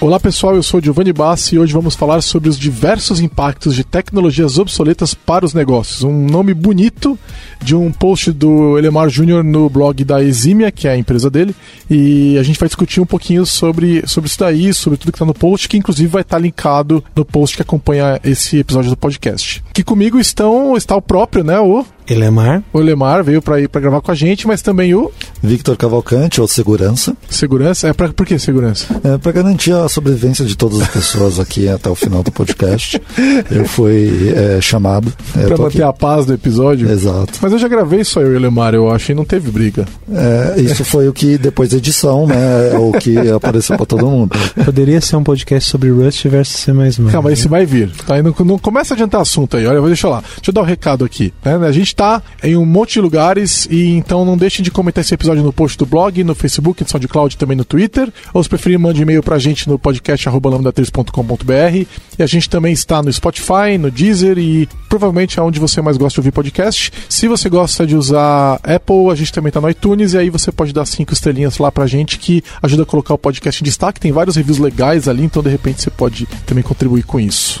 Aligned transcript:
Olá 0.00 0.20
pessoal, 0.20 0.54
eu 0.54 0.62
sou 0.62 0.80
Giovanni 0.80 1.12
Bassi 1.12 1.56
e 1.56 1.58
hoje 1.58 1.72
vamos 1.72 1.96
falar 1.96 2.22
sobre 2.22 2.48
os 2.48 2.56
diversos 2.56 3.18
impactos 3.18 3.74
de 3.74 3.82
tecnologias 3.82 4.56
obsoletas 4.56 5.12
para 5.12 5.44
os 5.44 5.52
negócios. 5.52 6.04
Um 6.04 6.24
nome 6.24 6.54
bonito 6.54 7.18
de 7.60 7.74
um 7.74 7.90
post 7.90 8.30
do 8.30 8.78
Elemar 8.78 9.08
Júnior 9.08 9.42
no 9.42 9.68
blog 9.68 10.04
da 10.04 10.22
Eximia, 10.22 10.70
que 10.70 10.86
é 10.86 10.92
a 10.92 10.96
empresa 10.96 11.28
dele, 11.28 11.52
e 11.90 12.38
a 12.38 12.44
gente 12.44 12.60
vai 12.60 12.68
discutir 12.68 13.00
um 13.00 13.06
pouquinho 13.06 13.44
sobre, 13.44 14.06
sobre 14.06 14.28
isso 14.28 14.38
daí, 14.38 14.72
sobre 14.72 15.00
tudo 15.00 15.10
que 15.10 15.16
está 15.16 15.26
no 15.26 15.34
post, 15.34 15.68
que 15.68 15.76
inclusive 15.76 16.06
vai 16.06 16.22
estar 16.22 16.36
tá 16.36 16.42
linkado 16.42 17.02
no 17.16 17.24
post 17.24 17.56
que 17.56 17.62
acompanha 17.62 18.20
esse 18.22 18.58
episódio 18.58 18.90
do 18.90 18.96
podcast. 18.96 19.64
Aqui 19.68 19.82
comigo 19.82 20.20
estão, 20.20 20.76
está 20.76 20.94
o 20.94 21.02
próprio, 21.02 21.42
né, 21.42 21.58
o 21.58 21.84
Elemar. 22.08 22.62
O 22.72 22.80
Elemar 22.80 23.22
veio 23.22 23.42
para 23.42 23.60
ir 23.60 23.68
para 23.68 23.80
gravar 23.80 24.00
com 24.00 24.10
a 24.10 24.14
gente, 24.14 24.46
mas 24.46 24.62
também 24.62 24.94
o 24.94 25.10
Victor 25.42 25.76
Cavalcante, 25.76 26.40
ou 26.40 26.48
Segurança. 26.48 27.16
Segurança? 27.28 27.88
É 27.88 27.92
para 27.92 28.08
por 28.12 28.26
que 28.26 28.38
segurança? 28.38 28.86
É 29.04 29.18
para 29.18 29.32
garantir 29.32 29.72
a 29.72 29.88
sobrevivência 29.88 30.44
de 30.44 30.56
todas 30.56 30.80
as 30.80 30.88
pessoas 30.88 31.38
aqui 31.38 31.68
até 31.68 31.88
o 31.88 31.94
final 31.94 32.22
do 32.22 32.32
podcast. 32.32 33.00
Eu 33.50 33.66
fui 33.66 34.32
é, 34.34 34.60
chamado. 34.60 35.12
É, 35.36 35.46
para 35.46 35.58
manter 35.58 35.78
aqui. 35.78 35.82
a 35.82 35.92
paz 35.92 36.26
do 36.26 36.32
episódio? 36.32 36.90
Exato. 36.90 37.38
Mas 37.40 37.52
eu 37.52 37.58
já 37.58 37.68
gravei 37.68 38.04
só 38.04 38.20
eu 38.20 38.32
e 38.32 38.34
o 38.34 38.36
Elemar, 38.36 38.74
eu 38.74 38.90
acho, 38.90 39.12
e 39.12 39.14
não 39.14 39.24
teve 39.24 39.50
briga. 39.50 39.86
É, 40.10 40.60
isso 40.60 40.84
foi 40.84 41.08
o 41.08 41.12
que, 41.12 41.38
depois 41.38 41.70
da 41.70 41.76
edição, 41.76 42.26
né, 42.26 42.76
o 42.78 42.92
que 42.92 43.16
apareceu 43.30 43.76
para 43.76 43.86
todo 43.86 44.06
mundo. 44.06 44.36
Poderia 44.64 45.00
ser 45.00 45.16
um 45.16 45.24
podcast 45.24 45.68
sobre 45.68 45.90
Rust 45.90 46.24
versus 46.26 46.56
C++. 46.56 46.72
Calma, 47.10 47.32
esse 47.32 47.48
vai 47.48 47.66
vir. 47.66 47.90
Tá? 48.06 48.22
Não, 48.22 48.34
não 48.44 48.58
começa 48.58 48.94
a 48.94 48.96
adiantar 48.96 49.20
assunto 49.20 49.56
aí, 49.56 49.66
olha, 49.66 49.80
deixa 49.82 50.08
lá. 50.08 50.20
Deixa 50.20 50.50
eu 50.50 50.54
dar 50.54 50.62
um 50.62 50.64
recado 50.64 51.04
aqui. 51.04 51.32
Né? 51.44 51.54
A 51.54 51.72
gente 51.72 51.94
está 51.98 52.22
em 52.44 52.56
um 52.56 52.64
monte 52.64 52.94
de 52.94 53.00
lugares 53.00 53.66
e 53.68 53.96
então 53.96 54.24
não 54.24 54.36
deixem 54.36 54.62
de 54.62 54.70
comentar 54.70 55.02
esse 55.02 55.12
episódio 55.12 55.42
no 55.42 55.52
post 55.52 55.76
do 55.76 55.84
blog, 55.84 56.22
no 56.22 56.32
Facebook, 56.32 56.80
no 56.80 56.88
SoundCloud 56.88 57.36
também 57.36 57.56
no 57.56 57.64
Twitter. 57.64 58.12
Ou 58.32 58.40
se 58.40 58.48
preferir, 58.48 58.78
mande 58.78 59.02
e-mail 59.02 59.20
pra 59.20 59.36
gente 59.38 59.68
no 59.68 59.76
podcast 59.78 60.28
lambda3.com.br. 60.28 61.86
E 62.16 62.22
a 62.22 62.26
gente 62.26 62.48
também 62.48 62.72
está 62.72 63.02
no 63.02 63.12
Spotify, 63.12 63.76
no 63.78 63.90
Deezer 63.90 64.38
e 64.38 64.68
provavelmente 64.88 65.40
aonde 65.40 65.58
você 65.58 65.82
mais 65.82 65.96
gosta 65.96 66.14
de 66.14 66.20
ouvir 66.20 66.30
podcast. 66.30 66.92
Se 67.08 67.26
você 67.26 67.48
gosta 67.48 67.84
de 67.84 67.96
usar 67.96 68.60
Apple, 68.62 69.10
a 69.10 69.14
gente 69.16 69.32
também 69.32 69.48
está 69.48 69.60
no 69.60 69.68
iTunes 69.68 70.12
e 70.12 70.18
aí 70.18 70.30
você 70.30 70.52
pode 70.52 70.72
dar 70.72 70.86
cinco 70.86 71.12
estrelinhas 71.12 71.58
lá 71.58 71.72
pra 71.72 71.86
gente 71.88 72.18
que 72.18 72.44
ajuda 72.62 72.84
a 72.84 72.86
colocar 72.86 73.14
o 73.14 73.18
podcast 73.18 73.60
em 73.60 73.64
destaque. 73.64 73.98
Tem 73.98 74.12
vários 74.12 74.36
reviews 74.36 74.58
legais 74.58 75.08
ali, 75.08 75.24
então 75.24 75.42
de 75.42 75.50
repente 75.50 75.82
você 75.82 75.90
pode 75.90 76.26
também 76.46 76.62
contribuir 76.62 77.02
com 77.02 77.18
isso. 77.18 77.60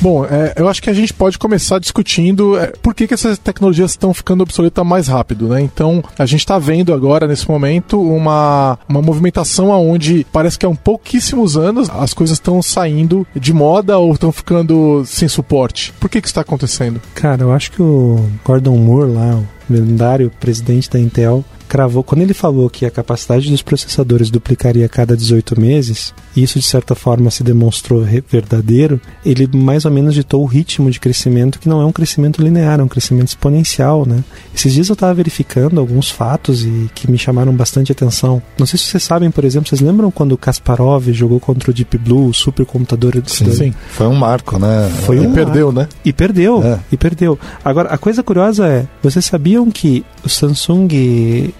Bom, 0.00 0.24
é, 0.24 0.54
eu 0.56 0.68
acho 0.68 0.82
que 0.82 0.90
a 0.90 0.94
gente 0.94 1.12
pode 1.12 1.38
começar 1.38 1.78
discutindo 1.78 2.56
é, 2.58 2.68
por 2.82 2.94
que, 2.94 3.06
que 3.06 3.14
essas 3.14 3.38
tecnologias 3.38 3.90
estão 3.90 4.14
ficando 4.14 4.42
obsoletas 4.42 4.86
mais 4.86 5.08
rápido, 5.08 5.48
né? 5.48 5.60
Então, 5.60 6.02
a 6.18 6.24
gente 6.24 6.40
está 6.40 6.58
vendo 6.58 6.92
agora, 6.94 7.26
nesse 7.26 7.48
momento, 7.48 8.00
uma, 8.00 8.78
uma 8.88 9.02
movimentação 9.02 9.70
onde 9.70 10.24
parece 10.32 10.58
que 10.58 10.64
há 10.64 10.68
um 10.68 10.76
pouquíssimos 10.76 11.56
anos 11.56 11.90
as 11.90 12.14
coisas 12.14 12.36
estão 12.36 12.62
saindo 12.62 13.26
de 13.34 13.52
moda 13.52 13.98
ou 13.98 14.12
estão 14.12 14.30
ficando 14.30 15.02
sem 15.04 15.28
suporte. 15.28 15.92
Por 15.98 16.08
que, 16.08 16.20
que 16.20 16.28
isso 16.28 16.32
está 16.32 16.42
acontecendo? 16.42 17.00
Cara, 17.14 17.42
eu 17.42 17.52
acho 17.52 17.72
que 17.72 17.82
o 17.82 18.24
Gordon 18.44 18.76
Moore 18.76 19.10
lá, 19.10 19.40
lendário 19.68 20.30
presidente 20.38 20.88
da 20.88 21.00
Intel, 21.00 21.44
cravou, 21.68 22.02
quando 22.02 22.22
ele 22.22 22.34
falou 22.34 22.68
que 22.68 22.84
a 22.84 22.90
capacidade 22.90 23.50
dos 23.50 23.62
processadores 23.62 24.30
duplicaria 24.30 24.86
a 24.86 24.88
cada 24.88 25.16
18 25.16 25.60
meses, 25.60 26.14
e 26.34 26.42
isso 26.42 26.58
de 26.58 26.64
certa 26.64 26.94
forma 26.94 27.30
se 27.30 27.44
demonstrou 27.44 28.04
verdadeiro, 28.28 29.00
ele 29.24 29.48
mais 29.52 29.84
ou 29.84 29.90
menos 29.90 30.14
ditou 30.14 30.42
o 30.42 30.46
ritmo 30.46 30.90
de 30.90 30.98
crescimento 30.98 31.58
que 31.60 31.68
não 31.68 31.80
é 31.80 31.84
um 31.84 31.92
crescimento 31.92 32.42
linear, 32.42 32.80
é 32.80 32.82
um 32.82 32.88
crescimento 32.88 33.28
exponencial, 33.28 34.04
né? 34.06 34.24
Esses 34.54 34.72
dias 34.72 34.88
eu 34.88 34.94
estava 34.94 35.14
verificando 35.14 35.78
alguns 35.78 36.10
fatos 36.10 36.64
e 36.64 36.90
que 36.94 37.10
me 37.10 37.18
chamaram 37.18 37.54
bastante 37.54 37.92
atenção. 37.92 38.42
Não 38.58 38.66
sei 38.66 38.78
se 38.78 38.86
vocês 38.86 39.02
sabem, 39.02 39.30
por 39.30 39.44
exemplo, 39.44 39.68
vocês 39.68 39.80
lembram 39.80 40.10
quando 40.10 40.32
o 40.32 40.38
Kasparov 40.38 41.12
jogou 41.12 41.38
contra 41.38 41.70
o 41.70 41.74
Deep 41.74 41.98
Blue, 41.98 42.28
o 42.28 42.34
supercomputador 42.34 43.14
sim, 43.26 43.44
do... 43.44 43.52
sim. 43.52 43.74
Foi 43.90 44.06
um 44.06 44.14
marco, 44.14 44.58
né? 44.58 44.90
Foi 45.04 45.18
um 45.20 45.30
e 45.30 45.34
perdeu, 45.34 45.72
né? 45.72 45.88
E 46.04 46.12
perdeu, 46.12 46.62
é. 46.62 46.78
e 46.90 46.96
perdeu. 46.96 47.38
Agora, 47.64 47.90
a 47.90 47.98
coisa 47.98 48.22
curiosa 48.22 48.66
é, 48.66 48.86
vocês 49.02 49.24
sabiam 49.24 49.70
que 49.70 50.04
o 50.24 50.28
Samsung 50.28 50.88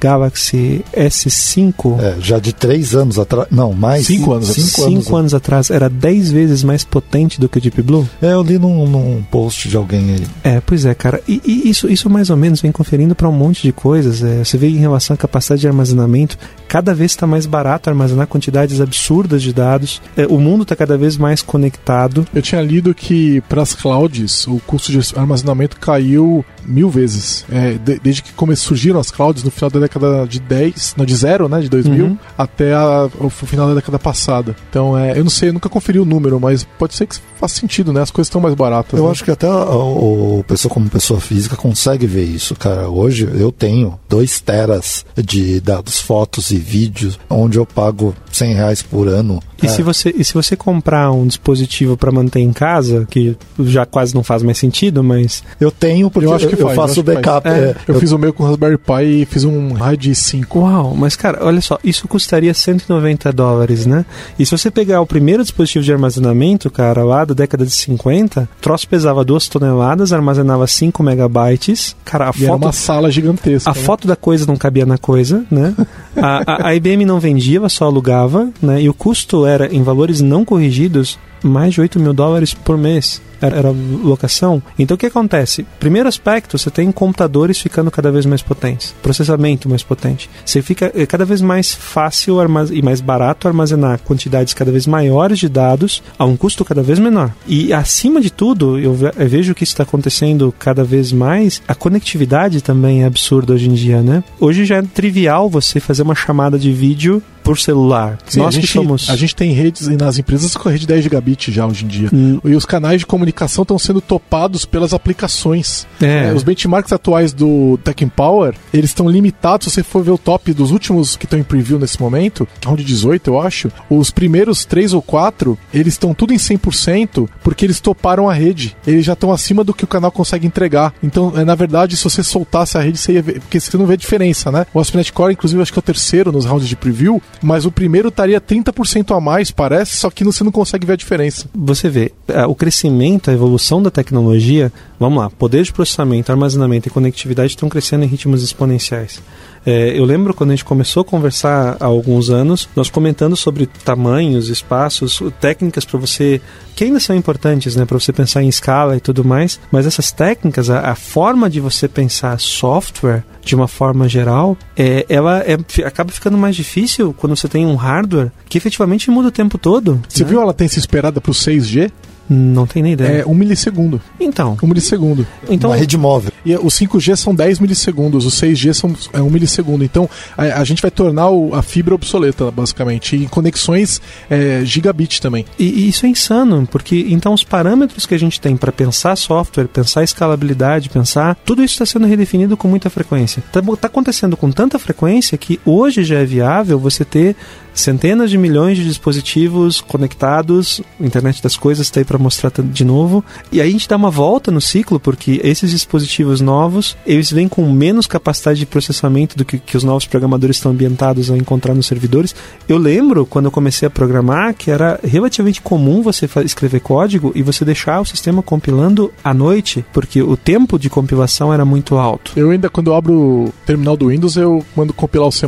Galaxy 0.01 0.85
S5. 0.93 2.01
É, 2.01 2.17
já 2.21 2.39
de 2.39 2.53
três 2.53 2.95
anos 2.95 3.19
atrás. 3.19 3.49
Não, 3.51 3.73
mais. 3.73 4.07
Cinco 4.07 4.33
anos 4.33 4.49
Cinco, 4.49 4.69
cinco 4.69 5.17
anos, 5.17 5.33
anos 5.33 5.35
atrás 5.35 5.71
era 5.71 5.89
dez 5.89 6.31
vezes 6.31 6.63
mais 6.63 6.85
potente 6.85 7.41
do 7.41 7.49
que 7.49 7.59
o 7.59 7.61
Deep 7.61 7.83
Blue? 7.83 8.09
É, 8.21 8.33
eu 8.33 8.43
li 8.43 8.59
num, 8.59 8.87
num 8.87 9.23
post 9.31 9.69
de 9.69 9.77
alguém 9.77 10.15
aí. 10.15 10.27
É, 10.45 10.61
pois 10.61 10.85
é, 10.85 10.95
cara. 10.95 11.21
E, 11.27 11.41
e 11.45 11.69
isso, 11.69 11.89
isso 11.89 12.09
mais 12.09 12.31
ou 12.31 12.37
menos 12.37 12.61
vem 12.61 12.73
conferindo 12.73 13.15
para 13.15 13.29
um 13.29 13.33
monte 13.33 13.63
de 13.63 13.73
coisas. 13.73 14.23
É, 14.23 14.45
você 14.45 14.57
vê 14.57 14.69
em 14.69 14.79
relação 14.79 15.15
à 15.15 15.17
capacidade 15.17 15.61
de 15.61 15.69
armazenamento, 15.69 16.39
cada 16.67 16.95
vez 16.95 17.13
está 17.13 17.27
mais 17.27 17.47
barato 17.47 17.89
armazenar 17.89 18.27
quantidades 18.27 18.81
absurdas 18.81 19.43
de 19.43 19.53
dados. 19.53 20.01
É, 20.17 20.27
o 20.27 20.39
mundo 20.39 20.63
está 20.63 20.77
cada 20.77 20.97
vez 20.97 21.17
mais 21.17 21.43
conectado. 21.43 22.27
Eu 22.35 22.43
tinha 22.43 22.61
lido 22.61 22.95
que 22.95 23.41
para 23.43 23.63
as 23.63 23.75
clouds 23.75 24.47
o 24.47 24.61
custo 24.67 24.93
de 24.93 24.99
armazenamento 25.17 25.79
caiu 25.79 26.45
mil 26.65 26.91
vezes. 26.91 27.45
É, 27.51 27.73
de, 27.73 27.99
desde 27.99 28.23
que 28.23 28.33
come, 28.33 28.55
surgiram 28.55 29.01
as 29.01 29.11
clouds 29.11 29.43
no 29.43 29.51
final 29.51 29.71
da 29.71 29.81
década 29.89 30.27
de 30.27 30.39
10, 30.41 30.95
não, 30.97 31.05
de 31.05 31.17
zero, 31.17 31.49
né, 31.49 31.61
de 31.61 31.69
2000, 31.69 32.05
uhum. 32.05 32.19
até 32.37 32.75
a, 32.75 33.09
o 33.19 33.31
final 33.31 33.69
da 33.69 33.75
década 33.75 33.99
passada. 33.99 34.55
Então, 34.71 34.97
é, 34.97 35.19
eu 35.19 35.25
não 35.25 35.31
sei, 35.31 35.49
eu 35.49 35.53
nunca 35.53 35.69
conferi 35.69 35.99
o 35.99 36.05
número, 36.05 36.39
mas 36.39 36.65
pode 36.79 36.95
ser 36.95 37.07
que 37.07 37.17
faça 37.39 37.57
sentido, 37.57 37.93
né? 37.93 38.03
As 38.03 38.11
coisas 38.11 38.29
estão 38.29 38.41
mais 38.41 38.55
baratas. 38.55 38.99
Eu 38.99 39.07
né? 39.07 39.11
acho 39.11 39.25
que 39.25 39.31
até 39.31 39.49
o, 39.49 40.39
o 40.41 40.45
pessoa 40.47 40.73
como 40.73 40.89
pessoa 40.91 41.21
física 41.21 41.57
consegue 41.57 42.07
ver 42.07 42.25
isso, 42.25 42.55
cara. 42.55 42.89
Hoje 42.89 43.29
eu 43.35 43.51
tenho 43.51 43.99
2 44.09 44.41
teras 44.41 45.07
de 45.17 45.61
dados, 45.61 46.01
fotos 46.01 46.51
e 46.51 46.57
vídeos, 46.57 47.19
onde 47.31 47.59
eu 47.59 47.65
pago 47.65 48.15
100 48.33 48.55
reais 48.55 48.83
por 48.83 49.09
ano 49.09 49.41
e, 49.63 49.67
é. 49.67 49.69
se 49.69 49.83
você, 49.83 50.15
e 50.17 50.25
se 50.25 50.33
você 50.33 50.57
comprar 50.57 51.11
um 51.11 51.27
dispositivo 51.27 51.97
para 51.97 52.13
manter 52.13 52.41
em 52.41 52.53
casa, 52.53 53.07
que 53.11 53.37
já 53.61 53.85
quase 53.85 54.15
não 54.15 54.23
faz 54.23 54.43
mais 54.43 54.57
sentido, 54.57 55.03
mas. 55.03 55.43
Eu 55.61 55.71
tenho, 55.71 56.11
porque 56.11 56.27
eu, 56.27 56.33
acho 56.33 56.47
que 56.47 56.55
eu, 56.55 56.59
faz, 56.59 56.77
eu 56.77 56.83
faço 56.83 57.01
o 57.01 57.03
backup. 57.03 57.49
É, 57.49 57.75
eu, 57.87 57.95
eu, 57.95 58.01
fiz 58.01 58.13
o 58.13 58.19
meu 58.19 58.33
com 58.33 58.45
o 58.45 58.47
Raspberry 58.47 58.79
Pi 58.79 59.23
e 59.23 59.25
fiz 59.25 59.45
um 59.45 59.73
RAID 59.79 60.15
5. 60.15 60.59
Uau, 60.59 60.95
mas 60.95 61.17
cara, 61.17 61.45
olha 61.45 61.61
só, 61.61 61.79
isso 61.83 62.07
custaria 62.09 62.53
190 62.53 63.33
dólares, 63.33 63.87
né? 63.87 64.05
E 64.39 64.45
se 64.45 64.53
você 64.53 64.71
pegar 64.71 65.01
o 65.01 65.07
primeiro 65.07 65.43
dispositivo 65.43 65.85
de 65.85 65.93
armazenamento, 65.93 66.71
cara, 66.71 67.05
lá 67.05 67.25
da 67.25 67.35
década 67.35 67.65
de 67.65 67.73
50, 67.73 68.43
o 68.43 68.61
troço 68.61 68.89
pesava 68.89 69.25
2 69.25 69.49
toneladas, 69.49 70.13
armazenava 70.13 70.67
5 70.67 71.03
megabytes. 71.03 71.97
Cara, 72.05 72.27
a 72.27 72.31
e 72.31 72.33
foto. 72.33 72.45
Era 72.45 72.57
uma 72.57 72.73
sala 72.73 73.11
gigantesca. 73.11 73.71
A 73.71 73.75
né? 73.75 73.81
foto 73.81 74.07
da 74.07 74.17
coisa 74.17 74.47
não 74.47 74.57
cabia 74.57 74.87
na 74.87 74.99
coisa, 74.99 75.45
né? 75.51 75.75
a, 76.17 76.67
a, 76.67 76.69
a 76.69 76.75
IBM 76.75 77.05
não 77.05 77.21
vendia, 77.21 77.59
ela 77.59 77.69
só 77.69 77.85
alugava, 77.85 78.51
né? 78.61 78.83
E 78.83 78.89
o 78.89 78.95
custo 78.95 79.47
era, 79.47 79.75
em 79.75 79.83
valores 79.83 80.21
não 80.21 80.45
corrigidos, 80.45 81.19
mais 81.43 81.75
de 81.75 81.81
8 81.81 82.01
mil 82.01 82.13
dólares 82.13 82.53
por 82.53 82.77
mês 82.77 83.21
era 83.41 83.71
locação. 83.71 84.63
Então 84.79 84.95
o 84.95 84.99
que 84.99 85.07
acontece? 85.07 85.67
Primeiro 85.79 86.09
aspecto, 86.09 86.59
você 86.59 86.71
tem 86.71 86.91
computadores 86.93 87.59
ficando 87.59 87.91
cada 87.91 88.11
vez 88.11 88.27
mais 88.27 88.43
potentes, 88.43 88.95
processamento 89.03 89.69
mais 89.69 89.83
potente. 89.83 90.29
Você 90.45 90.63
fica 90.63 90.91
é 90.95 91.07
cada 91.07 91.25
vez 91.25 91.41
mais 91.41 91.75
fácil 91.75 92.37
e 92.73 92.83
mais 92.83 93.01
barato 93.01 93.49
armazenar 93.49 94.01
quantidades 94.01 94.55
cada 94.55 94.71
vez 94.71 94.87
maiores 94.87 95.39
de 95.39 95.49
dados 95.49 96.03
a 96.19 96.25
um 96.25 96.37
custo 96.37 96.65
cada 96.65 96.83
vez 96.83 96.99
menor. 96.99 97.33
E 97.47 97.73
acima 97.73 98.21
de 98.21 98.31
tudo, 98.31 98.79
eu 98.79 98.95
vejo 98.95 99.55
que 99.55 99.65
isso 99.65 99.73
está 99.73 99.83
acontecendo 99.83 100.55
cada 100.59 100.85
vez 100.85 101.13
mais. 101.13 101.63
A 101.67 101.75
conectividade 101.75 102.63
também 102.63 103.03
é 103.03 103.07
absurda 103.07 103.55
hoje 103.55 103.69
em 103.69 103.75
dia, 103.75 104.03
né? 104.03 104.23
Hoje 104.41 104.65
já 104.65 104.77
é 104.77 104.83
trivial 104.83 105.49
você 105.49 105.81
fazer 105.81 106.03
uma 106.03 106.15
chamada 106.15 106.59
de 106.59 106.73
vídeo 106.73 107.23
por 107.49 107.59
celular. 107.59 108.19
Sim, 108.27 108.41
Nós 108.41 108.55
a, 108.55 108.61
que 108.61 108.67
gente, 108.67 108.73
somos. 108.75 109.09
a 109.09 109.17
gente 109.17 109.35
tem 109.35 109.53
redes 109.53 109.89
nas 109.89 110.19
empresas 110.19 110.55
com 110.55 110.69
rede 110.69 110.87
10 110.87 111.05
gigabit 111.05 111.51
já 111.51 111.67
hoje 111.67 111.87
em 111.87 111.89
dia. 111.89 112.11
Hum. 112.13 112.39
E 112.45 112.55
os 112.55 112.67
canais 112.67 113.01
de 113.01 113.07
comunicação 113.07 113.28
estão 113.63 113.79
sendo 113.79 114.01
topados 114.01 114.65
pelas 114.65 114.93
aplicações. 114.93 115.87
É. 116.01 116.29
É, 116.29 116.33
os 116.33 116.43
benchmarks 116.43 116.93
atuais 116.93 117.33
do 117.33 117.79
Tech 117.85 118.05
Power, 118.07 118.55
eles 118.73 118.91
estão 118.91 119.09
limitados. 119.09 119.67
Se 119.67 119.75
você 119.75 119.83
for 119.83 120.03
ver 120.03 120.11
o 120.11 120.19
top 120.19 120.53
dos 120.53 120.71
últimos 120.71 121.17
que 121.17 121.27
estão 121.27 121.39
em 121.39 121.43
preview 121.43 121.79
nesse 121.79 122.01
momento, 122.01 122.47
round 122.65 122.83
18, 122.83 123.31
eu 123.31 123.41
acho, 123.41 123.71
os 123.91 124.11
primeiros 124.11 124.65
3 124.65 124.93
ou 124.93 125.03
4, 125.03 125.59
eles 125.73 125.95
estão 125.95 126.15
tudo 126.15 126.33
em 126.33 126.37
100% 126.37 127.29
porque 127.43 127.65
eles 127.65 127.81
toparam 127.81 128.29
a 128.29 128.33
rede. 128.33 128.77
Eles 128.87 129.05
já 129.05 129.13
estão 129.13 129.33
acima 129.33 129.65
do 129.65 129.75
que 129.75 129.85
o 129.85 129.89
canal 129.89 130.11
consegue 130.11 130.47
entregar. 130.47 130.95
Então, 131.03 131.33
é, 131.37 131.45
na 131.45 131.55
verdade, 131.55 131.97
se 131.97 132.05
você 132.05 132.23
soltasse 132.23 132.77
a 132.77 132.81
rede, 132.81 132.99
você 132.99 133.13
ia 133.13 133.23
ver, 133.23 133.41
porque 133.41 133.61
você 133.61 133.77
não 133.77 133.87
vê 133.87 133.97
diferença, 133.97 134.51
né? 134.51 134.67
O 134.73 134.81
ASP.NET 134.81 135.13
Core, 135.13 135.33
inclusive, 135.33 135.61
acho 135.63 135.73
que 135.73 135.79
é 135.79 135.81
o 135.81 135.83
terceiro 135.83 136.33
nos 136.33 136.45
rounds 136.45 136.69
de 136.69 136.77
preview, 136.77 137.23
mas 137.43 137.65
o 137.65 137.73
primeiro 137.73 138.09
estaria 138.09 138.41
30% 138.41 139.17
a 139.17 139.21
mais, 139.21 139.51
parece, 139.51 139.97
só 139.97 140.11
que 140.11 140.25
você 140.25 140.45
não 140.45 140.53
consegue 140.53 140.87
ver 140.87 140.95
a 140.95 140.97
diferença. 140.97 141.47
Você 141.55 141.89
vê, 141.89 142.13
é, 142.29 142.47
o 142.47 142.55
crescimento, 142.55 143.18
a 143.27 143.33
evolução 143.33 143.83
da 143.83 143.91
tecnologia, 143.91 144.73
vamos 144.99 145.19
lá, 145.19 145.31
poder 145.31 145.63
de 145.63 145.73
processamento, 145.73 146.31
armazenamento 146.31 146.89
e 146.89 146.91
conectividade 146.91 147.51
estão 147.51 147.69
crescendo 147.69 148.05
em 148.05 148.09
ritmos 148.09 148.43
exponenciais. 148.43 149.21
É, 149.67 149.99
eu 149.99 150.05
lembro 150.05 150.33
quando 150.33 150.51
a 150.51 150.55
gente 150.55 150.65
começou 150.65 151.03
a 151.03 151.05
conversar 151.05 151.77
há 151.79 151.85
alguns 151.85 152.31
anos, 152.31 152.69
nós 152.75 152.89
comentando 152.89 153.37
sobre 153.37 153.67
tamanhos, 153.67 154.49
espaços, 154.49 155.21
técnicas 155.41 155.85
para 155.85 155.99
você 155.99 156.41
que 156.75 156.85
ainda 156.85 157.01
são 157.01 157.15
importantes, 157.15 157.75
né, 157.77 157.85
para 157.85 157.99
você 157.99 158.13
pensar 158.13 158.43
em 158.43 158.49
escala 158.49 158.97
e 158.97 159.01
tudo 159.01 159.25
mais. 159.25 159.59
Mas 159.71 159.85
essas 159.85 160.13
técnicas, 160.13 160.71
a, 160.71 160.91
a 160.91 160.95
forma 160.95 161.51
de 161.51 161.61
você 161.61 161.89
pensar 161.89 162.39
software 162.39 163.25
de 163.45 163.55
uma 163.55 163.67
forma 163.67 164.09
geral, 164.09 164.57
é, 164.77 165.05
ela 165.09 165.41
é, 165.41 165.59
acaba 165.85 166.13
ficando 166.13 166.39
mais 166.39 166.55
difícil 166.55 167.15
quando 167.19 167.37
você 167.37 167.49
tem 167.49 167.67
um 167.67 167.75
hardware 167.75 168.31
que 168.49 168.57
efetivamente 168.59 169.11
muda 169.11 169.29
o 169.29 169.33
tempo 169.33 169.59
todo. 169.59 170.01
Você 170.09 170.23
né? 170.23 170.31
viu 170.31 170.41
a 170.41 170.45
latência 170.45 170.79
esperada 170.79 171.21
para 171.21 171.31
o 171.31 171.35
6G? 171.35 171.91
Não 172.29 172.67
tem 172.67 172.83
nem 172.83 172.93
ideia. 172.93 173.23
É 173.23 173.27
um 173.27 173.35
milissegundo. 173.35 174.01
Então, 174.21 174.57
Um 174.63 174.67
milissegundo. 174.67 175.27
então 175.49 175.71
Uma 175.71 175.77
rede 175.77 175.97
móvel. 175.97 176.31
E 176.45 176.55
os 176.57 176.75
5G 176.75 177.17
são 177.17 177.35
10 177.35 177.59
milissegundos, 177.59 178.27
os 178.27 178.35
6G 178.35 178.73
são 178.75 178.95
é, 179.13 179.21
1 179.23 179.31
milissegundo. 179.31 179.83
Então 179.85 180.09
a, 180.37 180.43
a 180.61 180.65
gente 180.65 180.83
vai 180.83 180.91
tornar 180.91 181.31
o- 181.31 181.55
a 181.55 181.63
fibra 181.63 181.95
obsoleta, 181.95 182.51
basicamente. 182.51 183.17
E 183.17 183.27
conexões 183.27 184.01
é, 184.29 184.63
gigabit 184.65 185.21
também. 185.21 185.45
E, 185.59 185.65
e 185.65 185.89
isso 185.89 186.05
é 186.05 186.09
insano, 186.09 186.67
porque 186.71 187.07
então 187.09 187.33
os 187.33 187.43
parâmetros 187.45 188.05
que 188.07 188.15
a 188.15 188.19
gente 188.19 188.41
tem 188.41 188.57
para 188.57 188.71
pensar 188.73 189.17
software, 189.17 189.67
pensar 189.69 190.05
escalabilidade, 190.05 190.89
pensar, 190.91 191.37
tudo 191.45 191.63
isso 191.65 191.75
está 191.75 191.87
sendo 191.87 192.07
redefinido 192.07 192.57
com 192.57 192.69
muita 192.69 192.91
frequência. 192.91 193.43
Está 193.47 193.87
acontecendo 193.89 194.37
com 194.37 194.51
tanta 194.51 194.79
frequência 194.79 195.39
que 195.39 195.59
hoje 195.65 196.05
já 196.05 196.19
é 196.19 196.25
viável 196.25 196.79
você 196.79 197.05
ter 197.05 197.35
centenas 197.81 198.31
de 198.31 198.39
milhões 198.39 198.77
de 198.77 198.85
dispositivos 198.85 199.81
conectados, 199.81 200.81
internet 201.01 201.43
das 201.43 201.57
coisas 201.57 201.87
está 201.87 202.01
aí 202.01 202.05
para 202.05 202.19
mostrar 202.19 202.51
de 202.51 202.85
novo. 202.85 203.25
E 203.53 203.61
aí 203.61 203.69
a 203.69 203.73
gente 203.73 203.89
dá 203.89 203.97
uma 203.97 204.11
volta 204.11 204.51
no 204.51 204.61
ciclo, 204.61 204.99
porque 204.99 205.41
esses 205.45 205.71
dispositivos 205.71 206.41
novos, 206.41 206.97
eles 207.07 207.31
vêm 207.31 207.49
com 207.49 207.71
menos 207.73 208.07
capacidade 208.07 208.59
de 208.59 208.67
processamento 208.67 209.37
do 209.37 209.45
que, 209.45 209.59
que 209.59 209.77
os 209.77 209.85
novos 209.85 210.07
programadores 210.07 210.57
estão 210.57 210.73
ambientados 210.73 211.31
a 211.31 211.37
encontrar 211.37 211.75
nos 211.75 211.87
servidores. 211.87 212.35
Eu 212.69 212.79
lembro 212.79 213.27
quando 213.27 213.47
eu 213.47 213.51
comecei 213.51 213.87
a 213.87 213.91
programar 213.91 214.55
que 214.55 214.71
era 214.71 214.99
relativamente 215.03 215.61
comum 215.61 216.03
você 216.03 216.29
escrever 216.45 216.81
código 216.81 217.33
e 217.35 217.43
você 217.43 217.65
deixar 217.65 218.01
o 218.01 218.05
sistema 218.05 218.43
compilando 218.43 219.13
à 219.23 219.33
noite, 219.33 219.85
porque 219.93 220.23
o 220.23 220.37
tempo 220.37 220.79
de 220.79 220.91
compilação 220.91 221.53
era 221.53 221.65
muito 221.65 221.97
alto. 221.97 222.33
Eu 222.37 222.51
ainda, 222.51 222.69
quando 222.69 222.89
eu 222.89 222.95
abro 222.95 223.15
o 223.15 223.55
terminal 223.67 223.97
do 223.97 224.09
Windows, 224.09 224.37
eu 224.37 224.65
mando 224.75 224.93
compilar 224.93 225.29
o 225.29 225.33
C 225.33 225.47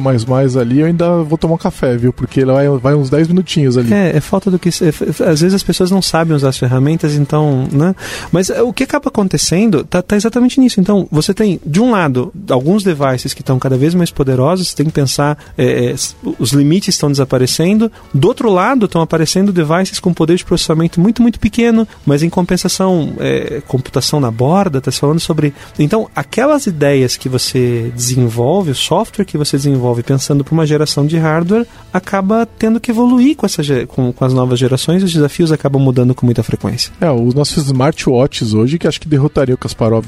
ali, 0.61 0.81
eu 0.81 0.87
ainda 0.87 1.23
vou 1.23 1.37
tomar 1.37 1.55
um 1.55 1.59
café, 1.59 1.97
viu? 1.97 2.13
Porque 2.21 2.41
ele 2.41 2.53
vai, 2.53 2.69
vai 2.69 2.95
uns 2.95 3.09
10 3.09 3.29
minutinhos 3.29 3.79
ali. 3.79 3.95
É, 3.95 4.15
é 4.15 4.21
falta 4.21 4.51
do 4.51 4.59
que. 4.59 4.69
é, 4.69 4.89
f- 4.89 5.25
às 5.25 5.41
vezes 5.41 5.55
as 5.55 5.63
pessoas 5.63 5.91
não 5.91 6.03
sabem 6.03 6.37
usar 6.37 6.51
as 6.51 6.59
ferramentas, 6.59 7.15
então, 7.15 7.67
né? 7.73 7.95
Mas 8.31 8.51
é, 8.51 8.61
o 8.61 8.75
que 8.75 8.85
acaba 8.85 9.09
acontecendo 9.09 9.83
tá, 9.85 10.03
tá 10.03 10.17
exatamente 10.17 10.61
nisso. 10.61 10.79
Então, 10.81 11.09
você 11.11 11.33
tem, 11.33 11.59
de 11.65 11.81
um 11.81 11.91
lado, 11.91 12.31
alguns 12.51 12.85
devices 12.85 13.33
que 13.33 13.41
estão 13.41 13.59
cada 13.59 13.79
vez 13.79 13.95
mais 13.95 14.11
poderosos, 14.11 14.69
você 14.69 14.77
tem 14.77 14.85
que 14.85 14.93
pensar, 14.93 15.39
é, 15.57 15.93
é, 15.93 15.95
os 16.39 16.53
limites 16.53 16.95
estão 16.95 17.11
desaparecendo. 17.11 17.91
Do 18.13 18.29
outro 18.29 18.51
lado, 18.53 18.85
estão 18.85 19.01
aparecendo 19.01 19.51
devices 19.51 19.99
com 19.99 20.13
poder 20.13 20.37
de 20.37 20.45
processamento 20.45 21.01
muito, 21.01 21.23
muito 21.23 21.41
pequeno, 21.41 21.89
mas 22.05 22.23
em 22.23 22.29
compensação, 22.29 23.15
é, 23.19 23.63
computação 23.67 24.21
na 24.21 24.31
borda, 24.31 24.77
está 24.77 24.93
falando 24.93 25.21
sobre. 25.21 25.55
Então, 25.79 26.07
aquelas 26.15 26.67
ideias 26.67 27.17
que 27.17 27.31
você 27.31 27.91
desenvolve, 27.97 28.73
o 28.73 28.75
software 28.75 29.25
que 29.25 29.39
você 29.39 29.57
desenvolve 29.57 30.03
pensando 30.03 30.45
para 30.45 30.53
uma 30.53 30.67
geração 30.67 31.07
de 31.07 31.17
hardware, 31.17 31.67
acaba 32.01 32.47
tendo 32.59 32.81
que 32.81 32.91
evoluir 32.91 33.37
com, 33.37 33.47
essa, 33.47 33.63
com, 33.87 34.13
com 34.13 34.25
as 34.25 34.33
novas 34.35 34.59
gerações 34.59 35.03
e 35.03 35.05
os 35.05 35.13
desafios 35.13 35.53
acabam 35.53 35.81
mudando 35.81 36.15
com 36.15 36.27
muita 36.27 36.43
frequência. 36.43 36.93
É, 37.01 37.11
os 37.11 37.35
nossos 37.35 37.65
smartwatches 37.67 38.55
hoje 38.55 38.79
que 38.79 38.87
acho 38.89 39.01
que 39.01 39.09
derrotaria 39.09 39.55
o 39.55 39.59
Kasparov. 39.59 40.07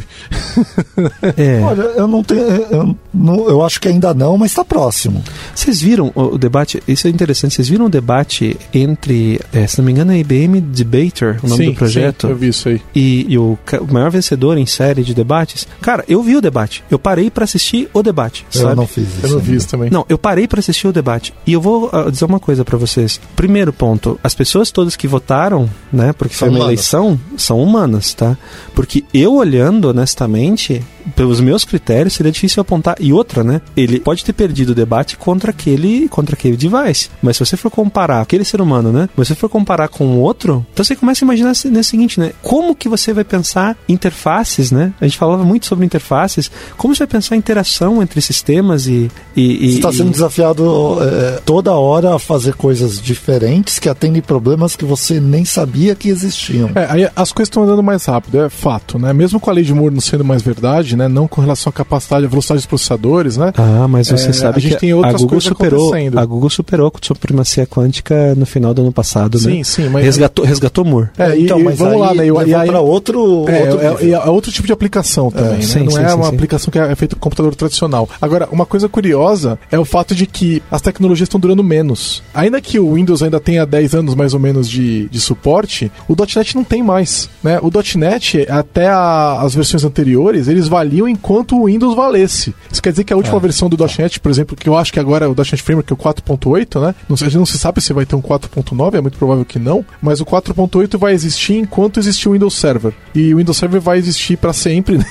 É. 1.37 1.61
Olha, 1.65 1.83
eu 1.83 2.09
não 2.09 2.23
tenho. 2.23 2.41
Eu, 2.41 2.97
não- 3.13 3.49
eu 3.49 3.63
acho 3.65 3.81
que 3.81 3.89
ainda 3.89 4.13
não, 4.15 4.37
mas 4.39 4.51
está 4.51 4.65
próximo. 4.65 5.23
Vocês 5.55 5.81
viram 5.81 6.13
o, 6.15 6.35
o 6.35 6.39
debate? 6.39 6.83
Isso 6.87 7.07
é 7.07 7.11
interessante. 7.11 7.55
Vocês 7.55 7.69
viram 7.69 7.87
o 7.87 7.89
debate 7.89 8.57
entre, 8.73 9.41
é, 9.53 9.67
se 9.67 9.79
não 9.79 9.85
me 9.85 9.93
engano, 9.93 10.13
a 10.13 10.17
IBM 10.17 10.61
Debater, 10.61 11.39
o 11.43 11.49
nome 11.49 11.65
sim, 11.65 11.71
do 11.71 11.77
projeto? 11.77 12.27
Sim, 12.27 12.33
eu 12.33 12.37
vi 12.37 12.49
isso 12.49 12.69
aí. 12.69 12.81
e, 12.95 13.27
e 13.29 13.39
o, 13.39 13.59
o 13.81 13.93
maior 13.93 14.11
vencedor 14.11 14.57
em 14.59 14.67
série 14.67 15.03
de 15.03 15.15
debates. 15.15 15.67
Cara, 15.81 16.05
eu 16.09 16.23
vi 16.23 16.37
o 16.37 16.41
debate. 16.41 16.83
Eu 16.91 16.99
parei 16.99 17.31
pra 17.31 17.45
assistir 17.45 17.89
o 17.93 18.03
debate. 18.03 18.47
Eu 18.55 18.63
sabe? 18.63 18.77
não 18.77 18.87
fiz 18.87 19.05
isso. 19.09 19.27
Eu 19.27 19.31
não 19.33 19.39
vi 19.39 19.57
isso 19.57 19.69
também. 19.69 19.91
Não, 19.91 20.05
eu 20.09 20.19
parei 20.19 20.47
pra 20.47 20.61
assistir 20.61 20.87
o 20.87 20.93
debate. 20.93 21.33
E 21.47 21.53
eu 21.53 21.61
vou 21.61 21.82
dizer 22.11 22.25
uma 22.25 22.41
coisa 22.41 22.65
pra 22.65 22.77
vocês. 22.79 23.21
Primeiro 23.37 23.73
ponto, 23.73 24.19
as 24.23 24.35
pessoas 24.35 24.71
todas 24.71 24.97
que 24.97 25.07
votaram, 25.09 25.69
né, 25.93 26.13
porque 26.13 26.35
São 26.35 26.41
foi 26.41 26.49
uma 26.49 26.57
humanas. 26.65 26.73
eleição, 26.73 27.21
são 27.37 27.63
humanas, 27.63 28.15
tá? 28.15 28.37
Porque 28.75 29.05
eu 29.13 29.35
olhando 29.35 29.89
honestamente, 29.89 30.83
pelos 31.17 31.41
meus 31.41 31.65
critérios, 31.65 32.15
seria 32.15 32.31
difícil 32.31 32.61
apontar. 32.61 32.97
E 33.01 33.13
outra, 33.13 33.43
né? 33.43 33.61
Ele 33.77 33.99
pode 33.99 34.25
ter 34.25 34.33
perdido 34.33 34.71
o 34.71 34.75
debate 34.75 35.17
contra 35.17 35.51
aquele, 35.51 36.09
contra 36.09 36.35
aquele 36.35 36.57
device. 36.57 37.11
Mas 37.21 37.37
se 37.37 37.45
você 37.45 37.57
for 37.57 37.71
comparar 37.71 38.21
aquele 38.21 38.45
ser 38.45 38.61
humano, 38.61 38.93
né? 38.93 39.09
Mas 39.17 39.27
se 39.29 39.35
você 39.35 39.41
for 39.41 39.49
comparar 39.49 39.89
com 39.89 40.07
o 40.07 40.21
outro, 40.21 40.65
então 40.73 40.85
você 40.85 40.95
começa 40.95 41.25
a 41.25 41.27
imaginar 41.27 41.55
se- 41.55 41.69
nesse 41.69 41.91
seguinte, 41.91 42.21
né? 42.21 42.33
Como 42.41 42.75
que 42.77 42.89
você 42.89 43.13
vai 43.13 43.25
pensar 43.25 43.77
interfaces, 43.89 44.71
né? 44.71 44.93
A 45.01 45.05
gente 45.05 45.19
falava 45.19 45.43
muito 45.45 45.67
sobre 45.67 45.85
interfaces. 45.85 46.51
Como 46.77 46.95
você 46.95 47.01
vai 47.01 47.09
pensar 47.09 47.35
interação 47.37 48.01
entre 48.03 48.21
sistemas 48.21 48.87
e. 48.87 49.11
e, 49.37 49.57
Você 49.57 49.65
e 49.65 49.75
está 49.75 49.93
sendo 49.93 50.09
e- 50.09 50.13
desafiado 50.13 50.99
é, 51.03 51.41
toda 51.45 51.72
hora 51.75 52.15
a 52.15 52.19
fazer 52.19 52.55
coisas 52.55 53.01
diferentes 53.01 53.79
que 53.79 53.89
atendem 53.89 54.23
problemas 54.23 54.77
que 54.77 54.85
você 54.85 55.21
nem 55.21 55.45
sabia 55.45 55.95
que 55.95 56.09
existiam. 56.09 56.71
É, 56.75 56.87
aí 56.89 57.09
as 57.15 57.33
coisas 57.33 57.49
estão 57.49 57.63
andando 57.65 57.83
mais 57.83 58.05
rápido, 58.05 58.41
é 58.41 58.49
fato, 58.49 58.99
né? 58.99 59.13
Mesmo 59.13 59.39
com 59.41 59.51
a 59.51 59.53
lei 59.53 59.65
de 59.65 59.73
Moore 59.75 59.95
não 59.95 60.01
sendo 60.01 60.25
mais 60.25 60.43
verdade, 60.43 60.97
né? 60.97 61.09
Não 61.09 61.27
com 61.29 61.41
relação 61.41 61.71
à 61.71 61.73
capacidade, 61.73 62.25
à 62.25 62.29
velocidade 62.29 62.59
dos 62.61 62.67
processadores, 62.67 63.37
né? 63.37 63.53
Ah, 63.57 63.87
mas 63.89 64.09
você 64.09 64.31
É, 64.31 64.33
sabe 64.33 64.59
a 64.59 64.61
gente 64.61 64.75
que 64.75 64.81
tem 64.81 64.91
a 64.93 64.97
outras 64.97 65.15
Google 65.15 65.29
coisas 65.31 65.45
superou, 65.49 65.89
acontecendo. 65.89 66.19
a 66.19 66.25
Google 66.25 66.51
superou 66.51 66.93
a 66.95 67.07
supremacia 67.07 67.67
quântica 67.67 68.35
no 68.35 68.47
final 68.47 68.73
do 68.75 68.83
ano 68.83 68.93
passado, 68.93 69.39
Sim, 69.39 69.59
né? 69.59 69.65
sim, 69.65 69.89
mas 69.89 70.05
Resgatou, 70.05 70.45
resgatou 70.45 70.85
Moore. 70.85 71.09
É, 71.19 71.37
e, 71.37 71.45
e 71.45 71.49
vamos 71.49 72.01
lá, 72.01 72.15
né? 72.15 72.27
E, 72.27 72.49
e 72.51 72.55
aí, 72.55 72.67
para 72.69 72.81
outro, 72.81 73.49
é, 73.49 73.71
outro 73.71 73.81
é, 73.81 74.05
e 74.05 74.13
é 74.13 74.25
outro 74.31 74.51
tipo 74.53 74.67
de 74.67 74.73
aplicação 74.73 75.31
também, 75.31 75.59
né? 75.59 75.63
sim, 75.63 75.85
não 75.85 75.93
sim, 75.93 76.03
é 76.03 76.09
sim, 76.09 76.15
uma 76.15 76.25
sim. 76.27 76.35
aplicação 76.35 76.71
que 76.71 76.79
é 76.79 76.95
feita 76.95 77.15
com 77.17 77.21
computador 77.21 77.55
tradicional. 77.55 78.09
Agora, 78.21 78.49
uma 78.51 78.67
coisa 78.67 78.89
curiosa 78.89 79.59
é 79.71 79.79
o 79.79 79.85
fato 79.85 80.15
de 80.15 80.27
que 80.27 80.63
as 80.71 80.81
tecnologias 80.81 81.27
estão 81.27 81.41
durando 81.41 81.62
menos. 81.63 82.23
Ainda 82.35 82.61
que 82.61 82.79
o 82.79 82.95
Windows 82.95 83.23
ainda 83.23 83.39
tenha 83.41 83.65
10 83.67 83.95
anos 83.95 84.15
mais 84.15 84.35
ou 84.35 84.41
menos 84.41 84.69
de, 84.69 85.09
de 85.09 85.21
suporte, 85.21 85.91
o 86.09 86.15
.NET 86.15 86.55
não 86.57 86.65
tem 86.65 86.83
mais, 86.83 87.29
né? 87.43 87.59
O 87.63 87.71
.NET, 87.99 88.47
até 88.51 88.89
a- 88.89 89.41
as 89.43 89.55
versões 89.55 89.85
anteriores, 89.85 90.49
eles 90.49 90.69
valiam 90.69 91.09
enquanto 91.09 91.57
o 91.57 91.67
Windows 91.67 91.95
valesse. 91.95 92.55
Isso 92.71 92.83
quer 92.83 92.91
dizer 92.91 93.05
que 93.05 93.13
a 93.13 93.17
última 93.17 93.37
É. 93.37 93.41
versão 93.41 93.69
do 93.69 93.77
.NET, 93.99 94.21
por 94.21 94.31
exemplo, 94.31 94.57
que 94.57 94.69
eu 94.69 94.77
acho 94.77 94.93
que 94.93 95.01
agora 95.01 95.25
é 95.27 95.29
o 95.29 95.35
.NET 95.37 95.57
Framework, 95.63 95.93
é 95.93 95.95
o 95.95 95.97
4.8, 95.97 96.81
né? 96.81 96.95
Não, 97.09 97.15
a 97.15 97.19
gente 97.19 97.37
não 97.37 97.47
se 97.47 97.59
sabe 97.59 97.81
se 97.81 97.93
vai 97.93 98.07
ter 98.07 98.17
um 98.17 98.23
4.9, 98.23 98.97
é 98.97 99.01
muito 99.01 99.19
provável 99.19 99.45
que 99.45 99.59
não, 99.59 99.85
mas 100.01 100.21
o 100.21 100.25
4.8 100.27 100.99
vai 100.99 101.13
existir 101.13 101.55
enquanto 101.55 101.99
existir 102.01 102.29
o 102.29 102.33
Windows 102.33 102.55
Server. 102.55 102.93
E 103.15 103.33
o 103.35 103.39
Windows 103.39 103.57
Server 103.57 103.81
vai 103.81 103.99
existir 103.99 104.37
para 104.37 104.53
sempre, 104.53 104.99
né? 104.99 105.05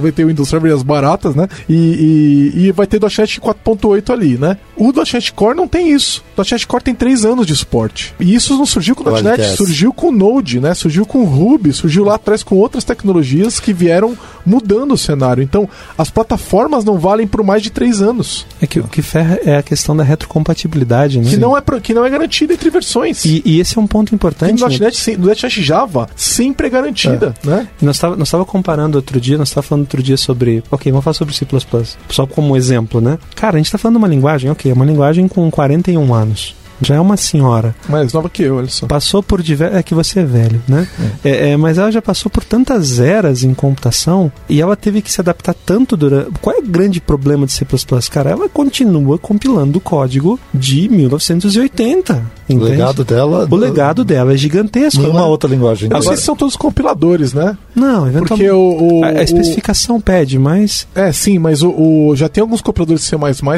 vai 0.00 0.12
ter 0.12 0.24
o 0.24 0.28
Windows 0.28 0.48
Server 0.48 0.70
e 0.70 0.74
as 0.74 0.82
baratas, 0.82 1.34
né? 1.34 1.48
E, 1.68 2.52
e, 2.54 2.66
e 2.66 2.72
vai 2.72 2.86
ter 2.86 3.00
.NET 3.00 3.40
4.8 3.40 4.10
ali, 4.12 4.36
né? 4.38 4.56
O 4.78 4.92
.NET 4.92 5.32
Core 5.32 5.56
não 5.56 5.66
tem 5.66 5.92
isso. 5.92 6.24
O 6.36 6.40
.NET 6.40 6.66
Core 6.66 6.84
tem 6.84 6.94
3 6.94 7.24
anos 7.24 7.46
de 7.46 7.56
suporte. 7.56 8.14
E 8.20 8.34
isso 8.34 8.56
não 8.56 8.66
surgiu 8.66 8.94
com 8.94 9.08
o 9.08 9.20
.NET, 9.20 9.56
surgiu 9.56 9.92
com 9.92 10.08
o 10.08 10.12
Node, 10.12 10.60
né? 10.60 10.74
Surgiu 10.74 11.04
com 11.04 11.22
o 11.22 11.24
Ruby, 11.24 11.72
surgiu 11.72 12.04
lá 12.04 12.14
atrás 12.14 12.42
com 12.42 12.56
outras 12.56 12.84
tecnologias 12.84 13.58
que 13.58 13.72
vieram 13.72 14.16
mudando 14.46 14.92
o 14.92 14.98
cenário. 14.98 15.42
Então, 15.42 15.68
as 15.96 16.10
plataformas 16.10 16.84
não 16.84 16.98
valem 16.98 17.26
por 17.26 17.42
mais 17.42 17.62
de 17.62 17.70
3 17.70 18.00
anos. 18.02 18.46
É 18.60 18.66
que 18.66 18.80
o 18.80 18.84
que 18.84 19.02
ferra 19.02 19.38
é 19.44 19.56
a 19.56 19.62
questão 19.62 19.96
da 19.96 20.04
retrocompatibilidade, 20.04 21.20
né? 21.20 21.30
Que 21.30 21.36
não, 21.36 21.56
é, 21.56 21.62
que 21.82 21.92
não 21.92 22.04
é 22.04 22.10
garantida 22.10 22.52
entre 22.54 22.70
versões. 22.70 23.24
E, 23.24 23.42
e 23.44 23.60
esse 23.60 23.76
é 23.76 23.80
um 23.80 23.86
ponto 23.86 24.12
E 24.12 24.14
importante. 24.14 24.60
no 24.60 24.68
né? 24.68 24.78
.NET, 24.78 25.16
no 25.16 25.26
.NET 25.26 25.48
Java 25.62 26.08
sempre 26.14 26.68
é 26.68 26.70
garantida, 26.70 27.34
né? 27.44 27.68
Nós 27.80 27.96
estava 27.96 28.16
nós 28.16 28.30
tava 28.30 28.44
comparando 28.44 28.96
outro 28.96 29.20
dia, 29.20 29.38
nós 29.38 29.48
estava 29.48 29.66
falando 29.66 29.84
outro 29.84 30.02
dia 30.02 30.16
sobre. 30.16 30.62
Ok, 30.70 30.90
vamos 30.90 31.04
falar 31.04 31.14
sobre 31.14 31.34
C, 31.34 31.46
só 32.10 32.26
como 32.26 32.56
exemplo, 32.56 33.00
né? 33.00 33.18
Cara, 33.34 33.56
a 33.56 33.58
gente 33.58 33.66
está 33.66 33.78
falando 33.78 33.96
uma 33.96 34.08
linguagem, 34.08 34.50
ok, 34.50 34.67
é 34.70 34.74
uma 34.74 34.84
linguagem 34.84 35.28
com 35.28 35.50
41 35.50 36.14
anos. 36.14 36.54
Já 36.80 36.96
é 36.96 37.00
uma 37.00 37.16
senhora. 37.16 37.74
Mais 37.88 38.12
nova 38.12 38.28
que 38.28 38.42
eu, 38.42 38.56
olha 38.56 38.68
só. 38.68 38.86
Passou 38.86 39.22
por 39.22 39.42
diversos. 39.42 39.76
É 39.78 39.82
que 39.82 39.94
você 39.94 40.20
é 40.20 40.24
velho, 40.24 40.62
né? 40.68 40.86
É. 41.24 41.50
É, 41.50 41.56
mas 41.56 41.78
ela 41.78 41.90
já 41.90 42.00
passou 42.02 42.30
por 42.30 42.44
tantas 42.44 43.00
eras 43.00 43.42
em 43.42 43.52
computação 43.54 44.30
e 44.48 44.60
ela 44.60 44.76
teve 44.76 45.02
que 45.02 45.10
se 45.10 45.20
adaptar 45.20 45.54
tanto 45.54 45.96
durante. 45.96 46.30
Qual 46.40 46.54
é 46.54 46.58
o 46.60 46.62
grande 46.62 47.00
problema 47.00 47.46
de 47.46 47.52
C? 47.52 47.66
Cara, 48.10 48.30
ela 48.30 48.48
continua 48.48 49.18
compilando 49.18 49.78
o 49.78 49.80
código 49.80 50.38
de 50.54 50.88
1980. 50.88 52.14
O 52.48 52.52
entende? 52.52 52.70
legado 52.70 53.04
dela. 53.04 53.46
O 53.50 53.56
legado 53.56 54.04
dela 54.04 54.32
é 54.32 54.36
gigantesco. 54.36 55.02
Né? 55.02 55.08
outra 55.22 55.50
linguagem. 55.50 55.90
Agora- 55.92 56.16
se 56.16 56.22
são 56.22 56.34
todos 56.34 56.56
compiladores, 56.56 57.34
né? 57.34 57.56
Não, 57.74 58.06
eventualmente. 58.06 58.28
Porque 58.28 58.50
o. 58.50 59.00
o- 59.00 59.04
a, 59.04 59.08
a 59.08 59.12
o- 59.14 59.18
especificação 59.22 60.00
pede, 60.00 60.38
mas. 60.38 60.86
É, 60.94 61.12
sim, 61.12 61.38
mas 61.38 61.62
o, 61.62 61.70
o- 61.70 62.16
já 62.16 62.28
tem 62.28 62.40
alguns 62.40 62.60
compiladores 62.60 63.02
de 63.02 63.08
C++ 63.08 63.16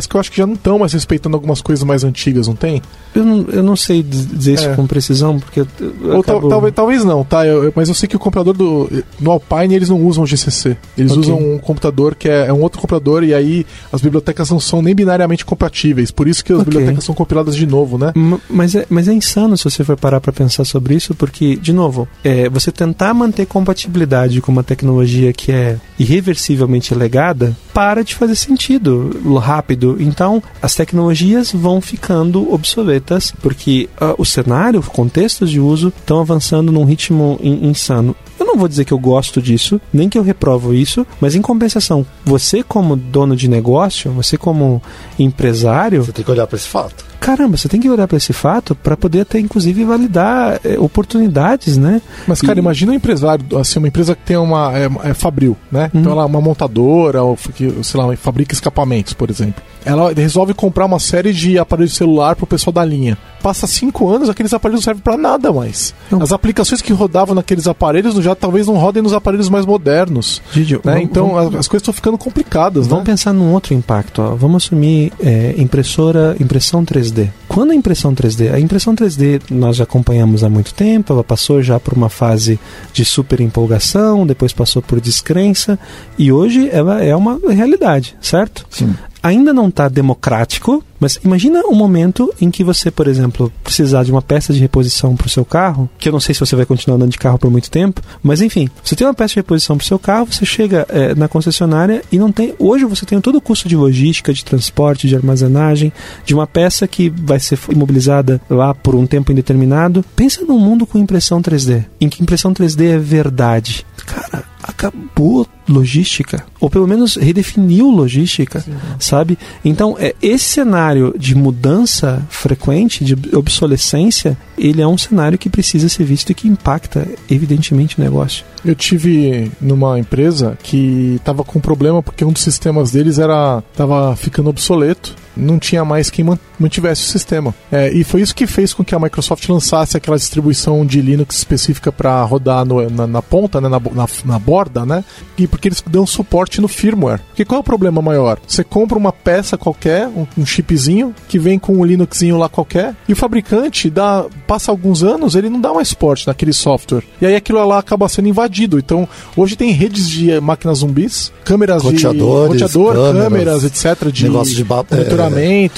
que 0.09 0.17
eu 0.17 0.21
acho 0.21 0.31
que 0.31 0.37
já 0.39 0.47
não 0.47 0.55
estão 0.55 0.79
mais 0.79 0.93
respeitando 0.93 1.37
algumas 1.37 1.61
coisas 1.63 1.85
mais 1.85 2.03
antigas, 2.05 2.49
não 2.49 2.55
tem? 2.57 2.83
Eu 3.15 3.25
não, 3.25 3.47
eu 3.51 3.63
não 3.63 3.75
sei 3.77 4.03
diz- 4.03 4.27
dizer 4.27 4.55
isso 4.55 4.69
É. 4.69 4.75
com 4.75 4.87
precisão, 4.87 5.39
porque. 5.41 5.61
Ou 5.61 6.23
tal- 6.23 6.37
acabo- 6.37 6.49
talvez, 6.49 6.75
talvez 6.75 7.05
não, 7.05 7.25
tá? 7.25 7.47
Eu- 7.47 7.65
eu- 7.65 7.73
mas 7.75 7.89
eu 7.89 7.95
sei 7.95 8.09
que 8.09 8.15
o 8.17 8.19
computador 8.19 8.55
do. 8.57 8.89
No 9.21 9.31
Alpine 9.33 9.75
eles 9.75 9.89
não 9.89 10.01
usam 10.07 10.25
GCC. 10.27 10.77
Eles 10.97 11.13
Ok. 11.13 11.23
usam 11.25 11.39
um 11.55 11.59
computador 11.59 12.15
que 12.15 12.29
é, 12.29 12.47
é 12.47 12.53
um 12.53 12.61
outro 12.63 12.81
computador 12.81 13.25
e 13.25 13.35
aí 13.35 13.67
as 13.93 14.01
bibliotecas 14.01 14.49
não 14.51 14.61
são 14.61 14.81
nem 14.81 14.95
binariamente 14.95 15.45
compatíveis. 15.45 16.11
Por 16.11 16.29
isso 16.29 16.45
que 16.45 16.53
as 16.53 16.61
Ok. 16.61 16.71
bibliotecas 16.71 17.05
são 17.05 17.15
compiladas 17.15 17.57
de 17.57 17.67
novo, 17.67 17.99
né? 17.99 18.13
M- 18.15 18.39
Mas 18.49 18.75
é, 18.75 18.87
mas 18.89 19.09
é 19.09 19.13
insano 19.13 19.57
se 19.57 19.65
você 19.65 19.83
for 19.83 19.97
parar 19.97 20.21
para 20.21 20.33
pensar 20.33 20.65
sobre 20.65 20.95
isso, 20.95 21.15
porque, 21.15 21.57
de 21.57 21.73
novo, 21.73 22.07
é, 22.23 22.49
você 22.49 22.71
tentar 22.71 23.13
manter 23.15 23.47
compatibilidade 23.47 24.41
com 24.41 24.53
uma 24.53 24.63
tecnologia 24.63 25.33
que 25.33 25.51
é 25.51 25.77
irreversivelmente 25.99 26.95
legada 26.95 27.57
para 27.73 28.03
de 28.05 28.15
fazer 28.15 28.35
sentido 28.37 29.11
rápido. 29.43 29.97
Então, 29.99 30.43
as 30.61 30.75
tecnologias 30.75 31.53
vão 31.53 31.81
ficando 31.81 32.53
obsoletas, 32.53 33.00
porque 33.41 33.89
ah, 34.01 34.15
o 34.19 34.25
cenário, 34.25 34.83
contextos 34.83 35.51
de 35.51 35.59
uso 35.61 35.89
estão 35.89 36.21
avançando 36.21 36.71
num 36.73 36.85
ritmo 36.85 37.39
in- 37.43 37.69
insano. 37.69 38.15
Eu 38.39 38.47
não 38.47 38.57
vou 38.57 38.69
dizer 38.69 38.85
que 38.85 38.93
eu 38.93 38.99
gosto 38.99 39.41
disso, 39.41 39.81
nem 39.93 40.09
que 40.09 40.19
eu 40.19 40.23
reprovo 40.23 40.73
isso, 40.75 41.07
mas 41.21 41.35
em 41.35 41.43
compensação, 41.43 42.05
você 42.25 42.63
como 42.63 42.97
dono 42.97 43.37
de 43.37 43.49
negócio, 43.49 44.11
você 44.13 44.37
como 44.37 44.83
empresário, 45.19 46.03
Você 46.05 46.13
tem 46.13 46.25
que 46.25 46.31
olhar 46.31 46.47
para 46.47 46.57
esse 46.57 46.67
fato. 46.69 47.05
Caramba, 47.21 47.57
você 47.57 47.69
tem 47.69 47.81
que 47.81 47.89
olhar 47.89 48.09
para 48.09 48.17
esse 48.17 48.33
fato 48.33 48.75
para 48.75 48.97
poder 48.97 49.21
até 49.21 49.39
inclusive 49.39 49.85
validar 49.85 50.59
eh, 50.65 50.79
oportunidades, 50.79 51.77
né? 51.77 52.01
Mas, 52.27 52.41
cara, 52.41 52.59
E- 52.59 52.63
imagina 52.63 52.93
um 52.93 52.95
empresário, 52.95 53.45
assim, 53.59 53.79
uma 53.79 53.89
empresa 53.89 54.15
que 54.15 54.23
tem 54.23 54.37
uma. 54.37 54.73
É, 54.77 54.89
é 55.11 55.15
fabril, 55.15 55.57
né? 55.71 55.91
Uhum. 55.93 56.01
Então 56.01 56.13
ela 56.13 56.23
é 56.23 56.27
uma 56.27 56.41
montadora, 56.41 57.23
ou 57.23 57.37
que, 57.55 57.73
sei 57.83 58.01
lá, 58.01 58.17
fabrica 58.17 58.55
escapamentos, 58.55 59.13
por 59.13 59.31
exemplo. 59.31 59.63
Ela 59.85 60.13
resolve 60.13 60.53
comprar 60.53 60.85
uma 60.85 60.99
série 60.99 61.33
de 61.33 61.59
aparelhos 61.59 61.93
de 61.93 61.97
celular 61.97 62.37
pro 62.37 62.47
pessoal 62.47 62.73
da 62.73 62.85
linha. 62.85 63.17
Passa 63.43 63.67
cinco 63.67 64.11
anos, 64.11 64.29
aqueles 64.29 64.53
aparelhos 64.53 64.81
não 64.81 64.85
servem 64.85 65.03
pra 65.03 65.17
nada 65.17 65.51
mais. 65.51 65.95
Não. 66.11 66.21
As 66.23 66.31
aplicações 66.33 66.83
que 66.83 66.93
rodavam 66.93 67.35
naqueles 67.35 67.67
aparelhos 67.67 68.15
já 68.17 68.35
talvez 68.35 68.67
não 68.67 68.75
rodem 68.77 69.03
nos 69.03 69.15
aparelhos 69.15 69.49
mais 69.49 69.65
modernos. 69.65 70.43
Gigi, 70.53 70.75
Né? 70.75 70.81
vamos- 70.85 71.01
então 71.03 71.29
vamos- 71.31 71.55
as, 71.55 71.61
as 71.61 71.69
coisas 71.69 71.83
estão 71.83 71.95
ficando 71.95 72.19
complicadas, 72.19 72.87
Vamos 72.87 73.05
né? 73.05 73.11
pensar 73.13 73.33
num 73.33 73.53
outro 73.55 73.73
impacto. 73.73 74.21
Ó. 74.21 74.35
Vamos 74.35 74.65
assumir 74.65 75.11
é, 75.19 75.55
impressora, 75.57 76.37
impressão 76.39 76.85
3D. 76.85 77.10
Quando 77.49 77.73
a 77.73 77.75
impressão 77.75 78.15
3D, 78.15 78.53
a 78.53 78.61
impressão 78.61 78.95
3D 78.95 79.43
nós 79.51 79.77
já 79.77 79.85
acompanhamos 79.85 80.45
há 80.45 80.49
muito 80.49 80.73
tempo, 80.75 81.13
ela 81.13 81.25
passou 81.25 81.63
já 81.63 81.79
por 81.79 81.95
uma 81.95 82.09
fase 82.09 82.59
de 82.93 83.05
super 83.05 83.41
empolgação, 83.41 84.27
depois 84.27 84.53
passou 84.53 84.81
por 84.81 85.01
descrença 85.01 85.79
e 86.19 86.31
hoje 86.33 86.69
ela 86.73 87.03
é 87.03 87.15
uma 87.15 87.39
realidade, 87.49 88.17
certo? 88.21 88.67
Sim. 88.71 88.95
Ainda 89.23 89.53
não 89.53 89.69
está 89.69 89.89
democrático, 89.89 90.85
mas 90.99 91.19
imagina 91.25 91.63
um 91.67 91.75
momento 91.75 92.33
em 92.41 92.51
que 92.51 92.63
você, 92.63 92.91
por 92.91 93.07
exemplo, 93.07 93.53
precisar 93.65 94.05
de 94.05 94.13
uma 94.13 94.21
peça 94.21 94.53
de 94.53 94.61
reposição 94.61 95.17
para 95.17 95.27
o 95.27 95.31
seu 95.31 95.45
carro, 95.45 95.89
que 95.99 96.09
eu 96.09 96.13
não 96.13 96.21
sei 96.21 96.35
se 96.35 96.41
você 96.41 96.55
vai 96.55 96.67
continuar 96.67 96.97
andando 96.97 97.11
de 97.11 97.19
carro 97.19 97.39
por 97.39 97.51
muito 97.51 97.71
tempo, 97.71 98.03
mas 98.23 98.43
enfim, 98.43 98.69
você 98.83 98.95
tem 98.95 99.07
uma 99.07 99.15
peça 99.15 99.35
de 99.35 99.37
reposição 99.37 99.77
para 99.77 99.85
o 99.85 99.87
seu 99.87 99.99
carro, 99.99 100.27
você 100.31 100.45
chega 100.45 100.87
eh, 100.91 101.15
na 101.15 101.29
concessionária 101.29 102.03
e 102.13 102.19
não 102.19 102.31
tem. 102.31 102.55
Hoje 102.59 102.85
você 102.85 103.07
tem 103.07 103.21
todo 103.21 103.37
o 103.37 103.41
custo 103.41 103.69
de 103.69 103.77
logística, 103.77 104.33
de 104.33 104.45
transporte, 104.45 105.09
de 105.09 105.17
armazenagem, 105.17 105.93
de 106.25 106.35
uma 106.35 106.47
peça 106.47 106.87
que 106.87 107.09
vai 107.09 107.41
ser 107.41 107.59
imobilizada 107.71 108.41
lá 108.49 108.75
por 108.75 108.95
um 108.95 109.07
tempo 109.07 109.33
indeterminado. 109.33 110.05
Pensa 110.15 110.45
num 110.45 110.59
mundo 110.59 110.87
com 110.87 110.99
impressão 110.99 111.41
3D, 111.41 111.85
em 112.01 112.09
que 112.09 112.23
impressão 112.23 112.53
3D 112.53 112.95
é 112.95 112.99
verdade. 112.99 113.87
Cara, 114.05 114.45
acabou 114.71 115.47
logística, 115.69 116.45
ou 116.59 116.69
pelo 116.69 116.87
menos 116.87 117.15
redefiniu 117.17 117.89
logística, 117.91 118.65
sabe? 118.99 119.39
Então, 119.65 119.97
é, 119.99 120.15
esse 120.21 120.45
cenário 120.45 121.15
de 121.17 121.35
mudança 121.35 122.27
frequente, 122.29 123.05
de 123.05 123.37
obsolescência, 123.37 124.37
ele 124.59 124.83
é 124.83 124.87
um 124.87 124.99
cenário 124.99 125.39
que 125.39 125.49
precisa 125.49 125.89
ser 125.89 126.05
visto 126.05 126.31
e 126.31 126.35
que 126.35 126.49
impacta, 126.49 127.07
evidentemente, 127.31 127.99
o 127.99 128.03
negócio. 128.03 128.45
Eu 128.65 128.75
tive 128.75 129.51
numa 129.61 129.99
empresa 129.99 130.59
que 130.63 131.21
tava 131.25 131.45
com 131.45 131.61
problema 131.61 132.03
porque 132.03 132.25
um 132.25 132.33
dos 132.33 132.43
sistemas 132.43 132.91
deles 132.91 133.19
era 133.19 133.63
tava 133.77 134.15
ficando 134.17 134.51
obsoleto, 134.51 135.15
não 135.37 135.59
tinha 135.59 135.85
mais 135.85 136.11
quem 136.11 136.25
man- 136.25 136.39
mantivesse 136.59 137.03
o 137.03 137.07
sistema. 137.09 137.55
É, 137.71 137.91
e 137.93 138.05
foi 138.05 138.21
isso 138.21 138.35
que 138.35 138.47
fez 138.47 138.73
com 138.73 138.85
que 138.85 138.95
a 138.95 138.99
Microsoft 138.99 139.49
lançasse 139.49 139.97
aquela 139.97 140.17
distribuição 140.17 140.85
de 140.85 141.01
Linux 141.01 141.37
específica 141.39 141.91
para 141.93 142.23
rodar 142.25 142.65
no- 142.65 142.89
na, 142.91 143.07
na 143.07 143.23
ponta, 143.23 143.61
né, 143.61 143.69
na, 143.69 143.79
na, 143.81 144.07
na 144.25 144.39
borda, 144.39 144.85
né? 144.85 145.05
E 145.39 145.47
porque 145.47 145.69
eles 145.69 145.83
dão 145.87 146.07
suporte 146.07 146.61
no 146.61 146.69
firmware. 146.69 147.21
Porque 147.29 147.45
qual 147.45 147.59
é 147.59 147.61
o 147.61 147.65
problema 147.65 148.03
maior? 148.03 148.39
Você 148.47 148.63
compra 148.65 148.99
uma 148.99 149.13
peça 149.13 149.57
qualquer, 149.57 150.07
um, 150.09 150.27
um 150.37 150.45
chipzinho 150.47 151.15
que 151.29 151.39
vem 151.39 151.59
com 151.59 151.75
um 151.79 151.85
Linuxinho 151.85 152.37
lá 152.39 152.49
qualquer, 152.49 152.95
e 153.09 153.13
o 153.13 153.17
fabricante 153.17 153.89
dá 153.91 154.25
passa 154.47 154.71
alguns 154.71 155.03
anos, 155.03 155.35
ele 155.35 155.49
não 155.49 155.61
dá 155.61 155.73
mais 155.73 155.89
suporte 155.89 156.27
naquele 156.27 156.53
software. 156.53 157.03
E 157.21 157.27
aí 157.27 157.35
aquilo 157.37 157.65
lá 157.67 157.79
acaba 157.79 158.09
sendo 158.09 158.29
invadido. 158.29 158.79
Então, 158.79 159.09
hoje 159.37 159.57
tem 159.57 159.71
redes 159.73 160.09
de 160.09 160.41
máquinas 160.41 160.79
zumbis, 160.79 161.33
câmeras 161.45 161.83
Roteadores, 161.83 162.57
de 162.59 162.65
roteador, 162.65 162.95
câmeras, 162.95 163.23
câmeras, 163.23 163.65
etc, 163.65 164.13
de 164.13 164.25
negócio 164.25 164.55
de 164.55 164.65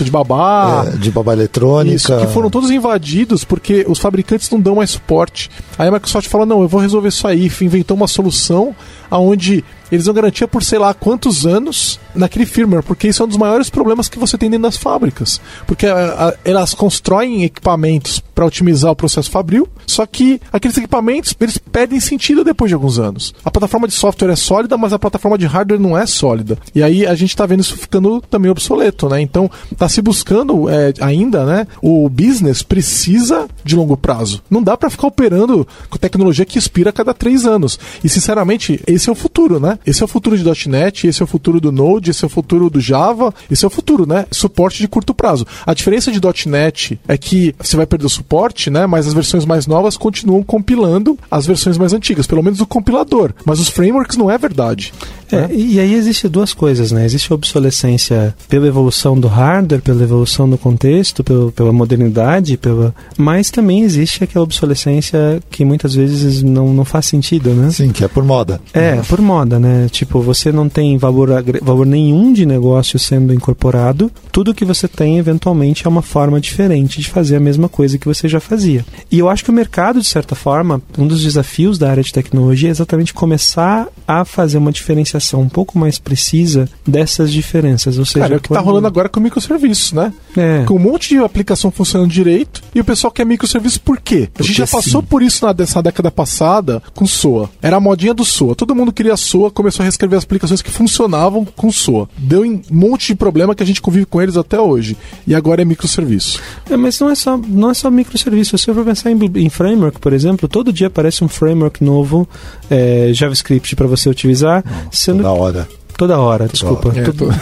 de 0.04 0.10
babá. 0.10 0.84
É, 0.86 0.96
de 0.96 1.10
babá 1.10 1.32
eletrônica. 1.32 1.96
Isso, 1.96 2.16
que 2.18 2.26
foram 2.28 2.50
todos 2.50 2.70
invadidos 2.70 3.44
porque 3.44 3.84
os 3.88 3.98
fabricantes 3.98 4.50
não 4.50 4.60
dão 4.60 4.76
mais 4.76 4.90
suporte. 4.90 5.50
Aí 5.78 5.88
a 5.88 5.90
Microsoft 5.90 6.28
falou: 6.28 6.46
não, 6.46 6.62
eu 6.62 6.68
vou 6.68 6.80
resolver 6.80 7.08
isso 7.08 7.26
aí. 7.26 7.50
Inventou 7.60 7.96
uma 7.96 8.08
solução 8.08 8.74
aonde 9.10 9.64
eles 9.92 10.06
dão 10.06 10.14
garantia 10.14 10.48
por 10.48 10.62
sei 10.64 10.78
lá 10.78 10.92
quantos 10.94 11.46
anos 11.46 12.00
naquele 12.14 12.46
firmware, 12.46 12.82
porque 12.82 13.06
isso 13.08 13.22
é 13.22 13.26
um 13.26 13.28
dos 13.28 13.36
maiores 13.36 13.70
problemas 13.70 14.08
que 14.08 14.18
você 14.18 14.36
tem 14.36 14.50
dentro 14.50 14.64
das 14.64 14.76
fábricas. 14.76 15.40
Porque 15.66 15.86
a- 15.86 16.28
a- 16.28 16.34
elas 16.44 16.74
constroem 16.74 17.44
equipamentos 17.44 18.18
para 18.34 18.46
otimizar 18.46 18.90
o 18.90 18.96
processo 18.96 19.30
fabril, 19.30 19.68
só 19.86 20.04
que 20.06 20.40
aqueles 20.52 20.76
equipamentos 20.76 21.34
eles 21.38 21.58
perdem 21.58 22.00
sentido 22.00 22.42
depois 22.42 22.68
de 22.70 22.74
alguns 22.74 22.98
anos. 22.98 23.34
A 23.44 23.50
plataforma 23.50 23.86
de 23.86 23.94
software 23.94 24.30
é 24.32 24.36
sólida, 24.36 24.76
mas 24.78 24.92
a 24.92 24.98
plataforma 24.98 25.36
de 25.36 25.46
hardware 25.46 25.80
não 25.80 25.96
é 25.96 26.06
sólida. 26.06 26.56
E 26.74 26.82
aí 26.82 27.06
a 27.06 27.14
gente 27.14 27.30
está 27.30 27.44
vendo 27.46 27.60
isso 27.60 27.76
ficando 27.76 28.20
também 28.22 28.50
obsoleto, 28.50 29.08
né? 29.08 29.20
Então 29.20 29.50
está 29.70 29.88
se 29.88 30.00
buscando 30.00 30.68
é, 30.70 30.92
ainda, 31.00 31.44
né? 31.44 31.66
O 31.82 32.08
business 32.08 32.62
precisa 32.62 33.46
de 33.62 33.76
longo 33.76 33.96
prazo. 33.96 34.42
Não 34.50 34.62
dá 34.62 34.76
para 34.76 34.88
ficar 34.90 35.06
operando 35.08 35.66
com 35.90 35.98
tecnologia 35.98 36.44
que 36.46 36.58
expira 36.58 36.90
a 36.90 36.92
cada 36.92 37.12
três 37.12 37.44
anos. 37.44 37.78
E 38.02 38.08
sinceramente, 38.08 38.80
esse 38.86 39.08
é 39.08 39.12
o 39.12 39.14
futuro, 39.16 39.60
né? 39.60 39.78
Esse 39.86 40.02
é 40.02 40.04
o 40.04 40.08
futuro 40.08 40.36
de 40.36 40.68
.NET, 40.68 41.06
esse 41.06 41.22
é 41.22 41.24
o 41.24 41.26
futuro 41.26 41.60
do 41.60 41.72
Node, 41.72 42.10
esse 42.10 42.24
é 42.24 42.26
o 42.26 42.30
futuro 42.30 42.70
do 42.70 42.80
Java, 42.80 43.34
esse 43.50 43.64
é 43.64 43.68
o 43.68 43.70
futuro, 43.70 44.06
né? 44.06 44.26
Suporte 44.30 44.78
de 44.78 44.88
curto 44.88 45.14
prazo. 45.14 45.46
A 45.66 45.74
diferença 45.74 46.10
de 46.10 46.20
.NET 46.48 46.98
é 47.06 47.16
que 47.16 47.54
você 47.58 47.76
vai 47.76 47.86
perder 47.86 48.06
o 48.06 48.10
suporte, 48.10 48.70
né? 48.70 48.86
Mas 48.86 49.06
as 49.06 49.14
versões 49.14 49.44
mais 49.44 49.66
novas 49.66 49.96
continuam 49.96 50.42
compilando 50.42 51.18
as 51.30 51.46
versões 51.46 51.78
mais 51.78 51.92
antigas, 51.92 52.26
pelo 52.26 52.42
menos 52.42 52.60
o 52.60 52.66
compilador. 52.66 53.32
Mas 53.44 53.60
os 53.60 53.68
frameworks 53.68 54.16
não 54.16 54.30
é 54.30 54.38
verdade. 54.38 54.92
É, 55.32 55.48
né? 55.48 55.48
e 55.54 55.80
aí 55.80 55.94
existe 55.94 56.28
duas 56.28 56.52
coisas, 56.52 56.92
né? 56.92 57.04
Existe 57.04 57.32
a 57.32 57.34
obsolescência 57.34 58.34
pela 58.48 58.66
evolução 58.66 59.18
do 59.18 59.28
hardware, 59.28 59.80
pela 59.80 60.02
evolução 60.02 60.48
do 60.48 60.58
contexto, 60.58 61.24
pelo, 61.24 61.50
pela 61.52 61.72
modernidade, 61.72 62.56
pela... 62.56 62.94
mas 63.16 63.50
também 63.50 63.82
existe 63.82 64.22
aquela 64.22 64.44
obsolescência 64.44 65.42
que 65.50 65.64
muitas 65.64 65.94
vezes 65.94 66.42
não, 66.42 66.72
não 66.72 66.84
faz 66.84 67.06
sentido, 67.06 67.50
né? 67.50 67.70
Sim, 67.70 67.90
que 67.90 68.04
é 68.04 68.08
por 68.08 68.24
moda. 68.24 68.60
É, 68.74 68.96
por 69.08 69.20
moda, 69.20 69.58
né? 69.58 69.88
Tipo, 69.90 70.20
você 70.20 70.52
não 70.52 70.68
tem 70.68 70.96
valor, 70.98 71.30
valor 71.62 71.86
nenhum 71.86 72.32
de 72.32 72.44
negócio 72.44 72.98
sendo 72.98 73.32
incorporado. 73.32 74.10
Tudo 74.30 74.54
que 74.54 74.64
você 74.64 74.86
tem, 74.86 75.18
eventualmente, 75.18 75.86
é 75.86 75.88
uma 75.88 76.02
forma 76.02 76.40
diferente 76.40 77.00
de 77.00 77.08
fazer 77.08 77.36
a 77.36 77.40
mesma 77.40 77.68
coisa 77.68 77.98
que 77.98 78.06
você 78.06 78.28
já 78.28 78.40
fazia. 78.40 78.84
E 79.10 79.18
eu 79.18 79.28
acho 79.28 79.44
que 79.44 79.50
o 79.50 79.54
mercado, 79.54 80.00
de 80.00 80.08
certa 80.08 80.34
forma, 80.34 80.82
um 80.98 81.06
dos 81.06 81.22
desafios 81.22 81.78
da 81.78 81.90
área 81.90 82.02
de 82.02 82.12
tecnologia 82.12 82.68
é 82.68 82.70
exatamente 82.70 83.14
começar 83.14 83.88
a 84.06 84.24
fazer 84.24 84.58
uma 84.58 84.72
diferenciação 84.72 85.21
explicação 85.22 85.40
um 85.40 85.48
pouco 85.48 85.78
mais 85.78 85.98
precisa 85.98 86.68
dessas 86.86 87.32
diferenças. 87.32 87.98
Ou 87.98 88.04
seja, 88.04 88.20
Cara, 88.20 88.34
é 88.34 88.36
o 88.36 88.40
que 88.40 88.48
tá 88.48 88.56
quando- 88.56 88.64
rolando 88.66 88.86
agora 88.86 89.08
com 89.08 89.20
microserviços, 89.20 89.92
né? 89.92 90.12
É. 90.36 90.64
Com 90.66 90.74
um 90.74 90.78
monte 90.78 91.10
de 91.10 91.18
aplicação 91.18 91.70
funcionando 91.70 92.10
direito 92.10 92.62
e 92.74 92.80
o 92.80 92.84
pessoal 92.84 93.10
quer 93.10 93.24
microserviço 93.24 93.80
por 93.80 94.00
quê? 94.00 94.14
A 94.14 94.18
gente 94.18 94.32
Porque 94.34 94.52
já 94.52 94.66
passou 94.66 95.00
sim. 95.00 95.06
por 95.08 95.22
isso 95.22 95.44
na 95.44 95.52
dessa 95.52 95.82
década 95.82 96.10
passada 96.10 96.82
com 96.94 97.06
SOA. 97.06 97.48
Era 97.62 97.76
a 97.76 97.80
modinha 97.80 98.12
do 98.12 98.24
SOA. 98.24 98.54
Todo 98.54 98.74
mundo 98.74 98.92
queria 98.92 99.16
SOA, 99.16 99.50
começou 99.50 99.82
a 99.82 99.84
reescrever 99.84 100.18
as 100.18 100.24
aplicações 100.24 100.60
que 100.62 100.70
funcionavam 100.70 101.44
com 101.44 101.70
SOA. 101.70 102.08
Deu 102.18 102.42
um 102.42 102.60
monte 102.70 103.08
de 103.08 103.14
problema 103.14 103.54
que 103.54 103.62
a 103.62 103.66
gente 103.66 103.80
convive 103.80 104.06
com 104.06 104.20
eles 104.20 104.36
até 104.36 104.60
hoje. 104.60 104.96
E 105.26 105.34
agora 105.34 105.62
é 105.62 105.64
microserviço. 105.64 106.40
É, 106.70 106.76
mas 106.76 106.98
não 107.00 107.10
é 107.10 107.14
só, 107.14 107.36
não 107.36 107.70
é 107.70 107.74
só 107.74 107.90
microserviço. 107.90 108.56
Se 108.58 108.68
eu 108.68 108.74
for 108.74 108.84
pensar 108.84 109.10
em, 109.10 109.18
em 109.36 109.48
framework, 109.48 109.98
por 110.00 110.12
exemplo, 110.12 110.48
todo 110.48 110.72
dia 110.72 110.86
aparece 110.88 111.22
um 111.24 111.28
framework 111.28 111.82
novo, 111.84 112.28
é, 112.70 113.10
JavaScript 113.12 113.76
para 113.76 113.86
você 113.86 114.08
utilizar, 114.08 114.64
sendo 115.12 115.22
Da 115.22 115.32
hora. 115.32 115.68
toda 115.96 116.18
hora, 116.18 116.48
desculpa. 116.48 116.88
hora. 116.88 117.00
É, 117.00 117.04
Tudo- 117.04 117.34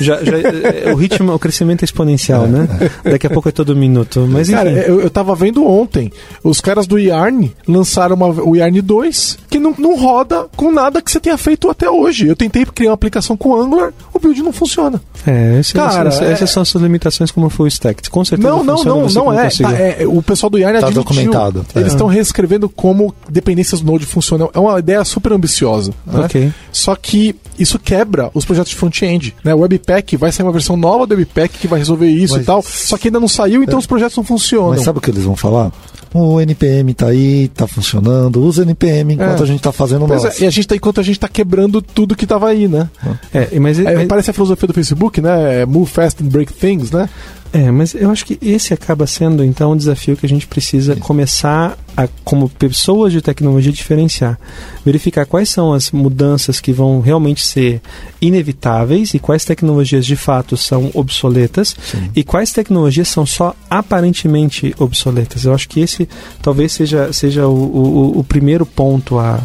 já, 0.00 0.22
já- 0.24 0.38
é, 0.38 0.92
o 0.92 0.96
ritmo, 0.96 1.32
o 1.34 1.38
crescimento 1.38 1.82
é 1.82 1.84
exponencial, 1.84 2.46
né? 2.46 2.66
Daqui 3.04 3.26
a 3.26 3.30
pouco 3.30 3.48
é 3.48 3.52
todo 3.52 3.74
minuto. 3.76 4.26
Mas 4.28 4.48
enfim. 4.48 4.56
Cara, 4.58 4.70
eu, 4.70 5.00
eu 5.00 5.10
tava 5.10 5.34
vendo 5.34 5.66
ontem, 5.66 6.10
os 6.42 6.60
caras 6.60 6.86
do 6.86 6.98
Yarn 6.98 7.52
lançaram 7.68 8.14
uma- 8.16 8.28
o 8.28 8.54
Yarn 8.56 8.80
2, 8.80 9.38
que 9.56 9.62
não, 9.62 9.74
não 9.78 9.98
roda 9.98 10.46
com 10.56 10.70
nada 10.70 11.00
que 11.02 11.10
você 11.10 11.18
tenha 11.20 11.36
feito 11.38 11.68
até 11.70 11.88
hoje. 11.90 12.26
Eu 12.26 12.36
tentei 12.36 12.64
criar 12.66 12.90
uma 12.90 12.94
aplicação 12.94 13.36
com 13.36 13.54
Angular, 13.60 13.92
o 14.12 14.18
build 14.18 14.42
não 14.42 14.52
funciona. 14.52 15.00
É, 15.26 15.58
esse- 15.60 15.72
Cara, 15.74 16.08
essas, 16.08 16.22
é- 16.22 16.32
essas 16.32 16.50
são 16.50 16.62
as 16.62 16.68
suas 16.68 16.82
limitações 16.82 17.30
como 17.30 17.48
full 17.50 17.66
stack. 17.66 18.08
Com 18.10 18.24
certeza 18.24 18.48
Não, 18.48 18.62
não, 18.64 18.84
não, 18.84 19.06
não 19.08 19.32
é. 19.32 19.48
Tá, 19.48 19.72
é. 19.72 20.06
O 20.06 20.22
pessoal 20.22 20.50
do 20.50 20.58
Yarn 20.58 20.78
Tá 20.80 20.86
admitiu. 20.86 21.02
documentado, 21.02 21.66
é. 21.74 21.80
Eles 21.80 21.92
estão 21.92 22.06
reescrevendo 22.06 22.68
como 22.68 23.14
dependências 23.28 23.80
Node 23.82 24.06
funcionam. 24.06 24.50
É 24.54 24.58
uma 24.58 24.78
ideia 24.78 25.04
super 25.04 25.32
ambiciosa. 25.32 25.92
né? 26.06 26.52
Só 26.72 26.94
que 26.94 27.34
isso 27.58 27.78
quebra 27.78 28.30
os 28.34 28.44
projetos 28.44 28.70
de 28.70 28.76
front-end. 28.76 29.34
Né? 29.42 29.54
O 29.54 29.60
Webpack 29.60 30.16
vai 30.16 30.30
sair 30.30 30.44
uma 30.46 30.52
versão 30.52 30.76
nova 30.76 31.06
do 31.06 31.14
Webpack 31.14 31.58
que 31.58 31.66
vai 31.66 31.78
resolver 31.78 32.08
isso 32.08 32.34
Mas- 32.34 32.42
e 32.42 32.46
tal. 32.46 32.62
Só 32.62 32.96
que 32.98 33.08
ainda 33.08 33.18
não 33.20 33.28
saiu, 33.28 33.62
então 33.62 33.78
os 33.78 33.86
projetos 33.86 34.16
não 34.16 34.24
funcionam. 34.24 34.70
Mas 34.70 34.82
sabe 34.82 34.98
o 34.98 35.00
que 35.00 35.10
eles 35.10 35.24
vão 35.24 35.34
falar? 35.36 35.72
O 36.14 36.40
NPM 36.40 36.94
tá 36.94 37.08
aí, 37.08 37.48
tá 37.48 37.66
funcionando, 37.66 38.42
usa 38.42 38.62
NPM 38.62 39.14
enquanto 39.14 39.42
É. 39.42 39.45
a 39.46 39.52
gente 39.52 39.62
tá 39.62 39.72
fazendo 39.72 40.06
Pois 40.06 40.22
nosso. 40.24 40.42
é, 40.42 40.44
e 40.44 40.46
a 40.46 40.50
gente 40.50 40.66
tá, 40.68 40.76
enquanto 40.76 41.00
a 41.00 41.02
gente 41.02 41.18
tá 41.18 41.28
quebrando 41.28 41.80
tudo 41.80 42.14
que 42.14 42.26
tava 42.26 42.48
aí, 42.48 42.68
né? 42.68 42.88
É, 43.32 43.58
mas, 43.58 43.78
É, 43.78 43.94
mas- 43.94 44.06
parece 44.08 44.30
a 44.30 44.32
filosofia 44.34 44.66
do 44.66 44.74
Facebook, 44.74 45.20
né? 45.20 45.62
É 45.62 45.66
Move 45.66 45.90
fast 45.90 46.22
and 46.22 46.26
break 46.28 46.52
things, 46.52 46.90
né? 46.90 47.08
É, 47.52 47.70
mas 47.70 47.94
eu 47.94 48.10
acho 48.10 48.24
que 48.24 48.38
esse 48.42 48.74
acaba 48.74 49.06
sendo 49.06 49.42
então 49.44 49.72
um 49.72 49.76
desafio 49.76 50.16
que 50.16 50.26
a 50.26 50.28
gente 50.28 50.46
precisa 50.46 50.96
começar 50.96 51.78
a, 51.96 52.08
como 52.24 52.48
pessoas 52.48 53.12
de 53.12 53.22
tecnologia, 53.22 53.72
diferenciar. 53.72 54.38
Verificar 54.84 55.26
quais 55.26 55.48
são 55.48 55.72
as 55.72 55.90
mudanças 55.90 56.60
que 56.60 56.72
vão 56.72 57.00
realmente 57.00 57.46
ser 57.46 57.80
inevitáveis 58.20 59.14
e 59.14 59.18
quais 59.18 59.44
tecnologias 59.44 60.04
de 60.04 60.16
fato 60.16 60.56
são 60.56 60.90
obsoletas 60.94 61.74
e 62.14 62.22
quais 62.22 62.52
tecnologias 62.52 63.08
são 63.08 63.24
só 63.24 63.54
aparentemente 63.70 64.74
obsoletas. 64.78 65.44
Eu 65.44 65.54
acho 65.54 65.68
que 65.68 65.80
esse 65.80 66.08
talvez 66.42 66.72
seja, 66.72 67.12
seja 67.12 67.46
o, 67.46 67.54
o, 67.54 68.18
o 68.18 68.24
primeiro 68.24 68.66
ponto 68.66 69.18
a, 69.18 69.40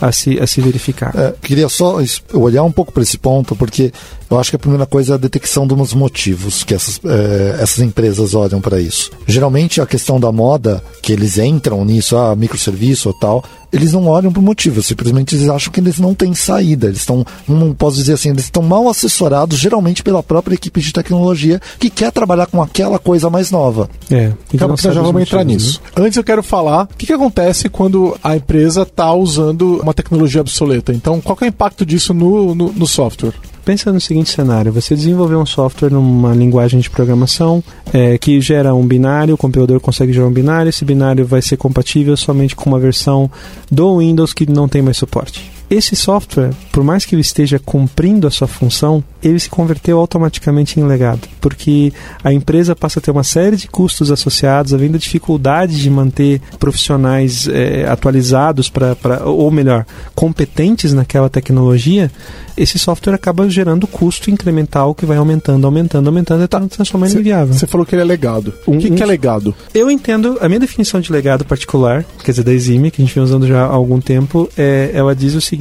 a, 0.00 0.12
se, 0.12 0.38
a 0.38 0.46
se 0.46 0.60
verificar. 0.60 1.12
É, 1.16 1.34
queria 1.42 1.68
só 1.68 1.98
olhar 2.32 2.62
um 2.62 2.72
pouco 2.72 2.92
para 2.92 3.02
esse 3.02 3.18
ponto, 3.18 3.56
porque 3.56 3.92
eu 4.30 4.38
acho 4.38 4.50
que 4.50 4.56
a 4.56 4.58
primeira 4.58 4.86
coisa 4.86 5.12
é 5.12 5.14
a 5.14 5.18
detecção 5.18 5.66
dos 5.66 5.94
motivos 5.94 6.62
que 6.62 6.74
essas, 6.74 7.00
é, 7.04 7.58
essas 7.60 7.78
empresas 7.80 8.34
olham 8.34 8.60
para 8.60 8.80
isso. 8.80 9.10
Geralmente 9.26 9.80
a 9.80 9.86
questão 9.86 10.20
da 10.20 10.30
moda, 10.30 10.82
que 11.02 11.12
eles 11.12 11.38
entram 11.38 11.84
nisso, 11.84 12.16
ah, 12.16 12.34
microserviço 12.36 13.08
ou 13.08 13.14
tal, 13.14 13.44
eles 13.72 13.92
não 13.92 14.06
olham 14.06 14.32
para 14.32 14.40
o 14.40 14.42
motivo, 14.42 14.82
simplesmente 14.82 15.34
eles 15.34 15.48
acham 15.48 15.72
que 15.72 15.80
eles 15.80 15.98
não 15.98 16.14
têm 16.14 16.34
saída. 16.34 16.86
Eles 16.86 17.00
estão, 17.00 17.24
não 17.46 17.74
posso 17.74 17.96
dizer 17.96 18.14
assim, 18.14 18.30
eles 18.30 18.44
estão 18.44 18.62
mal 18.62 18.88
assessorados, 18.88 19.58
geralmente 19.58 20.02
pela 20.02 20.22
própria 20.22 20.54
equipe 20.54 20.80
de 20.80 20.92
tecnologia 20.92 21.60
que 21.78 21.90
quer 21.90 22.10
trabalhar 22.10 22.46
com 22.46 22.62
aquela 22.62 22.98
coisa 22.98 23.28
mais 23.28 23.50
nova. 23.50 23.88
É, 24.10 24.32
e 24.52 24.56
nós 24.56 24.80
já 24.80 24.92
vamos 24.94 25.22
entrar 25.22 25.44
motivos, 25.44 25.64
nisso. 25.64 25.82
Antes 25.96 26.16
eu 26.16 26.24
quero 26.24 26.42
falar 26.42 26.84
o 26.84 26.96
que, 26.96 27.06
que 27.06 27.12
acontece 27.12 27.68
quando 27.68 28.16
a 28.22 28.36
empresa 28.36 28.82
está 28.82 29.12
usando 29.12 29.80
uma 29.82 29.94
tecnologia 29.94 30.40
obsoleta. 30.40 30.92
Então, 30.92 31.20
qual 31.20 31.36
é 31.42 31.44
o 31.44 31.48
impacto 31.48 31.84
disso 31.84 32.14
no, 32.14 32.54
no, 32.54 32.72
no 32.72 32.86
software? 32.86 33.34
Pensa 33.68 33.92
no 33.92 34.00
seguinte 34.00 34.30
cenário: 34.30 34.72
você 34.72 34.94
desenvolveu 34.94 35.38
um 35.38 35.44
software 35.44 35.90
numa 35.90 36.32
linguagem 36.32 36.80
de 36.80 36.88
programação 36.88 37.62
é, 37.92 38.16
que 38.16 38.40
gera 38.40 38.74
um 38.74 38.86
binário, 38.86 39.34
o 39.34 39.36
compilador 39.36 39.78
consegue 39.78 40.10
gerar 40.10 40.26
um 40.26 40.32
binário, 40.32 40.70
esse 40.70 40.86
binário 40.86 41.26
vai 41.26 41.42
ser 41.42 41.58
compatível 41.58 42.16
somente 42.16 42.56
com 42.56 42.70
uma 42.70 42.78
versão 42.78 43.30
do 43.70 43.98
Windows 43.98 44.32
que 44.32 44.50
não 44.50 44.66
tem 44.66 44.80
mais 44.80 44.96
suporte. 44.96 45.57
Esse 45.70 45.94
software, 45.94 46.50
por 46.72 46.82
mais 46.82 47.04
que 47.04 47.14
ele 47.14 47.20
esteja 47.22 47.58
cumprindo 47.58 48.26
a 48.26 48.30
sua 48.30 48.48
função, 48.48 49.04
ele 49.22 49.38
se 49.38 49.50
converteu 49.50 49.98
automaticamente 49.98 50.80
em 50.80 50.84
legado, 50.84 51.28
porque 51.40 51.92
a 52.24 52.32
empresa 52.32 52.74
passa 52.74 52.98
a 52.98 53.02
ter 53.02 53.10
uma 53.10 53.22
série 53.24 53.56
de 53.56 53.68
custos 53.68 54.10
associados, 54.10 54.72
havendo 54.72 54.98
dificuldade 54.98 55.78
de 55.80 55.90
manter 55.90 56.40
profissionais 56.58 57.46
eh, 57.48 57.84
atualizados 57.88 58.70
para, 58.70 58.96
ou 59.26 59.50
melhor, 59.50 59.84
competentes 60.14 60.92
naquela 60.94 61.28
tecnologia. 61.28 62.10
Esse 62.56 62.76
software 62.78 63.14
acaba 63.14 63.48
gerando 63.48 63.86
custo 63.86 64.30
incremental 64.30 64.92
que 64.94 65.06
vai 65.06 65.16
aumentando, 65.16 65.64
aumentando, 65.66 66.06
aumentando 66.08 66.42
e 66.44 66.48
tá 66.48 66.60
transformando 66.60 67.14
em 67.14 67.20
inviável. 67.20 67.54
Você 67.54 67.66
falou 67.68 67.86
que 67.86 67.94
ele 67.94 68.02
é 68.02 68.04
legado. 68.04 68.52
O 68.66 68.72
Um- 68.72 68.78
que, 68.78 68.90
um- 68.90 68.94
que 68.96 69.02
é 69.02 69.06
legado? 69.06 69.54
Eu 69.72 69.88
entendo, 69.90 70.38
a 70.40 70.48
minha 70.48 70.58
definição 70.58 71.00
de 71.00 71.12
legado 71.12 71.44
particular, 71.44 72.04
quer 72.24 72.32
dizer, 72.32 72.42
da 72.42 72.52
Exime, 72.52 72.90
que 72.90 73.00
a 73.00 73.04
gente 73.04 73.14
vem 73.14 73.22
usando 73.22 73.46
já 73.46 73.62
há 73.62 73.66
algum 73.68 74.00
tempo, 74.00 74.48
é, 74.56 74.90
ela 74.92 75.14
diz 75.14 75.34
o 75.34 75.40
seguinte: 75.40 75.57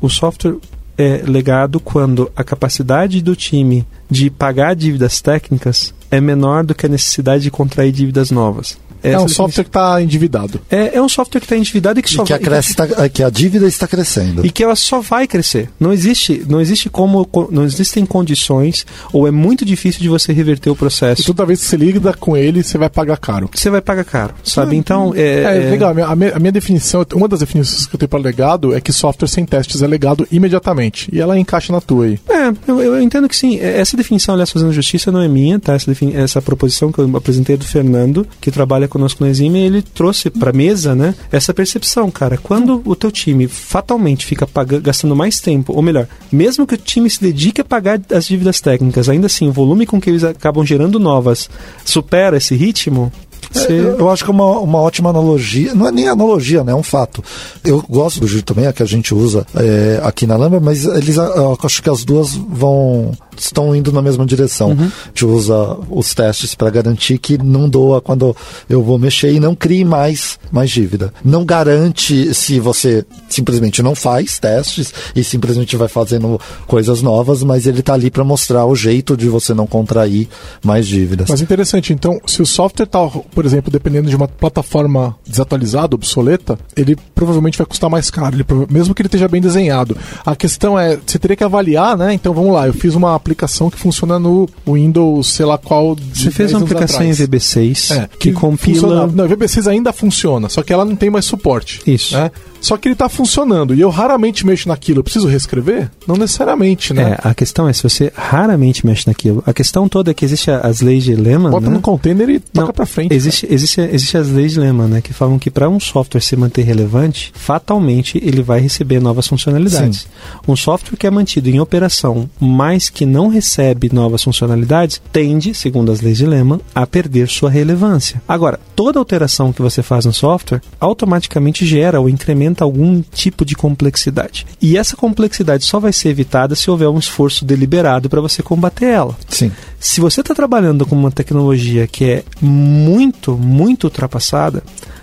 o 0.00 0.08
software 0.08 0.56
é 0.96 1.22
legado 1.26 1.80
quando 1.80 2.30
a 2.36 2.44
capacidade 2.44 3.22
do 3.22 3.34
time 3.34 3.86
de 4.10 4.30
pagar 4.30 4.74
dívidas 4.76 5.20
técnicas 5.20 5.94
é 6.10 6.20
menor 6.20 6.64
do 6.64 6.74
que 6.74 6.86
a 6.86 6.88
necessidade 6.88 7.42
de 7.44 7.50
contrair 7.50 7.92
dívidas 7.92 8.30
novas. 8.30 8.78
É 9.02 9.10
Essa 9.12 9.24
um 9.24 9.28
software 9.28 9.64
que 9.64 9.68
está 9.70 10.00
endividado. 10.02 10.60
é, 10.70 10.96
é 10.96 11.02
um 11.02 11.08
software 11.08 11.40
que 11.40 11.46
está 11.46 11.56
endividado 11.56 11.98
e 11.98 12.02
que 12.02 12.08
E 12.08 12.12
só 12.14 12.24
que, 12.24 12.32
a, 12.32 12.36
vai- 12.36 12.44
cresce, 12.44 12.74
tá- 12.74 13.08
que 13.08 13.22
a 13.22 13.30
dívida 13.30 13.66
está 13.66 13.86
crescendo. 13.88 14.44
e 14.46 14.50
que 14.50 14.62
ela 14.62 14.76
só 14.76 15.00
vai 15.00 15.26
crescer. 15.26 15.68
Não 15.80 15.92
existe, 15.92 16.44
não 16.48 16.60
existe 16.60 16.88
como, 16.88 17.24
co- 17.26 17.48
não 17.50 17.64
existem 17.64 18.04
condições 18.06 18.86
ou 19.12 19.26
é 19.26 19.30
muito 19.30 19.64
difícil 19.64 20.00
de 20.00 20.08
você 20.08 20.32
reverter 20.32 20.70
o 20.70 20.74
E 20.74 20.76
processo. 20.76 21.24
toda 21.24 21.44
vez 21.44 21.60
que 21.60 21.66
você 21.66 21.76
lida 21.76 22.12
com 22.14 22.36
ele, 22.36 22.62
você 22.62 22.78
vai 22.78 22.88
pagar 22.88 23.16
caro. 23.18 23.50
Você 23.52 23.70
vai 23.70 23.80
pagar 23.80 24.04
caro, 24.04 24.34
sabe? 24.44 24.76
Então 24.76 25.12
é, 25.16 25.42
É, 25.66 25.70
legal. 25.70 25.90
A 25.90 25.94
minha, 25.94 26.06
a 26.06 26.16
minha- 26.16 26.34
a 26.36 26.50
definição, 26.52 27.04
uma 27.14 27.28
das 27.28 27.40
definições 27.40 27.86
que 27.86 27.94
eu 27.94 27.98
tenho 27.98 28.08
para 28.08 28.18
legado 28.20 28.74
é 28.74 28.80
que 28.80 28.92
software 28.92 29.28
sem 29.28 29.44
testes 29.44 29.82
é 29.82 29.86
legado 29.86 30.26
imediatamente. 30.30 31.08
E 31.12 31.20
ela 31.20 31.38
encaixa 31.38 31.72
na 31.72 31.80
tua 31.80 32.04
aí. 32.06 32.18
É, 32.28 32.52
eu, 32.70 32.80
eu 32.80 33.00
entendo 33.02 33.28
que 33.28 33.36
sim. 33.36 33.58
É, 33.58 33.80
Essa 33.80 33.96
definição, 33.96 34.34
aliás, 34.34 34.50
fazendo 34.50 34.72
justiça, 34.72 35.10
não 35.10 35.20
é 35.20 35.28
minha, 35.28 35.58
tá? 35.58 35.74
Essa, 35.74 35.90
defini- 35.90 36.14
essa 36.14 36.40
proposição 36.42 36.92
que 36.92 36.98
eu 36.98 37.16
apresentei 37.16 37.54
é 37.54 37.58
do 37.58 37.64
Fernando, 37.64 38.26
que 38.40 38.50
trabalha 38.50 38.88
conosco 38.92 39.24
no 39.24 39.30
Exime, 39.30 39.58
ele 39.60 39.80
trouxe 39.82 40.28
pra 40.30 40.52
mesa, 40.52 40.94
né, 40.94 41.14
essa 41.30 41.54
percepção, 41.54 42.10
cara. 42.10 42.36
Quando 42.36 42.82
o 42.84 42.94
teu 42.94 43.10
time 43.10 43.48
fatalmente 43.48 44.26
fica 44.26 44.46
paga- 44.46 44.78
gastando 44.80 45.16
mais 45.16 45.40
tempo, 45.40 45.72
ou 45.72 45.80
melhor, 45.82 46.06
mesmo 46.30 46.66
que 46.66 46.74
o 46.74 46.78
time 46.78 47.08
se 47.08 47.20
dedique 47.20 47.60
a 47.60 47.64
pagar 47.64 48.00
as 48.12 48.26
dívidas 48.26 48.60
técnicas, 48.60 49.08
ainda 49.08 49.26
assim, 49.26 49.48
o 49.48 49.52
volume 49.52 49.86
com 49.86 50.00
que 50.00 50.10
eles 50.10 50.24
acabam 50.24 50.64
gerando 50.64 50.98
novas 50.98 51.48
supera 51.84 52.36
esse 52.36 52.54
ritmo, 52.54 53.12
Você... 53.50 53.72
eu, 53.98 54.08
acho 54.10 54.24
que 54.24 54.30
é 54.30 54.34
uma, 54.34 54.58
uma 54.60 54.78
ótima 54.80 55.10
analogia. 55.10 55.74
Não 55.74 55.86
é 55.86 55.92
nem 55.92 56.08
analogia, 56.08 56.62
né? 56.64 56.72
É 56.72 56.74
um 56.74 56.82
fato. 56.82 57.22
Eu 57.64 57.82
gosto 57.88 58.20
do 58.20 58.26
Giro 58.26 58.42
também, 58.42 58.66
é 58.66 58.72
que 58.72 58.82
a 58.82 58.86
gente 58.86 59.14
usa 59.14 59.46
é, 59.54 60.00
aqui 60.02 60.26
na 60.26 60.36
Lambda, 60.36 60.60
mas 60.60 60.84
eles 60.84 61.18
a- 61.18 61.24
eu 61.36 61.58
acho 61.62 61.82
que 61.82 61.90
as 61.90 62.04
duas 62.04 62.34
vão 62.34 63.12
estão 63.36 63.74
indo 63.74 63.90
na 63.92 64.02
mesma 64.02 64.24
direção. 64.26 64.68
Uhum. 64.70 64.84
A 65.04 65.08
gente 65.08 65.24
usa 65.24 65.76
os 65.90 66.14
testes 66.14 66.54
para 66.54 66.70
garantir 66.70 67.18
que 67.18 67.38
não 67.38 67.68
doa 67.68 68.00
quando 68.00 68.36
eu 68.68 68.82
vou 68.82 68.98
mexer 68.98 69.32
e 69.32 69.40
não 69.40 69.54
crie 69.54 69.84
mais, 69.84 70.38
mais 70.52 70.70
dívida. 70.70 71.12
Não 71.24 71.44
garante 71.44 72.32
se 72.34 72.60
você 72.60 73.04
simplesmente 73.28 73.82
não 73.82 73.94
faz 73.94 74.38
testes 74.38 74.92
e 75.16 75.24
simplesmente 75.24 75.76
vai 75.76 75.88
fazendo 75.88 76.38
coisas 76.66 77.00
novas, 77.02 77.42
mas 77.42 77.66
ele 77.66 77.80
está 77.80 77.94
ali 77.94 78.10
para 78.10 78.22
mostrar 78.22 78.66
o 78.66 78.76
jeito 78.76 79.16
de 79.16 79.28
você 79.28 79.54
não 79.54 79.66
contrair 79.66 80.28
mais 80.62 80.86
dívidas. 80.86 81.26
Mas 81.28 81.40
interessante, 81.40 81.92
então, 81.92 82.20
se 82.26 82.42
o 82.42 82.46
software 82.46 82.84
está, 82.84 83.00
por 83.34 83.44
exemplo, 83.44 83.70
dependendo 83.70 84.08
de 84.08 84.16
uma 84.16 84.28
plataforma 84.28 85.16
desatualizada, 85.26 85.94
obsoleta, 85.94 86.58
ele 86.76 86.96
provavelmente 87.14 87.58
vai 87.58 87.66
custar 87.66 87.88
mais 87.90 88.10
caro, 88.10 88.36
ele 88.36 88.44
mesmo 88.70 88.94
que 88.94 89.02
ele 89.02 89.06
esteja 89.08 89.28
bem 89.28 89.40
desenhado. 89.40 89.96
A 90.24 90.36
questão 90.36 90.78
é, 90.78 90.98
você 91.04 91.18
teria 91.18 91.36
que 91.36 91.44
avaliar, 91.44 91.96
né? 91.96 92.12
Então 92.12 92.32
vamos 92.34 92.52
lá, 92.52 92.66
eu 92.66 92.74
fiz 92.74 92.94
uma 92.94 93.14
aplicação 93.14 93.70
que 93.70 93.78
funciona 93.78 94.18
no 94.18 94.48
Windows, 94.66 95.28
sei 95.28 95.46
lá 95.46 95.58
qual. 95.58 95.96
Você 96.12 96.30
fez 96.30 96.50
10 96.50 96.54
uma 96.54 96.60
aplicação 96.62 97.00
atrás. 97.00 97.20
em 97.20 97.26
VB6 97.26 97.96
É, 97.96 98.08
que, 98.18 98.32
compila. 98.32 98.74
funcionava. 98.80 99.12
Não, 99.14 99.24
o 99.24 99.28
VB6 99.28 99.70
ainda 99.70 99.92
funciona, 99.92 100.48
só 100.48 100.62
que 100.62 100.72
ela 100.72 100.84
não 100.84 100.96
tem 100.96 101.10
mais 101.10 101.24
suporte. 101.24 101.80
Isso. 101.86 102.16
né? 102.16 102.30
Só 102.62 102.76
que 102.76 102.88
ele 102.88 102.94
está 102.94 103.08
funcionando 103.08 103.74
e 103.74 103.80
eu 103.80 103.90
raramente 103.90 104.46
mexo 104.46 104.68
naquilo, 104.68 105.00
eu 105.00 105.04
preciso 105.04 105.26
reescrever? 105.26 105.90
Não 106.06 106.16
necessariamente, 106.16 106.94
né? 106.94 107.18
É, 107.22 107.28
a 107.28 107.34
questão 107.34 107.68
é 107.68 107.72
se 107.72 107.82
você 107.82 108.12
raramente 108.14 108.86
mexe 108.86 109.06
naquilo. 109.06 109.42
A 109.44 109.52
questão 109.52 109.88
toda 109.88 110.12
é 110.12 110.14
que 110.14 110.24
existe 110.24 110.50
as 110.50 110.80
leis 110.80 111.02
de 111.02 111.14
Lehman. 111.14 111.50
Bota 111.50 111.68
né? 111.68 111.74
no 111.74 111.80
container 111.80 112.28
e 112.30 112.38
toca 112.38 112.66
Não, 112.68 112.72
pra 112.72 112.86
frente. 112.86 113.12
Existe, 113.12 113.46
existe, 113.50 113.80
existe 113.80 114.16
as 114.16 114.28
leis 114.28 114.52
de 114.52 114.60
Lehman, 114.60 114.86
né? 114.86 115.00
Que 115.00 115.12
falam 115.12 115.38
que 115.38 115.50
para 115.50 115.68
um 115.68 115.80
software 115.80 116.20
se 116.20 116.36
manter 116.36 116.62
relevante, 116.62 117.32
fatalmente 117.34 118.18
ele 118.22 118.42
vai 118.42 118.60
receber 118.60 119.00
novas 119.00 119.26
funcionalidades. 119.26 120.06
Um 120.46 120.54
software 120.54 120.96
que 120.96 121.06
é 121.06 121.10
mantido 121.10 121.50
em 121.50 121.58
operação, 121.58 122.30
mas 122.38 122.88
que 122.88 123.04
não 123.04 123.26
recebe 123.26 123.90
novas 123.92 124.22
funcionalidades, 124.22 125.02
tende, 125.12 125.52
segundo 125.52 125.90
as 125.90 126.00
leis 126.00 126.18
de 126.18 126.26
Lehman, 126.26 126.60
a 126.72 126.86
perder 126.86 127.28
sua 127.28 127.50
relevância. 127.50 128.22
Agora, 128.28 128.60
toda 128.76 128.98
alteração 128.98 129.52
que 129.52 129.62
você 129.62 129.82
faz 129.82 130.04
no 130.04 130.12
software 130.12 130.62
automaticamente 130.78 131.66
gera 131.66 132.00
ou 132.00 132.08
incrementa 132.52 132.64
algum 132.64 133.02
tipo 133.02 133.44
de 133.44 133.54
complexidade. 133.54 134.46
E 134.60 134.76
essa 134.76 134.96
complexidade 134.96 135.64
só 135.64 135.80
vai 135.80 135.92
ser 135.92 136.10
evitada 136.10 136.54
se 136.54 136.70
houver 136.70 136.88
um 136.88 136.98
esforço 136.98 137.44
deliberado 137.44 138.08
para 138.08 138.20
você 138.20 138.42
combater 138.42 138.86
ela. 138.86 139.16
Sim. 139.28 139.50
Se 139.80 140.00
você 140.00 140.20
está 140.20 140.34
trabalhando 140.34 140.86
com 140.86 140.94
uma 140.94 141.10
tecnologia 141.10 141.86
que 141.86 142.04
é 142.04 142.24
muito, 142.40 143.36
muito 143.36 143.84
ultrapassada, 143.84 144.62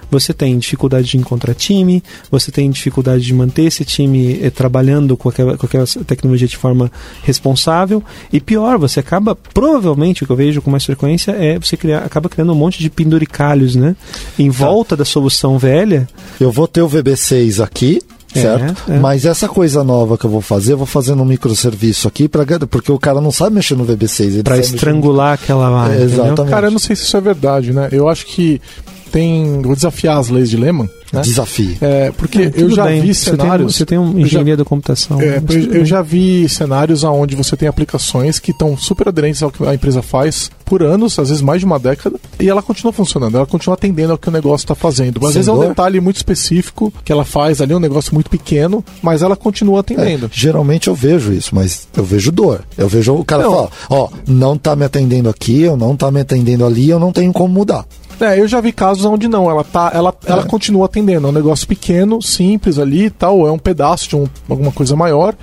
você 0.09 0.33
tem 0.33 0.57
dificuldade 0.57 1.07
de 1.07 1.17
encontrar 1.17 1.53
time, 1.53 2.03
você 2.31 2.51
tem 2.51 2.69
dificuldade 2.69 3.23
de 3.23 3.33
manter 3.33 3.63
esse 3.63 3.83
time 3.85 4.39
eh, 4.41 4.49
trabalhando 4.49 5.15
com 5.17 5.29
aquela, 5.29 5.57
com 5.57 5.65
aquela 5.65 5.85
tecnologia 6.05 6.47
de 6.47 6.57
forma 6.57 6.91
responsável. 7.23 8.03
E 8.33 8.39
pior, 8.39 8.77
você 8.77 8.99
acaba, 8.99 9.35
provavelmente, 9.35 10.23
o 10.23 10.25
que 10.25 10.31
eu 10.31 10.35
vejo 10.35 10.61
com 10.61 10.71
mais 10.71 10.85
frequência 10.85 11.31
é 11.31 11.57
você 11.59 11.77
criar, 11.77 11.99
acaba 11.99 12.27
criando 12.29 12.51
um 12.51 12.55
monte 12.55 12.79
de 12.79 12.89
penduricalhos, 12.89 13.75
né? 13.75 13.95
Em 14.37 14.49
volta 14.49 14.95
da 14.97 15.05
solução 15.05 15.57
velha. 15.57 16.07
Eu 16.39 16.51
vou 16.51 16.67
ter 16.67 16.81
o 16.81 16.89
VB6 16.89 17.63
aqui, 17.63 18.01
É, 18.35 18.41
certo? 18.41 18.91
é. 18.91 18.99
Mas 18.99 19.25
essa 19.25 19.47
coisa 19.47 19.83
nova 19.83 20.17
que 20.17 20.25
eu 20.25 20.29
vou 20.29 20.41
fazer, 20.41 20.73
eu 20.73 20.77
vou 20.77 20.85
fazer 20.87 21.15
no 21.15 21.25
microserviço 21.25 22.07
aqui, 22.07 22.27
pra, 22.27 22.45
porque 22.69 22.91
o 22.91 22.99
cara 22.99 23.19
não 23.21 23.31
sabe 23.31 23.55
mexer 23.55 23.75
no 23.75 23.85
VB6. 23.85 24.25
Ele 24.33 24.43
Para 24.43 24.55
sabe 24.55 24.57
mexer 24.57 24.71
no- 24.71 24.75
estrangular 24.75 25.33
aquela 25.33 25.85
É, 25.85 25.95
entendeu? 25.97 26.05
exatamente. 26.25 26.49
Cara, 26.51 26.67
eu 26.67 26.71
não 26.71 26.79
sei 26.79 26.95
se 26.95 27.03
isso 27.03 27.17
é 27.17 27.21
verdade, 27.21 27.73
né? 27.73 27.89
Eu 27.91 28.07
acho 28.07 28.25
que 28.25 28.61
tem. 29.09 29.61
Vou 29.61 29.75
desafiar 29.75 30.17
as 30.17 30.29
leis 30.29 30.49
de 30.49 30.57
Lehman, 30.57 30.89
né? 31.11 31.21
Desafio. 31.21 31.77
É, 31.81 32.11
porque 32.11 32.43
É, 32.43 32.51
eu 32.55 32.69
já 32.69 32.85
bem. 32.85 33.01
vi 33.01 33.13
Você 33.13 33.31
tem 33.31 33.39
cenários. 33.39 33.75
Você 33.75 33.85
tem, 33.85 33.97
um 33.97 34.13
já- 34.13 34.19
engenharia 34.19 34.57
da 34.57 34.65
computação. 34.65 35.21
É, 35.21 35.39
mas 35.39 35.55
eu, 35.75 35.85
já 35.85 36.01
vi 36.01 36.47
cenários 36.49 37.03
onde 37.03 37.35
você 37.35 37.55
tem 37.57 37.67
aplicações 37.67 38.39
que 38.39 38.51
estão 38.51 38.77
super 38.77 39.07
aderentes 39.07 39.41
ao 39.43 39.51
que 39.51 39.65
a 39.65 39.73
empresa 39.73 40.01
faz 40.01 40.49
por 40.65 40.83
anos, 40.83 41.17
às 41.17 41.29
vezes 41.29 41.41
mais 41.41 41.59
de 41.61 41.65
uma 41.65 41.79
década, 41.79 42.17
e 42.39 42.47
ela 42.47 42.61
continua 42.61 42.93
funcionando, 42.93 43.35
ela 43.37 43.45
continua 43.47 43.73
atendendo 43.73 44.11
ao 44.11 44.17
que 44.19 44.29
o 44.29 44.31
negócio 44.31 44.65
está 44.65 44.75
fazendo. 44.75 45.17
Às 45.17 45.33
Sem 45.33 45.41
vezes 45.41 45.47
é 45.47 45.51
um 45.51 45.59
detalhe 45.67 45.99
muito 45.99 46.17
específico 46.17 46.93
que 47.03 47.11
ela 47.11 47.25
faz 47.25 47.59
ali, 47.59 47.73
um 47.73 47.79
negócio 47.79 48.13
muito 48.13 48.29
pequeno, 48.29 48.85
mas 49.01 49.23
ela 49.23 49.35
continua 49.35 49.79
atendendo. 49.79 50.27
É, 50.27 50.29
geralmente 50.31 50.87
eu 50.87 50.93
vejo 50.93 51.33
isso, 51.33 51.55
mas 51.55 51.87
eu 51.97 52.03
vejo 52.03 52.31
dor. 52.31 52.61
Eu 52.77 52.87
vejo 52.87 53.13
o 53.15 53.25
cara 53.25 53.43
Não. 53.43 53.51
falar, 53.51 53.69
ó, 53.89 54.09
não 54.27 54.55
tá 54.57 54.75
me 54.75 54.85
atendendo 54.85 55.27
aqui, 55.27 55.61
eu 55.61 55.75
não 55.75 55.95
tá 55.95 56.11
me 56.11 56.21
atendendo 56.21 56.63
ali, 56.63 56.89
eu 56.89 56.99
não 56.99 57.11
tenho 57.11 57.33
como 57.33 57.51
mudar. 57.51 57.83
É, 58.21 58.37
eu 58.37 58.47
já 58.49 58.59
vi 58.59 58.73
casos 58.73 59.05
onde 59.05 59.29
não, 59.29 59.49
ela 59.49 59.63
tá, 59.63 59.91
ela, 59.93 60.13
ela 60.25 60.41
É. 60.41 60.45
continua 60.45 60.85
atendendo, 60.87 60.98
é 61.27 61.29
um 61.29 61.31
negócio 61.31 61.67
pequeno, 61.67 62.21
simples 62.21 62.77
ali 62.79 63.05
e 63.05 63.09
tal, 63.09 63.47
é 63.47 63.51
um 63.51 63.57
pedaço 63.59 64.09
de 64.09 64.15
um- 64.15 64.27
alguma 64.49 64.71
coisa 64.71 64.95
maior, 64.95 65.35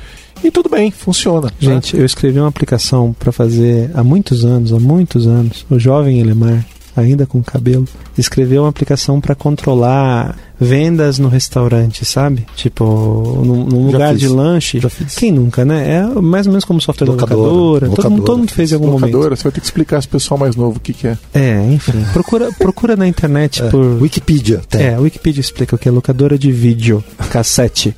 e 0.45 0.51
tudo 0.51 0.69
bem, 0.69 0.91
funciona. 0.91 1.47
né? 1.47 1.53
Gente, 1.59 1.97
eu 1.97 2.05
escrevi 2.05 2.39
uma 2.39 2.49
aplicação 2.49 3.15
para 3.19 3.33
fazer 3.33 3.91
há 3.95 4.05
muitos 4.05 4.45
anos, 4.45 4.73
há 4.73 4.79
muitos 4.79 5.27
anos. 5.27 5.65
O 5.71 5.79
jovem 5.79 6.19
Elemar, 6.21 6.65
ainda 6.97 7.27
com 7.27 7.43
cabelo, 7.43 7.87
escreveu 8.21 8.63
uma 8.63 8.69
aplicação 8.69 9.21
para 9.21 9.35
controlar 9.35 10.37
vendas 10.59 11.19
no 11.19 11.29
restaurante, 11.29 12.05
sabe? 12.05 12.47
Tipo, 12.57 13.43
num, 13.45 13.87
lugar 13.87 14.13
fiz. 14.13 14.21
de 14.21 14.29
lanche. 14.29 14.81
Quem 15.17 15.31
nunca, 15.31 15.65
né? 15.65 15.97
É 15.97 16.21
mais 16.21 16.47
ou 16.47 16.53
menos 16.53 16.65
como 16.65 16.81
software 16.81 17.09
Locadora. 17.09 17.37
da 17.37 17.47
locadora. 17.47 17.81
Todo, 17.81 17.89
mundo, 17.89 17.97
Locadora. 17.97 18.27
todo 18.27 18.39
mundo 18.39 18.53
fez 18.53 18.73
em 18.73 18.75
algum 18.75 18.87
momento. 18.87 19.13
Locadora, 19.13 19.37
você 19.37 19.43
vai 19.43 19.53
ter 19.53 19.61
que 19.61 19.67
explicar 19.67 19.99
esse 19.99 20.09
pessoal 20.09 20.39
mais 20.39 20.57
novo 20.57 20.79
o 20.79 20.81
que, 20.81 20.93
que 20.93 21.09
é. 21.09 21.19
É, 21.35 21.67
enfim. 21.73 21.93
Procura, 22.13 22.51
procura 22.53 22.97
na 22.97 23.07
internet 23.07 23.63
É, 23.63 23.69
por. 23.69 24.03
Wikipedia 24.03 24.63
tem. 24.69 24.83
É, 24.83 24.99
Wikipedia 24.99 25.41
explica 25.41 25.77
o 25.77 25.79
que 25.79 25.89
é 25.89 25.93
locadora 25.93 26.39
de 26.39 26.51
vídeo, 26.51 27.05
cassete. 27.31 27.95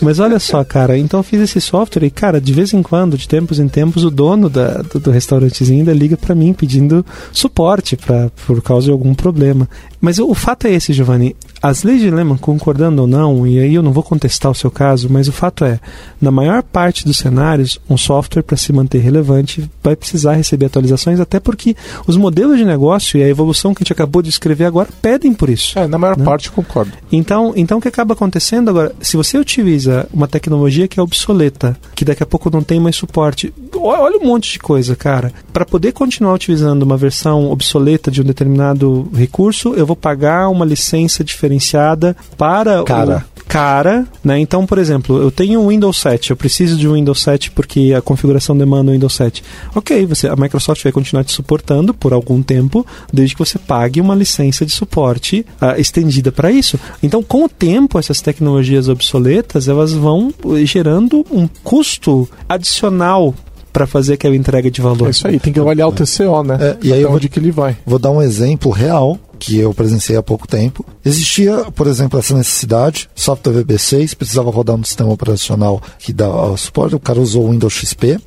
Mas 0.00 0.18
olha 0.20 0.38
só, 0.38 0.62
cara, 0.64 0.98
então 0.98 1.20
eu 1.20 1.24
fiz 1.24 1.40
esse 1.40 1.60
software 1.60 2.04
e, 2.04 2.10
cara, 2.10 2.40
de 2.40 2.52
vez 2.52 2.72
em 2.74 2.82
quando, 2.82 3.16
de 3.16 3.26
tempos 3.26 3.58
em 3.58 3.68
tempos, 3.68 4.04
o 4.04 4.10
dono 4.10 4.50
da, 4.50 4.82
do, 4.82 5.00
do 5.00 5.10
restaurantezinho 5.10 5.78
ainda 5.80 5.92
liga 5.92 6.16
pra 6.16 6.34
mim 6.34 6.52
pedindo 6.52 7.04
suporte 7.32 7.96
pra, 7.96 8.30
por 8.46 8.60
causa 8.60 8.86
de 8.86 8.92
algum 8.92 9.14
problema 9.14 9.45
problema. 9.46 9.68
Mas 10.06 10.20
o, 10.20 10.32
fato 10.34 10.68
é 10.68 10.72
esse, 10.72 10.92
Giovanni. 10.92 11.34
As 11.60 11.82
leis 11.82 12.00
de 12.00 12.08
Lehman, 12.12 12.36
concordando 12.36 13.02
ou 13.02 13.08
não, 13.08 13.44
e 13.44 13.58
aí 13.58 13.74
eu 13.74 13.82
não 13.82 13.90
vou 13.90 14.04
contestar 14.04 14.52
o 14.52 14.54
seu 14.54 14.70
caso, 14.70 15.08
mas 15.10 15.26
o 15.26 15.32
fato 15.32 15.64
é, 15.64 15.80
na 16.20 16.30
maior 16.30 16.62
parte 16.62 17.04
dos 17.04 17.16
cenários, 17.16 17.80
um 17.90 17.96
software 17.96 18.44
para 18.44 18.56
se 18.56 18.72
manter 18.72 18.98
relevante 18.98 19.68
vai 19.82 19.96
precisar 19.96 20.34
receber 20.34 20.66
atualizações, 20.66 21.18
até 21.18 21.40
porque 21.40 21.74
os 22.06 22.16
modelos 22.16 22.56
de 22.56 22.64
negócio 22.64 23.18
e 23.18 23.22
a 23.24 23.28
evolução 23.28 23.74
que 23.74 23.80
a 23.80 23.82
gente 23.82 23.92
acabou 23.92 24.22
de 24.22 24.28
escrever 24.28 24.66
agora 24.66 24.88
pedem 25.02 25.34
por 25.34 25.50
isso. 25.50 25.76
É, 25.76 25.88
na 25.88 25.98
maior 25.98 26.16
Né? 26.16 26.24
parte 26.24 26.52
concordo. 26.52 26.92
Então, 27.10 27.52
então 27.56 27.78
o 27.78 27.80
que 27.80 27.88
acaba 27.88 28.14
acontecendo 28.14 28.70
agora? 28.70 28.94
Se 29.00 29.16
você 29.16 29.36
utiliza 29.36 30.08
uma 30.14 30.28
tecnologia 30.28 30.86
que 30.86 31.00
é 31.00 31.02
obsoleta, 31.02 31.76
que 31.96 32.04
daqui 32.04 32.22
a 32.22 32.26
pouco 32.26 32.48
não 32.48 32.62
tem 32.62 32.78
mais 32.78 32.94
suporte, 32.94 33.52
olha 33.74 34.18
um 34.18 34.24
monte 34.24 34.52
de 34.52 34.60
coisa, 34.60 34.94
cara. 34.94 35.32
Para 35.52 35.64
poder 35.64 35.90
continuar 35.90 36.34
utilizando 36.34 36.84
uma 36.84 36.96
versão 36.96 37.50
obsoleta 37.50 38.08
de 38.08 38.20
um 38.20 38.24
determinado 38.24 39.10
recurso, 39.12 39.74
eu 39.74 39.84
vou 39.84 39.95
pagar 40.00 40.48
uma 40.48 40.64
licença 40.64 41.24
diferenciada 41.24 42.16
para 42.36 42.82
Cara. 42.84 43.24
o 43.32 43.36
cara, 43.46 44.06
né? 44.22 44.38
Então, 44.38 44.66
por 44.66 44.76
exemplo, 44.76 45.20
eu 45.22 45.30
tenho 45.30 45.60
um 45.60 45.68
Windows 45.68 45.98
7, 45.98 46.30
eu 46.30 46.36
preciso 46.36 46.76
de 46.76 46.88
um 46.88 46.94
Windows 46.94 47.22
7 47.22 47.52
porque 47.52 47.94
a 47.96 48.02
configuração 48.02 48.56
demanda 48.56 48.90
um 48.90 48.94
Windows 48.94 49.14
7. 49.14 49.42
OK, 49.74 50.04
você 50.06 50.28
a 50.28 50.36
Microsoft 50.36 50.82
vai 50.82 50.92
continuar 50.92 51.24
te 51.24 51.32
suportando 51.32 51.94
por 51.94 52.12
algum 52.12 52.42
tempo, 52.42 52.84
desde 53.12 53.34
que 53.34 53.38
você 53.38 53.58
pague 53.58 54.00
uma 54.00 54.14
licença 54.14 54.66
de 54.66 54.72
suporte 54.72 55.46
ah, 55.60 55.78
estendida 55.78 56.32
para 56.32 56.50
isso. 56.50 56.78
Então, 57.02 57.22
com 57.22 57.44
o 57.44 57.48
tempo, 57.48 57.98
essas 57.98 58.20
tecnologias 58.20 58.88
obsoletas, 58.88 59.68
elas 59.68 59.92
vão 59.92 60.32
gerando 60.64 61.24
um 61.30 61.48
custo 61.62 62.28
adicional 62.48 63.34
para 63.76 63.86
fazer 63.86 64.14
aquela 64.14 64.34
entrega 64.34 64.70
de 64.70 64.80
valor. 64.80 65.06
É 65.08 65.10
isso 65.10 65.28
aí, 65.28 65.38
tem 65.38 65.52
que 65.52 65.60
avaliar 65.60 65.86
o 65.86 65.92
TCO, 65.92 66.42
né? 66.42 66.56
É, 66.58 66.76
e 66.82 66.92
aí 66.94 67.02
eu 67.02 67.08
vou- 67.08 67.18
onde 67.18 67.28
que 67.28 67.38
ele 67.38 67.50
vai. 67.50 67.76
Vou 67.84 67.98
dar 67.98 68.10
um 68.10 68.22
exemplo 68.22 68.70
real 68.70 69.18
que 69.38 69.58
eu 69.58 69.74
presenciei 69.74 70.16
há 70.16 70.22
pouco 70.22 70.48
tempo. 70.48 70.82
Existia, 71.04 71.66
por 71.74 71.86
exemplo, 71.86 72.18
essa 72.18 72.34
necessidade, 72.34 73.06
software 73.14 73.52
VB6 73.52 74.14
precisava 74.14 74.50
rodar 74.50 74.78
no 74.78 74.84
sistema 74.86 75.12
operacional 75.12 75.82
que 75.98 76.10
dá 76.10 76.26
suporte, 76.56 76.94
o 76.94 76.98
cara 76.98 77.20
usou 77.20 77.46
o 77.46 77.50
Windows 77.50 77.74
XP, 77.74 78.18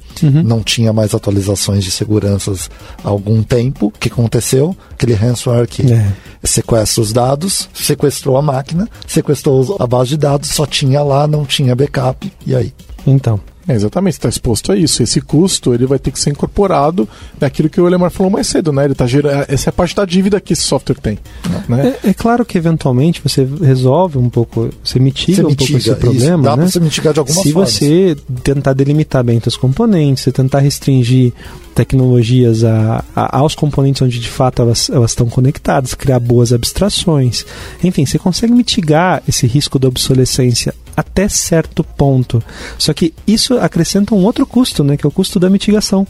não 0.45 0.61
tinha 0.61 0.93
mais 0.93 1.15
atualizações 1.15 1.83
de 1.83 1.89
seguranças 1.89 2.69
há 3.03 3.09
algum 3.09 3.41
tempo. 3.41 3.87
O 3.87 3.91
que 3.91 4.07
aconteceu? 4.07 4.77
Aquele 4.91 5.13
ransomware 5.15 5.67
que 5.67 5.91
É. 5.91 6.11
sequestra 6.43 7.01
os 7.01 7.11
dados, 7.11 7.67
sequestrou 7.73 8.37
a 8.37 8.41
máquina, 8.43 8.87
sequestrou 9.07 9.77
a 9.79 9.87
base 9.87 10.09
de 10.11 10.17
dados, 10.17 10.49
só 10.49 10.67
tinha 10.67 11.01
lá, 11.01 11.25
não 11.27 11.43
tinha 11.43 11.75
backup, 11.75 12.31
e 12.45 12.53
aí? 12.55 12.71
Então, 13.07 13.39
É, 13.69 13.75
exatamente, 13.75 14.13
está 14.13 14.27
exposto 14.27 14.71
a 14.71 14.75
isso. 14.75 15.03
Esse 15.03 15.21
custo 15.21 15.73
ele 15.73 15.85
vai 15.85 15.99
ter 15.99 16.09
que 16.11 16.19
ser 16.19 16.31
incorporado 16.31 17.07
naquilo 17.39 17.69
que 17.69 17.79
o 17.79 17.87
Elemar 17.87 18.09
falou 18.09 18.31
mais 18.31 18.47
cedo, 18.47 18.71
né? 18.73 18.83
Ele 18.85 18.95
tá 18.95 19.05
gerando, 19.05 19.45
essa 19.47 19.69
é 19.69 19.71
a 19.71 19.73
parte 19.73 19.95
da 19.95 20.03
dívida 20.05 20.41
que 20.41 20.53
esse 20.53 20.63
software 20.63 20.95
tem. 20.95 21.19
Né? 21.67 21.95
é, 22.03 22.09
é 22.09 22.13
claro 22.13 22.43
que 22.43 22.57
eventualmente 22.57 23.21
você 23.21 23.47
resolve 23.61 24.17
um 24.17 24.29
pouco, 24.29 24.69
você 24.83 24.99
mitiga 24.99 25.43
Você 25.43 25.47
um 25.47 25.55
pouco 25.55 25.77
esse 25.77 25.95
problema, 25.95 26.35
isso, 26.35 26.43
dá 26.43 26.55
né? 26.55 26.63
pra 26.63 26.71
você 26.71 26.79
mitigar 26.79 27.13
de 27.13 27.19
alguma 27.19 27.43
Se 27.43 27.51
forma. 27.53 27.67
você 27.67 28.17
tentar 28.43 28.73
delimitar 28.73 29.23
bem 29.23 29.39
os 29.45 29.55
componentes, 29.55 30.23
você 30.23 30.31
tentar 30.31 30.59
restringir 30.59 31.31
tecnologias 31.75 32.63
a, 32.63 33.03
a- 33.15 33.37
aos 33.39 33.55
componentes 33.55 34.01
onde 34.01 34.19
de 34.19 34.29
fato 34.29 34.61
elas, 34.61 34.89
elas 34.89 35.11
estão 35.11 35.27
conectadas, 35.27 35.93
criar 35.93 36.19
boas 36.19 36.51
abstrações, 36.51 37.45
enfim, 37.83 38.05
você 38.05 38.17
consegue 38.19 38.51
mitigar 38.53 39.21
esse 39.27 39.47
risco 39.47 39.77
da 39.79 39.87
obsolescência 39.87 40.73
até 40.97 41.29
certo 41.29 41.81
ponto. 41.83 42.43
Só 42.77 42.91
que 42.93 43.13
isso 43.25 43.57
acrescenta 43.59 44.13
um 44.15 44.23
outro 44.23 44.45
custo, 44.45 44.83
né, 44.83 44.97
que 44.97 45.05
é 45.05 45.09
o 45.09 45.11
custo 45.11 45.39
da 45.39 45.49
mitigação. 45.49 46.05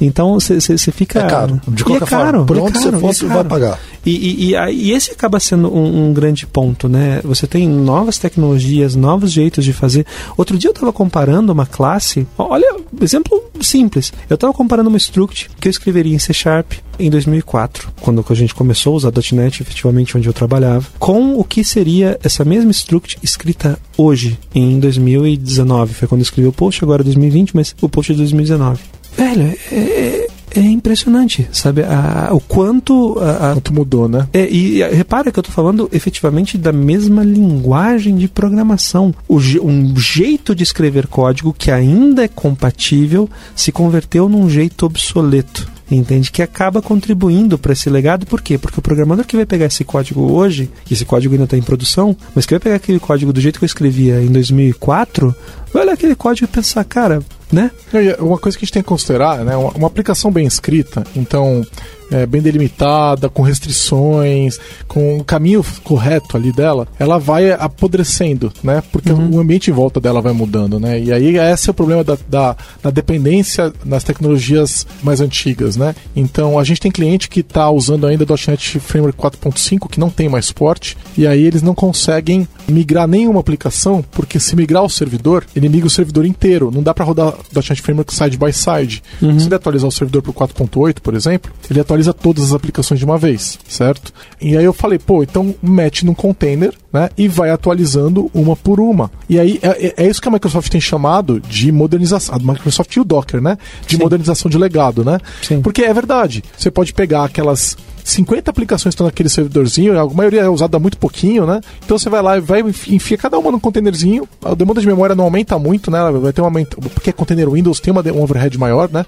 Então 0.00 0.34
você 0.40 0.76
fica 0.92 1.20
É 1.20 1.26
caro. 1.28 1.60
De 1.68 1.84
qualquer 1.84 2.04
é 2.04 2.06
caro, 2.08 2.30
forma, 2.30 2.46
por 2.46 2.56
é 2.56 2.60
onde 2.60 2.72
caro, 2.72 2.84
você 2.84 3.00
for, 3.00 3.08
é 3.08 3.12
você 3.12 3.26
vai 3.26 3.36
caro. 3.36 3.48
pagar. 3.48 3.78
E, 4.04 4.10
e, 4.10 4.54
e, 4.54 4.72
e 4.72 4.92
esse 4.92 5.12
acaba 5.12 5.40
sendo 5.40 5.74
um, 5.74 6.08
um 6.08 6.12
grande 6.12 6.46
ponto, 6.46 6.88
né? 6.88 7.20
Você 7.24 7.46
tem 7.46 7.68
novas 7.68 8.18
tecnologias, 8.18 8.94
novos 8.94 9.32
jeitos 9.32 9.64
de 9.64 9.72
fazer. 9.72 10.06
Outro 10.36 10.58
dia 10.58 10.68
eu 10.68 10.74
estava 10.74 10.92
comparando 10.92 11.52
uma 11.52 11.66
classe, 11.66 12.26
olha, 12.38 12.76
exemplo 13.00 13.42
simples. 13.60 14.12
Eu 14.28 14.34
estava 14.34 14.52
comparando 14.52 14.88
uma 14.88 14.98
struct 14.98 15.50
que 15.60 15.68
eu 15.68 15.70
escreveria 15.70 16.14
em 16.14 16.18
C 16.18 16.32
Sharp 16.32 16.72
em 16.98 17.10
2004, 17.10 17.92
quando 18.00 18.24
a 18.28 18.34
gente 18.34 18.54
começou 18.54 18.92
a 18.92 18.96
usar 18.96 19.12
.NET 19.32 19.62
efetivamente 19.62 20.16
onde 20.16 20.28
eu 20.28 20.32
trabalhava, 20.32 20.86
com 20.98 21.38
o 21.38 21.44
que 21.44 21.64
seria 21.64 22.18
essa 22.22 22.44
mesma 22.44 22.70
struct 22.70 23.18
escrita 23.22 23.78
hoje, 23.96 24.38
em 24.54 24.78
2019. 24.78 25.94
Foi 25.94 26.08
quando 26.08 26.20
eu 26.20 26.24
escrevi 26.24 26.48
o 26.48 26.52
post, 26.52 26.84
agora 26.84 27.02
2020, 27.02 27.56
mas 27.56 27.74
o 27.80 27.88
post 27.88 28.12
é 28.12 28.14
de 28.14 28.20
2019. 28.20 28.80
Velho, 29.16 29.56
é, 29.70 30.23
é- 30.54 30.60
impressionante, 30.60 31.48
sabe? 31.52 31.82
A, 31.82 32.30
o 32.32 32.40
quanto. 32.40 33.18
A, 33.18 33.50
a, 33.50 33.54
quanto 33.54 33.74
mudou, 33.74 34.08
né? 34.08 34.28
É, 34.32 34.48
e, 34.48 34.82
e 34.82 34.88
repara 34.88 35.30
que 35.30 35.38
eu 35.38 35.42
estou 35.42 35.54
falando 35.54 35.88
efetivamente 35.92 36.58
da 36.58 36.72
mesma 36.72 37.22
linguagem 37.22 38.16
de 38.16 38.28
programação. 38.28 39.14
O, 39.28 39.38
um 39.62 39.96
jeito 39.96 40.54
de 40.54 40.62
escrever 40.62 41.06
código 41.06 41.54
que 41.56 41.70
ainda 41.70 42.24
é 42.24 42.28
compatível 42.28 43.28
se 43.54 43.72
converteu 43.72 44.28
num 44.28 44.48
jeito 44.48 44.86
obsoleto 44.86 45.74
entende? 45.90 46.30
Que 46.30 46.42
acaba 46.42 46.80
contribuindo 46.80 47.58
para 47.58 47.72
esse 47.72 47.90
legado, 47.90 48.26
por 48.26 48.40
quê? 48.40 48.56
Porque 48.58 48.78
o 48.78 48.82
programador 48.82 49.24
que 49.24 49.36
vai 49.36 49.46
pegar 49.46 49.66
esse 49.66 49.84
código 49.84 50.32
hoje, 50.32 50.70
e 50.88 50.94
esse 50.94 51.04
código 51.04 51.34
ainda 51.34 51.44
está 51.44 51.56
em 51.56 51.62
produção, 51.62 52.16
mas 52.34 52.46
que 52.46 52.54
vai 52.54 52.60
pegar 52.60 52.76
aquele 52.76 52.98
código 52.98 53.32
do 53.32 53.40
jeito 53.40 53.58
que 53.58 53.64
eu 53.64 53.66
escrevia 53.66 54.20
em 54.22 54.28
2004, 54.28 55.34
vai 55.72 55.82
olhar 55.82 55.92
aquele 55.92 56.14
código 56.14 56.48
e 56.50 56.54
pensar, 56.54 56.84
cara, 56.84 57.22
né? 57.52 57.70
Uma 58.18 58.38
coisa 58.38 58.56
que 58.56 58.64
a 58.64 58.66
gente 58.66 58.72
tem 58.72 58.82
que 58.82 58.88
considerar, 58.88 59.44
né? 59.44 59.56
Uma, 59.56 59.70
uma 59.70 59.86
aplicação 59.86 60.30
bem 60.30 60.46
escrita, 60.46 61.04
então 61.14 61.64
é, 62.14 62.24
bem 62.26 62.40
delimitada, 62.40 63.28
com 63.28 63.42
restrições, 63.42 64.60
com 64.86 65.18
o 65.18 65.24
caminho 65.24 65.64
correto 65.82 66.36
ali 66.36 66.52
dela, 66.52 66.86
ela 66.96 67.18
vai 67.18 67.50
apodrecendo, 67.50 68.52
né? 68.62 68.84
Porque 68.92 69.10
uhum. 69.10 69.34
o 69.34 69.40
ambiente 69.40 69.68
em 69.68 69.74
volta 69.74 70.00
dela 70.00 70.22
vai 70.22 70.32
mudando, 70.32 70.78
né? 70.78 71.00
E 71.00 71.12
aí 71.12 71.36
esse 71.36 71.68
é 71.68 71.72
o 71.72 71.74
problema 71.74 72.04
da, 72.04 72.16
da, 72.28 72.56
da 72.80 72.90
dependência 72.90 73.72
nas 73.84 74.04
tecnologias 74.04 74.86
mais 75.02 75.20
antigas, 75.20 75.76
né? 75.76 75.92
Então 76.14 76.56
a 76.56 76.62
gente 76.62 76.80
tem 76.80 76.90
cliente 76.92 77.28
que 77.28 77.40
está 77.40 77.68
usando 77.68 78.06
ainda 78.06 78.24
.NET 78.24 78.78
Framework 78.78 79.18
4.5 79.20 79.88
que 79.90 79.98
não 79.98 80.08
tem 80.08 80.28
mais 80.28 80.46
suporte 80.46 80.96
e 81.18 81.26
aí 81.26 81.44
eles 81.44 81.62
não 81.62 81.74
conseguem 81.74 82.46
migrar 82.68 83.08
nenhuma 83.08 83.40
aplicação 83.40 84.04
porque 84.12 84.38
se 84.38 84.54
migrar 84.54 84.84
o 84.84 84.88
servidor, 84.88 85.44
ele 85.56 85.68
migra 85.68 85.88
o 85.88 85.90
servidor 85.90 86.24
inteiro. 86.24 86.70
Não 86.72 86.82
dá 86.82 86.94
para 86.94 87.04
rodar 87.04 87.34
.NET 87.52 87.82
Framework 87.82 88.14
side 88.14 88.38
by 88.38 88.52
side. 88.52 89.02
Uhum. 89.20 89.40
Se 89.40 89.46
ele 89.46 89.54
atualizar 89.56 89.88
o 89.88 89.92
servidor 89.92 90.22
para 90.22 90.30
o 90.30 90.34
4.8, 90.34 91.00
por 91.00 91.14
exemplo, 91.14 91.52
ele 91.68 91.80
atualiza 91.80 92.03
atualiza 92.04 92.12
todas 92.12 92.44
as 92.44 92.52
aplicações 92.52 92.98
de 92.98 93.04
uma 93.04 93.16
vez, 93.16 93.58
certo? 93.68 94.12
E 94.40 94.56
aí 94.56 94.64
eu 94.64 94.72
falei, 94.72 94.98
pô, 94.98 95.22
então 95.22 95.54
mete 95.62 96.04
num 96.04 96.14
container, 96.14 96.72
né? 96.92 97.08
E 97.16 97.28
vai 97.28 97.50
atualizando 97.50 98.30
uma 98.34 98.54
por 98.54 98.80
uma. 98.80 99.10
E 99.28 99.38
aí 99.38 99.58
é, 99.62 99.86
é, 99.86 99.94
é 100.04 100.08
isso 100.08 100.20
que 100.20 100.28
a 100.28 100.30
Microsoft 100.30 100.70
tem 100.70 100.80
chamado 100.80 101.40
de 101.40 101.72
modernização. 101.72 102.34
A 102.34 102.38
Microsoft 102.38 102.94
e 102.94 103.00
o 103.00 103.04
Docker, 103.04 103.40
né? 103.40 103.56
De 103.86 103.96
Sim. 103.96 104.02
modernização 104.02 104.50
de 104.50 104.58
legado, 104.58 105.04
né? 105.04 105.18
Sim. 105.42 105.62
Porque 105.62 105.82
é 105.82 105.92
verdade. 105.92 106.42
Você 106.56 106.70
pode 106.70 106.92
pegar 106.92 107.24
aquelas 107.24 107.76
50 108.04 108.50
aplicações 108.50 108.92
estão 108.92 109.06
naquele 109.06 109.30
servidorzinho, 109.30 109.98
a 109.98 110.06
maioria 110.06 110.42
é 110.42 110.48
usada 110.48 110.78
muito 110.78 110.98
pouquinho, 110.98 111.46
né? 111.46 111.60
Então 111.82 111.98
você 111.98 112.10
vai 112.10 112.20
lá 112.20 112.36
e 112.36 112.40
vai 112.40 112.60
enfia 112.60 113.16
cada 113.16 113.38
uma 113.38 113.50
num 113.50 113.58
containerzinho. 113.58 114.28
A 114.44 114.54
demanda 114.54 114.78
de 114.78 114.86
memória 114.86 115.14
não 115.14 115.24
aumenta 115.24 115.58
muito, 115.58 115.90
né? 115.90 115.98
Vai 116.20 116.32
ter 116.32 116.42
um 116.42 116.44
aumento, 116.44 116.76
porque 116.90 117.12
container 117.12 117.48
Windows 117.48 117.80
tem 117.80 117.90
uma, 117.90 118.02
um 118.12 118.22
overhead 118.22 118.58
maior, 118.58 118.90
né? 118.92 119.06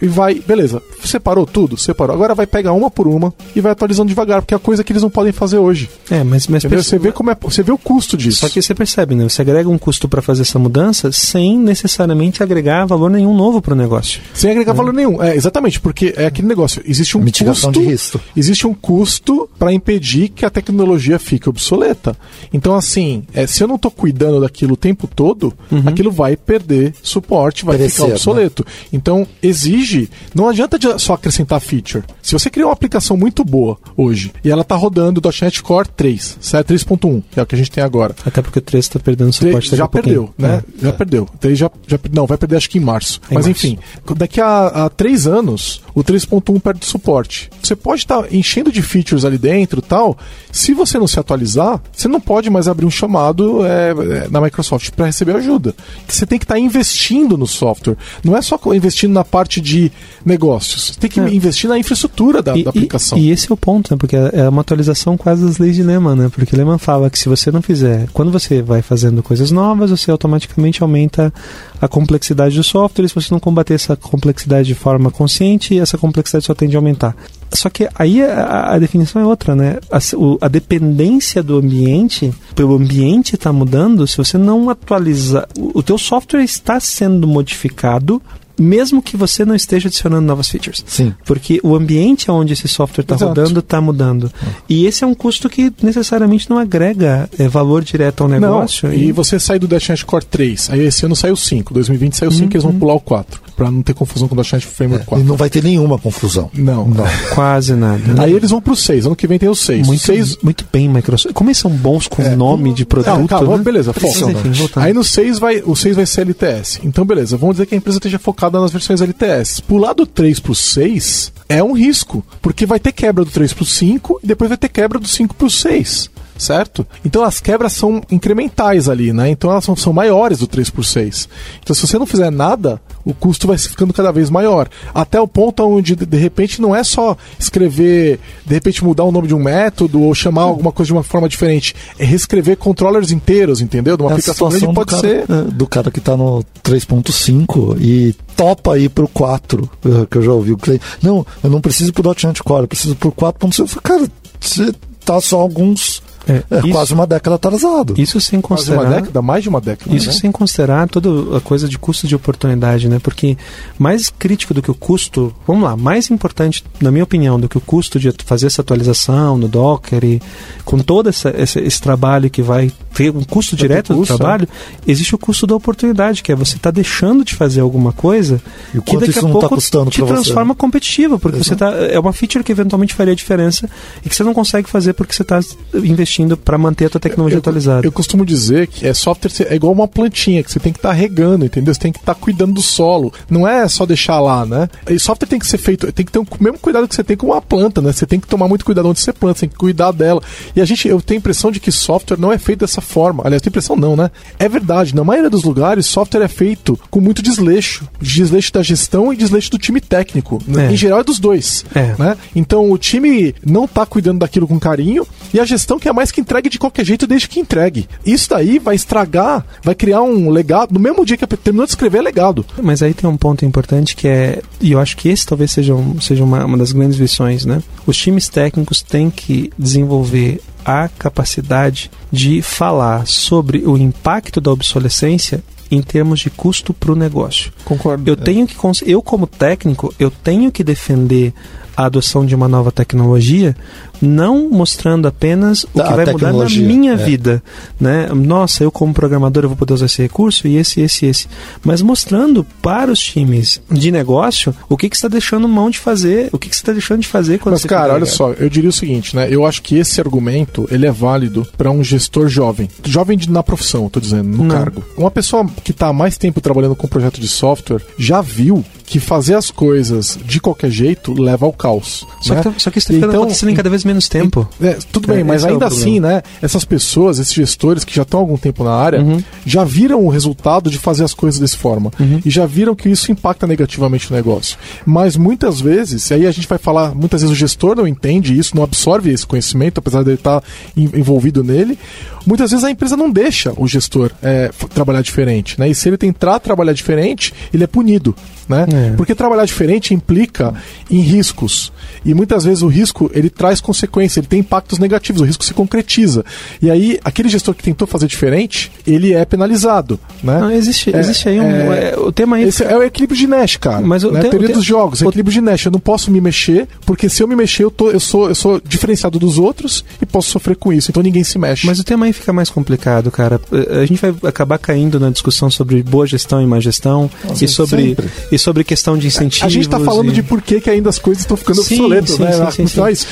E 0.00 0.06
vai, 0.06 0.34
beleza, 0.34 0.82
separou 1.04 1.46
tudo? 1.46 1.76
Separou. 1.76 2.14
Agora 2.14 2.34
vai 2.34 2.46
pegar 2.46 2.72
uma 2.72 2.90
por 2.90 3.06
uma 3.06 3.32
e 3.54 3.60
vai 3.60 3.72
atualizando 3.72 4.08
devagar, 4.08 4.42
porque 4.42 4.54
é 4.54 4.56
a 4.56 4.60
coisa 4.60 4.82
que 4.84 4.92
eles 4.92 5.02
não 5.02 5.10
podem 5.10 5.32
fazer 5.32 5.58
hoje. 5.58 5.88
É, 6.10 6.22
mas, 6.22 6.46
mas 6.48 6.64
você 6.64 6.98
vê 6.98 7.12
como 7.12 7.30
é, 7.30 7.36
você 7.40 7.62
vê 7.62 7.72
o 7.72 7.78
custo 7.78 8.16
disso. 8.16 8.40
Só 8.40 8.48
que 8.48 8.60
você 8.60 8.74
percebe, 8.74 9.14
né? 9.14 9.28
Você 9.28 9.42
agrega 9.42 9.68
um 9.68 9.78
custo 9.78 10.08
para 10.08 10.22
fazer 10.22 10.42
essa 10.42 10.58
mudança 10.58 11.10
sem 11.12 11.58
necessariamente 11.58 12.42
agregar 12.42 12.84
valor 12.86 13.10
nenhum 13.10 13.34
novo 13.34 13.60
para 13.60 13.74
o 13.74 13.76
negócio. 13.76 14.20
Sem 14.34 14.50
agregar 14.50 14.72
é. 14.72 14.74
valor 14.74 14.92
nenhum. 14.92 15.22
É, 15.22 15.34
exatamente, 15.36 15.80
porque 15.80 16.14
é 16.16 16.26
aquele 16.26 16.48
negócio, 16.48 16.82
existe 16.84 17.16
um 17.16 17.20
Mitigação 17.20 17.70
custo, 17.70 17.84
de 17.84 17.90
risco. 17.90 18.20
existe 18.36 18.66
um 18.66 18.74
custo 18.74 19.48
para 19.58 19.72
impedir 19.72 20.28
que 20.28 20.44
a 20.44 20.50
tecnologia 20.50 21.18
fique 21.18 21.48
obsoleta. 21.48 22.16
Então 22.52 22.74
assim, 22.74 23.24
é, 23.32 23.46
se 23.46 23.62
eu 23.62 23.68
não 23.68 23.76
estou 23.76 23.90
cuidando 23.90 24.40
daquilo 24.40 24.74
o 24.74 24.76
tempo 24.76 25.06
todo, 25.06 25.52
uhum. 25.70 25.82
aquilo 25.86 26.10
vai 26.10 26.36
perder 26.36 26.94
suporte, 27.02 27.64
vai 27.64 27.76
Perecer, 27.76 28.04
ficar 28.04 28.14
obsoleto. 28.14 28.64
Né? 28.66 28.72
Então 28.92 29.26
exige, 29.42 29.85
não 30.34 30.48
adianta 30.48 30.78
só 30.98 31.14
acrescentar 31.14 31.60
feature. 31.60 32.04
Se 32.22 32.32
você 32.32 32.50
criar 32.50 32.66
uma 32.66 32.72
aplicação 32.72 33.16
muito 33.16 33.44
boa 33.44 33.78
hoje 33.96 34.32
e 34.44 34.50
ela 34.50 34.62
está 34.62 34.74
rodando 34.74 35.20
.NET 35.42 35.62
Core 35.62 35.88
3, 35.96 36.38
3.1, 36.40 37.22
que 37.30 37.40
é 37.40 37.42
o 37.42 37.46
que 37.46 37.54
a 37.54 37.58
gente 37.58 37.70
tem 37.70 37.82
agora. 37.82 38.14
Até 38.24 38.42
porque 38.42 38.58
o 38.58 38.62
3 38.62 38.84
está 38.84 38.98
perdendo 38.98 39.32
suporte. 39.32 39.74
Já 39.74 39.88
perdeu, 39.88 40.32
né? 40.36 40.62
É. 40.78 40.82
Já 40.82 40.88
é. 40.88 40.92
perdeu. 40.92 41.28
3 41.40 41.58
já, 41.58 41.70
já, 41.86 41.98
não, 42.12 42.26
vai 42.26 42.38
perder 42.38 42.56
acho 42.56 42.70
que 42.70 42.78
em 42.78 42.80
março. 42.80 43.20
Em 43.30 43.34
Mas 43.34 43.46
março. 43.46 43.50
enfim, 43.50 43.78
daqui 44.16 44.40
a, 44.40 44.86
a 44.86 44.90
3 44.90 45.26
anos, 45.26 45.82
o 45.96 46.04
3.1 46.04 46.60
perde 46.60 46.86
suporte. 46.86 47.50
Você 47.60 47.74
pode 47.74 48.02
estar 48.02 48.22
tá 48.22 48.28
enchendo 48.30 48.70
de 48.70 48.82
features 48.82 49.24
ali 49.24 49.38
dentro 49.38 49.82
tal. 49.82 50.16
Se 50.52 50.72
você 50.72 50.98
não 50.98 51.08
se 51.08 51.18
atualizar, 51.18 51.82
você 51.92 52.06
não 52.06 52.20
pode 52.20 52.48
mais 52.48 52.68
abrir 52.68 52.86
um 52.86 52.90
chamado 52.90 53.66
é, 53.66 54.28
na 54.30 54.40
Microsoft 54.40 54.90
para 54.90 55.06
receber 55.06 55.34
ajuda. 55.34 55.74
Você 56.06 56.24
tem 56.24 56.38
que 56.38 56.44
estar 56.44 56.54
tá 56.54 56.60
investindo 56.60 57.36
no 57.36 57.46
software. 57.46 57.96
Não 58.22 58.36
é 58.36 58.42
só 58.42 58.60
investindo 58.72 59.12
na 59.12 59.24
parte 59.24 59.60
de 59.60 59.90
negócio 60.24 60.36
negócios. 60.36 60.92
Você 60.92 61.00
tem 61.00 61.10
que 61.10 61.18
é. 61.18 61.34
investir 61.34 61.68
na 61.68 61.78
infraestrutura 61.78 62.42
da, 62.42 62.56
e, 62.56 62.62
da 62.62 62.70
aplicação. 62.70 63.18
E, 63.18 63.28
e, 63.28 63.30
esse 63.30 63.50
é 63.50 63.54
o 63.54 63.56
ponto, 63.56 63.92
né? 63.92 63.98
Porque 63.98 64.16
é 64.16 64.48
uma 64.48 64.60
atualização 64.60 65.16
quase 65.16 65.44
das 65.44 65.58
leis 65.58 65.74
de 65.74 65.82
Lehman, 65.82 66.14
né? 66.14 66.30
Porque 66.32 66.54
Lehman 66.54 66.78
fala 66.78 67.08
que 67.10 67.18
se 67.18 67.28
você 67.28 67.50
não 67.50 67.62
fizer, 67.62 68.06
quando 68.12 68.30
você 68.30 68.62
vai 68.62 68.82
fazendo 68.82 69.22
coisas 69.22 69.50
novas, 69.50 69.90
você 69.90 70.10
automaticamente 70.10 70.82
aumenta 70.82 71.32
a 71.80 71.88
complexidade 71.88 72.56
do 72.56 72.62
software. 72.62 73.08
Se 73.08 73.14
você 73.14 73.32
não 73.32 73.40
combater 73.40 73.74
essa 73.74 73.96
complexidade 73.96 74.68
de 74.68 74.74
forma 74.74 75.10
consciente, 75.10 75.78
essa 75.78 75.98
complexidade 75.98 76.44
só 76.44 76.54
tende 76.54 76.76
a 76.76 76.78
aumentar. 76.78 77.16
Só 77.52 77.70
que 77.70 77.88
aí 77.94 78.22
a, 78.22 78.74
a 78.74 78.78
definição 78.78 79.22
é 79.22 79.24
outra, 79.24 79.54
né? 79.54 79.78
A, 79.90 79.98
o, 80.16 80.38
a, 80.40 80.48
dependência 80.48 81.42
do 81.42 81.56
ambiente, 81.56 82.32
pelo 82.54 82.74
ambiente 82.74 83.34
está 83.34 83.52
mudando, 83.52 84.06
se 84.06 84.16
você 84.16 84.36
não 84.36 84.68
atualizar, 84.68 85.46
o, 85.58 85.78
o 85.78 85.82
teu 85.82 85.96
software 85.96 86.42
está 86.42 86.80
sendo 86.80 87.26
modificado 87.26 88.20
mesmo 88.58 89.02
que 89.02 89.16
você 89.16 89.44
não 89.44 89.54
esteja 89.54 89.88
adicionando 89.88 90.26
novas 90.26 90.48
features. 90.48 90.82
Sim. 90.86 91.14
Porque 91.24 91.60
o 91.62 91.74
ambiente 91.74 92.30
onde 92.30 92.52
esse 92.52 92.68
software 92.68 93.02
está 93.02 93.16
rodando 93.16 93.60
está 93.60 93.80
mudando. 93.80 94.30
E 94.68 94.86
esse 94.86 95.04
é 95.04 95.06
um 95.06 95.14
custo 95.14 95.48
que 95.48 95.72
necessariamente 95.82 96.48
não 96.48 96.58
agrega 96.58 97.28
é, 97.38 97.48
valor 97.48 97.84
direto 97.84 98.22
ao 98.22 98.28
negócio. 98.28 98.88
Não, 98.88 98.94
e... 98.94 99.08
e 99.08 99.12
você 99.12 99.38
sai 99.38 99.58
do 99.58 99.68
.NET 99.68 100.04
Core 100.04 100.24
3, 100.24 100.70
aí 100.70 100.80
esse 100.80 101.04
ano 101.04 101.14
saiu 101.14 101.34
o 101.34 101.36
5, 101.36 101.72
2020 101.74 102.16
saiu 102.16 102.30
o 102.30 102.32
5 102.32 102.44
uhum. 102.44 102.50
eles 102.52 102.62
vão 102.62 102.72
pular 102.72 102.94
o 102.94 103.00
4, 103.00 103.40
para 103.56 103.70
não 103.70 103.82
ter 103.82 103.94
confusão 103.94 104.28
com 104.28 104.34
o 104.34 104.38
.NET 104.38 104.66
Framework 104.66 105.04
é, 105.04 105.06
4. 105.06 105.24
E 105.24 105.28
não 105.28 105.36
vai 105.36 105.50
ter 105.50 105.62
nenhuma 105.62 105.98
confusão. 105.98 106.50
Não. 106.54 106.86
não. 106.88 107.04
Quase 107.34 107.74
nada. 107.74 108.22
Aí 108.22 108.32
eles 108.32 108.50
vão 108.50 108.60
pro 108.60 108.76
6, 108.76 109.06
ano 109.06 109.16
que 109.16 109.26
vem 109.26 109.38
tem 109.38 109.48
o 109.48 109.54
6. 109.54 109.86
Muito, 109.86 110.02
6... 110.02 110.38
muito 110.42 110.64
bem, 110.72 110.88
Microsoft. 110.88 111.34
Como 111.34 111.50
eles 111.50 111.58
são 111.58 111.70
bons 111.70 112.08
com 112.08 112.22
é, 112.22 112.34
nome 112.34 112.72
de 112.72 112.84
produto, 112.84 113.28
não, 113.30 113.56
né? 113.56 113.62
beleza, 113.62 113.92
foca. 113.92 114.80
Aí 114.80 114.92
no 114.92 115.04
6 115.04 115.38
vai, 115.38 115.62
o 115.64 115.74
6 115.74 115.96
vai 115.96 116.06
ser 116.06 116.22
LTS. 116.22 116.80
Então 116.84 117.04
beleza, 117.04 117.36
vamos 117.36 117.56
dizer 117.56 117.66
que 117.66 117.74
a 117.74 117.78
empresa 117.78 117.98
esteja 117.98 118.18
focada 118.18 118.45
nas 118.50 118.72
versões 118.72 119.00
LTS. 119.00 119.26
TS. 119.26 119.60
Pular 119.60 119.92
do 119.92 120.06
3 120.06 120.40
pro 120.40 120.54
6 120.54 121.32
é 121.48 121.62
um 121.62 121.72
risco, 121.72 122.24
porque 122.40 122.66
vai 122.66 122.78
ter 122.78 122.92
quebra 122.92 123.24
do 123.24 123.30
3 123.30 123.52
pro 123.52 123.64
5 123.64 124.20
e 124.22 124.26
depois 124.26 124.48
vai 124.48 124.58
ter 124.58 124.68
quebra 124.68 124.98
do 124.98 125.08
5 125.08 125.34
pro 125.34 125.50
6 125.50 126.10
certo? 126.38 126.86
Então 127.02 127.24
as 127.24 127.40
quebras 127.40 127.72
são 127.72 128.02
incrementais 128.10 128.90
ali, 128.90 129.10
né? 129.10 129.30
Então 129.30 129.50
elas 129.50 129.64
são, 129.64 129.74
são 129.74 129.90
maiores 129.90 130.40
do 130.40 130.46
3 130.46 130.68
por 130.68 130.84
6. 130.84 131.28
Então 131.62 131.74
se 131.74 131.86
você 131.86 131.98
não 131.98 132.04
fizer 132.04 132.30
nada, 132.30 132.78
o 133.06 133.14
custo 133.14 133.46
vai 133.46 133.56
ficando 133.56 133.94
cada 133.94 134.10
vez 134.10 134.28
maior. 134.28 134.68
Até 134.92 135.20
o 135.20 135.28
ponto 135.28 135.62
onde, 135.62 135.94
de 135.94 136.16
repente, 136.16 136.60
não 136.60 136.74
é 136.74 136.82
só 136.82 137.16
escrever, 137.38 138.18
de 138.44 138.52
repente 138.52 138.82
mudar 138.82 139.04
o 139.04 139.12
nome 139.12 139.28
de 139.28 139.34
um 139.34 139.38
método 139.38 140.02
ou 140.02 140.12
chamar 140.12 140.42
alguma 140.42 140.72
coisa 140.72 140.88
de 140.88 140.92
uma 140.92 141.04
forma 141.04 141.28
diferente. 141.28 141.72
É 142.00 142.04
reescrever 142.04 142.56
controllers 142.56 143.12
inteiros, 143.12 143.60
entendeu? 143.60 143.96
De 143.96 144.02
uma 144.02 144.10
é 144.10 144.14
aplicação 144.14 144.48
grande 144.48 144.74
pode 144.74 144.90
cara, 144.90 145.00
ser. 145.00 145.24
É, 145.30 145.42
do 145.52 145.68
cara 145.68 145.90
que 145.92 146.00
está 146.00 146.16
no 146.16 146.44
3.5 146.64 147.80
e 147.80 148.12
topa 148.34 148.76
ir 148.76 148.88
pro 148.88 149.06
4, 149.06 149.70
eh, 149.84 150.06
que 150.10 150.18
eu 150.18 150.22
já 150.22 150.32
ouvi 150.32 150.52
o 150.52 150.58
cliente. 150.58 150.84
Não, 151.00 151.24
eu 151.44 151.48
não 151.48 151.60
preciso 151.60 151.92
pro 151.92 152.02
.NET 152.02 152.42
Core, 152.42 152.64
eu 152.64 152.68
preciso 152.68 152.96
pro 152.96 153.12
4.5. 153.12 153.80
Cara, 153.82 154.10
você 154.40 154.74
tá 155.04 155.20
só 155.20 155.40
alguns 155.40 156.02
é, 156.28 156.42
é 156.50 156.58
isso, 156.58 156.70
quase 156.70 156.92
uma 156.92 157.06
década 157.06 157.36
atrasado. 157.36 157.94
Isso 157.96 158.20
sem 158.20 158.40
considerar. 158.40 158.78
Quase 158.78 158.90
uma 158.90 159.00
década, 159.00 159.22
mais 159.22 159.42
de 159.42 159.48
uma 159.48 159.60
década. 159.60 159.94
Isso 159.94 160.08
né? 160.08 160.12
sem 160.12 160.32
considerar 160.32 160.88
toda 160.88 161.36
a 161.36 161.40
coisa 161.40 161.68
de 161.68 161.78
custo 161.78 162.06
de 162.08 162.16
oportunidade, 162.16 162.88
né? 162.88 162.98
Porque 163.00 163.36
mais 163.78 164.10
crítico 164.10 164.52
do 164.52 164.60
que 164.60 164.70
o 164.70 164.74
custo, 164.74 165.32
vamos 165.46 165.62
lá, 165.62 165.76
mais 165.76 166.10
importante, 166.10 166.64
na 166.80 166.90
minha 166.90 167.04
opinião, 167.04 167.38
do 167.38 167.48
que 167.48 167.56
o 167.56 167.60
custo 167.60 168.00
de 168.00 168.12
fazer 168.24 168.48
essa 168.48 168.60
atualização 168.60 169.38
no 169.38 169.46
Docker 169.46 170.04
e 170.04 170.20
com 170.64 170.78
todo 170.78 171.08
essa, 171.08 171.32
esse, 171.36 171.60
esse 171.60 171.80
trabalho 171.80 172.28
que 172.28 172.42
vai 172.42 172.72
ter 172.92 173.10
um 173.10 173.22
custo 173.22 173.54
vai 173.54 173.62
direto 173.62 173.94
custo, 173.94 174.12
do 174.12 174.18
trabalho, 174.18 174.48
é. 174.84 174.90
existe 174.90 175.14
o 175.14 175.18
custo 175.18 175.46
da 175.46 175.54
oportunidade, 175.54 176.22
que 176.22 176.32
é 176.32 176.34
você 176.34 176.56
estar 176.56 176.72
tá 176.72 176.74
deixando 176.74 177.24
de 177.24 177.36
fazer 177.36 177.60
alguma 177.60 177.92
coisa 177.92 178.40
e 178.74 178.80
que 178.80 178.96
daqui 178.96 179.18
a 179.18 179.22
tá 179.22 179.28
pouco 179.28 179.60
tá 179.60 179.86
te 179.90 180.02
transforma 180.02 180.54
você. 180.54 180.58
competitiva, 180.58 181.18
porque 181.18 181.38
Exato. 181.38 181.48
você 181.50 181.56
tá, 181.56 181.94
é 181.94 181.98
uma 181.98 182.12
feature 182.12 182.42
que 182.42 182.50
eventualmente 182.50 182.94
faria 182.94 183.14
diferença 183.14 183.70
e 184.04 184.08
que 184.08 184.16
você 184.16 184.24
não 184.24 184.34
consegue 184.34 184.68
fazer 184.68 184.92
porque 184.92 185.12
você 185.12 185.22
está 185.22 185.38
investindo 185.74 186.15
investindo 186.16 186.36
para 186.36 186.56
manter 186.56 186.86
a 186.86 186.90
tua 186.90 187.00
tecnologia 187.00 187.36
eu, 187.36 187.40
atualizada. 187.40 187.86
Eu 187.86 187.92
costumo 187.92 188.24
dizer 188.24 188.66
que 188.66 188.86
é 188.86 188.94
software 188.94 189.46
é 189.48 189.54
igual 189.54 189.72
uma 189.72 189.86
plantinha 189.86 190.42
que 190.42 190.50
você 190.50 190.58
tem 190.58 190.72
que 190.72 190.78
estar 190.78 190.90
tá 190.90 190.94
regando, 190.94 191.44
entendeu? 191.44 191.72
Você 191.74 191.80
tem 191.80 191.92
que 191.92 191.98
estar 191.98 192.14
tá 192.14 192.20
cuidando 192.20 192.54
do 192.54 192.62
solo. 192.62 193.12
Não 193.28 193.46
é 193.46 193.68
só 193.68 193.84
deixar 193.84 194.20
lá, 194.20 194.46
né? 194.46 194.68
E 194.88 194.98
software 194.98 195.28
tem 195.28 195.38
que 195.38 195.46
ser 195.46 195.58
feito, 195.58 195.90
tem 195.92 196.04
que 196.04 196.12
ter 196.12 196.18
o 196.18 196.26
mesmo 196.40 196.58
cuidado 196.58 196.88
que 196.88 196.94
você 196.94 197.04
tem 197.04 197.16
com 197.16 197.26
uma 197.26 197.42
planta, 197.42 197.80
né? 197.80 197.92
Você 197.92 198.06
tem 198.06 198.18
que 198.18 198.26
tomar 198.26 198.48
muito 198.48 198.64
cuidado 198.64 198.88
onde 198.88 199.00
você 199.00 199.12
planta, 199.12 199.38
você 199.38 199.46
tem 199.46 199.50
que 199.50 199.56
cuidar 199.56 199.92
dela. 199.92 200.22
E 200.54 200.60
a 200.60 200.64
gente, 200.64 200.88
eu 200.88 201.00
tenho 201.00 201.18
a 201.18 201.20
impressão 201.20 201.50
de 201.50 201.60
que 201.60 201.70
software 201.70 202.18
não 202.18 202.32
é 202.32 202.38
feito 202.38 202.60
dessa 202.60 202.80
forma. 202.80 203.22
Aliás, 203.24 203.42
tenho 203.42 203.50
a 203.50 203.52
impressão 203.52 203.76
não, 203.76 203.96
né? 203.96 204.10
É 204.38 204.48
verdade, 204.48 204.94
na 204.94 205.04
maioria 205.04 205.30
dos 205.30 205.44
lugares, 205.44 205.86
software 205.86 206.24
é 206.24 206.28
feito 206.28 206.78
com 206.90 207.00
muito 207.00 207.22
desleixo. 207.22 207.86
Desleixo 208.00 208.52
da 208.52 208.62
gestão 208.62 209.12
e 209.12 209.16
desleixo 209.16 209.50
do 209.50 209.58
time 209.58 209.80
técnico. 209.80 210.42
É. 210.56 210.72
Em 210.72 210.76
geral 210.76 211.00
é 211.00 211.04
dos 211.04 211.18
dois. 211.18 211.64
É. 211.74 211.94
Né? 211.98 212.16
Então 212.34 212.70
o 212.70 212.78
time 212.78 213.34
não 213.44 213.66
tá 213.66 213.84
cuidando 213.84 214.20
daquilo 214.20 214.46
com 214.46 214.58
carinho 214.58 215.06
e 215.32 215.40
a 215.40 215.44
gestão 215.44 215.78
que 215.78 215.88
é 215.88 215.92
mais 215.92 216.05
que 216.12 216.20
entregue 216.20 216.48
de 216.48 216.58
qualquer 216.58 216.84
jeito 216.84 217.06
desde 217.06 217.28
que 217.28 217.40
entregue. 217.40 217.88
Isso 218.04 218.30
daí 218.30 218.58
vai 218.58 218.74
estragar, 218.74 219.44
vai 219.62 219.74
criar 219.74 220.02
um 220.02 220.30
legado. 220.30 220.72
No 220.72 220.80
mesmo 220.80 221.04
dia 221.04 221.16
que 221.16 221.26
terminou 221.26 221.66
de 221.66 221.72
escrever, 221.72 221.98
é 221.98 222.02
legado. 222.02 222.44
Mas 222.62 222.82
aí 222.82 222.94
tem 222.94 223.08
um 223.08 223.16
ponto 223.16 223.44
importante 223.44 223.96
que 223.96 224.08
é, 224.08 224.42
e 224.60 224.72
eu 224.72 224.80
acho 224.80 224.96
que 224.96 225.08
esse 225.08 225.26
talvez 225.26 225.50
seja, 225.50 225.74
um, 225.74 226.00
seja 226.00 226.24
uma, 226.24 226.44
uma 226.44 226.58
das 226.58 226.72
grandes 226.72 226.98
lições, 226.98 227.44
né? 227.44 227.62
Os 227.86 227.96
times 227.96 228.28
técnicos 228.28 228.82
têm 228.82 229.10
que 229.10 229.50
desenvolver 229.58 230.40
a 230.64 230.88
capacidade 230.88 231.90
de 232.10 232.42
falar 232.42 233.06
sobre 233.06 233.58
o 233.58 233.76
impacto 233.76 234.40
da 234.40 234.50
obsolescência 234.50 235.42
em 235.70 235.82
termos 235.82 236.20
de 236.20 236.30
custo 236.30 236.72
para 236.72 236.92
o 236.92 236.96
negócio. 236.96 237.52
Concordo. 237.64 238.08
Eu 238.08 238.14
é. 238.14 238.16
tenho 238.16 238.46
que 238.46 238.56
eu 238.84 239.02
como 239.02 239.26
técnico 239.26 239.94
eu 239.98 240.10
tenho 240.10 240.50
que 240.50 240.64
defender 240.64 241.32
a 241.76 241.86
adoção 241.86 242.24
de 242.24 242.34
uma 242.34 242.48
nova 242.48 242.72
tecnologia, 242.72 243.54
não 244.00 244.48
mostrando 244.50 245.06
apenas 245.08 245.64
o 245.64 245.82
que 245.82 245.92
vai 245.92 246.06
mudar 246.06 246.32
na 246.32 246.44
minha 246.48 246.92
é. 246.92 246.96
vida, 246.96 247.42
né? 247.80 248.08
Nossa, 248.14 248.64
eu 248.64 248.70
como 248.70 248.92
programador 248.92 249.44
eu 249.44 249.48
vou 249.48 249.56
poder 249.56 249.74
usar 249.74 249.86
esse 249.86 250.02
recurso 250.02 250.46
e 250.46 250.56
esse, 250.56 250.80
esse, 250.80 251.06
esse, 251.06 251.28
mas 251.64 251.82
mostrando 251.82 252.44
para 252.62 252.90
os 252.90 253.00
times 253.00 253.60
de 253.70 253.90
negócio 253.90 254.54
o 254.68 254.76
que, 254.76 254.88
que 254.88 254.96
está 254.96 255.08
deixando 255.08 255.48
mão 255.48 255.70
de 255.70 255.78
fazer, 255.78 256.28
o 256.32 256.38
que, 256.38 256.48
que 256.48 256.56
você 256.56 256.62
está 256.62 256.72
deixando 256.72 257.00
de 257.00 257.08
fazer 257.08 257.38
quando 257.38 257.54
mas, 257.54 257.62
você 257.62 257.68
cara, 257.68 257.94
olha 257.94 258.06
só, 258.06 258.32
eu 258.32 258.48
diria 258.48 258.70
o 258.70 258.72
seguinte, 258.72 259.14
né? 259.14 259.28
Eu 259.30 259.46
acho 259.46 259.62
que 259.62 259.76
esse 259.76 260.00
argumento 260.00 260.66
ele 260.70 260.86
é 260.86 260.92
válido 260.92 261.46
para 261.56 261.70
um 261.70 261.82
gestor 261.82 262.28
jovem, 262.28 262.68
jovem 262.84 263.16
de, 263.16 263.30
na 263.30 263.42
profissão, 263.42 263.86
estou 263.86 264.00
dizendo, 264.00 264.36
no 264.36 264.44
não. 264.44 264.54
cargo. 264.54 264.84
Uma 264.96 265.10
pessoa 265.10 265.46
que 265.62 265.70
está 265.70 265.88
há 265.88 265.92
mais 265.92 266.16
tempo 266.16 266.40
trabalhando 266.40 266.76
com 266.76 266.86
projeto 266.88 267.20
de 267.20 267.28
software 267.28 267.82
já 267.98 268.20
viu 268.20 268.64
que 268.86 269.00
fazer 269.00 269.34
as 269.34 269.50
coisas 269.50 270.18
de 270.24 270.40
qualquer 270.40 270.70
jeito 270.70 271.12
leva 271.12 271.44
ao 271.44 271.52
caos. 271.52 272.06
Só, 272.22 272.34
né? 272.34 272.42
que, 272.42 272.62
só 272.62 272.70
que 272.70 272.78
isso 272.78 272.92
está 272.92 273.06
então, 273.06 273.22
acontecendo 273.22 273.50
em 273.50 273.54
cada 273.54 273.68
vez 273.68 273.84
menos 273.86 274.08
tempo. 274.08 274.48
É, 274.60 274.76
tudo 274.92 275.08
bem, 275.08 275.20
é, 275.20 275.24
mas 275.24 275.44
é 275.44 275.50
ainda 275.50 275.66
é 275.66 275.68
assim, 275.68 276.00
né? 276.00 276.22
Essas 276.42 276.64
pessoas, 276.64 277.18
esses 277.18 277.32
gestores 277.32 277.84
que 277.84 277.94
já 277.94 278.02
estão 278.02 278.20
há 278.20 278.22
algum 278.22 278.36
tempo 278.36 278.64
na 278.64 278.72
área, 278.72 279.00
uhum. 279.00 279.22
já 279.44 279.64
viram 279.64 280.04
o 280.04 280.08
resultado 280.08 280.70
de 280.70 280.78
fazer 280.78 281.04
as 281.04 281.14
coisas 281.14 281.40
dessa 281.40 281.56
forma. 281.56 281.90
Uhum. 281.98 282.20
E 282.24 282.30
já 282.30 282.46
viram 282.46 282.74
que 282.74 282.88
isso 282.88 283.10
impacta 283.12 283.46
negativamente 283.46 284.10
o 284.10 284.14
negócio. 284.14 284.58
Mas 284.84 285.16
muitas 285.16 285.60
vezes, 285.60 286.10
e 286.10 286.14
aí 286.14 286.26
a 286.26 286.30
gente 286.30 286.48
vai 286.48 286.58
falar, 286.58 286.94
muitas 286.94 287.22
vezes 287.22 287.34
o 287.34 287.38
gestor 287.38 287.76
não 287.76 287.86
entende 287.86 288.36
isso, 288.36 288.56
não 288.56 288.62
absorve 288.62 289.10
esse 289.10 289.26
conhecimento, 289.26 289.78
apesar 289.78 290.02
de 290.02 290.10
ele 290.10 290.16
estar 290.16 290.42
envolvido 290.76 291.42
nele. 291.42 291.78
Muitas 292.26 292.50
vezes 292.50 292.64
a 292.64 292.70
empresa 292.70 292.96
não 292.96 293.10
deixa 293.10 293.52
o 293.56 293.66
gestor 293.66 294.10
é, 294.22 294.50
trabalhar 294.74 295.02
diferente, 295.02 295.58
né? 295.58 295.68
E 295.68 295.74
se 295.74 295.88
ele 295.88 295.96
tentar 295.96 296.40
trabalhar 296.40 296.72
diferente, 296.72 297.32
ele 297.52 297.64
é 297.64 297.66
punido 297.66 298.14
né? 298.48 298.66
É. 298.72 298.96
Porque 298.96 299.14
trabalhar 299.14 299.44
diferente 299.44 299.92
implica 299.92 300.54
em 300.90 301.00
riscos. 301.00 301.72
E 302.04 302.14
muitas 302.14 302.44
vezes 302.44 302.62
o 302.62 302.68
risco 302.68 303.10
ele 303.12 303.28
traz 303.28 303.60
consequências, 303.60 304.18
ele 304.18 304.26
tem 304.26 304.40
impactos 304.40 304.78
negativos, 304.78 305.20
o 305.20 305.24
risco 305.24 305.44
se 305.44 305.52
concretiza. 305.52 306.24
E 306.62 306.70
aí, 306.70 306.98
aquele 307.04 307.28
gestor 307.28 307.54
que 307.54 307.62
tentou 307.62 307.86
fazer 307.86 308.06
diferente, 308.06 308.70
ele 308.86 309.12
é 309.12 309.24
penalizado. 309.24 309.98
Né? 310.22 310.38
Não, 310.38 310.50
existe, 310.50 310.94
é, 310.94 310.98
existe 310.98 311.28
aí 311.28 311.40
um. 311.40 311.72
É, 311.72 311.90
é, 311.90 311.98
o 311.98 312.12
tema 312.12 312.36
aí. 312.36 312.44
Esse 312.44 312.64
é 312.64 312.76
o 312.76 312.82
equilíbrio 312.82 313.18
de 313.18 313.26
Nash, 313.26 313.56
cara. 313.56 313.80
Mas 313.80 314.04
o, 314.04 314.10
né? 314.10 314.20
te, 314.20 314.30
teoria 314.30 314.54
dos 314.54 314.64
jogos, 314.64 315.00
o, 315.00 315.08
equilíbrio 315.08 315.32
de 315.32 315.40
Nash. 315.40 315.66
Eu 315.66 315.72
não 315.72 315.80
posso 315.80 316.10
me 316.10 316.20
mexer, 316.20 316.68
porque 316.84 317.08
se 317.08 317.22
eu 317.22 317.28
me 317.28 317.34
mexer, 317.34 317.64
eu, 317.64 317.70
tô, 317.70 317.90
eu, 317.90 318.00
sou, 318.00 318.28
eu 318.28 318.34
sou 318.34 318.60
diferenciado 318.60 319.18
dos 319.18 319.38
outros 319.38 319.84
e 320.00 320.06
posso 320.06 320.30
sofrer 320.30 320.56
com 320.56 320.72
isso. 320.72 320.90
Então 320.90 321.02
ninguém 321.02 321.24
se 321.24 321.38
mexe. 321.38 321.66
Mas 321.66 321.80
o 321.80 321.84
tema 321.84 322.06
aí 322.06 322.12
fica 322.16 322.32
mais 322.32 322.50
complicado, 322.50 323.10
cara. 323.10 323.40
A 323.70 323.84
gente 323.84 324.00
vai 324.00 324.14
acabar 324.28 324.58
caindo 324.58 324.98
na 324.98 325.10
discussão 325.10 325.50
sobre 325.50 325.82
boa 325.82 326.06
gestão 326.06 326.42
e 326.42 326.46
má 326.46 326.60
gestão 326.60 327.10
Nossa, 327.24 327.44
e 327.44 327.48
sobre 327.48 327.96
e 328.30 328.38
sobre 328.38 328.64
questão 328.64 328.98
de 328.98 329.06
incentivos. 329.06 329.46
A 329.46 329.48
gente 329.48 329.66
está 329.66 329.80
falando 329.80 330.10
e... 330.10 330.14
de 330.14 330.22
por 330.22 330.42
que, 330.42 330.60
que 330.60 330.70
ainda 330.70 330.88
as 330.88 330.98
coisas 330.98 331.22
estão 331.22 331.36
ficando 331.36 331.62
sim, 331.62 331.76
obsoletas, 331.76 332.10
sim, 332.10 332.22
né? 332.22 332.50
Sim, 332.50 332.66
sim, 332.66 332.94
sim. 332.94 333.06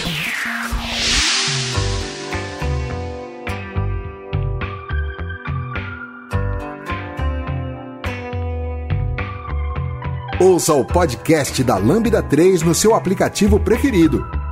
Ouça 10.40 10.74
o 10.74 10.84
podcast 10.84 11.62
da 11.62 11.78
Lambda 11.78 12.22
3 12.22 12.62
no 12.62 12.74
seu 12.74 12.94
aplicativo 12.94 13.58
preferido. 13.58 14.43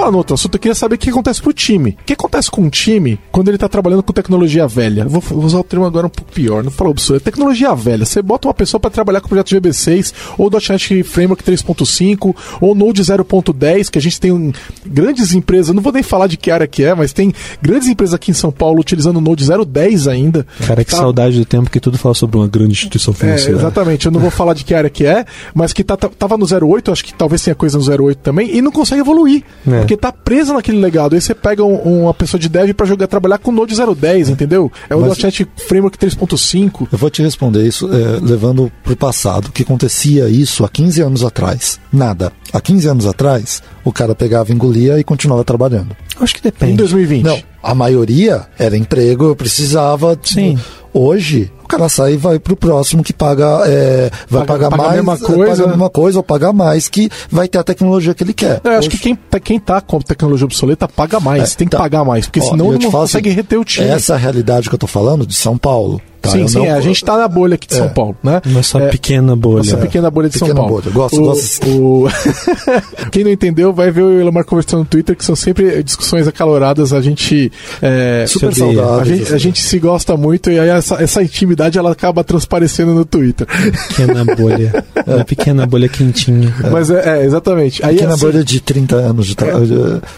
Falar 0.00 0.12
no 0.12 0.18
outro 0.18 0.32
assunto. 0.32 0.54
Eu 0.54 0.60
queria 0.60 0.74
saber 0.74 0.94
o 0.94 0.98
que 0.98 1.10
acontece 1.10 1.42
pro 1.42 1.52
time. 1.52 1.90
O 2.00 2.04
que 2.04 2.14
acontece 2.14 2.50
com 2.50 2.62
um 2.62 2.70
time 2.70 3.20
quando 3.30 3.48
ele 3.48 3.58
tá 3.58 3.68
trabalhando 3.68 4.02
com 4.02 4.14
tecnologia 4.14 4.66
velha? 4.66 5.04
Vou, 5.06 5.20
vou 5.20 5.44
usar 5.44 5.58
o 5.58 5.62
termo 5.64 5.84
agora 5.84 6.06
um 6.06 6.10
pouco 6.10 6.32
pior, 6.32 6.64
não 6.64 6.70
falou 6.70 6.92
absurdo. 6.92 7.18
É 7.18 7.20
tecnologia 7.20 7.74
velha. 7.74 8.06
Você 8.06 8.22
bota 8.22 8.48
uma 8.48 8.54
pessoa 8.54 8.80
para 8.80 8.88
trabalhar 8.88 9.20
com 9.20 9.26
o 9.26 9.28
projeto 9.28 9.50
GB6, 9.50 10.14
ou 10.38 10.50
.NET 10.50 11.02
Framework 11.02 11.44
3.5, 11.44 12.34
ou 12.62 12.74
Node 12.74 13.02
0.10, 13.02 13.90
que 13.90 13.98
a 13.98 14.00
gente 14.00 14.18
tem 14.18 14.32
um, 14.32 14.50
grandes 14.86 15.34
empresas, 15.34 15.74
não 15.74 15.82
vou 15.82 15.92
nem 15.92 16.02
falar 16.02 16.28
de 16.28 16.38
que 16.38 16.50
área 16.50 16.66
que 16.66 16.82
é, 16.82 16.94
mas 16.94 17.12
tem 17.12 17.30
grandes 17.60 17.86
empresas 17.86 18.14
aqui 18.14 18.30
em 18.30 18.34
São 18.34 18.50
Paulo 18.50 18.80
utilizando 18.80 19.18
o 19.18 19.20
Node 19.20 19.44
0.10 19.44 20.10
ainda. 20.10 20.46
Cara, 20.66 20.82
que 20.82 20.92
tá... 20.92 20.96
saudade 20.96 21.38
do 21.38 21.44
tempo 21.44 21.68
que 21.68 21.78
tudo 21.78 21.98
fala 21.98 22.14
sobre 22.14 22.38
uma 22.38 22.48
grande 22.48 22.72
instituição 22.72 23.12
é, 23.12 23.16
financeira. 23.16 23.52
É, 23.52 23.60
exatamente. 23.60 24.06
Eu 24.06 24.12
não 24.12 24.20
vou 24.20 24.30
falar 24.30 24.54
de 24.54 24.64
que 24.64 24.74
área 24.74 24.88
que 24.88 25.04
é, 25.04 25.26
mas 25.54 25.74
que 25.74 25.84
tá, 25.84 25.94
tá, 25.94 26.08
tava 26.08 26.38
no 26.38 26.46
08, 26.46 26.90
acho 26.90 27.04
que 27.04 27.12
talvez 27.12 27.42
tenha 27.42 27.54
coisa 27.54 27.76
no 27.76 28.04
08 28.06 28.18
também, 28.20 28.56
e 28.56 28.62
não 28.62 28.72
consegue 28.72 29.02
evoluir. 29.02 29.42
É. 29.68 29.89
Porque 29.90 29.96
tá 30.00 30.12
presa 30.12 30.54
naquele 30.54 30.78
legado. 30.78 31.16
Aí 31.16 31.20
você 31.20 31.34
pega 31.34 31.64
um, 31.64 32.02
uma 32.02 32.14
pessoa 32.14 32.40
de 32.40 32.48
dev 32.48 32.72
para 32.74 32.86
jogar 32.86 33.08
trabalhar 33.08 33.38
com 33.38 33.50
Node 33.50 33.74
010, 33.74 34.28
entendeu? 34.28 34.70
É 34.88 34.94
o 34.94 35.00
.NET 35.00 35.48
Framework 35.66 35.98
3.5. 35.98 36.86
Eu 36.92 36.96
vou 36.96 37.10
te 37.10 37.22
responder 37.22 37.66
isso 37.66 37.92
é, 37.92 38.20
levando 38.22 38.70
pro 38.84 38.94
passado, 38.94 39.50
que 39.50 39.64
acontecia 39.64 40.28
isso 40.28 40.64
há 40.64 40.68
15 40.68 41.02
anos 41.02 41.24
atrás. 41.24 41.80
Nada. 41.92 42.32
Há 42.52 42.60
15 42.60 42.88
anos 42.88 43.06
atrás, 43.06 43.64
o 43.84 43.92
cara 43.92 44.14
pegava, 44.14 44.52
engolia 44.52 44.96
e 45.00 45.02
continuava 45.02 45.42
trabalhando. 45.42 45.96
Acho 46.20 46.34
que 46.34 46.42
depende. 46.42 46.72
Em 46.72 46.76
2020. 46.76 47.24
Não, 47.24 47.42
a 47.62 47.74
maioria 47.74 48.46
era 48.58 48.76
emprego, 48.76 49.24
eu 49.24 49.36
precisava. 49.36 50.18
Sim. 50.22 50.58
Hoje, 50.92 51.50
o 51.62 51.68
cara 51.68 51.88
sai 51.88 52.14
e 52.14 52.16
vai 52.16 52.38
pro 52.38 52.56
próximo 52.56 53.02
que 53.02 53.12
paga, 53.12 53.62
é, 53.64 54.10
vai 54.28 54.44
paga, 54.44 54.68
pagar 54.68 54.70
paga 54.70 54.82
mais, 54.82 54.92
a 54.92 54.96
mesma 54.96 55.18
coisa, 55.18 55.50
paga 55.52 55.64
a 55.64 55.68
mesma 55.68 55.90
coisa 55.90 56.18
ou 56.18 56.22
pagar 56.22 56.52
mais 56.52 56.88
que 56.88 57.08
vai 57.30 57.46
ter 57.46 57.58
a 57.58 57.62
tecnologia 57.62 58.12
que 58.12 58.24
ele 58.24 58.34
quer. 58.34 58.60
Eu 58.64 58.70
Hoje, 58.70 58.78
acho 58.78 58.90
que 58.90 58.98
quem, 58.98 59.18
quem 59.42 59.60
tá 59.60 59.80
com 59.80 60.00
tecnologia 60.00 60.44
obsoleta 60.44 60.88
paga 60.88 61.20
mais, 61.20 61.52
é, 61.52 61.56
tem 61.56 61.68
que 61.68 61.72
tá. 61.72 61.78
pagar 61.78 62.04
mais, 62.04 62.26
porque 62.26 62.40
Ó, 62.40 62.50
senão 62.50 62.72
não 62.72 62.90
consegue 62.90 63.28
assim, 63.28 63.36
reter 63.36 63.58
o 63.58 63.64
time. 63.64 63.86
Essa 63.86 64.14
é 64.14 64.16
a 64.16 64.18
realidade 64.18 64.68
que 64.68 64.74
eu 64.74 64.78
tô 64.78 64.88
falando 64.88 65.24
de 65.24 65.34
São 65.34 65.56
Paulo. 65.56 66.00
Tá, 66.20 66.30
sim, 66.30 66.46
sim, 66.46 66.58
não... 66.58 66.66
é, 66.66 66.70
a 66.72 66.80
gente 66.80 67.02
tá 67.02 67.16
na 67.16 67.26
bolha 67.26 67.54
aqui 67.54 67.66
de 67.66 67.74
é. 67.74 67.78
São 67.78 67.88
Paulo, 67.88 68.14
né? 68.22 68.42
Nossa 68.46 68.78
é, 68.78 68.88
pequena 68.88 69.34
bolha. 69.34 69.58
Nossa 69.58 69.78
pequena 69.78 70.10
bolha 70.10 70.28
de 70.28 70.34
pequena 70.34 70.54
São 70.54 70.56
Paulo. 70.56 70.82
Bolha. 70.82 70.94
Gosto, 70.94 71.16
o, 71.16 71.24
gosto. 71.24 71.68
O... 71.68 72.08
Quem 73.10 73.24
não 73.24 73.30
entendeu, 73.30 73.72
vai 73.72 73.90
ver 73.90 74.02
o 74.02 74.20
Elomar 74.20 74.44
conversando 74.44 74.80
no 74.80 74.84
Twitter, 74.84 75.16
que 75.16 75.24
são 75.24 75.34
sempre 75.34 75.82
discussões 75.82 76.28
acaloradas, 76.28 76.92
a 76.92 77.00
gente... 77.00 77.50
É, 77.80 78.26
Super 78.28 78.54
saudáveis. 78.54 79.00
A 79.00 79.04
gente, 79.04 79.34
a 79.34 79.38
gente 79.38 79.62
se 79.62 79.78
gosta 79.78 80.14
muito 80.16 80.50
e 80.50 80.58
aí 80.58 80.68
essa, 80.68 81.02
essa 81.02 81.22
intimidade 81.22 81.78
ela 81.78 81.92
acaba 81.92 82.22
transparecendo 82.22 82.92
no 82.92 83.06
Twitter. 83.06 83.46
Pequena 83.88 84.24
bolha. 84.24 84.84
Uma 85.06 85.24
pequena 85.24 85.66
bolha 85.66 85.88
quentinha. 85.88 86.54
É. 86.62 86.68
Mas 86.68 86.90
é, 86.90 87.20
é, 87.20 87.24
exatamente. 87.24 87.82
Aí, 87.84 87.94
pequena 87.94 88.14
assim, 88.14 88.26
bolha 88.26 88.44
de 88.44 88.60
30 88.60 88.96
anos 88.96 89.26
de... 89.26 89.36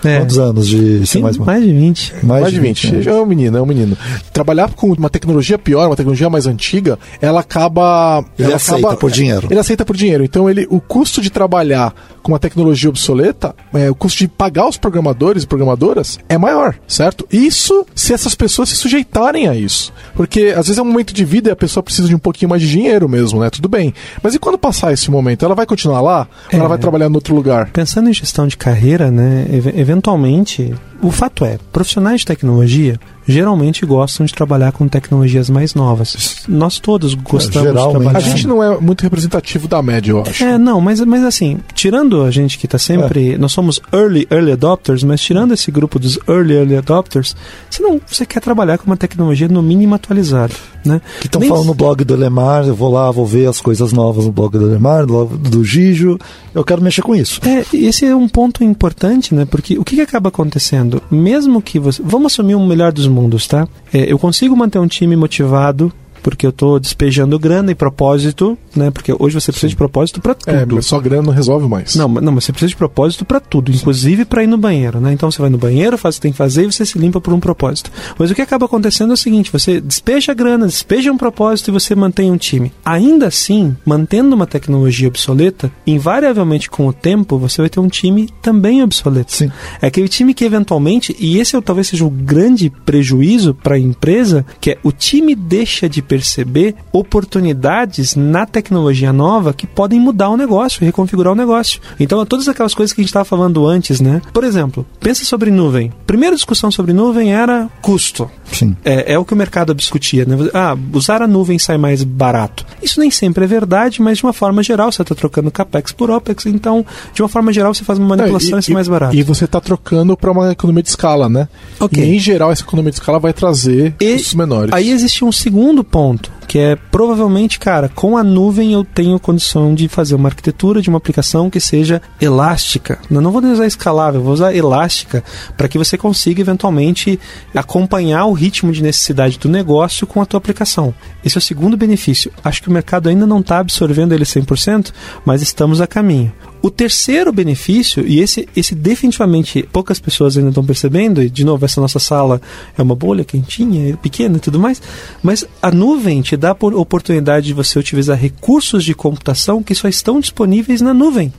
É. 0.05 0.19
Quantos 0.19 0.38
anos 0.38 0.67
de 0.67 1.07
ser 1.07 1.21
mais... 1.21 1.37
Mais 1.37 1.62
de 1.62 1.73
20. 1.73 2.15
Mais, 2.23 2.43
mais 2.43 2.53
de 2.53 2.61
20. 2.61 2.91
20. 2.91 3.09
É 3.09 3.15
um 3.15 3.27
menino, 3.27 3.59
é 3.59 3.62
um 3.62 3.67
menino. 3.67 3.97
Trabalhar 4.33 4.71
com 4.71 4.93
uma 4.93 5.09
tecnologia 5.09 5.59
pior, 5.59 5.91
uma 5.92 5.96
tecnologia 5.96 6.31
mais 6.31 6.46
antiga, 6.46 6.98
ela 7.20 7.40
acaba. 7.40 8.24
Ele 8.38 8.48
ela 8.48 8.57
aceita 8.57 8.87
acaba, 8.87 8.96
por 8.96 9.11
dinheiro. 9.11 9.48
Ele 9.50 9.61
aceita 9.61 9.85
por 9.85 9.96
dinheiro. 9.96 10.24
Então, 10.24 10.48
ele, 10.48 10.66
o 10.70 10.81
custo 10.81 11.20
de 11.20 11.31
trabalhar 11.31 11.94
com 12.22 12.33
uma 12.33 12.38
tecnologia 12.38 12.88
obsoleta, 12.88 13.55
é, 13.74 13.90
o 13.90 13.94
custo 13.94 14.18
de 14.18 14.28
pagar 14.28 14.68
os 14.68 14.76
programadores 14.76 15.42
e 15.42 15.46
programadoras 15.46 16.18
é 16.28 16.38
maior, 16.38 16.76
certo? 16.87 17.26
Isso 17.31 17.85
se 17.94 18.12
essas 18.12 18.35
pessoas 18.35 18.68
se 18.68 18.76
sujeitarem 18.76 19.48
a 19.48 19.55
isso. 19.55 19.92
Porque 20.14 20.55
às 20.57 20.66
vezes 20.66 20.78
é 20.78 20.83
um 20.83 20.87
momento 20.87 21.12
de 21.12 21.24
vida 21.24 21.50
e 21.50 21.52
a 21.52 21.57
pessoa 21.57 21.83
precisa 21.83 22.09
de 22.09 22.14
um 22.14 22.18
pouquinho 22.18 22.48
mais 22.48 22.62
de 22.62 22.70
dinheiro 22.70 23.09
mesmo, 23.09 23.40
né? 23.40 23.50
Tudo 23.50 23.68
bem. 23.68 23.92
Mas 24.22 24.35
e 24.35 24.38
quando 24.38 24.57
passar 24.57 24.92
esse 24.92 25.11
momento? 25.11 25.44
Ela 25.44 25.55
vai 25.55 25.66
continuar 25.66 26.00
lá? 26.00 26.28
É, 26.50 26.57
ou 26.57 26.61
ela 26.61 26.68
vai 26.68 26.78
trabalhar 26.78 27.11
em 27.11 27.14
outro 27.14 27.35
lugar? 27.35 27.70
Pensando 27.70 28.09
em 28.09 28.12
gestão 28.12 28.46
de 28.46 28.57
carreira, 28.57 29.11
né? 29.11 29.46
Eventualmente 29.74 30.72
o 31.03 31.11
fato 31.11 31.45
é, 31.45 31.59
profissionais 31.73 32.21
de 32.21 32.27
tecnologia 32.27 32.99
geralmente 33.27 33.87
gostam 33.87 34.27
de 34.27 34.33
trabalhar 34.35 34.73
com 34.73 34.88
tecnologias 34.88 35.49
mais 35.49 35.75
novas. 35.75 36.43
Nós 36.49 36.79
todos 36.79 37.15
gostamos 37.15 37.69
de 37.69 37.75
geralmente. 37.75 38.03
trabalhar. 38.03 38.19
A 38.19 38.21
gente 38.21 38.47
não 38.47 38.62
é 38.62 38.81
muito 38.81 39.03
representativo 39.03 39.69
da 39.69 39.81
média, 39.83 40.11
eu 40.12 40.23
acho. 40.23 40.43
É, 40.45 40.59
não, 40.59 40.81
mas, 40.81 41.01
mas 41.01 41.23
assim, 41.25 41.59
tirando 41.75 42.25
a 42.25 42.31
gente 42.31 42.59
que 42.59 42.67
tá 42.67 42.79
sempre. 42.79 43.38
Nós 43.38 43.53
somos 43.53 43.81
early, 43.93 44.27
early 44.31 44.53
adopters, 44.53 45.05
mas 45.05 45.21
tirando 45.21 45.55
esse 45.55 45.71
grupo 45.71 45.99
dos 45.99 46.19
early, 46.29 46.55
early 46.55 46.77
adopters, 46.77 47.37
você 47.71 47.83
não 47.83 48.01
você 48.05 48.27
quer 48.27 48.41
trabalhar 48.41 48.79
com 48.79 48.87
uma 48.87 48.97
tecnologia 48.97 49.49
no 49.49 49.62
mínimo 49.62 49.95
atualizada, 49.95 50.55
né? 50.85 51.01
Que 51.21 51.27
estão 51.27 51.41
Nem- 51.41 51.49
falando 51.49 51.67
no 51.67 51.75
blog 51.75 52.05
do 52.05 52.15
Elemar, 52.15 52.67
eu 52.67 52.75
vou 52.75 52.91
lá, 52.91 53.11
vou 53.11 53.27
ver 53.27 53.49
as 53.49 53.61
coisas 53.61 53.93
novas 53.93 54.27
no 54.27 54.33
blog 54.33 54.59
do 54.59 54.67
Elemar, 54.69 55.07
do, 55.07 55.25
do 55.27 55.65
Gijo, 55.65 56.19
eu 56.55 56.65
quero 56.65 56.83
mexer 56.83 57.03
com 57.03 57.15
isso. 57.15 57.41
É, 57.47 57.65
esse 57.77 58.05
é 58.05 58.15
um 58.15 58.29
ponto 58.29 58.65
importante, 58.65 59.35
né? 59.35 59.45
Porque 59.45 59.79
o 59.79 59.85
que, 59.85 59.95
que 59.97 60.03
acaba 60.03 60.29
acontecendo? 60.29 60.91
Mesmo 61.11 61.62
que 61.62 61.78
você. 61.78 62.02
Vamos 62.05 62.33
assumir 62.33 62.55
um 62.55 62.66
melhor 62.66 62.92
dos 62.92 63.07
mundos, 63.07 63.46
tá? 63.46 63.68
É, 63.92 64.12
eu 64.12 64.18
consigo 64.18 64.57
manter 64.57 64.78
um 64.78 64.87
time 64.87 65.14
motivado. 65.16 65.92
Porque 66.23 66.47
eu 66.47 66.51
estou 66.51 66.79
despejando 66.79 67.39
grana 67.39 67.73
e 67.73 67.75
propósito, 67.75 68.57
né? 68.75 68.91
Porque 68.91 69.15
hoje 69.19 69.35
você 69.35 69.51
precisa 69.51 69.71
de 69.71 69.77
propósito 69.77 70.21
para 70.21 70.35
tudo. 70.35 70.51
É, 70.55 70.65
mas 70.67 70.87
só 70.87 70.99
grana 71.01 71.23
não 71.23 71.33
resolve 71.33 71.67
mais. 71.69 71.95
Não, 71.97 72.09
mas- 72.09 72.23
não, 72.23 72.33
mas 72.33 72.45
você 72.45 72.53
precisa 72.53 72.69
de 72.71 72.77
propósito 72.77 73.25
para 73.25 73.41
tudo, 73.41 73.71
inclusive 73.73 74.25
para 74.25 74.45
ir 74.45 74.47
no 74.47 74.57
banheiro, 74.59 75.01
né? 75.01 75.13
Então 75.13 75.31
você 75.31 75.41
vai 75.41 75.51
no 75.51 75.59
banheiro, 75.59 75.99
faz 75.99 76.15
o 76.15 76.19
que 76.19 76.23
tem 76.23 76.33
que 76.33 76.39
fazer 76.39 76.65
e 76.65 76.73
você 76.73 76.87
se 76.87 76.99
limpa 76.99 77.21
por 77.21 77.33
um 77.35 77.41
propósito. 77.41 77.91
Mas 78.19 78.31
o 78.31 78.35
que 78.35 78.43
acaba 78.43 78.67
acontecendo 78.67 79.11
é 79.11 79.15
o 79.15 79.17
seguinte: 79.17 79.53
você 79.53 79.81
despeja 79.81 80.33
a 80.33 80.35
grana, 80.35 80.67
despeja 80.67 81.11
um 81.13 81.17
propósito 81.19 81.69
e 81.69 81.73
você 81.73 81.95
mantém 81.95 82.31
um 82.31 82.37
time. 82.37 82.73
Ainda 82.85 83.27
assim, 83.27 83.77
mantendo 83.85 84.35
uma 84.37 84.47
tecnologia 84.47 85.09
obsoleta, 85.09 85.71
invariavelmente 85.87 86.71
com 86.71 86.87
o 86.87 86.93
tempo 86.93 87.39
você 87.39 87.62
vai 87.62 87.68
ter 87.68 87.81
um 87.81 87.89
time 87.89 88.29
também 88.41 88.83
obsoleto. 88.83 89.33
Sim. 89.33 89.51
É 89.81 89.87
aquele 89.87 90.09
time 90.09 90.35
que 90.35 90.45
eventualmente, 90.45 91.16
e 91.18 91.39
esse 91.39 91.57
é, 91.57 91.61
talvez 91.61 91.89
seja 91.89 92.05
o 92.05 92.11
grande 92.11 92.70
prejuízo 92.85 93.55
para 93.55 93.77
a 93.77 93.79
empresa, 93.79 94.45
que 94.61 94.73
é 94.73 94.79
o 94.83 94.93
time 94.93 95.35
deixa 95.35 95.89
de 95.89 96.03
perceber 96.13 96.75
oportunidades 96.93 98.15
na 98.15 98.45
tecnologia 98.45 99.15
nova 99.15 99.55
que 99.55 99.67
podem 99.67 99.99
mudar 99.99 100.29
o 100.29 100.37
negócio, 100.37 100.85
reconfigurar 100.85 101.33
o 101.33 101.37
negócio. 101.37 101.81
Então, 101.99 102.27
todas 102.27 102.47
aquelas 102.49 102.75
coisas 102.75 102.93
que 102.93 103.01
a 103.01 103.03
gente 103.03 103.09
estava 103.09 103.25
falando 103.25 103.67
antes, 103.67 103.99
né? 103.99 104.21
Por 104.31 104.45
exemplo, 104.45 104.85
pensa 105.01 105.25
sobre 105.25 105.51
nuvem. 105.51 105.91
Primeira 106.07 106.37
discussão 106.37 106.71
sobre 106.71 106.93
nuvem 106.93 107.33
era 107.33 107.71
custo. 107.81 108.31
Sim. 108.53 108.77
É, 108.85 109.15
é 109.15 109.19
o 109.19 109.25
que 109.25 109.33
o 109.33 109.37
mercado 109.37 109.75
discutia, 109.75 110.27
né? 110.27 110.37
Ah, 110.53 110.77
usar 110.93 111.23
a 111.23 111.27
nuvem 111.27 111.59
sai 111.59 111.79
mais 111.79 112.05
barato. 112.05 112.67
Isso 112.83 113.01
nem 113.01 113.11
sempre 113.11 113.45
é 113.45 113.47
verdade, 113.47 114.03
mas 114.03 114.19
de 114.19 114.25
uma 114.25 114.35
forma 114.35 114.63
geral 114.63 114.93
você 114.93 115.01
está 115.01 115.15
trocando 115.15 115.51
capex 115.51 115.93
por 115.93 116.11
opex, 116.11 116.45
então 116.45 116.85
de 117.15 117.23
uma 117.23 117.29
forma 117.29 117.51
geral 117.55 117.73
você 117.73 117.85
faz 117.85 117.99
uma 117.99 118.09
manipulação 118.09 118.59
É, 118.59 118.61
e 118.61 118.63
sai 118.63 118.75
mais 118.75 118.89
barato. 118.89 119.17
E 119.17 119.23
você 119.23 119.47
está 119.47 119.63
trocando 119.63 120.15
para 120.15 120.31
uma 120.31 120.53
economia 120.53 120.83
de 120.83 120.91
escala, 120.91 121.27
né? 121.31 121.49
Ok. 121.81 122.05
E 122.05 122.15
em 122.15 122.19
geral 122.19 122.53
essa 122.53 122.63
economia 122.63 122.91
de 122.91 122.99
escala 122.99 123.19
vai 123.19 123.33
trazer 123.33 123.95
E 123.99 124.13
custos 124.13 124.35
menores. 124.35 124.75
Aí 124.75 124.91
existe 124.91 125.25
um 125.25 125.33
segundo 125.33 125.83
ponto, 125.83 126.01
que 126.46 126.59
é 126.59 126.76
provavelmente, 126.76 127.59
cara, 127.59 127.88
com 127.88 128.16
a 128.16 128.22
nuvem 128.22 128.72
eu 128.72 128.84
tenho 128.84 129.18
condição 129.18 129.74
de 129.74 129.88
fazer 129.88 130.14
uma 130.14 130.28
arquitetura 130.28 130.82
de 130.82 130.88
uma 130.90 130.98
aplicação 130.98 131.48
que 131.48 131.59
seja 131.59 132.03
elástica. 132.20 132.98
Eu 133.11 133.22
não 133.22 133.32
vou 133.32 133.42
usar 133.42 133.66
escalável, 133.66 134.20
vou 134.20 134.34
usar 134.34 134.55
elástica 134.55 135.24
para 135.57 135.66
que 135.66 135.78
você 135.78 135.96
consiga 135.96 136.42
eventualmente 136.42 137.18
acompanhar 137.55 138.26
o 138.26 138.32
ritmo 138.32 138.70
de 138.70 138.82
necessidade 138.82 139.38
do 139.38 139.48
negócio 139.48 140.07
com 140.07 140.20
a 140.20 140.26
tua 140.26 140.38
aplicação. 140.38 140.94
Esse 141.24 141.38
é 141.38 141.40
o 141.40 141.42
segundo 141.42 141.76
benefício. 141.76 142.30
Acho 142.44 142.62
que 142.62 142.68
o 142.68 142.72
mercado 142.72 143.09
ainda 143.09 143.26
não 143.26 143.40
está 143.40 143.59
absorvendo 143.59 144.12
ele 144.12 144.24
100%, 144.24 144.92
mas 145.24 145.40
estamos 145.40 145.80
a 145.80 145.86
caminho. 145.86 146.32
O 146.63 146.71
terceiro 146.71 147.33
benefício, 147.33 148.07
e 148.07 148.21
esse, 148.21 148.49
esse 148.55 148.73
definitivamente 148.73 149.69
poucas 149.73 149.99
pessoas 149.99 150.37
ainda 150.37 150.51
estão 150.51 150.65
percebendo, 150.65 151.21
e 151.21 151.29
de 151.29 151.45
novo, 151.45 151.65
essa 151.65 151.81
nossa 151.81 151.99
sala 151.99 152.41
é 152.79 152.83
uma 152.83 152.95
bolha 152.95 153.25
quentinha, 153.25 153.93
é 153.93 153.97
pequena 153.97 154.37
e 154.37 154.41
tudo 154.41 154.61
mais, 154.61 154.81
mas 155.21 155.45
a 155.61 155.73
nuvem 155.73 156.23
te 156.23 156.37
dá 156.37 156.53
a 156.53 156.55
por- 156.55 156.75
oportunidade 156.75 157.47
de 157.47 157.53
você 157.53 157.79
utilizar 157.79 158.17
recursos 158.17 158.85
de 158.85 158.95
computação 158.95 159.61
que 159.61 159.75
só 159.75 159.89
estão 159.89 160.21
disponíveis 160.21 160.81
na 160.81 160.95
nuvem. 160.95 161.33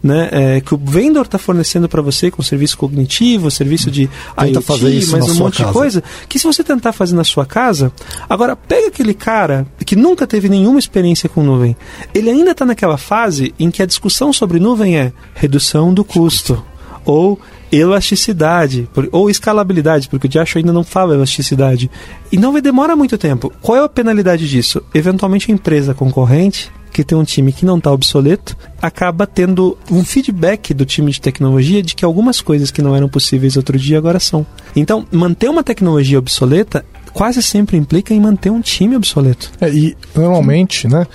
Né, 0.00 0.28
é, 0.30 0.60
que 0.60 0.72
o 0.72 0.78
vendor 0.78 1.24
está 1.24 1.38
fornecendo 1.38 1.88
para 1.88 2.00
você 2.00 2.30
com 2.30 2.40
serviço 2.40 2.78
cognitivo, 2.78 3.50
serviço 3.50 3.90
de 3.90 4.08
Tenta 4.38 4.60
IoT, 4.60 5.10
na 5.10 5.24
um 5.24 5.34
monte 5.34 5.56
de 5.56 5.62
casa. 5.64 5.72
coisa 5.72 6.04
que 6.28 6.38
se 6.38 6.46
você 6.46 6.62
tentar 6.62 6.92
fazer 6.92 7.16
na 7.16 7.24
sua 7.24 7.44
casa, 7.44 7.92
agora 8.30 8.54
pega 8.54 8.86
aquele 8.86 9.12
cara 9.12 9.66
que 9.84 9.96
nunca 9.96 10.24
teve 10.24 10.48
nenhuma 10.48 10.78
experiência 10.78 11.28
com 11.28 11.42
nuvem, 11.42 11.76
ele 12.14 12.30
ainda 12.30 12.52
está 12.52 12.64
naquela 12.64 12.96
fase 12.96 13.52
em 13.58 13.72
que 13.72 13.82
a 13.82 13.86
discussão 13.86 14.32
sobre 14.32 14.60
nuvem 14.60 14.96
é 14.96 15.12
redução 15.34 15.92
do 15.92 16.04
custo 16.04 16.64
ou 17.04 17.40
elasticidade 17.70 18.88
ou 19.12 19.30
escalabilidade, 19.30 20.08
porque 20.08 20.26
o 20.26 20.30
Diacho 20.30 20.58
ainda 20.58 20.72
não 20.72 20.84
fala 20.84 21.14
elasticidade. 21.14 21.90
E 22.30 22.36
não 22.36 22.52
vai 22.52 22.60
demorar 22.60 22.96
muito 22.96 23.16
tempo. 23.18 23.52
Qual 23.60 23.76
é 23.76 23.84
a 23.84 23.88
penalidade 23.88 24.48
disso? 24.48 24.82
Eventualmente 24.94 25.50
a 25.50 25.54
empresa 25.54 25.94
concorrente 25.94 26.70
que 26.92 27.04
tem 27.04 27.16
um 27.16 27.24
time 27.24 27.52
que 27.52 27.64
não 27.64 27.78
está 27.78 27.90
obsoleto, 27.90 28.56
acaba 28.80 29.26
tendo 29.26 29.76
um 29.90 30.04
feedback 30.04 30.72
do 30.72 30.84
time 30.84 31.10
de 31.10 31.20
tecnologia 31.20 31.82
de 31.82 31.94
que 31.94 32.04
algumas 32.04 32.40
coisas 32.40 32.70
que 32.70 32.82
não 32.82 32.94
eram 32.94 33.08
possíveis 33.08 33.56
outro 33.56 33.78
dia 33.78 33.98
agora 33.98 34.20
são. 34.20 34.46
Então, 34.74 35.06
manter 35.10 35.48
uma 35.48 35.62
tecnologia 35.62 36.18
obsoleta 36.18 36.84
quase 37.12 37.42
sempre 37.42 37.76
implica 37.76 38.14
em 38.14 38.20
manter 38.20 38.50
um 38.50 38.60
time 38.60 38.96
obsoleto. 38.96 39.50
É, 39.60 39.68
e 39.70 39.96
normalmente, 40.14 40.86
né? 40.86 41.06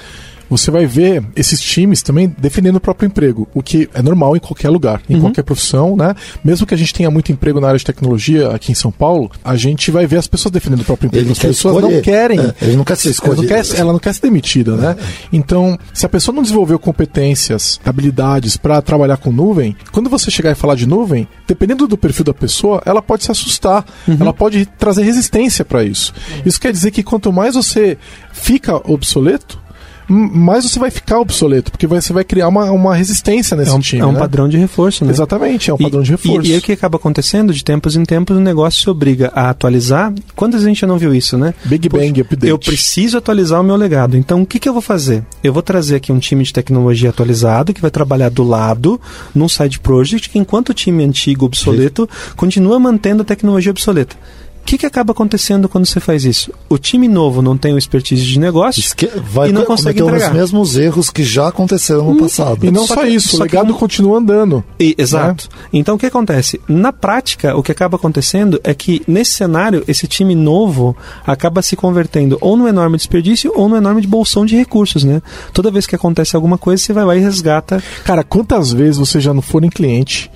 Você 0.58 0.70
vai 0.70 0.86
ver 0.86 1.24
esses 1.36 1.60
times 1.60 2.02
também 2.02 2.34
defendendo 2.38 2.76
o 2.76 2.80
próprio 2.80 3.08
emprego, 3.08 3.48
o 3.54 3.62
que 3.64 3.90
é 3.94 4.02
normal 4.02 4.36
em 4.36 4.40
qualquer 4.40 4.70
lugar, 4.70 5.02
Uhum. 5.10 5.18
em 5.18 5.22
qualquer 5.22 5.44
profissão, 5.44 5.96
né? 5.96 6.14
Mesmo 6.44 6.66
que 6.68 6.74
a 6.74 6.78
gente 6.78 6.94
tenha 6.94 7.10
muito 7.10 7.32
emprego 7.32 7.60
na 7.60 7.68
área 7.68 7.78
de 7.80 7.86
tecnologia 7.86 8.50
aqui 8.52 8.72
em 8.72 8.76
São 8.76 8.92
Paulo, 8.92 9.32
a 9.44 9.56
gente 9.56 9.90
vai 9.92 10.06
ver 10.06 10.18
as 10.18 10.28
pessoas 10.28 10.52
defendendo 10.52 10.82
o 10.82 10.86
próprio 10.86 11.08
emprego. 11.08 11.26
Ele 11.26 11.32
as 11.32 11.40
pessoas 11.40 11.76
escolher. 11.76 11.96
não 11.96 12.02
querem. 12.02 12.40
É, 12.40 12.54
ele 12.62 12.76
não 12.76 12.84
quer 12.84 12.96
ser 12.98 13.14
ela 13.24 13.36
não 13.36 13.46
quer, 13.46 13.66
ela 13.76 13.92
não 13.94 14.00
quer 14.00 14.14
ser 14.14 14.22
demitida, 14.22 14.76
né? 14.76 14.96
Então, 15.32 15.78
se 15.94 16.06
a 16.06 16.10
pessoa 16.10 16.36
não 16.36 16.44
desenvolveu 16.44 16.78
competências, 16.80 17.80
habilidades 17.86 18.58
para 18.58 18.82
trabalhar 18.82 19.18
com 19.18 19.32
nuvem, 19.32 19.76
quando 19.92 20.10
você 20.10 20.30
chegar 20.30 20.52
e 20.52 20.56
falar 20.56 20.76
de 20.76 20.86
nuvem, 20.88 21.28
dependendo 21.48 21.88
do 21.88 21.98
perfil 21.98 22.26
da 22.26 22.34
pessoa, 22.34 22.82
ela 22.86 23.02
pode 23.02 23.24
se 23.24 23.32
assustar, 23.32 23.86
ela 24.20 24.34
pode 24.34 24.66
trazer 24.66 25.04
resistência 25.04 25.64
para 25.66 25.84
isso. 25.84 26.14
Isso 26.46 26.60
quer 26.60 26.72
dizer 26.72 26.92
que 26.92 27.04
quanto 27.04 27.32
mais 27.32 27.56
você 27.56 27.98
fica 28.32 28.76
obsoleto, 28.92 29.60
mais 30.08 30.64
você 30.66 30.80
vai 30.80 30.92
ficar 30.92 31.20
obsoleto, 31.20 31.72
porque 31.72 31.88
você 31.88 32.12
vai 32.14 32.24
criar 32.24 32.48
uma, 32.48 32.72
uma 32.72 32.96
resistência 32.96 33.56
nesse 33.56 33.72
É 33.72 33.74
um, 33.74 33.80
time. 33.80 34.02
é 34.02 34.06
um 34.06 34.12
né? 34.12 34.20
padrão 34.20 34.48
de 34.50 34.58
reforço, 34.58 35.06
né? 35.06 35.12
Exatamente, 35.12 35.70
é 35.70 35.74
um 35.74 35.78
E- 35.80 35.84
padrão 35.84 36.02
de 36.02 36.12
reforço. 36.12 36.50
E, 36.50 36.54
e 36.54 36.58
o 36.58 36.62
que 36.62 36.72
acaba 36.72 36.98
acontecendo, 36.98 37.54
de 37.54 37.64
tempos 37.64 37.96
em 37.96 38.04
tempos, 38.04 38.36
o 38.36 38.40
negócio 38.40 38.82
se 38.82 38.90
obriga 38.90 39.32
a 39.36 39.50
atualizar. 39.50 40.14
Quantas 40.36 40.56
vezes 40.62 40.66
a 40.68 40.70
gente 40.70 40.82
já 40.82 40.88
não 40.88 40.98
viu 40.98 41.14
isso, 41.14 41.38
né? 41.38 41.54
Big 41.66 41.90
Poxa, 41.90 42.04
Bang 42.06 42.22
Update. 42.22 42.48
Eu 42.50 42.60
preciso 42.60 43.18
atualizar 43.18 43.60
o 43.62 43.64
meu 43.64 43.76
legado. 43.76 44.18
Então, 44.18 44.42
o 44.42 44.46
que, 44.46 44.60
que 44.60 44.68
eu 44.68 44.74
vou 44.74 44.82
fazer? 44.82 45.24
Eu 45.44 45.54
vou 45.54 45.62
trazer 45.64 45.96
aqui 45.96 46.12
um 46.12 46.20
time 46.20 46.44
de 46.44 46.52
tecnologia 46.54 47.10
atualizado 47.10 47.74
que 47.74 47.82
vai 47.82 47.92
trabalhar 47.92 48.30
do 48.30 48.44
lado, 48.44 49.00
num 49.34 49.48
side 49.50 49.80
project, 49.80 50.30
enquanto 50.38 50.70
o 50.70 50.74
time 50.74 51.04
antigo, 51.04 51.46
obsoleto, 51.46 52.10
continua 52.36 52.80
mantendo 52.80 53.22
a 53.22 53.26
tecnologia 53.26 53.72
obsoleta. 53.72 54.16
O 54.64 54.66
que, 54.66 54.78
que 54.78 54.86
acaba 54.86 55.12
acontecendo 55.12 55.68
quando 55.68 55.86
você 55.86 56.00
faz 56.00 56.24
isso? 56.24 56.50
O 56.70 56.78
time 56.78 57.08
novo 57.10 57.42
não 57.42 57.58
tem 57.58 57.74
o 57.74 57.78
expertise 57.78 58.24
de 58.24 58.40
negócio 58.40 58.80
Esque- 58.80 59.12
vai 59.32 59.50
e 59.50 59.52
não 59.52 59.62
co- 59.62 59.68
consegue 59.68 60.00
cometer 60.00 60.16
entregar. 60.16 60.32
os 60.32 60.38
mesmos 60.40 60.78
erros 60.78 61.10
que 61.10 61.22
já 61.22 61.50
aconteceram 61.50 62.12
no 62.14 62.18
passado. 62.18 62.66
E 62.66 62.72
não 62.72 62.88
Só 62.88 62.96
só, 62.96 63.02
que- 63.02 63.08
isso, 63.10 63.30
só 63.36 63.44
o 63.44 63.48
que 63.48 63.56
legado 63.56 63.68
não- 63.72 63.78
continua 63.78 64.18
andando. 64.20 64.64
E- 64.80 64.96
exato. 64.98 65.50
Então 65.72 65.96
o 65.96 65.98
que 66.00 66.06
acontece? 66.06 66.62
Na 66.68 66.94
prática, 66.94 67.56
o 67.58 67.62
que 67.62 67.72
acaba 67.74 67.98
acontecendo 67.98 68.60
é 68.64 68.74
que 68.74 69.02
nesse 69.06 69.32
cenário, 69.34 69.84
esse 69.86 70.08
time 70.08 70.34
novo 70.34 70.96
acaba 71.28 71.62
se 71.62 71.76
convertendo 71.76 72.38
ou 72.40 72.56
num 72.56 72.68
enorme 72.68 72.96
desperdício 72.98 73.52
ou 73.56 73.68
num 73.68 73.76
enorme 73.76 74.02
bolsão 74.08 74.46
de 74.46 74.56
recursos, 74.56 75.04
né? 75.04 75.22
Toda 75.54 75.70
vez 75.70 75.86
que 75.86 75.96
acontece 75.96 76.36
alguma 76.38 76.58
coisa, 76.58 76.82
você 76.82 76.94
vai 76.94 77.04
lá 77.04 77.16
e 77.18 77.20
resgata. 77.20 77.84
Cara, 78.06 78.24
quantas 78.24 78.72
vezes 78.72 78.98
você 78.98 79.20
já 79.20 79.34
não 79.34 79.42
for 79.42 79.64
em 79.64 79.70
cliente 79.70 80.32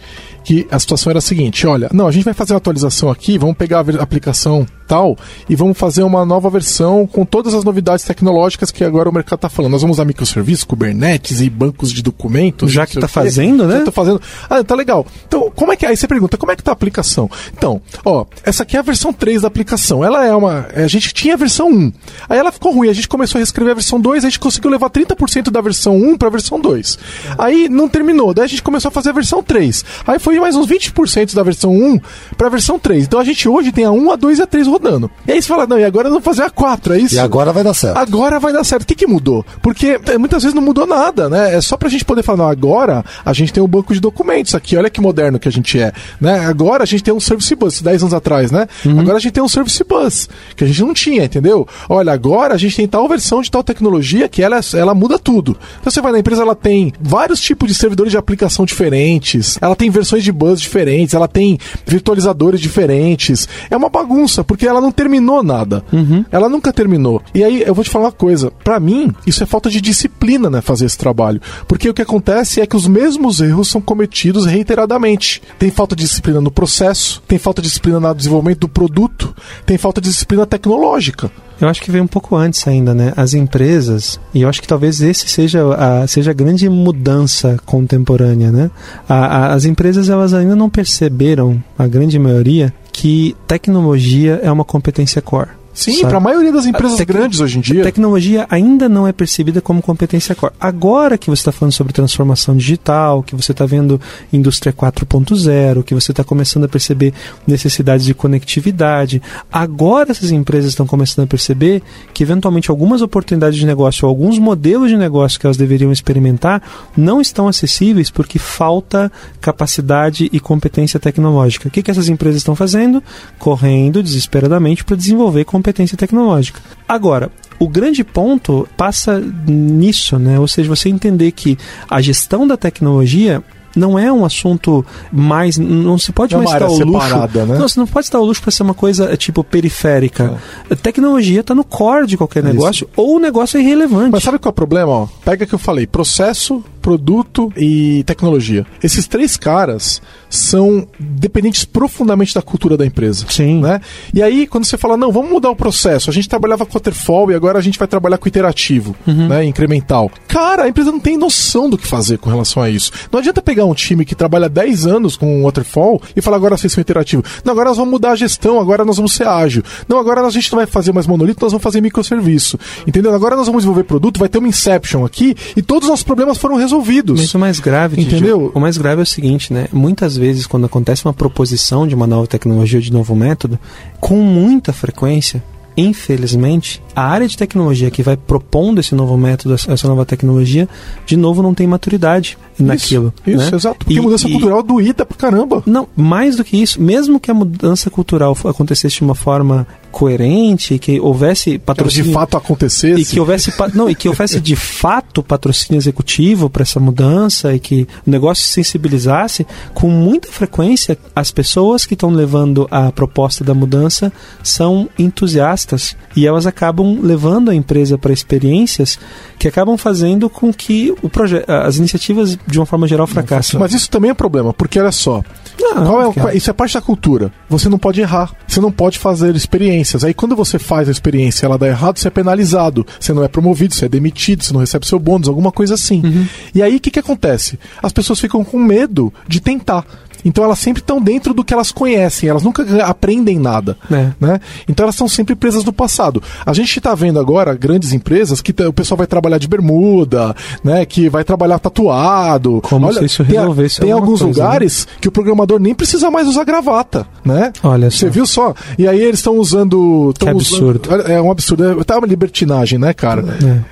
que 0.47 0.65
a 0.71 0.79
situação 0.79 1.09
era 1.09 1.19
a 1.19 1.21
seguinte: 1.21 1.67
olha, 1.67 1.89
não, 1.93 2.07
a 2.07 2.11
gente 2.11 2.23
vai 2.23 2.33
fazer 2.33 2.53
uma 2.53 2.57
atualização 2.57 3.11
aqui, 3.11 3.37
vamos 3.37 3.57
pegar 3.57 3.79
a 3.79 4.01
aplicação 4.01 4.65
tal 4.87 5.17
e 5.49 5.55
vamos 5.55 5.77
fazer 5.77 6.03
uma 6.03 6.25
nova 6.25 6.49
versão 6.49 7.05
com 7.05 7.25
todas 7.25 7.53
as 7.53 7.63
novidades 7.63 8.05
tecnológicas 8.05 8.71
que 8.71 8.83
agora 8.83 9.09
o 9.09 9.13
mercado 9.13 9.37
está 9.37 9.49
falando. 9.49 9.73
Nós 9.73 9.81
vamos 9.81 9.97
usar 9.97 10.05
microserviços, 10.05 10.63
Kubernetes 10.63 11.41
e 11.41 11.49
bancos 11.49 11.91
de 11.91 12.01
documentos. 12.01 12.71
Já 12.71 12.85
que 12.85 12.99
tá 12.99 13.07
quê. 13.07 13.13
fazendo, 13.13 13.67
né? 13.67 13.79
Já 13.79 13.85
tô 13.85 13.91
fazendo. 13.91 14.21
Ah, 14.49 14.63
tá 14.63 14.75
legal. 14.75 15.05
Então, 15.27 15.51
como 15.55 15.71
é 15.71 15.75
que 15.75 15.85
é? 15.85 15.89
Aí 15.89 15.97
você 15.97 16.07
pergunta, 16.07 16.37
como 16.37 16.51
é 16.51 16.55
que 16.55 16.63
tá 16.63 16.71
a 16.71 16.73
aplicação? 16.73 17.29
Então, 17.55 17.81
ó, 18.05 18.25
essa 18.43 18.63
aqui 18.63 18.77
é 18.77 18.79
a 18.79 18.83
versão 18.83 19.11
3 19.11 19.41
da 19.41 19.47
aplicação. 19.47 20.03
Ela 20.03 20.25
é 20.25 20.35
uma. 20.35 20.67
A 20.73 20.87
gente 20.87 21.13
tinha 21.13 21.33
a 21.33 21.37
versão 21.37 21.69
1. 21.69 21.93
Aí 22.29 22.37
ela 22.37 22.51
ficou 22.51 22.73
ruim, 22.73 22.89
a 22.89 22.93
gente 22.93 23.07
começou 23.07 23.37
a 23.37 23.39
reescrever 23.39 23.71
a 23.71 23.75
versão 23.75 23.99
2, 23.99 24.23
a 24.23 24.29
gente 24.29 24.39
conseguiu 24.39 24.69
levar 24.71 24.89
30% 24.89 25.49
da 25.49 25.61
versão 25.61 25.95
1 25.95 26.17
para 26.17 26.27
a 26.27 26.31
versão 26.31 26.59
2. 26.59 26.97
Aí 27.37 27.67
não 27.69 27.89
terminou, 27.89 28.33
daí 28.33 28.45
a 28.45 28.47
gente 28.47 28.63
começou 28.63 28.89
a 28.89 28.91
fazer 28.91 29.09
a 29.09 29.13
versão 29.13 29.43
3. 29.43 29.85
Aí 30.05 30.19
foi 30.19 30.39
mais 30.39 30.55
uns 30.55 30.67
20% 30.67 31.33
da 31.33 31.43
versão 31.43 31.71
1 31.71 31.99
para 32.37 32.47
a 32.47 32.49
versão 32.49 32.79
3. 32.79 33.05
Então 33.05 33.19
a 33.19 33.23
gente 33.23 33.47
hoje 33.47 33.71
tem 33.71 33.85
a 33.85 33.91
1, 33.91 34.11
a 34.11 34.15
2 34.15 34.39
e 34.39 34.41
a 34.41 34.47
3 34.47 34.67
rodando. 34.77 35.09
E 35.27 35.31
aí 35.31 35.41
você 35.41 35.47
fala, 35.47 35.67
não, 35.67 35.79
e 35.79 35.83
agora 35.83 36.09
vamos 36.09 36.23
fazer 36.23 36.43
a 36.43 36.49
4, 36.49 36.93
é 36.93 36.99
isso? 36.99 37.15
E 37.15 37.19
agora 37.19 37.51
vai 37.51 37.63
dar 37.63 37.73
certo. 37.73 37.97
Agora 37.97 38.39
vai 38.39 38.53
dar 38.53 38.63
certo. 38.63 38.83
O 38.83 38.85
que, 38.85 38.95
que 38.95 39.07
mudou? 39.07 39.45
Porque 39.61 39.99
é, 40.05 40.17
muitas 40.17 40.43
vezes 40.43 40.55
não 40.55 40.61
mudou 40.61 40.85
nada, 40.85 41.29
né? 41.29 41.55
É 41.55 41.61
só 41.61 41.75
pra 41.75 41.89
gente 41.89 42.05
poder 42.05 42.23
falar, 42.23 42.37
não, 42.37 42.47
agora 42.47 43.03
a 43.25 43.33
gente 43.33 43.51
tem 43.51 43.61
um 43.61 43.67
banco 43.67 43.93
de 43.93 43.99
documentos 43.99 44.55
aqui, 44.55 44.77
olha 44.77 44.89
que 44.89 45.01
moderno 45.01 45.39
que 45.39 45.47
a 45.47 45.51
gente 45.51 45.79
é, 45.79 45.91
né? 46.21 46.45
Agora 46.45 46.83
a 46.83 46.85
gente 46.85 47.03
tem 47.03 47.13
um 47.13 47.19
Service 47.19 47.53
Bus, 47.55 47.81
10 47.81 48.03
anos 48.03 48.13
atrás, 48.13 48.51
né? 48.51 48.67
Uhum. 48.85 48.99
Agora 48.99 49.17
a 49.17 49.19
gente 49.19 49.33
tem 49.33 49.43
um 49.43 49.47
Service 49.47 49.83
Bus, 49.83 50.29
que 50.55 50.63
a 50.63 50.67
gente 50.67 50.81
não 50.81 50.93
tinha, 50.93 51.25
entendeu? 51.25 51.67
Olha, 51.89 52.13
agora 52.13 52.53
a 52.53 52.57
gente 52.57 52.75
tem 52.75 52.87
tal 52.87 53.07
versão 53.07 53.41
de 53.41 53.49
tal 53.51 53.63
tecnologia 53.63 54.27
que 54.29 54.41
ela, 54.41 54.59
ela 54.73 54.93
muda 54.93 55.17
tudo. 55.17 55.57
Então 55.79 55.91
você 55.91 56.01
vai 56.01 56.11
na 56.11 56.19
empresa, 56.19 56.41
ela 56.41 56.55
tem 56.55 56.93
vários 56.99 57.41
tipos 57.41 57.67
de 57.67 57.73
servidores 57.73 58.11
de 58.11 58.17
aplicação 58.17 58.65
diferentes, 58.65 59.57
ela 59.61 59.75
tem 59.75 59.89
versões 59.89 60.23
de 60.23 60.31
bus 60.31 60.61
diferentes, 60.61 61.13
ela 61.13 61.27
tem 61.27 61.57
virtualizadores 61.85 62.59
diferentes. 62.59 63.47
É 63.69 63.77
uma 63.77 63.89
bagunça, 63.89 64.43
porque 64.43 64.66
ela 64.67 64.81
não 64.81 64.91
terminou 64.91 65.41
nada. 65.43 65.83
Uhum. 65.91 66.23
Ela 66.31 66.49
nunca 66.49 66.73
terminou. 66.73 67.21
E 67.33 67.43
aí 67.43 67.63
eu 67.65 67.73
vou 67.73 67.83
te 67.83 67.89
falar 67.89 68.05
uma 68.05 68.11
coisa, 68.11 68.51
para 68.63 68.79
mim, 68.79 69.11
isso 69.25 69.43
é 69.43 69.45
falta 69.45 69.69
de 69.69 69.81
disciplina, 69.81 70.49
né, 70.49 70.61
fazer 70.61 70.85
esse 70.85 70.97
trabalho. 70.97 71.41
Porque 71.67 71.89
o 71.89 71.93
que 71.93 72.01
acontece 72.01 72.61
é 72.61 72.67
que 72.67 72.75
os 72.75 72.87
mesmos 72.87 73.39
erros 73.39 73.69
são 73.69 73.81
cometidos 73.81 74.45
reiteradamente. 74.45 75.41
Tem 75.57 75.71
falta 75.71 75.95
de 75.95 76.03
disciplina 76.03 76.41
no 76.41 76.51
processo, 76.51 77.21
tem 77.27 77.39
falta 77.39 77.61
de 77.61 77.67
disciplina 77.67 77.99
no 77.99 78.15
desenvolvimento 78.15 78.61
do 78.61 78.69
produto, 78.69 79.35
tem 79.65 79.77
falta 79.77 80.01
de 80.01 80.09
disciplina 80.09 80.45
tecnológica. 80.45 81.31
Eu 81.59 81.67
acho 81.67 81.81
que 81.81 81.89
veio 81.89 82.03
um 82.03 82.07
pouco 82.07 82.35
antes 82.35 82.67
ainda, 82.67 82.93
né? 82.93 83.13
As 83.17 83.33
empresas, 83.33 84.19
e 84.33 84.43
eu 84.43 84.49
acho 84.49 84.61
que 84.61 84.67
talvez 84.67 85.01
esse 85.01 85.27
seja 85.27 85.63
a, 85.73 86.05
seja 86.05 86.31
a 86.31 86.33
grande 86.33 86.69
mudança 86.69 87.57
contemporânea, 87.65 88.51
né? 88.51 88.71
A, 89.09 89.15
a, 89.15 89.53
as 89.53 89.65
empresas, 89.65 90.07
elas 90.09 90.33
ainda 90.33 90.55
não 90.55 90.69
perceberam, 90.69 91.61
a 91.77 91.87
grande 91.87 92.19
maioria, 92.19 92.71
que 92.91 93.35
tecnologia 93.47 94.39
é 94.43 94.51
uma 94.51 94.63
competência 94.63 95.21
core. 95.21 95.56
Sim, 95.77 96.01
para 96.01 96.17
a 96.17 96.19
maioria 96.19 96.51
das 96.51 96.65
empresas 96.65 96.99
grandes 97.01 97.39
hoje 97.39 97.59
em 97.59 97.61
dia. 97.61 97.81
A 97.81 97.83
tecnologia 97.83 98.47
ainda 98.49 98.89
não 98.89 99.07
é 99.07 99.13
percebida 99.13 99.61
como 99.61 99.79
competência 99.79 100.33
core. 100.33 100.51
Agora 100.59 101.19
que 101.19 101.29
você 101.29 101.41
está 101.41 101.51
falando 101.51 101.71
sobre 101.71 101.93
transformação 101.93 102.57
digital, 102.57 103.21
que 103.21 103.35
você 103.35 103.51
está 103.51 103.63
vendo 103.63 104.01
indústria 104.33 104.73
4.0, 104.73 105.83
que 105.83 105.93
você 105.93 106.11
está 106.11 106.23
começando 106.23 106.63
a 106.63 106.67
perceber 106.67 107.13
necessidades 107.45 108.07
de 108.07 108.15
conectividade, 108.15 109.21
agora 109.51 110.09
essas 110.09 110.31
empresas 110.31 110.71
estão 110.71 110.87
começando 110.87 111.25
a 111.25 111.27
perceber 111.27 111.83
que 112.11 112.23
eventualmente 112.23 112.71
algumas 112.71 113.03
oportunidades 113.03 113.59
de 113.59 113.65
negócio, 113.65 114.07
alguns 114.07 114.39
modelos 114.39 114.89
de 114.89 114.97
negócio 114.97 115.39
que 115.39 115.45
elas 115.45 115.57
deveriam 115.57 115.91
experimentar 115.91 116.59
não 116.97 117.21
estão 117.21 117.47
acessíveis 117.47 118.09
porque 118.09 118.39
falta 118.39 119.11
capacidade 119.39 120.27
e 120.33 120.39
competência 120.39 120.99
tecnológica. 120.99 121.67
O 121.67 121.71
que, 121.71 121.83
que 121.83 121.91
essas 121.91 122.09
empresas 122.09 122.37
estão 122.37 122.55
fazendo? 122.55 123.03
Correndo 123.37 124.01
desesperadamente 124.01 124.83
para 124.83 124.95
desenvolver 124.95 125.45
competência 125.45 125.66
competência 125.67 125.97
tecnológica. 125.97 126.61
Agora, 126.87 127.29
o 127.59 127.67
grande 127.67 128.03
ponto 128.03 128.67
passa 128.77 129.19
nisso, 129.19 130.17
né? 130.17 130.39
Ou 130.39 130.47
seja, 130.47 130.69
você 130.69 130.87
entender 130.87 131.31
que 131.31 131.57
a 131.89 132.01
gestão 132.01 132.47
da 132.47 132.55
tecnologia 132.55 133.43
não 133.77 133.97
é 133.97 134.11
um 134.11 134.25
assunto 134.25 134.85
mais. 135.11 135.57
Não 135.57 135.97
se 135.97 136.11
pode 136.11 136.33
é 136.33 136.37
mais 136.37 136.51
estar 136.51 136.67
o 136.67 136.79
luxo. 136.79 137.17
Né? 137.17 137.57
Não, 137.57 137.67
você 137.67 137.79
não 137.79 137.87
pode 137.87 138.05
estar 138.05 138.19
o 138.19 138.25
luxo 138.25 138.41
para 138.41 138.51
ser 138.51 138.63
uma 138.63 138.73
coisa 138.73 139.15
tipo 139.17 139.43
periférica. 139.43 140.39
É. 140.69 140.75
Tecnologia 140.75 141.41
está 141.41 141.53
no 141.55 141.63
core 141.63 142.07
de 142.07 142.17
qualquer 142.17 142.43
é 142.43 142.47
negócio, 142.47 142.85
Isso. 142.85 143.01
ou 143.01 143.15
o 143.15 143.19
negócio 143.19 143.57
é 143.57 143.61
irrelevante. 143.61 144.11
Mas 144.11 144.23
sabe 144.23 144.39
qual 144.39 144.49
é 144.49 144.51
o 144.51 144.53
problema? 144.53 144.91
Ó? 144.91 145.07
Pega 145.23 145.45
que 145.45 145.53
eu 145.53 145.59
falei: 145.59 145.85
processo, 145.87 146.63
produto 146.87 147.51
e 147.57 148.01
tecnologia. 148.05 148.65
Esses 148.81 149.07
três 149.07 149.35
caras 149.35 150.01
são 150.29 150.87
dependentes 150.97 151.65
profundamente 151.65 152.33
da 152.33 152.41
cultura 152.41 152.77
da 152.77 152.85
empresa. 152.85 153.25
Sim. 153.27 153.59
Né? 153.59 153.81
E 154.13 154.23
aí, 154.23 154.47
quando 154.47 154.63
você 154.63 154.77
fala, 154.77 154.95
não, 154.95 155.11
vamos 155.11 155.29
mudar 155.29 155.49
o 155.49 155.55
processo, 155.55 156.09
a 156.09 156.13
gente 156.13 156.29
trabalhava 156.29 156.65
com 156.65 156.71
waterfall 156.71 157.29
e 157.29 157.35
agora 157.35 157.59
a 157.59 157.61
gente 157.61 157.77
vai 157.77 157.89
trabalhar 157.89 158.17
com 158.17 158.27
iterativo, 158.27 158.95
uhum. 159.05 159.27
né, 159.27 159.43
incremental. 159.43 160.09
Cara, 160.29 160.63
a 160.63 160.69
empresa 160.69 160.89
não 160.89 160.99
tem 160.99 161.17
noção 161.17 161.69
do 161.69 161.77
que 161.77 161.85
fazer 161.85 162.19
com 162.19 162.29
relação 162.29 162.63
a 162.63 162.69
isso. 162.69 162.91
Não 163.11 163.19
adianta 163.19 163.41
pegar 163.41 163.65
um 163.71 163.73
time 163.73 164.05
que 164.05 164.15
trabalha 164.15 164.49
10 164.49 164.87
anos 164.87 165.15
com 165.15 165.43
waterfall 165.43 166.01
e 166.15 166.21
falar, 166.21 166.37
agora 166.37 166.57
vocês 166.57 166.71
são 166.71 166.81
iterativo. 166.81 167.23
Não, 167.43 167.53
agora 167.53 167.69
nós 167.69 167.77
vamos 167.77 167.91
mudar 167.91 168.11
a 168.11 168.15
gestão, 168.15 168.59
agora 168.59 168.83
nós 168.85 168.97
vamos 168.97 169.13
ser 169.13 169.27
ágil. 169.27 169.63
Não, 169.87 169.99
agora 169.99 170.21
a 170.25 170.29
gente 170.29 170.51
não 170.51 170.57
vai 170.57 170.65
fazer 170.65 170.91
mais 170.91 171.07
monolito, 171.07 171.39
nós 171.41 171.51
vamos 171.51 171.63
fazer 171.63 171.81
microserviço. 171.81 172.57
Entendeu? 172.85 173.13
Agora 173.13 173.35
nós 173.35 173.47
vamos 173.47 173.63
desenvolver 173.63 173.83
produto, 173.83 174.19
vai 174.19 174.29
ter 174.29 174.37
uma 174.37 174.47
inception 174.47 175.05
aqui 175.05 175.35
e 175.55 175.61
todos 175.61 175.83
os 175.85 175.89
nossos 175.89 176.03
problemas 176.03 176.37
foram 176.37 176.55
resolvidos. 176.55 177.19
Mas 177.19 177.33
o 177.33 177.39
mais 177.39 177.59
grave, 177.59 178.01
entendeu? 178.01 178.51
o 178.53 178.59
mais 178.59 178.77
grave 178.77 179.01
é 179.01 179.03
o 179.03 179.05
seguinte, 179.05 179.53
né? 179.53 179.67
Muitas 179.71 180.15
vezes 180.17 180.47
quando 180.47 180.65
acontece 180.65 181.05
uma 181.05 181.13
proposição 181.13 181.87
de 181.87 181.95
uma 181.95 182.07
nova 182.07 182.27
tecnologia 182.27 182.81
de 182.81 182.91
novo 182.91 183.15
método, 183.15 183.59
com 183.99 184.17
muita 184.17 184.73
frequência, 184.73 185.43
infelizmente, 185.77 186.81
a 186.95 187.03
área 187.03 187.27
de 187.27 187.37
tecnologia 187.37 187.91
que 187.91 188.01
vai 188.01 188.17
propondo 188.17 188.79
esse 188.79 188.95
novo 188.95 189.15
método, 189.15 189.53
essa 189.53 189.87
nova 189.87 190.05
tecnologia, 190.05 190.67
de 191.05 191.15
novo 191.15 191.43
não 191.43 191.53
tem 191.53 191.67
maturidade 191.67 192.37
naquilo. 192.59 193.13
Isso, 193.25 193.37
né? 193.37 193.49
exato. 193.53 193.77
Porque 193.77 193.93
e, 193.93 194.01
mudança 194.01 194.27
e, 194.27 194.31
cultural 194.31 194.63
doída 194.63 195.05
pra 195.05 195.15
caramba. 195.15 195.61
Não, 195.65 195.87
mais 195.95 196.35
do 196.35 196.43
que 196.43 196.59
isso, 196.59 196.81
mesmo 196.81 197.19
que 197.19 197.29
a 197.29 197.33
mudança 197.33 197.91
cultural 197.91 198.35
acontecesse 198.45 198.95
de 198.95 199.03
uma 199.03 199.15
forma 199.15 199.67
coerente, 199.91 200.77
que 200.79 200.99
houvesse 200.99 201.57
patrocínio 201.57 202.03
que 202.03 202.09
de 202.09 202.13
fato 202.13 202.37
acontecesse 202.37 203.01
e 203.01 203.05
que 203.05 203.19
houvesse 203.19 203.53
não 203.73 203.89
e 203.89 203.95
que 203.95 204.07
houvesse 204.07 204.39
de 204.39 204.55
fato 204.55 205.23
patrocínio 205.23 205.79
executivo 205.79 206.49
para 206.49 206.63
essa 206.63 206.79
mudança 206.79 207.53
e 207.53 207.59
que 207.59 207.87
o 208.05 208.09
negócio 208.09 208.43
se 208.43 208.53
sensibilizasse 208.53 209.45
com 209.73 209.89
muita 209.89 210.27
frequência 210.31 210.97
as 211.15 211.31
pessoas 211.31 211.85
que 211.85 211.93
estão 211.93 212.09
levando 212.09 212.67
a 212.69 212.91
proposta 212.91 213.43
da 213.43 213.53
mudança 213.53 214.11
são 214.43 214.89
entusiastas 214.97 215.95
e 216.15 216.25
elas 216.25 216.45
acabam 216.45 216.99
levando 217.01 217.49
a 217.49 217.55
empresa 217.55 217.97
para 217.97 218.13
experiências 218.13 218.99
que 219.39 219.47
acabam 219.47 219.77
fazendo 219.77 220.29
com 220.29 220.53
que 220.53 220.93
o 221.01 221.09
projeto 221.09 221.47
as 221.49 221.77
iniciativas 221.77 222.37
de 222.47 222.59
uma 222.59 222.65
forma 222.65 222.87
geral 222.87 223.07
fracassem. 223.07 223.59
Mas 223.59 223.73
isso 223.73 223.89
também 223.89 224.11
é 224.11 224.13
problema, 224.13 224.53
porque 224.53 224.79
olha 224.79 224.91
só, 224.91 225.23
não, 225.59 226.29
é, 226.29 226.35
isso 226.35 226.49
é 226.49 226.53
parte 226.53 226.73
da 226.75 226.81
cultura. 226.81 227.31
Você 227.49 227.69
não 227.69 227.77
pode 227.77 228.01
errar, 228.01 228.31
você 228.47 228.61
não 228.61 228.71
pode 228.71 228.97
fazer 228.99 229.35
experiências. 229.35 230.03
Aí 230.03 230.13
quando 230.13 230.35
você 230.35 230.59
faz 230.59 230.87
a 230.87 230.91
experiência 230.91 231.45
e 231.45 231.47
ela 231.47 231.57
dá 231.57 231.67
errado, 231.67 231.97
você 231.97 232.07
é 232.07 232.11
penalizado, 232.11 232.85
você 232.99 233.13
não 233.13 233.23
é 233.23 233.27
promovido, 233.27 233.73
você 233.73 233.85
é 233.85 233.89
demitido, 233.89 234.43
você 234.43 234.53
não 234.53 234.59
recebe 234.59 234.87
seu 234.87 234.99
bônus, 234.99 235.27
alguma 235.27 235.51
coisa 235.51 235.73
assim. 235.73 236.01
Uhum. 236.05 236.27
E 236.53 236.61
aí 236.61 236.75
o 236.75 236.79
que, 236.79 236.91
que 236.91 236.99
acontece? 236.99 237.59
As 237.81 237.91
pessoas 237.91 238.19
ficam 238.19 238.43
com 238.43 238.59
medo 238.59 239.13
de 239.27 239.39
tentar. 239.39 239.85
Então 240.27 240.43
elas 240.43 240.59
sempre 240.59 240.81
estão 240.81 241.01
dentro 241.01 241.33
do 241.33 241.43
que 241.43 241.53
elas 241.53 241.71
conhecem, 241.71 242.27
elas 242.27 242.43
nunca 242.43 242.63
aprendem 242.83 243.39
nada. 243.39 243.77
É. 243.89 244.11
Né? 244.19 244.39
Então 244.67 244.83
elas 244.83 244.95
estão 244.95 245.07
sempre 245.07 245.35
presas 245.35 245.63
no 245.63 245.71
passado. 245.71 246.21
A 246.45 246.53
gente 246.53 246.77
está 246.77 246.93
vendo 246.93 247.17
agora 247.17 247.55
grandes 247.55 247.93
empresas 247.93 248.41
que 248.41 248.53
o 248.63 248.73
pessoal 248.73 248.97
vai 248.97 249.07
trabalhar 249.07 249.37
de 249.37 249.47
bermuda, 249.47 250.35
né? 250.61 250.85
que 250.85 251.07
vai 251.07 251.23
trabalhar 251.23 251.59
tatuado. 251.59 252.59
Como 252.61 252.87
Olha, 252.87 252.99
se 252.99 253.05
isso 253.05 253.23
resolvesse 253.23 253.77
Tem, 253.77 253.85
tem 253.85 253.93
alguns 253.93 254.21
coisa, 254.21 254.25
né? 254.25 254.45
lugares 254.45 254.85
né? 254.85 254.97
que 254.99 255.07
o 255.07 255.11
programador 255.11 255.59
nem 255.59 255.73
precisa 255.73 256.11
mais 256.11 256.27
usar 256.27 256.43
gravata. 256.43 257.07
Né? 257.23 257.53
Olha 257.63 257.89
Você 257.89 258.09
viu 258.09 258.25
só? 258.25 258.53
E 258.77 258.87
aí 258.87 259.01
eles 259.01 259.19
estão 259.19 259.37
usando. 259.37 260.13
Que 260.19 260.27
absurdo. 260.27 260.87
Usando, 260.87 261.07
é 261.09 261.21
um 261.21 261.31
absurdo. 261.31 261.81
É 261.81 261.83
tá 261.83 261.97
uma 261.97 262.07
libertinagem, 262.07 262.77
né, 262.77 262.93
cara? 262.93 263.23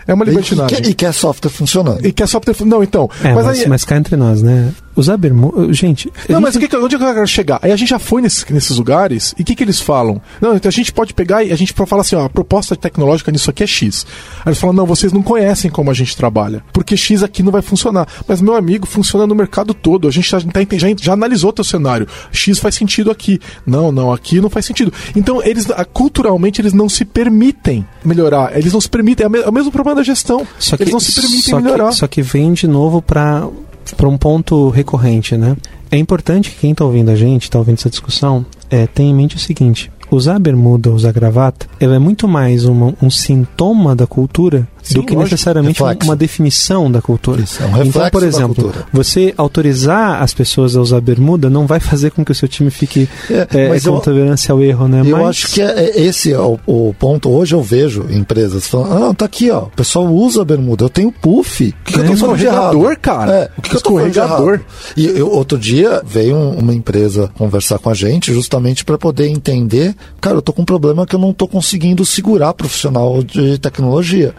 É, 0.08 0.12
é 0.12 0.14
uma 0.14 0.24
libertinagem. 0.24 0.80
E, 0.84 0.90
e, 0.92 0.94
quer, 0.94 1.14
software 1.14 1.50
funcionando. 1.50 2.06
E 2.06 2.12
quer 2.12 2.28
software. 2.28 2.56
Não, 2.66 2.82
então. 2.82 3.10
É, 3.24 3.34
mas, 3.34 3.46
mas, 3.46 3.60
aí, 3.60 3.68
mas 3.68 3.84
cá 3.84 3.98
entre 3.98 4.16
nós, 4.16 4.42
né? 4.42 4.72
Usar 4.96 5.18
bermuda. 5.18 5.72
Gente. 5.74 6.12
Não, 6.30 6.40
mas 6.40 6.56
que, 6.56 6.76
onde 6.78 6.96
eu 6.96 7.00
quero 7.00 7.28
chegar? 7.28 7.60
Aí 7.62 7.72
a 7.72 7.76
gente 7.76 7.90
já 7.90 8.00
foi 8.00 8.22
nesse, 8.22 8.52
nesses 8.52 8.78
lugares 8.78 9.36
e 9.38 9.42
o 9.42 9.46
que, 9.46 9.56
que 9.56 9.64
eles 9.64 9.80
falam? 9.80 10.22
Não, 10.40 10.56
então 10.56 10.70
a 10.70 10.72
gente 10.72 10.94
pode 10.94 11.14
pegar 11.14 11.44
e 11.44 11.52
a 11.52 11.56
gente 11.56 11.74
fala 11.74 12.02
assim: 12.02 12.16
ó, 12.16 12.26
a 12.26 12.30
proposta 12.30 12.76
tecnológica 12.76 13.32
nisso 13.32 13.50
aqui 13.50 13.64
é 13.64 13.68
X. 13.68 14.06
Aí 14.38 14.50
eles 14.50 14.60
falam: 14.60 14.76
não, 14.76 14.86
vocês 14.86 15.12
não 15.12 15.22
conhecem 15.22 15.70
como 15.70 15.92
a 15.92 15.94
gente 15.94 16.16
trabalha. 16.16 16.64
Porque 16.72 16.96
X 16.96 17.24
aqui 17.24 17.44
não 17.44 17.52
vai 17.52 17.62
funcionar. 17.62 18.08
Mas, 18.28 18.42
meu 18.42 18.56
amigo, 18.56 18.86
funciona 18.86 19.28
no 19.28 19.36
mercado 19.36 19.74
todo. 19.74 20.08
A 20.08 20.12
gente 20.12 20.30
já, 20.30 20.40
tá 20.40 20.62
já, 20.78 20.88
já 21.00 21.14
analisou 21.14 21.50
o 21.50 21.54
teu 21.54 21.64
cenário. 21.64 22.08
X 22.32 22.60
faz 22.60 22.76
sentido 22.76 23.12
aqui. 23.12 23.40
Não, 23.66 23.92
não, 23.92 24.14
aqui 24.14 24.40
não 24.40 24.50
faz 24.50 24.66
sentido. 24.66 24.94
Então, 25.16 25.42
eles, 25.44 25.68
culturalmente, 25.94 26.62
eles 26.62 26.74
não 26.74 26.88
se 26.88 27.04
permitem 27.06 27.86
melhorar. 28.04 28.58
Eles 28.58 28.74
não 28.74 28.82
se 28.82 28.90
permitem. 28.90 29.26
É, 29.26 29.40
é 29.42 29.50
o 29.50 29.54
mesmo 29.54 29.72
problema 29.72 29.98
da 29.98 30.04
gestão. 30.04 30.48
Só 30.58 30.78
que, 30.78 30.84
eles 30.84 30.94
não 30.94 31.00
se 31.00 31.14
permitem 31.14 31.56
melhorar. 31.56 31.90
Que, 31.90 31.96
só 31.96 32.08
que 32.08 32.22
vem 32.22 32.54
de 32.54 32.68
novo 32.68 33.02
para 33.02 33.48
para 33.94 34.08
um 34.08 34.18
ponto 34.18 34.70
recorrente, 34.70 35.38
né? 35.38 35.56
É 35.92 35.98
importante 35.98 36.50
que 36.50 36.58
quem 36.58 36.72
está 36.72 36.84
ouvindo 36.84 37.12
a 37.12 37.16
gente, 37.16 37.44
está 37.44 37.60
ouvindo 37.60 37.78
essa 37.78 37.90
discussão, 37.90 38.46
é, 38.70 38.88
tenha 38.88 39.12
em 39.12 39.14
mente 39.14 39.36
o 39.36 39.40
seguinte: 39.40 39.92
usar 40.10 40.40
bermuda, 40.40 40.92
usar 40.92 41.12
gravata, 41.12 41.68
ela 41.80 41.96
é 41.96 42.00
muito 42.00 42.28
mais 42.28 42.66
uma, 42.66 42.94
um 43.02 43.10
sintoma 43.10 43.96
da 43.96 44.08
cultura 44.08 44.68
do 44.94 45.02
que 45.04 45.14
lógico. 45.14 45.32
necessariamente 45.32 45.80
Reflexo. 45.82 46.10
uma 46.10 46.16
definição 46.16 46.92
da 46.92 47.02
cultura. 47.02 47.42
Isso, 47.42 47.62
é 47.62 47.66
um 47.66 47.84
então, 47.84 48.10
por 48.10 48.24
exemplo, 48.24 48.74
você 48.92 49.34
autorizar 49.38 50.22
as 50.22 50.34
pessoas 50.34 50.76
a 50.76 50.82
usar 50.82 51.02
bermuda 51.02 51.50
não 51.50 51.66
vai 51.66 51.80
fazer 51.80 52.12
com 52.12 52.24
que 52.24 52.32
o 52.32 52.36
seu 52.36 52.48
time 52.48 52.70
fique 52.70 53.08
É, 53.30 53.48
é, 53.52 53.70
mas 53.70 53.84
com 53.86 53.96
eu- 53.96 54.00
tolerância 54.00 54.52
ao 54.52 54.62
erro, 54.62 54.88
né? 54.88 55.02
Eu 55.02 55.18
Mas- 55.18 55.28
acho 55.28 55.52
que 55.52 55.62
é- 55.62 55.86
é- 55.86 56.02
esse 56.02 56.32
é 56.32 56.40
o, 56.40 56.60
o 56.66 56.94
ponto. 56.98 57.30
Hoje 57.30 57.56
eu 57.56 57.62
vejo 57.62 58.06
empresas 58.10 58.68
falando: 58.68 59.06
ah, 59.06 59.14
tá 59.14 59.26
aqui, 59.26 59.50
ó. 59.50 59.64
O 59.64 59.70
pessoal 59.72 60.06
usa 60.08 60.44
bermuda. 60.46 60.86
Eu 60.86 60.90
tenho 60.90 61.12
puff. 61.12 61.64
O 61.70 61.84
que, 61.84 61.94
que 61.94 62.00
eu 62.00 62.04
É, 62.04 62.08
tô 62.08 62.18
falando 62.18 62.38
de 62.38 62.46
errado? 62.46 62.98
cara. 63.02 63.32
É, 63.34 63.52
o 63.58 63.62
que, 63.62 63.70
que 63.70 63.76
eu 63.76 63.82
tô 63.82 63.90
falando 63.96 64.12
de 64.12 64.20
errado? 64.20 64.60
E 64.98 65.06
eu, 65.06 65.30
outro 65.32 65.58
dia 65.58 66.02
veio 66.06 66.36
um- 66.36 66.60
uma 66.60 66.74
empresa 66.74 67.30
conversar 67.38 67.80
com 67.80 67.90
a 67.90 67.94
gente 67.94 68.34
justamente 68.34 68.84
para 68.86 68.98
poder 68.98 69.28
entender: 69.28 69.96
cara, 70.22 70.38
eu 70.38 70.42
tô 70.42 70.54
com 70.54 70.62
um 70.62 70.66
problema 70.66 71.06
que 71.06 71.16
eu 71.16 71.20
não 71.20 71.34
tô 71.34 71.48
conseguindo 71.48 72.06
segurar 72.06 72.54
profissional 72.54 73.24
de 73.24 73.58
tecnologia. 73.58 74.34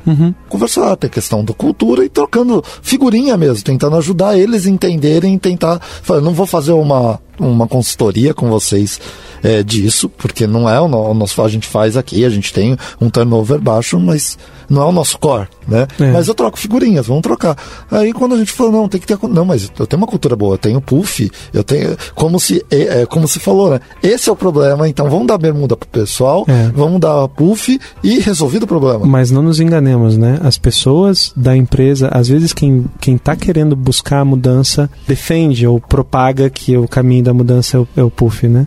Conversar, 0.49 0.97
ter 0.97 1.11
questão 1.11 1.45
da 1.45 1.53
cultura 1.53 2.05
e 2.05 2.09
trocando 2.09 2.63
figurinha 2.81 3.37
mesmo, 3.37 3.65
tentando 3.65 3.97
ajudar 3.97 4.39
eles 4.39 4.67
a 4.67 4.71
entenderem, 4.71 5.37
tentar. 5.39 5.81
Não 6.23 6.33
vou 6.33 6.47
fazer 6.47 6.73
uma, 6.73 7.21
uma 7.39 7.67
consultoria 7.67 8.35
com 8.35 8.49
vocês 8.49 9.01
é, 9.43 9.63
disso, 9.63 10.09
porque 10.09 10.47
não 10.47 10.69
é 10.69 10.81
o, 10.81 10.87
o 10.87 11.15
nosso 11.15 11.41
a 11.43 11.49
gente 11.49 11.67
faz 11.67 11.97
aqui, 11.97 12.25
a 12.25 12.31
gente 12.31 12.53
tem 12.53 12.77
um 13.01 13.11
turnover 13.11 13.61
baixo, 13.61 13.99
mas 14.01 14.39
não 14.69 14.83
é 14.83 14.85
o 14.87 14.93
nosso 14.93 15.19
core, 15.19 15.49
né? 15.69 15.87
É. 16.01 16.13
Mas 16.13 16.27
eu 16.29 16.35
troco 16.35 16.59
figurinhas, 16.59 17.07
vamos 17.07 17.23
trocar. 17.23 17.57
Aí 17.91 18.13
quando 18.13 18.35
a 18.35 18.39
gente 18.39 18.51
falou, 18.53 18.73
não, 18.73 18.89
tem 18.89 19.01
que 19.01 19.07
ter. 19.07 19.19
Não, 19.29 19.45
mas 19.45 19.71
eu 19.79 19.87
tenho 19.87 20.01
uma 20.01 20.07
cultura 20.07 20.35
boa, 20.35 20.55
eu 20.55 20.59
tenho 20.59 20.81
puff, 20.81 21.31
eu 21.53 21.63
tenho. 21.63 21.97
Como 22.15 22.41
se, 22.41 22.65
é, 22.71 23.07
como 23.07 23.29
se 23.29 23.39
falou, 23.39 23.71
né? 23.71 23.81
Esse 24.03 24.29
é 24.29 24.33
o 24.33 24.37
problema, 24.37 24.89
então 24.89 25.09
vamos 25.09 25.27
dar 25.27 25.39
bermuda 25.39 25.77
pro 25.77 25.89
pessoal, 25.89 26.45
É. 26.49 26.71
vamos 26.75 27.01
dar 27.01 27.29
puff 27.29 27.79
e 28.03 28.19
resolvido 28.19 28.65
o 28.65 28.67
problema. 28.67 29.05
Mas 29.07 29.31
não 29.31 29.43
nos 29.43 29.61
enganemos, 29.61 30.17
né? 30.17 30.41
As 30.43 30.59
pessoas 30.59 31.33
da 31.37 31.57
empresa, 31.57 32.09
às 32.09 32.29
vezes 32.29 32.53
quem, 32.53 32.87
quem 33.01 33.17
tá 33.19 33.37
querendo 33.37 33.77
buscar 33.77 34.21
a 34.21 34.25
mudança 34.25 34.91
defende 35.07 35.67
ou 35.67 35.81
propaga 35.81 36.51
que 36.51 36.77
o 36.77 36.89
caminho 36.89 37.23
da 37.27 37.35
mudança 37.35 37.77
é 37.77 37.81
o, 37.81 37.89
é 37.97 38.03
o 38.03 38.11
puff, 38.11 38.49
né? 38.49 38.67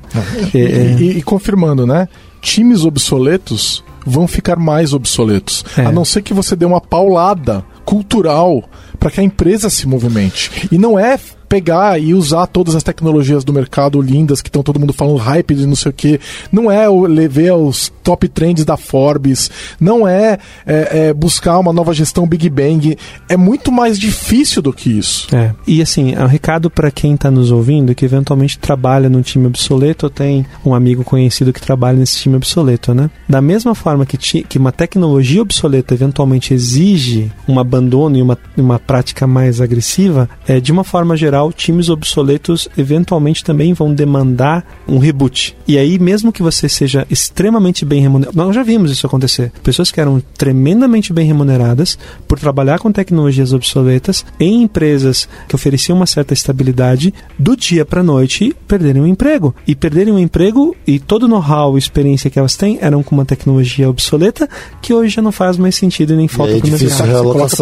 É, 0.53 0.60
é, 0.60 0.95
E, 0.99 1.18
e 1.18 1.22
confirmando, 1.22 1.88
né? 1.88 2.07
Times 2.41 2.84
obsoletos 2.86 3.84
vão 4.05 4.28
ficar 4.28 4.57
mais 4.57 4.93
obsoletos. 4.93 5.64
É. 5.78 5.86
A 5.86 5.91
não 5.91 6.05
ser 6.05 6.22
que 6.22 6.34
você 6.34 6.55
dê 6.55 6.66
uma 6.66 6.82
paulada 6.82 7.64
cultural 7.86 8.70
para 8.99 9.10
que 9.10 9.20
a 9.20 9.24
empresa 9.24 9.70
se 9.70 9.88
movimente. 9.88 10.68
E 10.72 10.78
não 10.78 10.97
é 10.99 11.20
pegar 11.50 12.00
e 12.00 12.14
usar 12.14 12.45
todas 12.47 12.76
as 12.76 12.84
tecnologias 12.84 13.43
do 13.43 13.52
mercado 13.52 14.00
lindas 14.02 14.41
que 14.41 14.50
estão 14.50 14.62
todo 14.62 14.80
mundo 14.80 14.93
falando 14.93 15.18
hype 15.18 15.56
de 15.56 15.66
não 15.66 15.76
sei 15.76 15.89
o 15.89 15.93
que. 15.93 16.20
Não 16.52 16.70
é 16.72 16.88
levar 16.88 17.56
os 17.56 17.91
top 18.04 18.28
trends 18.30 18.64
da 18.64 18.78
Forbes. 18.78 19.50
Não 19.80 20.08
é, 20.08 20.38
é, 20.66 21.08
é 21.08 21.14
buscar 21.14 21.58
uma 21.58 21.74
nova 21.74 21.93
gestão 21.93 22.28
Big 22.28 22.47
Bang. 22.50 22.95
É 23.28 23.36
muito 23.36 23.72
mais 23.72 23.97
difícil 23.97 24.62
do 24.62 24.72
que 24.72 24.89
isso. 24.91 25.28
É. 25.36 25.54
E 25.66 25.82
assim, 25.82 26.14
é 26.14 26.24
um 26.24 26.28
recado 26.28 26.70
para 26.70 26.91
quem 26.91 27.16
está 27.16 27.32
nos 27.32 27.52
ouvindo 27.52 27.95
que 27.95 28.06
eventualmente 28.06 28.60
trabalha 28.60 29.10
num 29.10 29.22
time 29.22 29.47
obsoleto 29.47 30.06
ou 30.06 30.10
tem 30.10 30.45
um 30.64 30.76
amigo 30.76 31.04
conhecido 31.04 31.52
que 31.52 31.62
trabalha 31.62 31.97
nesse 31.97 32.20
time 32.20 32.36
obsoleto, 32.36 32.93
né? 32.93 33.10
Da 33.28 33.41
mesma 33.41 33.74
forma 33.74 34.06
que, 34.06 34.18
ti- 34.18 34.45
que 34.47 34.58
uma 34.60 34.72
tecnologia 34.72 35.41
obsoleta 35.41 35.93
eventualmente 35.93 36.54
exige 36.54 37.32
um 37.47 37.60
abandono 37.60 38.18
e 38.18 38.22
uma, 38.22 38.38
uma 38.56 38.78
prática 38.78 39.26
mais 39.26 39.62
agressiva, 39.62 40.30
é, 40.47 40.60
de 40.60 40.72
uma 40.72 40.84
forma 40.84 41.16
geral, 41.18 41.38
times 41.53 41.89
obsoletos 41.89 42.67
eventualmente 42.77 43.43
também 43.43 43.73
vão 43.73 43.93
demandar 43.93 44.65
um 44.87 44.97
reboot. 44.97 45.55
E 45.67 45.77
aí, 45.77 45.97
mesmo 45.99 46.31
que 46.31 46.41
você 46.43 46.67
seja 46.67 47.05
extremamente 47.09 47.85
bem 47.85 48.01
remunerado, 48.01 48.35
nós 48.37 48.53
já 48.55 48.63
vimos 48.63 48.91
isso 48.91 49.05
acontecer. 49.07 49.51
Pessoas 49.63 49.91
que 49.91 50.01
eram 50.01 50.21
tremendamente 50.37 51.13
bem 51.13 51.25
remuneradas 51.27 51.97
por 52.27 52.39
trabalhar 52.39 52.79
com 52.79 52.91
tecnologias 52.91 53.53
obsoletas 53.53 54.25
em 54.39 54.63
empresas 54.63 55.29
que 55.47 55.55
ofereciam 55.55 55.95
uma 55.95 56.05
certa 56.05 56.33
estabilidade, 56.33 57.13
do 57.37 57.55
dia 57.55 57.85
para 57.85 58.01
noite 58.03 58.55
perderem 58.67 59.01
o 59.01 59.07
emprego. 59.07 59.53
E 59.67 59.75
perderem 59.75 60.13
o 60.13 60.19
emprego 60.19 60.75
e 60.87 60.99
todo 60.99 61.23
o 61.23 61.27
know-how 61.27 61.75
e 61.75 61.79
experiência 61.79 62.29
que 62.29 62.39
elas 62.39 62.55
têm 62.55 62.79
eram 62.81 63.03
com 63.03 63.13
uma 63.15 63.25
tecnologia 63.25 63.89
obsoleta 63.89 64.49
que 64.81 64.93
hoje 64.93 65.15
já 65.15 65.21
não 65.21 65.31
faz 65.31 65.57
mais 65.57 65.75
sentido 65.75 66.13
e 66.13 66.15
nem 66.17 66.27
falta 66.27 66.53
é 66.53 66.59
para 66.59 66.67
o 66.67 66.71
difícil 66.71 67.05
mercado. 67.05 67.23
Você 67.23 67.23
coloca 67.23 67.55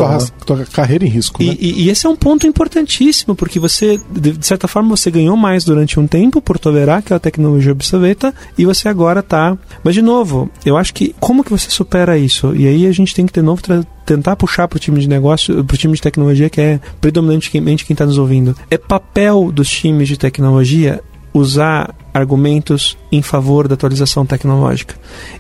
tua, 0.46 0.56
tua 0.58 0.66
carreira 0.68 1.06
em 1.06 1.10
risco. 1.10 1.44
né? 1.44 1.56
E, 1.60 1.68
e- 1.68 1.84
e 1.84 1.90
esse 1.90 2.06
é 2.06 2.10
um 2.10 2.16
ponto 2.16 2.48
importantíssimo, 2.48 3.36
porque 3.36 3.60
você, 3.60 3.67
de 3.68 4.32
de 4.32 4.46
certa 4.46 4.68
forma, 4.68 4.90
você 4.90 5.10
ganhou 5.12 5.36
mais 5.36 5.64
durante 5.64 6.00
um 6.00 6.08
tempo 6.08 6.42
por 6.42 6.58
tolerar 6.60 7.00
aquela 7.00 7.20
tecnologia 7.20 7.72
obsoleta 7.72 8.34
e 8.58 8.66
você 8.66 8.88
agora 8.88 9.22
tá. 9.22 9.58
Mas, 9.84 9.96
de 9.96 10.02
novo, 10.02 10.50
eu 10.66 10.78
acho 10.78 10.94
que 10.94 11.16
como 11.20 11.44
que 11.44 11.52
você 11.52 11.70
supera 11.70 12.18
isso? 12.18 12.56
E 12.56 12.68
aí 12.68 12.86
a 12.86 12.92
gente 12.92 13.14
tem 13.14 13.26
que, 13.26 13.34
de 13.34 13.42
novo, 13.42 13.62
tentar 14.06 14.36
puxar 14.36 14.68
para 14.68 14.78
o 14.78 14.80
time 14.80 15.00
de 15.00 15.10
negócio, 15.10 15.64
para 15.64 15.76
o 15.76 15.78
time 15.78 15.94
de 15.94 16.02
tecnologia, 16.02 16.50
que 16.50 16.62
é 16.62 16.80
predominantemente 17.02 17.86
quem 17.86 17.94
está 17.94 18.06
nos 18.06 18.18
ouvindo. 18.18 18.56
É 18.70 18.78
papel 18.78 19.52
dos 19.52 19.70
times 19.70 20.08
de 20.08 20.18
tecnologia 20.18 21.02
usar 21.34 21.94
argumentos 22.14 22.98
em 23.12 23.22
favor 23.22 23.68
da 23.68 23.76
atualização 23.76 24.26
tecnológica. 24.26 24.96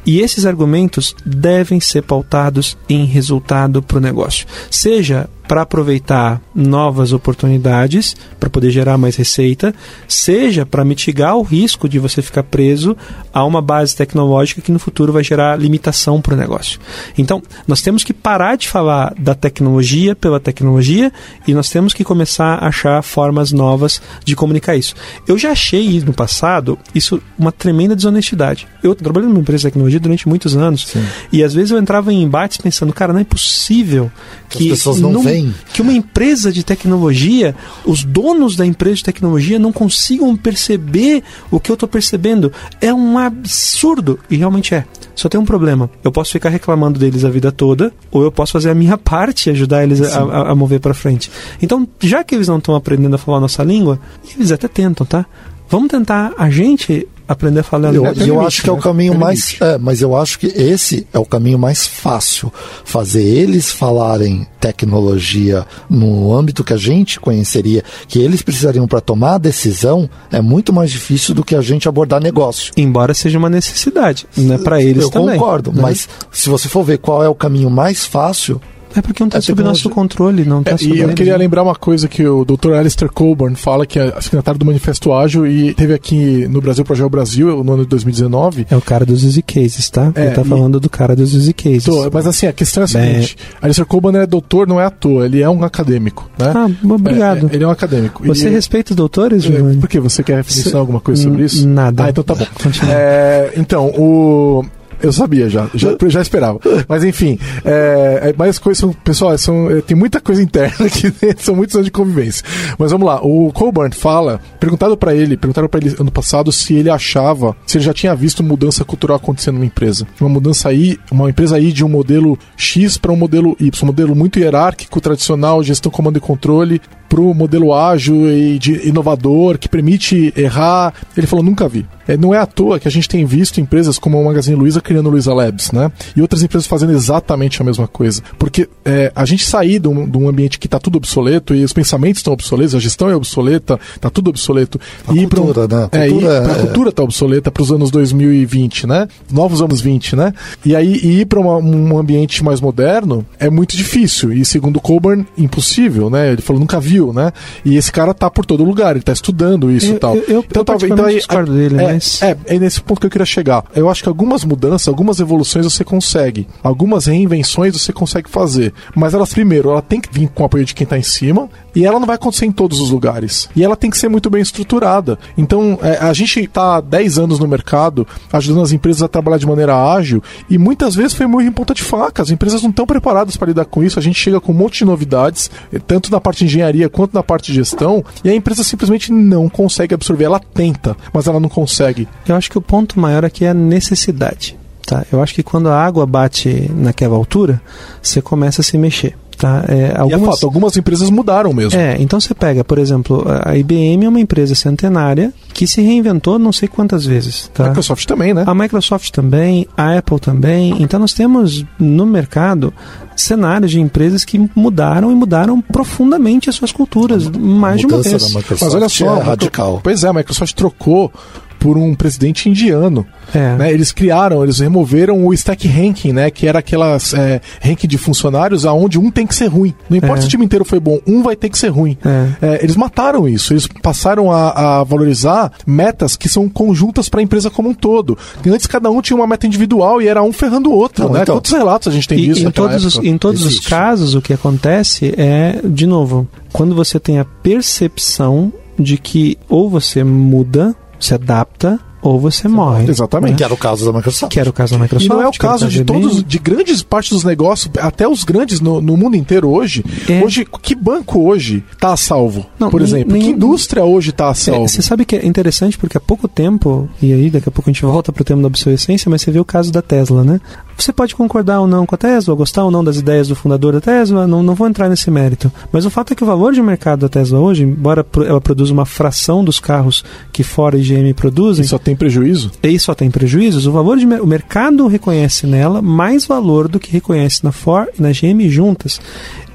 E 0.05 0.19
esses 0.19 0.45
argumentos 0.45 1.15
devem 1.25 1.79
ser 1.79 2.03
pautados 2.03 2.77
em 2.87 3.05
resultado 3.05 3.81
para 3.81 3.97
o 3.97 4.01
negócio. 4.01 4.45
Seja 4.69 5.29
para 5.47 5.61
aproveitar 5.61 6.41
novas 6.53 7.13
oportunidades, 7.13 8.15
para 8.39 8.49
poder 8.49 8.69
gerar 8.71 8.97
mais 8.97 9.15
receita, 9.15 9.73
seja 10.07 10.65
para 10.65 10.83
mitigar 10.83 11.35
o 11.37 11.41
risco 11.43 11.87
de 11.87 11.99
você 11.99 12.21
ficar 12.21 12.43
preso 12.43 12.95
a 13.33 13.43
uma 13.45 13.61
base 13.61 13.95
tecnológica 13.95 14.61
que 14.61 14.71
no 14.71 14.79
futuro 14.79 15.13
vai 15.13 15.23
gerar 15.23 15.57
limitação 15.59 16.19
para 16.21 16.33
o 16.33 16.37
negócio. 16.37 16.79
Então, 17.17 17.41
nós 17.67 17.81
temos 17.81 18.03
que 18.03 18.13
parar 18.13 18.55
de 18.57 18.67
falar 18.67 19.13
da 19.17 19.33
tecnologia 19.35 20.15
pela 20.15 20.39
tecnologia 20.39 21.11
e 21.47 21.53
nós 21.53 21.69
temos 21.69 21.93
que 21.93 22.03
começar 22.03 22.55
a 22.55 22.67
achar 22.67 23.01
formas 23.01 23.51
novas 23.51 24.01
de 24.25 24.35
comunicar 24.35 24.75
isso. 24.75 24.95
Eu 25.27 25.37
já 25.37 25.51
achei 25.51 25.99
no 26.01 26.13
passado 26.13 26.77
isso 26.93 27.21
uma 27.37 27.51
tremenda 27.51 27.95
desonestidade. 27.95 28.67
Eu 28.83 28.93
trabalhei 28.95 29.29
numa 29.29 29.39
empresa 29.39 29.59
de 29.61 29.67
tecnologia 29.67 29.99
durante 29.99 30.27
muitos 30.27 30.55
anos 30.55 30.93
e 31.31 31.43
às 31.43 31.53
vezes 31.53 31.71
eu 31.71 31.77
entrava 31.77 32.11
em 32.11 32.21
embates 32.23 32.57
pensando, 32.57 32.91
cara, 32.93 33.13
não 33.13 33.19
é 33.19 33.23
possível 33.23 34.11
que 34.49 34.71
As 34.71 34.77
pessoas 34.79 34.99
não 34.99 35.11
num- 35.13 35.23
que 35.73 35.81
uma 35.81 35.93
empresa 35.93 36.51
de 36.51 36.63
tecnologia, 36.63 37.55
os 37.85 38.03
donos 38.03 38.55
da 38.55 38.65
empresa 38.65 38.97
de 38.97 39.03
tecnologia 39.03 39.57
não 39.59 39.71
consigam 39.71 40.35
perceber 40.35 41.23
o 41.51 41.59
que 41.59 41.69
eu 41.71 41.73
estou 41.75 41.87
percebendo. 41.89 42.51
É 42.81 42.93
um 42.93 43.17
absurdo. 43.17 44.19
E 44.29 44.37
realmente 44.37 44.73
é. 44.75 44.85
Só 45.15 45.27
tem 45.27 45.39
um 45.39 45.45
problema. 45.45 45.89
Eu 46.03 46.11
posso 46.11 46.31
ficar 46.31 46.49
reclamando 46.49 46.99
deles 46.99 47.25
a 47.25 47.29
vida 47.29 47.51
toda, 47.51 47.91
ou 48.11 48.23
eu 48.23 48.31
posso 48.31 48.53
fazer 48.53 48.69
a 48.69 48.75
minha 48.75 48.97
parte 48.99 49.47
e 49.47 49.51
ajudar 49.51 49.83
eles 49.83 50.01
a, 50.01 50.21
a- 50.23 50.51
a 50.51 50.55
mover 50.55 50.79
para 50.79 50.93
frente. 50.93 51.31
Então, 51.61 51.87
já 51.99 52.23
que 52.23 52.35
eles 52.35 52.47
não 52.47 52.57
estão 52.59 52.75
aprendendo 52.75 53.15
a 53.15 53.17
falar 53.17 53.37
a 53.39 53.41
nossa 53.41 53.63
língua, 53.63 53.99
eles 54.35 54.51
até 54.51 54.67
tentam, 54.67 55.05
tá? 55.05 55.25
Vamos 55.69 55.89
tentar 55.89 56.33
a 56.37 56.49
gente 56.49 57.07
aprender 57.27 57.59
a 57.59 57.63
falar 57.63 57.89
a 57.89 57.93
Eu, 57.93 58.03
e 58.03 58.07
eu 58.07 58.13
limite, 58.13 58.45
acho 58.45 58.61
que 58.63 58.69
é 58.69 58.73
o 58.73 58.77
né? 58.77 58.81
caminho 58.81 59.11
Tem 59.11 59.19
mais. 59.19 59.39
limite. 59.39 59.63
É, 59.63 59.77
mas 59.77 60.01
eu 60.01 60.15
acho 60.15 60.39
que 60.39 60.47
esse 60.47 61.07
é 61.11 61.19
o 61.19 61.25
caminho 61.25 61.59
mais 61.59 61.85
fácil. 61.85 62.51
Fazer 62.85 63.23
eles 63.23 63.71
falarem 63.71 64.47
tecnologia 64.59 65.65
no 65.89 66.35
âmbito 66.35 66.63
que 66.63 66.73
a 66.73 66.77
gente 66.77 67.19
conheceria, 67.19 67.83
que 68.07 68.19
eles 68.19 68.41
precisariam 68.41 68.87
para 68.87 69.01
tomar 69.01 69.35
a 69.35 69.37
decisão, 69.37 70.09
é 70.31 70.41
muito 70.41 70.71
mais 70.71 70.91
difícil 70.91 71.35
do 71.35 71.43
que 71.43 71.55
a 71.55 71.61
gente 71.61 71.87
abordar 71.87 72.21
negócio. 72.21 72.71
Embora 72.77 73.13
seja 73.13 73.37
uma 73.37 73.49
necessidade, 73.49 74.25
né? 74.37 74.57
Para 74.57 74.81
eles 74.81 75.03
eu 75.03 75.09
também. 75.09 75.37
concordo, 75.37 75.71
né? 75.71 75.81
mas 75.81 76.07
se 76.31 76.49
você 76.49 76.67
for 76.67 76.83
ver 76.83 76.97
qual 76.97 77.23
é 77.23 77.29
o 77.29 77.35
caminho 77.35 77.69
mais 77.69 78.05
fácil, 78.05 78.61
É 78.97 79.01
porque 79.01 79.21
não 79.21 79.27
está 79.27 79.37
É 79.37 79.41
sob 79.41 79.61
nosso 79.63 79.89
controle, 79.89 80.43
não 80.43 80.59
está 80.61 80.71
É, 80.71 80.77
sob 80.77 80.95
e 80.95 80.99
eu 80.99 81.09
queria 81.09 81.33
né? 81.33 81.37
lembrar 81.39 81.61
uma 81.63 81.75
coisa 81.75 82.07
que 82.07 82.25
o 82.27 82.43
Dr. 82.43 82.73
Alistair 82.73 83.11
Coburn 83.11 83.55
fala, 83.55 83.85
que 83.85 83.99
é 83.99 84.19
signatário 84.21 84.59
do 84.59 84.65
Manifesto 84.65 85.13
Ágil 85.13 85.45
e 85.45 85.73
teve 85.75 85.93
aqui 85.93 86.47
no 86.47 86.59
Brasil, 86.61 86.83
Projeto 86.83 87.09
Brasil, 87.09 87.63
no 87.63 87.73
ano 87.73 87.83
de 87.83 87.89
2019. 87.89 88.65
É 88.69 88.75
o 88.75 88.81
cara 88.81 89.05
dos 89.05 89.23
easy 89.23 89.41
cases, 89.43 89.89
tá? 89.89 90.11
É, 90.15 90.25
Ele 90.27 90.31
tá 90.35 90.41
e- 90.41 90.45
falando 90.45 90.79
do 90.79 90.89
cara 90.89 91.15
dos 91.15 91.33
easy 91.33 91.53
cases. 91.53 91.83
Tô, 91.85 92.09
mas 92.11 92.25
assim, 92.25 92.47
a 92.47 92.53
questão 92.53 92.83
é 92.83 92.85
a 92.85 92.89
Bem- 92.99 93.13
seguinte: 93.13 93.37
Alistair 93.61 93.85
Coburn 93.87 94.17
é 94.17 94.25
doutor, 94.25 94.67
não 94.67 94.81
é 94.81 94.85
à 94.85 94.89
toa, 94.89 95.25
ele 95.25 95.41
é 95.41 95.49
um 95.49 95.63
acadêmico, 95.63 96.29
né? 96.37 96.51
Ah, 96.55 96.67
obrigado. 96.83 97.47
É, 97.49 97.51
é, 97.51 97.55
ele 97.55 97.63
é 97.63 97.67
um 97.67 97.71
acadêmico. 97.71 98.25
Você 98.25 98.47
E- 98.47 98.51
respeita 98.51 98.93
os 98.93 98.95
doutores, 98.95 99.43
é, 99.45 99.47
Giovanni? 99.47 99.77
Por 99.77 99.87
que? 99.87 99.99
Você 99.99 100.23
quer 100.23 100.43
Se- 100.45 100.75
alguma 100.75 100.99
coisa 100.99 101.21
sobre 101.23 101.43
isso? 101.43 101.67
nada. 101.67 102.05
Ah, 102.05 102.09
então 102.09 102.23
tá 102.23 102.33
bom. 102.33 102.45
Continua. 102.63 102.93
É, 102.93 103.53
então, 103.57 103.87
o. 103.87 104.65
Eu 105.01 105.11
sabia 105.13 105.49
já, 105.49 105.69
já, 105.73 105.95
já 106.07 106.21
esperava. 106.21 106.59
Mas 106.87 107.03
enfim, 107.03 107.37
é, 107.63 108.29
é, 108.29 108.35
mas 108.37 108.49
as 108.49 108.59
coisas 108.59 108.79
são. 108.79 108.93
Pessoal, 108.93 109.37
são, 109.37 109.69
é, 109.69 109.81
tem 109.81 109.95
muita 109.95 110.19
coisa 110.19 110.41
interna 110.41 110.85
aqui 110.85 111.11
dentro, 111.21 111.43
são 111.43 111.55
muitos 111.55 111.75
anos 111.75 111.85
de 111.85 111.91
convivência. 111.91 112.43
Mas 112.77 112.91
vamos 112.91 113.05
lá, 113.07 113.21
o 113.21 113.51
Colburn 113.51 113.93
fala, 113.93 114.39
perguntado 114.59 114.97
pra 114.97 115.15
ele, 115.15 115.37
perguntaram 115.37 115.67
pra 115.67 115.79
ele 115.79 115.95
ano 115.99 116.11
passado 116.11 116.51
se 116.51 116.73
ele 116.73 116.89
achava, 116.89 117.55
se 117.65 117.77
ele 117.77 117.85
já 117.85 117.93
tinha 117.93 118.15
visto 118.15 118.43
mudança 118.43 118.83
cultural 118.83 119.17
acontecendo 119.17 119.55
numa 119.55 119.65
empresa. 119.65 120.07
Uma 120.19 120.29
mudança 120.29 120.69
aí, 120.69 120.97
uma 121.11 121.29
empresa 121.29 121.55
aí 121.55 121.71
de 121.71 121.85
um 121.85 121.89
modelo 121.89 122.37
X 122.55 122.97
para 122.97 123.11
um 123.11 123.15
modelo 123.15 123.55
Y, 123.59 123.83
um 123.83 123.87
modelo 123.87 124.15
muito 124.15 124.39
hierárquico, 124.39 124.99
tradicional, 124.99 125.63
gestão, 125.63 125.91
comando 125.91 126.17
e 126.17 126.21
controle, 126.21 126.81
pro 127.07 127.33
modelo 127.33 127.73
ágil 127.73 128.29
e 128.29 128.59
de 128.59 128.87
inovador, 128.87 129.57
que 129.57 129.69
permite 129.69 130.33
errar. 130.35 130.93
Ele 131.15 131.27
falou, 131.27 131.43
nunca 131.43 131.67
vi. 131.67 131.85
É, 132.07 132.15
não 132.17 132.33
é 132.33 132.37
à 132.39 132.45
toa 132.45 132.79
que 132.79 132.87
a 132.87 132.91
gente 132.91 133.07
tem 133.09 133.25
visto 133.25 133.59
empresas 133.59 133.97
como 133.99 134.19
a 134.19 134.23
Magazine 134.23 134.55
Luiza 134.55 134.81
criando 134.81 135.09
Luiza 135.09 135.33
Labs, 135.33 135.71
né? 135.71 135.91
E 136.15 136.21
outras 136.21 136.41
empresas 136.43 136.67
fazendo 136.67 136.93
exatamente 136.93 137.61
a 137.61 137.65
mesma 137.65 137.87
coisa. 137.87 138.21
Porque 138.37 138.67
é, 138.85 139.11
a 139.15 139.25
gente 139.25 139.45
sair 139.45 139.79
de 139.79 139.87
um, 139.87 140.07
de 140.07 140.17
um 140.17 140.27
ambiente 140.29 140.57
que 140.59 140.67
está 140.67 140.79
tudo 140.79 140.97
obsoleto 140.97 141.53
e 141.53 141.63
os 141.63 141.73
pensamentos 141.73 142.19
estão 142.19 142.33
obsoletos, 142.33 142.75
a 142.75 142.79
gestão 142.79 143.09
é 143.09 143.15
obsoleta, 143.15 143.79
está 143.95 144.09
tudo 144.09 144.29
obsoleto. 144.29 144.79
A 145.07 145.13
e 145.13 145.27
cultura, 145.27 145.67
pra, 145.67 145.77
né? 145.77 145.89
A 145.91 145.97
é, 145.97 146.09
cultura 146.09 146.33
e 146.33 146.51
é- 146.51 146.61
cultura 146.61 146.91
tá 146.91 147.03
obsoleta 147.03 147.51
para 147.51 147.63
os 147.63 147.71
anos 147.71 147.91
2020, 147.91 148.87
né? 148.87 149.07
Novos 149.31 149.61
anos 149.61 149.81
20, 149.81 150.15
né? 150.15 150.33
E 150.65 150.75
aí 150.75 150.93
ir 150.95 151.25
para 151.25 151.39
um 151.39 151.97
ambiente 151.97 152.43
mais 152.43 152.61
moderno 152.61 153.25
é 153.39 153.49
muito 153.49 153.75
difícil. 153.75 154.31
E 154.33 154.45
segundo 154.45 154.79
Coburn, 154.79 155.25
impossível, 155.37 156.09
né? 156.09 156.31
Ele 156.31 156.41
falou 156.41 156.59
nunca 156.59 156.79
viu, 156.79 157.11
né? 157.13 157.31
E 157.65 157.75
esse 157.77 157.91
cara 157.91 158.13
tá 158.13 158.29
por 158.29 158.45
todo 158.45 158.63
lugar, 158.63 158.95
ele 158.95 159.03
tá 159.03 159.13
estudando 159.13 159.71
isso 159.71 159.87
Eu- 159.91 159.95
e 159.95 159.99
tal. 159.99 160.15
eu- 160.15 160.23
eu- 160.27 160.45
eu 160.53 160.65
particularmente 160.65 161.17
discordo 161.17 161.53
dele, 161.53 161.81
é, 161.81 161.96
mas- 161.97 162.21
é, 162.21 162.37
é 162.45 162.59
nesse 162.59 162.81
ponto 162.81 162.99
que 162.99 163.05
eu 163.07 163.11
queria 163.11 163.25
chegar. 163.25 163.63
Eu 163.75 163.89
acho 163.89 164.01
que 164.03 164.09
algumas 164.09 164.43
mudanças, 164.43 164.87
algumas 164.87 165.19
evoluções 165.19 165.65
você 165.65 165.83
consegue. 165.83 166.47
Algumas 166.63 167.05
reinvenções 167.05 167.73
você 167.79 167.91
consegue 167.91 168.29
fazer. 168.29 168.73
Mas 168.95 169.13
elas, 169.13 169.33
primeiro, 169.33 169.69
ela 169.69 169.81
tem 169.81 169.99
que 169.99 170.09
vir 170.11 170.29
com 170.29 170.43
o 170.43 170.45
apoio 170.45 170.65
de 170.65 170.73
quem 170.73 170.85
tá 170.87 170.97
em 170.97 171.03
cima. 171.03 171.49
E 171.77 171.85
ela 171.85 171.99
não 171.99 172.07
vai 172.07 172.15
acontecer 172.15 172.47
em 172.47 172.51
todos 172.51 172.79
os 172.79 172.89
lugares. 172.89 173.47
E 173.55 173.63
ela 173.63 173.75
tem 173.75 173.91
que 173.91 173.99
ser 173.99 174.09
muito 174.09 174.31
bem 174.31 174.41
estruturada. 174.41 175.19
Então, 175.37 175.77
é, 175.83 175.99
a 175.99 176.11
gente 176.11 176.47
tá 176.47 176.77
há 176.77 176.81
10 176.81 177.19
anos 177.19 177.37
no 177.37 177.47
mercado, 177.47 178.07
ajudando 178.33 178.63
as 178.63 178.71
empresas 178.71 179.03
a 179.03 179.07
trabalhar 179.07 179.37
de 179.37 179.45
maneira 179.45 179.93
ágil. 179.93 180.23
E 180.49 180.57
muitas 180.57 180.95
vezes 180.95 181.13
foi 181.13 181.27
muito 181.27 181.47
em 181.47 181.51
ponta 181.51 181.75
de 181.75 181.83
faca. 181.83 182.23
As 182.23 182.31
empresas 182.31 182.63
não 182.63 182.71
estão 182.71 182.87
preparadas 182.87 183.37
para 183.37 183.49
lidar 183.49 183.65
com 183.65 183.83
isso. 183.83 183.99
A 183.99 184.01
gente 184.01 184.19
chega 184.19 184.41
com 184.41 184.51
um 184.51 184.55
monte 184.55 184.79
de 184.79 184.85
novidades, 184.85 185.51
eh, 185.71 185.77
tanto 185.77 186.11
na 186.11 186.19
parte 186.19 186.39
de 186.39 186.45
engenharia 186.45 186.89
quanto 186.89 187.13
na 187.13 187.21
parte 187.21 187.51
de 187.51 187.59
gestão. 187.59 188.03
E 188.23 188.29
a 188.31 188.33
empresa 188.33 188.63
simplesmente 188.63 189.11
não 189.11 189.47
consegue 189.47 189.93
absorver. 189.93 190.23
Ela 190.23 190.39
tenta, 190.39 190.97
mas 191.13 191.27
ela 191.27 191.39
não 191.39 191.47
consegue. 191.47 192.07
Eu 192.27 192.35
acho 192.35 192.49
que 192.49 192.57
o 192.57 192.61
ponto 192.61 192.99
maior 192.99 193.23
aqui 193.23 193.45
é 193.45 193.49
a 193.49 193.53
necessidade. 193.53 194.57
Tá? 194.83 195.05
Eu 195.11 195.21
acho 195.21 195.35
que 195.35 195.43
quando 195.43 195.69
a 195.69 195.79
água 195.79 196.07
bate 196.07 196.71
naquela 196.73 197.15
altura, 197.15 197.61
você 198.01 198.19
começa 198.19 198.61
a 198.61 198.63
se 198.63 198.79
mexer. 198.79 199.15
Tá? 199.37 199.63
É, 199.67 199.75
E 199.75 199.79
é 199.91 199.99
algumas... 199.99 200.35
fato, 200.35 200.45
algumas 200.45 200.77
empresas 200.77 201.09
mudaram 201.11 201.53
mesmo. 201.53 201.79
É, 201.79 201.95
então 201.99 202.19
você 202.19 202.33
pega, 202.33 202.63
por 202.63 202.79
exemplo, 202.79 203.23
a 203.45 203.55
IBM 203.55 204.05
é 204.05 204.09
uma 204.09 204.19
empresa 204.19 204.55
centenária 204.55 205.31
que 205.53 205.67
se 205.67 205.79
reinventou 205.81 206.39
não 206.39 206.51
sei 206.51 206.67
quantas 206.67 207.05
vezes. 207.05 207.49
A 207.53 207.57
Tá? 207.57 207.67
Microsoft 207.69 208.05
também, 208.07 208.33
né? 208.33 208.43
A 208.47 208.55
Microsoft 208.55 209.11
também, 209.11 209.67
a 209.77 209.97
Apple 209.97 210.19
também. 210.19 210.75
Então 210.81 210.99
nós 210.99 211.13
temos 211.13 211.63
no 211.79 212.05
mercado 212.05 212.73
cenários 213.15 213.71
de 213.71 213.79
empresas 213.79 214.25
que 214.25 214.39
mudaram 214.55 215.11
e 215.11 215.15
mudaram 215.15 215.61
profundamente 215.61 216.49
as 216.49 216.55
suas 216.55 216.71
culturas 216.71 217.27
mais 217.29 217.79
de 217.81 217.85
uma 217.87 218.01
vez. 218.01 218.33
Mas 218.33 218.73
olha 218.75 218.89
só, 218.89 219.05
é 219.05 219.07
a 219.07 219.11
Micro- 219.13 219.29
radical. 219.29 219.79
Pois 219.83 220.03
é, 220.03 220.07
a 220.07 220.13
Microsoft 220.13 220.53
trocou 220.55 221.11
por 221.59 221.77
um 221.77 221.93
presidente 221.95 222.49
indiano. 222.49 223.05
É. 223.33 223.55
né? 223.55 223.73
Eles 223.73 223.91
criaram, 223.91 224.43
eles 224.43 224.59
removeram 224.59 225.25
o 225.25 225.33
stack 225.33 225.67
ranking, 225.67 226.13
né? 226.13 226.31
Que 226.31 226.47
era 226.47 226.59
aquelas 226.59 227.13
é, 227.13 227.41
ranking 227.61 227.87
de 227.87 227.97
funcionários 227.97 228.65
aonde 228.65 228.97
um 228.97 229.11
tem 229.11 229.27
que 229.27 229.35
ser 229.35 229.47
ruim. 229.47 229.73
Não 229.89 229.97
importa 229.97 230.19
É. 230.19 230.21
se 230.21 230.27
o 230.27 230.29
time 230.29 230.45
inteiro 230.45 230.63
foi 230.63 230.79
bom, 230.79 230.99
um 231.05 231.21
vai 231.21 231.35
ter 231.35 231.49
que 231.49 231.57
ser 231.57 231.69
ruim. 231.69 231.97
É. 232.05 232.27
É, 232.41 232.63
eles 232.63 232.75
mataram 232.75 233.27
isso. 233.27 233.53
Eles 233.53 233.67
passaram 233.67 234.31
a, 234.31 234.79
a 234.79 234.83
valorizar 234.83 235.51
metas 235.65 236.15
que 236.15 236.29
são 236.29 236.47
conjuntas 236.47 237.09
para 237.09 237.19
a 237.19 237.23
empresa 237.23 237.49
como 237.49 237.69
um 237.69 237.73
todo. 237.73 238.17
Antes 238.45 238.65
cada 238.67 238.89
um 238.89 239.01
tinha 239.01 239.17
uma 239.17 239.27
meta 239.27 239.45
individual 239.45 240.01
e 240.01 240.07
era 240.07 240.23
um 240.23 240.31
ferrando 240.31 240.69
o 240.69 240.73
outro. 240.73 241.05
Não, 241.05 241.13
né? 241.13 241.21
então. 241.23 241.35
Quantos 241.35 241.51
relatos 241.51 241.87
a 241.87 241.91
gente 241.91 242.07
tem 242.07 242.19
E 242.19 242.27
disso 242.27 242.47
em 242.47 242.51
todos, 242.51 242.85
os, 242.85 242.97
em 242.97 243.17
todos 243.17 243.45
os 243.45 243.59
casos, 243.59 244.15
o 244.15 244.21
que 244.21 244.33
acontece 244.33 245.13
é, 245.17 245.59
de 245.63 245.85
novo, 245.85 246.27
quando 246.53 246.73
você 246.73 246.99
tem 246.99 247.19
a 247.19 247.25
percepção 247.25 248.51
de 248.79 248.97
que 248.97 249.37
ou 249.49 249.69
você 249.69 250.03
muda, 250.03 250.75
se 250.99 251.15
adapta, 251.15 251.79
ou 252.07 252.19
você 252.19 252.47
morre. 252.47 252.89
Exatamente. 252.89 253.35
Que 253.37 253.43
era 253.43 253.53
o 253.53 253.57
caso 253.57 253.85
da 253.85 253.93
Microsoft. 253.93 254.31
Que 254.33 254.39
era 254.39 254.49
o 254.49 254.53
caso 254.53 254.73
da 254.73 254.79
Microsoft. 254.79 255.05
E 255.05 255.09
não 255.09 255.21
é 255.21 255.27
o 255.27 255.31
caso 255.31 255.67
de 255.67 255.83
todos, 255.83 256.23
de 256.23 256.39
grandes 256.39 256.81
partes 256.81 257.11
dos 257.11 257.23
negócios, 257.23 257.71
até 257.79 258.07
os 258.07 258.23
grandes 258.23 258.59
no, 258.59 258.81
no 258.81 258.95
mundo 258.97 259.15
inteiro 259.15 259.49
hoje. 259.49 259.83
É. 260.09 260.23
Hoje, 260.23 260.45
que 260.61 260.75
banco 260.75 261.19
hoje 261.27 261.63
está 261.73 261.93
a 261.93 261.97
salvo? 261.97 262.45
Não, 262.59 262.69
por 262.69 262.81
exemplo, 262.81 263.13
nem- 263.13 263.21
que 263.21 263.29
indústria 263.29 263.83
hoje 263.83 264.09
está 264.11 264.27
a 264.27 264.31
É, 264.31 264.33
salvo? 264.33 264.67
Você 264.67 264.81
sabe 264.81 265.05
que 265.05 265.15
é 265.15 265.25
interessante 265.25 265.77
porque 265.77 265.97
há 265.97 266.01
pouco 266.01 266.27
tempo, 266.27 266.89
e 267.01 267.13
aí 267.13 267.29
daqui 267.29 267.49
a 267.49 267.51
pouco 267.51 267.69
a 267.69 267.73
gente 267.73 267.83
volta 267.83 268.11
pro 268.11 268.23
tema 268.23 268.41
da 268.41 268.47
obsolescência, 268.47 269.09
mas 269.09 269.21
você 269.21 269.31
vê 269.31 269.39
o 269.39 269.45
caso 269.45 269.71
da 269.71 269.81
Tesla, 269.81 270.23
né? 270.23 270.39
Você 270.77 270.93
pode 270.93 271.15
concordar 271.15 271.59
ou 271.59 271.67
não 271.67 271.85
com 271.85 271.95
a 271.95 271.97
Tesla, 271.97 272.35
gostar 272.35 272.63
ou 272.63 272.69
não 272.71 272.83
das 272.83 272.97
ideias 272.97 273.27
do 273.27 273.35
fundador 273.35 273.73
da 273.73 273.81
Tesla, 273.81 274.27
não, 274.27 274.43
não 274.43 274.53
vou 274.53 274.67
entrar 274.67 274.87
nesse 274.89 275.09
mérito. 275.09 275.51
Mas 275.71 275.85
o 275.85 275.89
fato 275.89 276.13
é 276.13 276.15
que 276.15 276.23
o 276.23 276.27
valor 276.27 276.53
de 276.53 276.61
mercado 276.61 276.99
da 277.01 277.09
Tesla 277.09 277.39
hoje, 277.39 277.63
embora 277.63 278.05
ela 278.25 278.39
produza 278.39 278.71
uma 278.73 278.85
fração 278.85 279.43
dos 279.43 279.59
carros 279.59 280.03
que 280.31 280.43
Ford 280.43 280.75
e 280.79 280.81
GM 280.83 281.13
produzem, 281.15 281.65
E 281.65 281.67
só 281.67 281.79
tem 281.79 281.95
prejuízo? 281.97 282.51
e 282.63 282.79
só 282.79 282.93
tem 282.93 283.09
prejuízos, 283.09 283.65
o 283.65 283.71
valor 283.71 283.97
de 283.97 284.05
o 284.05 284.27
mercado 284.27 284.87
reconhece 284.87 285.45
nela 285.45 285.81
mais 285.81 286.25
valor 286.25 286.67
do 286.67 286.79
que 286.79 286.91
reconhece 286.91 287.43
na 287.43 287.51
Ford 287.51 287.89
e 287.97 288.01
na 288.01 288.11
GM 288.11 288.49
juntas. 288.49 289.01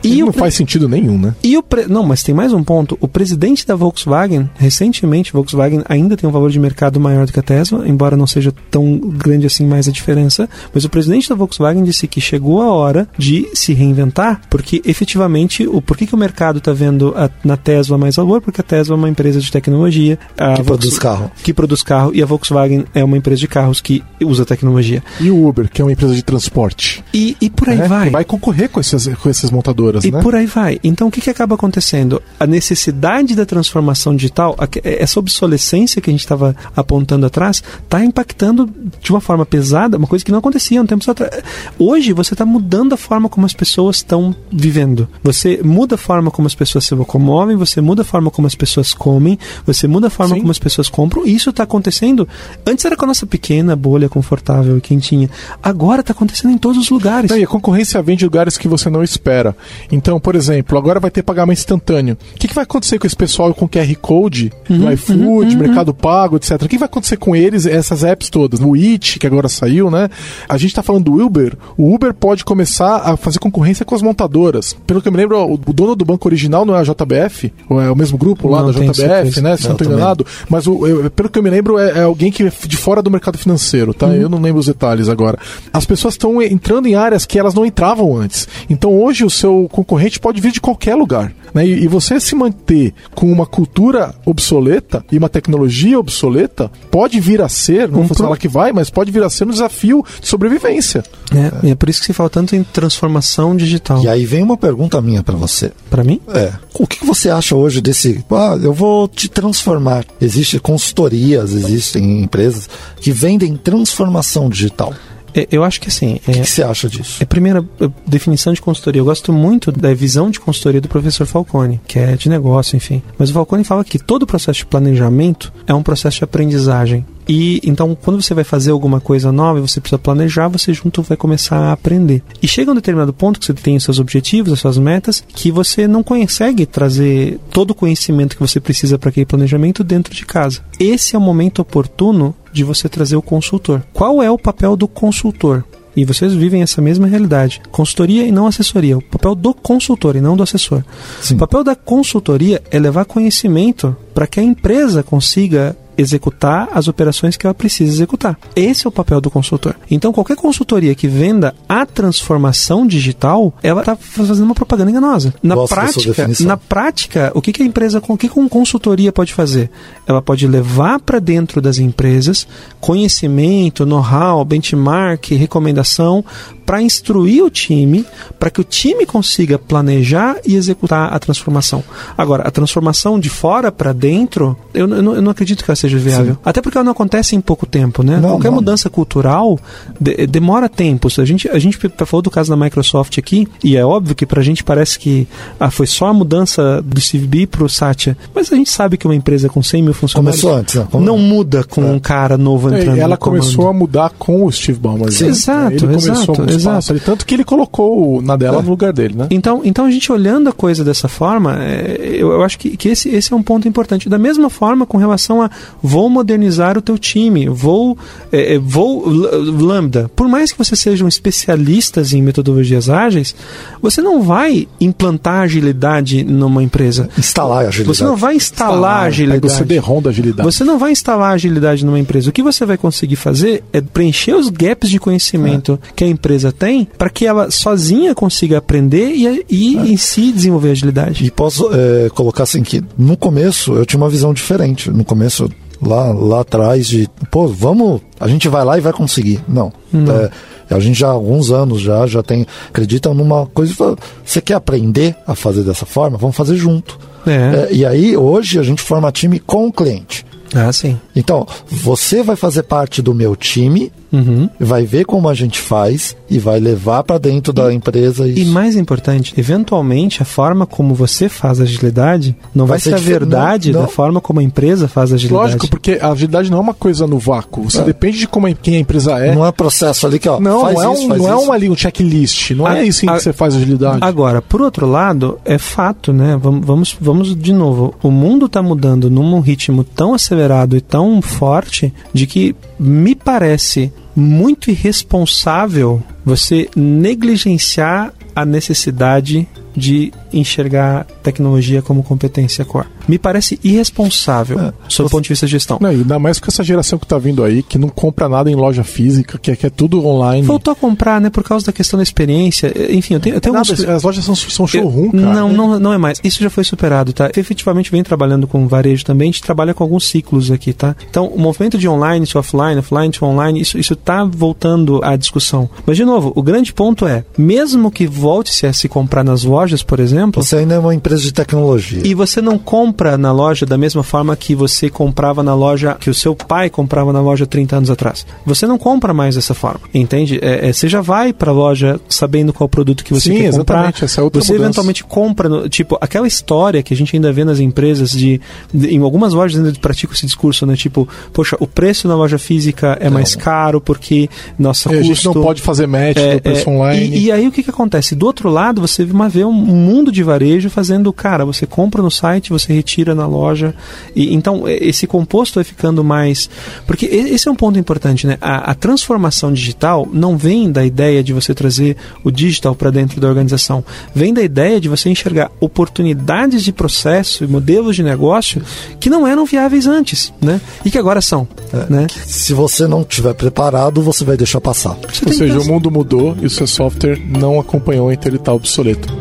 E 0.04 0.20
não 0.20 0.30
pre- 0.30 0.40
faz 0.40 0.54
sentido 0.54 0.88
nenhum, 0.88 1.18
né? 1.18 1.34
e 1.42 1.56
o 1.56 1.62
pre... 1.62 1.86
Não, 1.86 2.02
mas 2.02 2.22
tem 2.22 2.34
mais 2.34 2.52
um 2.52 2.62
ponto. 2.62 2.96
O 3.00 3.08
presidente 3.08 3.66
da 3.66 3.74
Volkswagen, 3.76 4.48
recentemente, 4.56 5.30
a 5.30 5.34
Volkswagen 5.34 5.82
ainda 5.88 6.16
tem 6.16 6.28
um 6.28 6.32
valor 6.32 6.50
de 6.50 6.58
mercado 6.58 6.98
maior 7.00 7.26
do 7.26 7.32
que 7.32 7.38
a 7.40 7.42
Tesla, 7.42 7.86
embora 7.88 8.16
não 8.16 8.26
seja 8.26 8.52
tão 8.70 8.98
grande 8.98 9.46
assim 9.46 9.66
mais 9.66 9.88
a 9.88 9.92
diferença. 9.92 10.48
Mas 10.72 10.84
o 10.84 10.88
presidente 10.90 11.28
da 11.28 11.34
Volkswagen 11.34 11.84
disse 11.84 12.06
que 12.08 12.20
chegou 12.20 12.62
a 12.62 12.72
hora 12.72 13.08
de 13.18 13.46
se 13.54 13.72
reinventar, 13.72 14.40
porque 14.50 14.80
efetivamente, 14.84 15.66
o 15.66 15.80
por 15.82 15.96
que, 15.96 16.06
que 16.06 16.14
o 16.14 16.18
mercado 16.18 16.58
está 16.58 16.72
vendo 16.72 17.12
a- 17.16 17.30
na 17.44 17.56
Tesla 17.56 17.98
mais 17.98 18.16
valor? 18.16 18.40
Porque 18.40 18.60
a 18.60 18.64
Tesla 18.64 18.94
é 18.94 18.98
uma 18.98 19.08
empresa 19.08 19.40
de 19.40 19.50
tecnologia. 19.50 20.18
Que 20.36 20.42
Volks- 20.44 20.64
produz 20.66 20.98
carro. 20.98 21.30
Que 21.42 21.52
produz 21.52 21.82
carro, 21.82 22.10
e 22.14 22.22
a 22.22 22.26
Volkswagen 22.26 22.84
é 22.94 23.04
uma 23.04 23.16
empresa 23.16 23.40
de 23.40 23.48
carros 23.48 23.80
que 23.80 24.02
usa 24.22 24.44
tecnologia. 24.44 25.02
E 25.20 25.30
o 25.30 25.46
Uber, 25.46 25.68
que 25.68 25.80
é 25.82 25.84
uma 25.84 25.92
empresa 25.92 26.14
de 26.14 26.22
transporte. 26.22 27.02
E, 27.12 27.36
e 27.40 27.50
por 27.50 27.68
aí 27.68 27.78
né? 27.78 27.88
vai. 27.88 28.10
Vai 28.10 28.24
concorrer 28.24 28.68
com 28.68 28.80
essas, 28.80 29.06
com 29.08 29.28
essas 29.28 29.50
montadoras, 29.50 29.91
E 30.02 30.10
né? 30.10 30.20
por 30.20 30.34
aí 30.34 30.46
vai. 30.46 30.78
Então 30.82 31.08
o 31.08 31.10
que, 31.10 31.20
que 31.20 31.30
acaba 31.30 31.54
acontecendo? 31.54 32.22
A 32.38 32.46
necessidade 32.46 33.34
da 33.34 33.44
transformação 33.44 34.14
digital, 34.14 34.56
essa 34.82 35.18
obsolescência 35.18 36.00
que 36.00 36.10
a 36.10 36.12
gente 36.12 36.20
estava 36.20 36.54
apontando 36.74 37.26
atrás, 37.26 37.62
está 37.82 38.04
impactando 38.04 38.68
de 39.00 39.10
uma 39.10 39.20
forma 39.20 39.44
pesada, 39.44 39.96
uma 39.96 40.06
coisa 40.06 40.24
que 40.24 40.30
não 40.30 40.38
acontecia 40.38 40.80
um 40.80 40.86
tempo 40.86 41.08
atrás. 41.10 41.42
Hoje 41.78 42.12
você 42.12 42.34
está 42.34 42.44
mudando 42.44 42.92
a 42.92 42.96
forma 42.96 43.28
como 43.28 43.46
as 43.46 43.52
pessoas 43.52 43.96
estão 43.96 44.34
vivendo. 44.50 45.08
Você 45.22 45.60
muda 45.62 45.94
a 45.96 45.98
forma 45.98 46.30
como 46.30 46.46
as 46.46 46.54
pessoas 46.54 46.84
se 46.84 46.94
locomovem, 46.94 47.56
você 47.56 47.80
muda 47.80 48.02
a 48.02 48.04
forma 48.04 48.30
como 48.30 48.46
as 48.46 48.54
pessoas 48.54 48.94
comem, 48.94 49.38
você 49.66 49.86
muda 49.86 50.06
a 50.06 50.10
forma 50.10 50.34
Sim. 50.34 50.40
como 50.40 50.50
as 50.50 50.58
pessoas 50.58 50.88
compram. 50.88 51.26
E 51.26 51.34
isso 51.34 51.50
está 51.50 51.62
acontecendo. 51.62 52.28
Antes 52.66 52.84
era 52.84 52.96
com 52.96 53.04
a 53.04 53.08
nossa 53.08 53.26
pequena 53.26 53.74
bolha 53.74 54.08
confortável 54.08 54.76
e 54.78 54.80
quentinha. 54.80 55.30
Agora 55.62 56.00
está 56.00 56.12
acontecendo 56.12 56.52
em 56.52 56.58
todos 56.58 56.78
os 56.78 56.90
lugares. 56.90 57.30
Não, 57.30 57.38
e 57.38 57.44
a 57.44 57.46
concorrência 57.46 58.00
vem 58.02 58.16
de 58.16 58.24
lugares 58.24 58.56
que 58.56 58.68
você 58.68 58.88
não 58.88 59.02
espera. 59.02 59.56
Então, 59.90 60.18
por 60.20 60.34
exemplo, 60.34 60.76
agora 60.78 61.00
vai 61.00 61.10
ter 61.10 61.22
pagamento 61.22 61.58
instantâneo. 61.58 62.16
O 62.34 62.38
que, 62.38 62.48
que 62.48 62.54
vai 62.54 62.64
acontecer 62.64 62.98
com 62.98 63.06
esse 63.06 63.16
pessoal 63.16 63.52
com 63.54 63.68
QR 63.68 63.94
Code, 64.00 64.52
Uhum, 64.70 64.90
iFood, 64.92 65.56
Mercado 65.56 65.92
Pago, 65.94 66.36
etc? 66.36 66.62
O 66.62 66.68
que 66.68 66.78
vai 66.78 66.86
acontecer 66.86 67.16
com 67.16 67.34
eles, 67.36 67.66
essas 67.66 68.04
apps 68.04 68.28
todas? 68.30 68.60
O 68.60 68.74
It, 68.74 69.18
que 69.18 69.26
agora 69.26 69.48
saiu, 69.48 69.90
né? 69.90 70.08
A 70.48 70.56
gente 70.56 70.74
tá 70.74 70.82
falando 70.82 71.04
do 71.04 71.24
Uber. 71.24 71.56
O 71.76 71.94
Uber 71.94 72.14
pode 72.14 72.44
começar 72.44 72.96
a 72.96 73.16
fazer 73.16 73.38
concorrência 73.38 73.84
com 73.84 73.94
as 73.94 74.02
montadoras. 74.02 74.74
Pelo 74.86 75.00
que 75.02 75.08
eu 75.08 75.12
me 75.12 75.18
lembro, 75.18 75.38
o 75.52 75.72
dono 75.72 75.94
do 75.96 76.04
banco 76.04 76.28
original 76.28 76.64
não 76.64 76.74
é 76.76 76.80
a 76.80 76.82
JBF, 76.84 77.52
ou 77.68 77.80
é 77.80 77.90
o 77.90 77.96
mesmo 77.96 78.16
grupo 78.18 78.48
lá 78.48 78.60
Não 78.62 78.72
da 78.72 78.80
JBF, 78.80 78.94
certeza. 78.94 79.42
né? 79.42 79.56
Se 79.56 79.68
Não, 79.68 79.76
tô 79.76 79.84
enganado. 79.84 80.26
Mas 80.48 80.66
o, 80.66 80.86
eu- 80.86 81.10
pelo 81.10 81.28
que 81.28 81.38
eu 81.38 81.42
me 81.42 81.50
lembro, 81.50 81.78
é, 81.78 81.98
é 81.98 82.02
alguém 82.02 82.30
que 82.30 82.44
é 82.44 82.52
de 82.66 82.76
fora 82.76 83.02
do 83.02 83.10
mercado 83.10 83.36
financeiro, 83.38 83.92
tá? 83.94 84.08
Eu 84.08 84.28
não 84.28 84.40
lembro 84.40 84.60
os 84.60 84.66
detalhes 84.66 85.08
agora. 85.08 85.38
As 85.72 85.84
pessoas 85.84 86.14
estão 86.14 86.40
entrando 86.42 86.86
em 86.86 86.94
áreas 86.94 87.24
que 87.26 87.38
elas 87.38 87.54
não 87.54 87.64
entravam 87.66 88.16
antes. 88.16 88.48
Então 88.70 88.92
hoje 89.02 89.24
o 89.24 89.30
seu 89.30 89.68
concorrente 89.72 90.20
pode 90.20 90.40
vir 90.40 90.52
de 90.52 90.60
qualquer 90.60 90.94
lugar. 90.94 91.32
Né? 91.52 91.66
E, 91.66 91.84
e 91.84 91.88
você 91.88 92.20
se 92.20 92.34
manter 92.34 92.94
com 93.14 93.30
uma 93.30 93.44
cultura 93.46 94.14
obsoleta 94.24 95.04
e 95.10 95.18
uma 95.18 95.28
tecnologia 95.28 95.98
obsoleta 95.98 96.70
pode 96.90 97.18
vir 97.20 97.42
a 97.42 97.48
ser, 97.48 97.88
não 97.88 98.00
Um 98.00 98.06
vou 98.06 98.14
pro- 98.16 98.24
falar 98.24 98.36
que 98.36 98.48
vai, 98.48 98.72
mas 98.72 98.88
pode 98.90 99.10
vir 99.10 99.22
a 99.22 99.28
ser 99.30 99.44
um 99.44 99.50
desafio 99.50 100.04
de 100.20 100.28
sobrevivência. 100.28 101.02
É, 101.34 101.66
e 101.66 101.70
é 101.70 101.74
por 101.74 101.88
isso 101.88 102.00
que 102.00 102.06
se 102.06 102.12
fala 102.12 102.30
tanto 102.30 102.54
em 102.54 102.62
transformação 102.62 103.56
digital. 103.56 104.02
E 104.02 104.08
aí 104.08 104.24
vem 104.24 104.42
uma 104.42 104.56
pergunta 104.56 105.00
minha 105.02 105.22
pra 105.22 105.34
você. 105.36 105.72
Para 105.90 106.04
mim, 106.04 106.20
É. 106.34 106.52
O 106.74 106.86
que 106.86 106.98
que 107.00 107.06
você 107.06 107.28
acha 107.28 107.54
hoje 107.54 107.80
desse. 107.80 108.24
Ah, 108.30 108.58
eu 108.62 108.72
vou 108.72 109.06
te 109.06 109.28
transformar. 109.28 110.04
Existem 110.20 110.58
consultorias, 110.58 111.52
existem 111.52 112.22
empresas 112.22 112.68
que 113.00 113.12
vendem 113.12 113.56
transformação 113.56 114.48
digital. 114.48 114.92
É, 115.34 115.46
eu 115.50 115.64
acho 115.64 115.80
que 115.80 115.88
assim. 115.88 116.20
O 116.26 116.30
É, 116.30 116.34
que 116.34 116.40
que 116.40 116.46
você 116.48 116.62
acha 116.62 116.88
disso? 116.88 117.16
é 117.20 117.24
a 117.24 117.26
primeira 117.26 117.64
definição 118.06 118.52
de 118.52 118.60
consultoria. 118.60 119.00
Eu 119.00 119.04
gosto 119.04 119.32
muito 119.32 119.70
da 119.72 119.92
visão 119.94 120.30
de 120.30 120.40
consultoria 120.40 120.80
do 120.80 120.88
professor 120.88 121.26
Falcone, 121.26 121.80
que 121.86 121.98
é 121.98 122.16
de 122.16 122.28
negócio, 122.28 122.76
enfim. 122.76 123.02
Mas 123.18 123.30
o 123.30 123.32
Falcone 123.32 123.64
fala 123.64 123.84
que 123.84 123.98
todo 123.98 124.26
processo 124.26 124.60
de 124.60 124.66
planejamento 124.66 125.52
é 125.66 125.74
um 125.74 125.82
processo 125.82 126.18
de 126.18 126.24
aprendizagem. 126.24 127.04
E 127.28 127.60
então, 127.64 127.96
quando 128.00 128.20
você 128.20 128.34
vai 128.34 128.42
fazer 128.42 128.72
alguma 128.72 129.00
coisa 129.00 129.30
nova 129.30 129.58
e 129.58 129.62
você 129.62 129.80
precisa 129.80 129.98
planejar, 129.98 130.48
você 130.48 130.72
junto 130.74 131.02
vai 131.02 131.16
começar 131.16 131.56
a 131.56 131.72
aprender. 131.72 132.20
E 132.42 132.48
chega 132.48 132.72
um 132.72 132.74
determinado 132.74 133.12
ponto 133.12 133.38
que 133.38 133.46
você 133.46 133.54
tem 133.54 133.76
os 133.76 133.84
seus 133.84 134.00
objetivos, 134.00 134.52
as 134.52 134.58
suas 134.58 134.76
metas, 134.76 135.22
que 135.28 135.50
você 135.52 135.86
não 135.86 136.02
consegue 136.02 136.66
trazer 136.66 137.38
todo 137.52 137.70
o 137.70 137.74
conhecimento 137.74 138.34
que 138.36 138.42
você 138.42 138.58
precisa 138.58 138.98
para 138.98 139.10
aquele 139.10 139.24
planejamento 139.26 139.84
dentro 139.84 140.12
de 140.12 140.26
casa. 140.26 140.60
Esse 140.80 141.14
é 141.14 141.18
o 141.18 141.22
momento 141.22 141.60
oportuno 141.62 142.34
de 142.52 142.64
você 142.64 142.88
trazer 142.88 143.16
o 143.16 143.22
consultor. 143.22 143.82
Qual 143.92 144.22
é 144.22 144.30
o 144.30 144.38
papel 144.38 144.76
do 144.76 144.86
consultor? 144.86 145.64
E 145.94 146.04
vocês 146.04 146.32
vivem 146.32 146.62
essa 146.62 146.80
mesma 146.80 147.06
realidade. 147.06 147.60
Consultoria 147.70 148.24
e 148.24 148.32
não 148.32 148.46
assessoria. 148.46 148.96
O 148.96 149.02
papel 149.02 149.34
do 149.34 149.52
consultor 149.52 150.16
e 150.16 150.20
não 150.20 150.36
do 150.36 150.42
assessor. 150.42 150.82
Sim. 151.20 151.34
O 151.34 151.38
papel 151.38 151.62
da 151.62 151.76
consultoria 151.76 152.62
é 152.70 152.78
levar 152.78 153.04
conhecimento 153.04 153.94
para 154.14 154.26
que 154.26 154.40
a 154.40 154.42
empresa 154.42 155.02
consiga 155.02 155.76
executar 155.96 156.68
as 156.72 156.88
operações 156.88 157.36
que 157.36 157.46
ela 157.46 157.54
precisa 157.54 157.92
executar. 157.92 158.38
Esse 158.54 158.86
é 158.86 158.88
o 158.88 158.92
papel 158.92 159.20
do 159.20 159.30
consultor. 159.30 159.76
Então, 159.90 160.12
qualquer 160.12 160.36
consultoria 160.36 160.94
que 160.94 161.08
venda 161.08 161.54
a 161.68 161.84
transformação 161.86 162.86
digital, 162.86 163.54
ela 163.62 163.80
está 163.80 163.96
fazendo 163.96 164.44
uma 164.44 164.54
propaganda 164.54 164.90
enganosa. 164.90 165.34
Na 165.42 165.54
Gosto 165.54 165.74
prática, 165.74 166.28
na 166.40 166.56
prática, 166.56 167.32
o 167.34 167.40
que, 167.40 167.52
que 167.52 167.62
a 167.62 167.66
empresa, 167.66 168.02
o 168.06 168.16
que, 168.16 168.28
que 168.28 168.38
uma 168.38 168.48
consultoria 168.48 169.12
pode 169.12 169.32
fazer? 169.32 169.70
Ela 170.06 170.22
pode 170.22 170.46
levar 170.46 171.00
para 171.00 171.18
dentro 171.18 171.60
das 171.60 171.78
empresas 171.78 172.46
conhecimento, 172.80 173.86
know-how, 173.86 174.44
benchmark, 174.44 175.30
recomendação 175.30 176.24
para 176.64 176.80
instruir 176.80 177.44
o 177.44 177.50
time, 177.50 178.06
para 178.38 178.50
que 178.50 178.60
o 178.60 178.64
time 178.64 179.04
consiga 179.04 179.58
planejar 179.58 180.36
e 180.44 180.54
executar 180.56 181.12
a 181.12 181.18
transformação. 181.18 181.82
Agora, 182.16 182.44
a 182.44 182.50
transformação 182.50 183.18
de 183.18 183.28
fora 183.28 183.70
para 183.70 183.92
dentro, 183.92 184.56
eu, 184.72 184.88
eu 184.88 185.02
não, 185.02 185.14
eu 185.16 185.22
não 185.22 185.30
acredito 185.30 185.64
que 185.64 185.70
ela 185.70 185.76
seja 185.82 185.98
viável. 185.98 186.36
Até 186.44 186.60
porque 186.60 186.76
ela 186.78 186.84
não 186.84 186.92
acontece 186.92 187.36
em 187.36 187.40
pouco 187.40 187.66
tempo, 187.66 188.02
né? 188.02 188.18
Não, 188.20 188.30
Qualquer 188.30 188.48
não. 188.48 188.56
mudança 188.56 188.88
cultural 188.90 189.58
de- 190.00 190.26
demora 190.26 190.68
tempo. 190.68 191.08
A 191.18 191.24
gente, 191.24 191.48
a 191.48 191.58
gente 191.58 191.78
falou 192.06 192.22
do 192.22 192.30
caso 192.30 192.50
da 192.50 192.56
Microsoft 192.56 193.18
aqui, 193.18 193.46
e 193.62 193.76
é 193.76 193.84
óbvio 193.84 194.14
que 194.14 194.24
pra 194.26 194.42
gente 194.42 194.64
parece 194.64 194.98
que 194.98 195.26
ah, 195.60 195.70
foi 195.70 195.86
só 195.86 196.06
a 196.06 196.12
mudança 196.14 196.80
do 196.82 197.00
Steve 197.00 197.26
B 197.26 197.46
pro 197.46 197.68
Satya. 197.68 198.16
Mas 198.34 198.52
a 198.52 198.56
gente 198.56 198.70
sabe 198.70 198.96
que 198.96 199.06
uma 199.06 199.14
empresa 199.14 199.48
com 199.48 199.62
100 199.62 199.82
mil 199.82 199.94
funcionários 199.94 200.40
Começou 200.40 200.58
antes, 200.60 200.74
né? 200.76 200.86
Como- 200.90 201.04
não 201.04 201.18
muda 201.18 201.64
com 201.64 201.82
um 201.92 201.98
cara 201.98 202.36
novo 202.38 202.72
É, 202.72 202.80
entrando 202.80 202.98
ela 202.98 203.08
no 203.14 203.18
comando. 203.18 203.40
começou 203.40 203.68
a 203.68 203.72
mudar 203.72 204.10
com 204.18 204.44
o 204.44 204.50
Steve 204.52 204.78
Ballmer. 204.78 205.12
Sim, 205.12 205.24
né? 205.24 205.30
exato, 205.30 205.72
Ele 205.72 205.80
começou 205.80 206.12
exato, 206.14 206.50
exato. 206.50 207.00
tanto 207.04 207.26
que 207.26 207.34
ele 207.34 207.44
colocou 207.44 208.16
o 208.18 208.22
Nadella 208.22 208.62
no 208.62 208.70
lugar 208.70 208.92
dele, 208.92 209.14
né? 209.16 209.26
Então, 209.30 209.60
então 209.64 209.84
a 209.86 209.90
gente 209.90 210.10
olhando 210.10 210.48
a 210.48 210.52
coisa 210.52 210.84
dessa 210.84 211.08
forma, 211.08 211.56
é, 211.62 211.98
eu, 212.02 212.30
eu 212.32 212.42
acho 212.42 212.58
que, 212.58 212.76
que 212.76 212.88
esse, 212.88 213.08
esse 213.08 213.32
é 213.32 213.36
um 213.36 213.42
ponto 213.42 213.66
importante. 213.68 214.08
Da 214.08 214.18
mesma 214.18 214.48
forma, 214.50 214.86
com 214.86 214.98
relação 214.98 215.42
a 215.42 215.50
vou 215.82 216.08
modernizar 216.08 216.76
o 216.76 216.82
teu 216.82 216.98
time, 216.98 217.48
vou, 217.48 217.96
é, 218.30 218.54
é, 218.54 218.58
vou 218.58 219.08
lambda. 219.08 220.10
Por 220.14 220.28
mais 220.28 220.52
que 220.52 220.58
vocês 220.58 220.78
sejam 220.80 221.06
especialistas 221.06 222.12
em 222.12 222.22
metodologias 222.22 222.88
ágeis, 222.88 223.34
você 223.80 224.00
não 224.00 224.22
vai 224.22 224.66
implantar 224.80 225.42
agilidade 225.42 226.24
numa 226.24 226.62
empresa. 226.62 227.08
Instalar 227.18 227.66
agilidade. 227.66 227.96
Você 227.96 228.04
não 228.04 228.16
vai 228.16 228.36
instalar 228.36 229.04
o 229.04 229.06
agilidade. 229.06 229.52
CD-ROM 229.52 230.02
da 230.02 230.10
agilidade. 230.10 230.44
Você 230.44 230.64
não 230.64 230.78
vai 230.78 230.92
instalar 230.92 231.34
agilidade 231.34 231.84
numa 231.84 231.98
empresa. 231.98 232.30
O 232.30 232.32
que 232.32 232.42
você 232.42 232.64
vai 232.64 232.76
conseguir 232.76 233.16
fazer 233.16 233.62
é 233.72 233.80
preencher 233.80 234.34
os 234.34 234.48
gaps 234.48 234.90
de 234.90 234.98
conhecimento 234.98 235.78
que 235.94 236.04
a 236.04 236.08
empresa 236.08 236.52
tem 236.52 236.88
para 236.96 237.10
que 237.10 237.26
ela 237.26 237.50
sozinha 237.50 238.14
consiga 238.14 238.58
aprender 238.58 239.12
e, 239.14 239.44
e 239.48 239.76
em 239.76 239.96
si 239.96 240.32
desenvolver 240.32 240.70
agilidade. 240.70 241.24
E 241.24 241.30
posso 241.30 241.70
é, 241.72 242.08
colocar 242.10 242.44
assim 242.44 242.62
que 242.62 242.82
no 242.96 243.16
começo 243.16 243.74
eu 243.74 243.86
tinha 243.86 244.00
uma 244.00 244.08
visão 244.08 244.32
diferente. 244.32 244.90
No 244.90 245.04
começo, 245.04 245.48
lá, 245.82 246.12
lá 246.12 246.40
atrás, 246.40 246.86
de 246.86 247.08
pô, 247.30 247.46
vamos, 247.48 248.00
a 248.20 248.28
gente 248.28 248.48
vai 248.48 248.64
lá 248.64 248.78
e 248.78 248.80
vai 248.80 248.92
conseguir. 248.92 249.42
Não. 249.48 249.72
É, 249.92 250.74
a 250.74 250.80
gente 250.80 250.98
já 250.98 251.08
há 251.08 251.12
alguns 251.12 251.50
anos 251.50 251.80
já, 251.80 252.06
já 252.06 252.22
tem, 252.22 252.46
acreditam 252.68 253.12
numa 253.12 253.46
coisa. 253.46 253.96
Você 254.24 254.40
quer 254.40 254.54
aprender 254.54 255.16
a 255.26 255.34
fazer 255.34 255.62
dessa 255.62 255.84
forma? 255.84 256.16
Vamos 256.16 256.36
fazer 256.36 256.56
junto. 256.56 256.98
É. 257.26 257.30
É, 257.30 257.68
e 257.72 257.84
aí, 257.84 258.16
hoje, 258.16 258.58
a 258.58 258.62
gente 258.62 258.80
forma 258.80 259.10
time 259.12 259.38
com 259.38 259.66
o 259.66 259.72
cliente. 259.72 260.24
Ah, 260.54 260.72
sim. 260.72 260.98
Então, 261.14 261.46
você 261.66 262.22
vai 262.22 262.36
fazer 262.36 262.62
parte 262.64 263.00
do 263.00 263.14
meu 263.14 263.34
time, 263.34 263.92
Uhum. 264.12 264.48
vai 264.60 264.84
ver 264.84 265.04
como 265.04 265.28
a 265.28 265.34
gente 265.34 265.58
faz 265.60 266.14
e 266.28 266.38
vai 266.38 266.60
levar 266.60 267.02
para 267.02 267.18
dentro 267.18 267.52
da 267.52 267.72
empresa 267.72 268.28
E 268.28 268.42
isso. 268.42 268.52
mais 268.52 268.76
importante, 268.76 269.32
eventualmente 269.38 270.22
a 270.22 270.24
forma 270.24 270.66
como 270.66 270.94
você 270.94 271.28
faz 271.28 271.60
agilidade 271.60 272.36
não 272.54 272.66
vai, 272.66 272.72
Vai 272.78 272.80
ser 272.80 272.90
ser 272.90 272.96
a 272.96 272.98
verdade 272.98 273.72
não, 273.72 273.80
da 273.80 273.86
não. 273.86 273.92
forma 273.92 274.20
como 274.20 274.40
a 274.40 274.42
empresa 274.42 274.86
faz 274.88 275.12
agilidade. 275.12 275.42
Lógico, 275.44 275.68
porque 275.68 275.98
a 276.00 276.10
agilidade 276.10 276.50
não 276.50 276.58
é 276.58 276.60
uma 276.60 276.74
coisa 276.74 277.06
no 277.06 277.18
vácuo. 277.18 277.64
Você 277.64 277.82
depende 277.82 278.18
de 278.18 278.28
como 278.28 278.46
a- 278.46 278.52
quem 278.52 278.76
a 278.76 278.80
empresa 278.80 279.12
é. 279.18 279.34
Não 279.34 279.46
é 279.46 279.52
processo 279.52 280.06
ali 280.06 280.18
que, 280.18 280.28
ó, 280.28 280.38
Não, 280.40 280.60
faz 280.62 280.74
não 280.74 280.82
é, 280.82 280.92
isso, 280.94 281.04
um, 281.04 281.08
faz 281.08 281.20
não 281.22 281.28
é 281.32 281.36
isso. 281.36 281.46
um 281.48 281.52
ali 281.52 281.70
um 281.70 281.76
checklist. 281.76 282.50
Não 282.52 282.66
A- 282.66 282.78
é 282.78 282.88
assim 282.88 283.08
a- 283.08 283.14
que 283.14 283.22
você 283.22 283.32
faz 283.32 283.54
agilidade. 283.56 283.98
Agora, 284.02 284.42
por 284.42 284.60
outro 284.60 284.86
lado, 284.86 285.38
é 285.44 285.58
fato, 285.58 286.12
né? 286.12 286.38
Vamos, 286.40 286.66
vamos, 286.66 286.96
vamos 287.00 287.34
de 287.36 287.52
novo. 287.52 287.94
O 288.02 288.10
mundo 288.10 288.46
está 288.46 288.62
mudando 288.62 289.10
num 289.10 289.40
ritmo 289.40 289.84
tão 289.84 290.14
acelerado 290.14 290.76
e 290.76 290.80
tão 290.80 291.20
forte 291.22 291.92
de 292.12 292.26
que 292.26 292.54
me 292.78 293.14
parece 293.14 293.92
muito 294.14 294.70
irresponsável 294.70 296.02
você 296.24 296.68
negligenciar 296.76 298.12
a 298.34 298.44
necessidade 298.44 299.48
de 299.76 300.12
enxergar 300.32 301.04
tecnologia 301.22 301.82
como 301.82 302.02
competência 302.02 302.64
core. 302.64 302.86
Me 303.08 303.18
parece 303.18 303.58
irresponsável, 303.64 304.58
É, 304.60 304.72
sob 304.88 305.06
o 305.06 305.10
ponto 305.10 305.22
de 305.24 305.28
vista 305.30 305.46
de 305.46 305.52
gestão. 305.52 305.78
Não, 305.80 305.90
ainda 305.90 306.18
mais 306.18 306.38
com 306.38 306.46
essa 306.48 306.62
geração 306.62 306.98
que 306.98 307.06
tá 307.06 307.18
vindo 307.18 307.42
aí, 307.44 307.62
que 307.62 307.78
não 307.78 307.88
compra 307.88 308.28
nada 308.28 308.50
em 308.50 308.54
loja 308.54 308.84
física, 308.84 309.38
que 309.38 309.50
é, 309.50 309.56
que 309.56 309.66
é 309.66 309.70
tudo 309.70 310.04
online. 310.06 310.46
Voltou 310.46 310.72
a 310.72 310.76
comprar, 310.76 311.20
né? 311.20 311.30
Por 311.30 311.42
causa 311.42 311.66
da 311.66 311.72
questão 311.72 311.96
da 311.98 312.02
experiência. 312.02 312.72
Enfim, 312.90 313.14
eu 313.14 313.20
tenho, 313.20 313.36
eu 313.36 313.40
tenho 313.40 313.54
Nada, 313.54 313.72
uns- 313.72 313.84
as 313.84 314.02
lojas 314.02 314.24
são, 314.24 314.34
são 314.34 314.64
Eu- 314.64 314.68
showroom, 314.68 315.10
cara. 315.10 315.22
Não, 315.34 315.52
não, 315.52 315.80
não 315.80 315.92
é 315.92 315.98
mais. 315.98 316.20
Isso 316.22 316.42
já 316.42 316.50
foi 316.50 316.64
superado, 316.64 317.12
tá? 317.12 317.30
Efetivamente 317.36 317.90
vem 317.90 318.02
trabalhando 318.02 318.46
com 318.46 318.66
varejo 318.68 319.04
também, 319.04 319.28
a 319.28 319.32
gente 319.32 319.42
trabalha 319.42 319.74
com 319.74 319.82
alguns 319.82 320.06
ciclos 320.06 320.50
aqui, 320.50 320.72
tá? 320.72 320.94
Então, 321.10 321.26
o 321.26 321.38
movimento 321.38 321.78
de 321.78 321.88
online 321.88 322.26
to 322.26 322.38
offline, 322.38 322.78
offline 322.78 323.10
to 323.10 323.24
online, 323.24 323.60
isso, 323.60 323.78
isso 323.78 323.96
tá 323.96 324.24
voltando 324.24 325.00
à 325.02 325.16
discussão. 325.16 325.68
Mas, 325.86 325.96
de 325.96 326.04
novo, 326.04 326.32
o 326.34 326.42
grande 326.42 326.72
ponto 326.72 327.06
é, 327.06 327.24
mesmo 327.36 327.90
que 327.90 328.06
volte-se 328.06 328.66
a 328.66 328.72
se 328.72 328.88
comprar 328.88 329.24
nas 329.24 329.44
lojas, 329.44 329.61
por 329.82 330.00
exemplo, 330.00 330.42
Você 330.42 330.56
ainda 330.56 330.74
é 330.74 330.78
uma 330.78 330.94
empresa 330.94 331.22
de 331.22 331.32
tecnologia. 331.32 332.00
e 332.04 332.14
você 332.14 332.40
não 332.40 332.58
compra 332.58 333.16
na 333.16 333.32
loja 333.32 333.64
da 333.64 333.78
mesma 333.78 334.02
forma 334.02 334.34
que 334.36 334.54
você 334.54 334.88
comprava 334.90 335.42
na 335.42 335.54
loja, 335.54 335.96
que 336.00 336.10
o 336.10 336.14
seu 336.14 336.34
pai 336.34 336.68
comprava 336.70 337.12
na 337.12 337.20
loja 337.20 337.46
30 337.46 337.76
anos 337.76 337.90
atrás. 337.90 338.26
Você 338.44 338.66
não 338.66 338.76
compra 338.78 339.14
mais 339.14 339.34
dessa 339.36 339.54
forma, 339.54 339.80
entende? 339.94 340.38
É, 340.42 340.68
é, 340.68 340.72
você 340.72 340.88
já 340.88 341.00
vai 341.00 341.32
pra 341.32 341.52
loja 341.52 342.00
sabendo 342.08 342.52
qual 342.52 342.68
produto 342.68 343.04
que 343.04 343.12
você 343.14 343.30
Sim, 343.30 343.36
quer 343.38 343.50
comprar. 343.52 343.74
exatamente, 343.76 344.04
essa 344.04 344.20
é 344.20 344.24
outra 344.24 344.40
você 344.42 344.52
mudança. 344.52 344.64
eventualmente 344.66 345.04
compra, 345.04 345.48
no- 345.48 345.68
tipo, 345.68 345.96
aquela 346.00 346.26
história 346.26 346.82
que 346.82 346.92
a 346.92 346.96
gente 346.96 347.14
ainda 347.14 347.32
vê 347.32 347.44
nas 347.44 347.60
empresas 347.60 348.10
de, 348.10 348.40
de- 348.72 348.88
em 348.94 349.00
algumas 349.00 349.32
lojas 349.32 349.58
ainda 349.58 349.72
praticam 349.80 350.14
esse 350.14 350.26
discurso, 350.26 350.66
né? 350.66 350.74
Tipo, 350.76 351.08
poxa, 351.32 351.56
o 351.60 351.66
preço 351.66 352.08
na 352.08 352.14
loja 352.16 352.38
física 352.38 352.96
é 353.00 353.08
mais 353.10 353.34
caro 353.36 353.80
porque 353.80 354.28
nossa 354.58 354.88
a 354.90 354.92
custo 354.92 355.06
gente 355.06 355.24
não 355.26 355.34
pode 355.34 355.62
fazer 355.62 355.86
match 355.86 356.16
é, 356.16 356.34
no 356.34 356.40
preço 356.40 356.68
é, 356.68 356.72
online. 356.72 357.06
E, 357.16 357.24
e 357.26 357.32
aí 357.32 357.46
o 357.46 357.52
que, 357.52 357.62
que 357.62 357.70
acontece? 357.70 358.14
Do 358.14 358.26
outro 358.26 358.48
lado, 358.50 358.80
você 358.80 359.04
uma- 359.04 359.28
vê 359.28 359.44
um 359.52 359.76
mundo 359.76 360.10
de 360.10 360.22
varejo 360.22 360.70
fazendo, 360.70 361.12
cara, 361.12 361.44
você 361.44 361.66
compra 361.66 362.02
no 362.02 362.10
site, 362.10 362.50
você 362.50 362.72
retira 362.72 363.14
na 363.14 363.26
loja. 363.26 363.74
E, 364.14 364.34
então, 364.34 364.68
esse 364.68 365.06
composto 365.06 365.56
vai 365.56 365.64
ficando 365.64 366.02
mais. 366.02 366.48
Porque 366.86 367.06
esse 367.06 367.48
é 367.48 367.50
um 367.50 367.56
ponto 367.56 367.78
importante, 367.78 368.26
né? 368.26 368.38
A, 368.40 368.70
a 368.70 368.74
transformação 368.74 369.52
digital 369.52 370.08
não 370.12 370.36
vem 370.36 370.70
da 370.70 370.84
ideia 370.84 371.22
de 371.22 371.32
você 371.32 371.54
trazer 371.54 371.96
o 372.24 372.30
digital 372.30 372.74
para 372.74 372.90
dentro 372.90 373.20
da 373.20 373.28
organização. 373.28 373.84
Vem 374.14 374.32
da 374.32 374.42
ideia 374.42 374.80
de 374.80 374.88
você 374.88 375.08
enxergar 375.08 375.50
oportunidades 375.60 376.64
de 376.64 376.72
processo 376.72 377.44
e 377.44 377.46
modelos 377.46 377.96
de 377.96 378.02
negócio 378.02 378.62
que 378.98 379.10
não 379.10 379.26
eram 379.26 379.44
viáveis 379.44 379.86
antes, 379.86 380.32
né? 380.40 380.60
E 380.84 380.90
que 380.90 380.98
agora 380.98 381.20
são. 381.20 381.46
né? 381.88 382.06
Se 382.26 382.54
você 382.54 382.86
não 382.86 383.02
estiver 383.02 383.34
preparado, 383.34 384.02
você 384.02 384.24
vai 384.24 384.36
deixar 384.36 384.60
passar. 384.60 384.96
Você 385.12 385.26
Ou 385.26 385.32
seja, 385.32 385.60
o 385.60 385.66
mundo 385.66 385.90
mudou 385.90 386.36
e 386.40 386.46
o 386.46 386.50
seu 386.50 386.66
software 386.66 387.20
não 387.26 387.58
acompanhou, 387.60 388.12
então 388.12 388.30
ele 388.30 388.38
tá 388.38 388.52
obsoleto. 388.52 389.12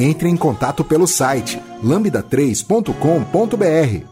Entre 0.00 0.30
em 0.30 0.36
contato 0.36 0.82
pelo 0.82 1.06
site 1.06 1.60
lambda3.com.br. 1.84 4.04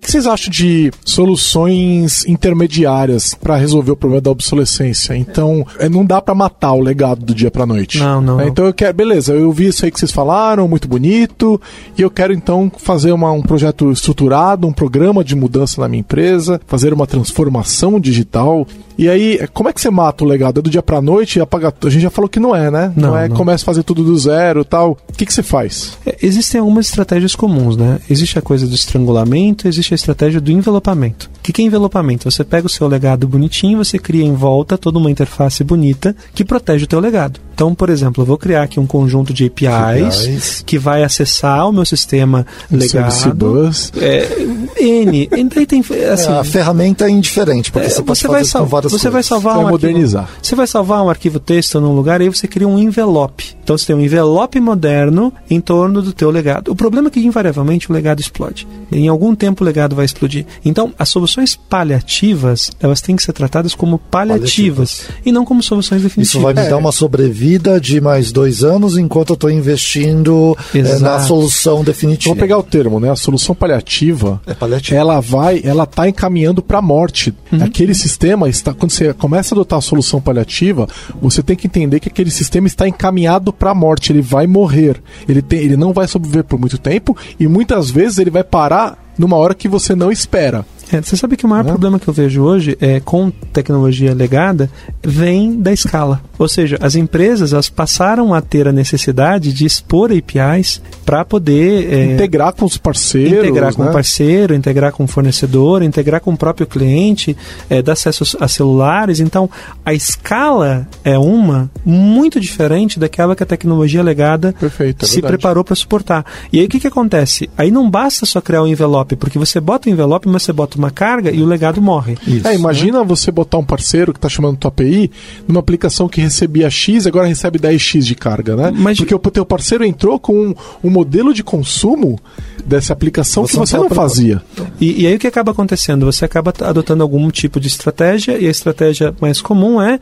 que 0.00 0.10
vocês 0.10 0.26
acham 0.26 0.50
de 0.50 0.90
soluções 1.04 2.24
intermediárias 2.26 3.34
para 3.34 3.56
resolver 3.56 3.92
o 3.92 3.96
problema 3.96 4.20
da 4.20 4.30
obsolescência? 4.30 5.14
Então, 5.16 5.64
é, 5.78 5.88
não 5.88 6.04
dá 6.04 6.20
para 6.20 6.34
matar 6.34 6.72
o 6.72 6.80
legado 6.80 7.24
do 7.24 7.34
dia 7.34 7.50
para 7.50 7.64
noite. 7.66 7.98
Não, 7.98 8.20
não, 8.20 8.40
É, 8.40 8.44
não. 8.44 8.48
Então 8.50 8.64
eu 8.66 8.74
quero, 8.74 8.94
beleza, 8.94 9.32
eu 9.34 9.52
vi 9.52 9.66
isso 9.68 9.84
aí 9.84 9.90
que 9.90 10.00
vocês 10.00 10.10
falaram, 10.10 10.66
muito 10.66 10.88
bonito, 10.88 11.60
e 11.96 12.02
eu 12.02 12.10
quero 12.10 12.32
então 12.32 12.70
fazer 12.78 13.12
uma- 13.12 13.30
um 13.30 13.42
projeto 13.42 13.92
estruturado, 13.92 14.66
um 14.66 14.72
programa 14.72 15.22
de 15.22 15.36
mudança 15.36 15.80
na 15.80 15.88
minha 15.88 16.00
empresa, 16.00 16.60
fazer 16.66 16.92
uma 16.92 17.06
transformação 17.06 18.00
digital. 18.00 18.66
E 19.00 19.08
aí, 19.08 19.48
como 19.54 19.66
é 19.66 19.72
que 19.72 19.80
você 19.80 19.88
mata 19.88 20.22
o 20.22 20.26
legado? 20.26 20.60
É 20.60 20.62
do 20.62 20.68
dia 20.68 20.82
pra 20.82 21.00
noite 21.00 21.38
e 21.38 21.40
apaga 21.40 21.72
tudo? 21.72 21.88
A 21.88 21.90
gente 21.90 22.02
já 22.02 22.10
falou 22.10 22.28
que 22.28 22.38
não 22.38 22.54
é, 22.54 22.70
né? 22.70 22.92
Não, 22.94 23.16
é 23.16 23.30
não. 23.30 23.34
começa 23.34 23.64
a 23.64 23.66
fazer 23.66 23.82
tudo 23.82 24.04
do 24.04 24.18
zero 24.18 24.62
tal. 24.62 24.98
O 25.08 25.12
que, 25.14 25.24
que 25.24 25.32
você 25.32 25.42
faz? 25.42 25.96
É, 26.04 26.18
Existem 26.20 26.60
algumas 26.60 26.84
estratégias 26.84 27.34
comuns, 27.34 27.78
né? 27.78 27.98
Existe 28.10 28.38
a 28.38 28.42
coisa 28.42 28.66
do 28.66 28.74
estrangulamento, 28.74 29.66
existe 29.66 29.94
a 29.94 29.96
estratégia 29.96 30.38
do 30.38 30.52
envelopamento. 30.52 31.30
O 31.38 31.40
que 31.42 31.50
que 31.50 31.62
é 31.62 31.64
envelopamento? 31.64 32.30
Você 32.30 32.44
pega 32.44 32.66
o 32.66 32.70
seu 32.70 32.86
legado 32.86 33.26
bonitinho, 33.26 33.78
você 33.78 33.98
cria 33.98 34.22
em 34.22 34.34
volta 34.34 34.76
toda 34.76 34.98
uma 34.98 35.10
interface 35.10 35.64
bonita 35.64 36.14
que 36.34 36.44
protege 36.44 36.84
o 36.84 36.86
teu 36.86 37.00
legado. 37.00 37.40
Então, 37.54 37.74
por 37.74 37.90
exemplo, 37.90 38.22
eu 38.22 38.26
vou 38.26 38.38
criar 38.38 38.62
aqui 38.62 38.80
um 38.80 38.86
conjunto 38.86 39.34
de 39.34 39.44
APIs, 39.44 39.68
APIs. 39.68 40.64
que 40.64 40.78
vai 40.78 41.04
acessar 41.04 41.68
o 41.68 41.72
meu 41.72 41.84
sistema 41.84 42.46
Service 42.70 43.28
legado. 43.28 43.70
É, 43.98 44.82
N. 44.82 45.28
E 45.30 45.44
daí 45.44 45.66
tem, 45.66 45.80
assim, 46.10 46.30
É, 46.30 46.38
a 46.38 46.44
ferramenta 46.44 47.04
é 47.04 47.10
indiferente, 47.10 47.70
porque 47.70 47.86
é, 47.86 47.90
você 47.90 48.02
pode 48.02 48.18
você 48.18 48.28
fazer 48.28 48.52
vai, 48.52 48.62
com 48.62 48.68
várias 48.68 48.89
você 48.90 49.10
vai 49.10 49.22
salvar 49.22 49.54
um 49.56 49.60
arquivo- 49.60 49.72
modernizar. 49.72 50.28
você 50.42 50.54
vai 50.54 50.66
salvar 50.66 51.02
um 51.04 51.08
arquivo 51.10 51.38
texto 51.40 51.80
num 51.80 51.94
lugar 51.94 52.20
e 52.20 52.24
aí 52.24 52.30
você 52.30 52.46
cria 52.48 52.66
um 52.68 52.78
envelope. 52.78 53.56
Então 53.62 53.76
você 53.78 53.86
tem 53.86 53.96
um 53.96 54.00
envelope 54.00 54.60
moderno 54.60 55.32
em 55.48 55.60
torno 55.60 56.02
do 56.02 56.12
teu 56.12 56.30
legado. 56.30 56.70
O 56.70 56.76
problema 56.76 57.08
é 57.08 57.10
que 57.10 57.20
invariavelmente 57.20 57.90
o 57.90 57.92
legado 57.92 58.20
explode. 58.20 58.66
Em 58.90 59.08
algum 59.08 59.34
tempo 59.34 59.62
o 59.62 59.66
legado 59.66 59.94
vai 59.94 60.04
explodir. 60.04 60.44
Então 60.64 60.92
as 60.98 61.08
soluções 61.08 61.56
paliativas 61.56 62.70
elas 62.80 63.00
têm 63.00 63.16
que 63.16 63.22
ser 63.22 63.32
tratadas 63.32 63.74
como 63.74 63.98
paliativas, 63.98 65.02
e 65.24 65.30
não 65.32 65.44
como 65.44 65.62
soluções 65.62 66.02
definitivas. 66.02 66.28
Isso 66.34 66.40
vai 66.40 66.54
me 66.54 66.68
dar 66.68 66.76
uma 66.76 66.92
sobrevida 66.92 67.80
de 67.80 68.00
mais 68.00 68.32
dois 68.32 68.62
anos 68.64 68.96
enquanto 68.96 69.30
eu 69.30 69.34
estou 69.34 69.50
investindo 69.50 70.56
Exato. 70.74 71.02
na 71.02 71.20
solução 71.20 71.84
definitiva. 71.84 72.34
Vou 72.34 72.40
pegar 72.40 72.58
o 72.58 72.62
termo, 72.62 72.98
né? 73.00 73.10
A 73.10 73.16
solução 73.16 73.54
paliativa. 73.54 74.40
É 74.46 74.54
paliativa. 74.54 74.98
Ela 74.98 75.20
vai, 75.20 75.60
ela 75.64 75.86
tá 75.86 76.08
encaminhando 76.08 76.62
para 76.62 76.78
a 76.78 76.82
morte. 76.82 77.34
Aquele 77.60 77.94
sistema 77.94 78.48
está, 78.48 78.72
quando 78.80 78.92
você 78.92 79.12
começa 79.12 79.54
a 79.54 79.56
adotar 79.56 79.78
a 79.78 79.82
solução 79.82 80.22
paliativa, 80.22 80.88
você 81.20 81.42
tem 81.42 81.54
que 81.54 81.66
entender 81.66 82.00
que 82.00 82.08
aquele 82.08 82.30
sistema 82.30 82.66
está 82.66 82.88
encaminhado 82.88 83.52
para 83.52 83.70
a 83.70 83.74
morte. 83.74 84.10
Ele 84.10 84.22
vai 84.22 84.46
morrer. 84.46 85.00
Ele 85.28 85.42
tem, 85.42 85.60
ele 85.60 85.76
não 85.76 85.92
vai 85.92 86.08
sobreviver 86.08 86.44
por 86.44 86.58
muito 86.58 86.78
tempo 86.78 87.14
e 87.38 87.46
muitas 87.46 87.90
vezes 87.90 88.18
ele 88.18 88.30
vai 88.30 88.42
parar 88.42 88.98
numa 89.18 89.36
hora 89.36 89.54
que 89.54 89.68
você 89.68 89.94
não 89.94 90.10
espera. 90.10 90.64
É, 90.92 91.00
você 91.00 91.16
sabe 91.16 91.36
que 91.36 91.44
o 91.44 91.48
maior 91.48 91.64
Né? 91.64 91.70
problema 91.70 91.98
que 91.98 92.08
eu 92.08 92.14
vejo 92.14 92.42
hoje 92.42 92.76
é 92.80 93.00
com 93.00 93.30
tecnologia 93.52 94.14
legada 94.14 94.70
vem 95.04 95.60
da 95.60 95.72
escala. 95.72 96.20
Ou 96.38 96.48
seja, 96.48 96.78
as 96.80 96.94
empresas 96.96 97.52
elas 97.52 97.68
passaram 97.68 98.32
a 98.34 98.40
ter 98.40 98.66
a 98.66 98.72
necessidade 98.72 99.52
de 99.52 99.64
expor 99.66 100.10
APIs 100.10 100.80
para 101.04 101.24
poder 101.24 101.92
é, 101.92 102.14
Integrar 102.14 102.52
com 102.54 102.64
os 102.64 102.76
parceiros. 102.76 103.38
integrar 103.44 103.74
com 103.74 103.82
né? 103.84 103.90
o 103.90 103.92
parceiro, 103.92 104.54
integrar 104.54 104.92
com 104.92 105.04
o 105.04 105.06
fornecedor, 105.06 105.82
integrar 105.82 106.20
com 106.20 106.32
o 106.32 106.36
próprio 106.36 106.66
cliente, 106.66 107.36
é, 107.68 107.82
dar 107.82 107.92
acesso 107.92 108.36
a 108.40 108.48
celulares. 108.48 109.20
Então, 109.20 109.48
a 109.84 109.92
escala 109.94 110.88
é 111.04 111.18
uma 111.18 111.70
muito 111.84 112.40
diferente 112.40 112.98
daquela 112.98 113.36
que 113.36 113.42
a 113.42 113.46
tecnologia 113.46 114.02
legada 114.02 114.54
Perfeito, 114.58 115.04
é 115.04 115.08
se 115.08 115.14
verdade. 115.16 115.32
preparou 115.34 115.62
para 115.64 115.74
suportar. 115.76 116.24
E 116.52 116.58
aí 116.58 116.66
o 116.66 116.68
que, 116.68 116.80
que 116.80 116.86
acontece? 116.86 117.48
Aí 117.56 117.70
não 117.70 117.88
basta 117.90 118.24
só 118.26 118.40
criar 118.40 118.62
um 118.62 118.66
envelope, 118.66 119.16
porque 119.16 119.38
você 119.38 119.60
bota 119.60 119.88
o 119.88 119.92
envelope, 119.92 120.28
mas 120.28 120.42
você 120.42 120.52
bota 120.52 120.79
uma 120.80 120.90
carga 120.90 121.30
e 121.30 121.40
o 121.42 121.46
legado 121.46 121.80
morre. 121.80 122.16
Isso. 122.26 122.46
É, 122.48 122.54
imagina 122.54 123.04
você 123.04 123.30
botar 123.30 123.58
um 123.58 123.64
parceiro 123.64 124.12
que 124.12 124.18
está 124.18 124.28
chamando 124.28 124.56
tua 124.56 124.68
API 124.68 125.10
numa 125.46 125.60
aplicação 125.60 126.08
que 126.08 126.20
recebia 126.20 126.68
X 126.68 127.06
agora 127.06 127.26
recebe 127.26 127.58
10X 127.58 128.00
de 128.02 128.14
carga, 128.14 128.56
né? 128.56 128.72
Mas- 128.74 128.98
Porque 128.98 129.14
o 129.14 129.18
teu 129.18 129.44
parceiro 129.46 129.84
entrou 129.84 130.18
com 130.18 130.32
um, 130.48 130.54
um 130.82 130.90
modelo 130.90 131.32
de 131.32 131.44
consumo 131.44 132.18
dessa 132.66 132.92
aplicação 132.92 133.46
Você 133.46 133.52
que 133.52 133.58
não 133.58 133.66
você 133.66 133.76
não 133.76 133.86
preparado. 133.86 134.08
fazia. 134.10 134.42
E, 134.80 135.02
e 135.02 135.06
aí 135.06 135.14
o 135.14 135.18
que 135.18 135.26
acaba 135.26 135.52
acontecendo? 135.52 136.04
Você 136.06 136.24
acaba 136.24 136.52
adotando 136.60 137.02
algum 137.02 137.30
tipo 137.30 137.60
de 137.60 137.68
estratégia 137.68 138.38
e 138.38 138.46
a 138.46 138.50
estratégia 138.50 139.14
mais 139.20 139.40
comum 139.40 139.80
é 139.80 139.98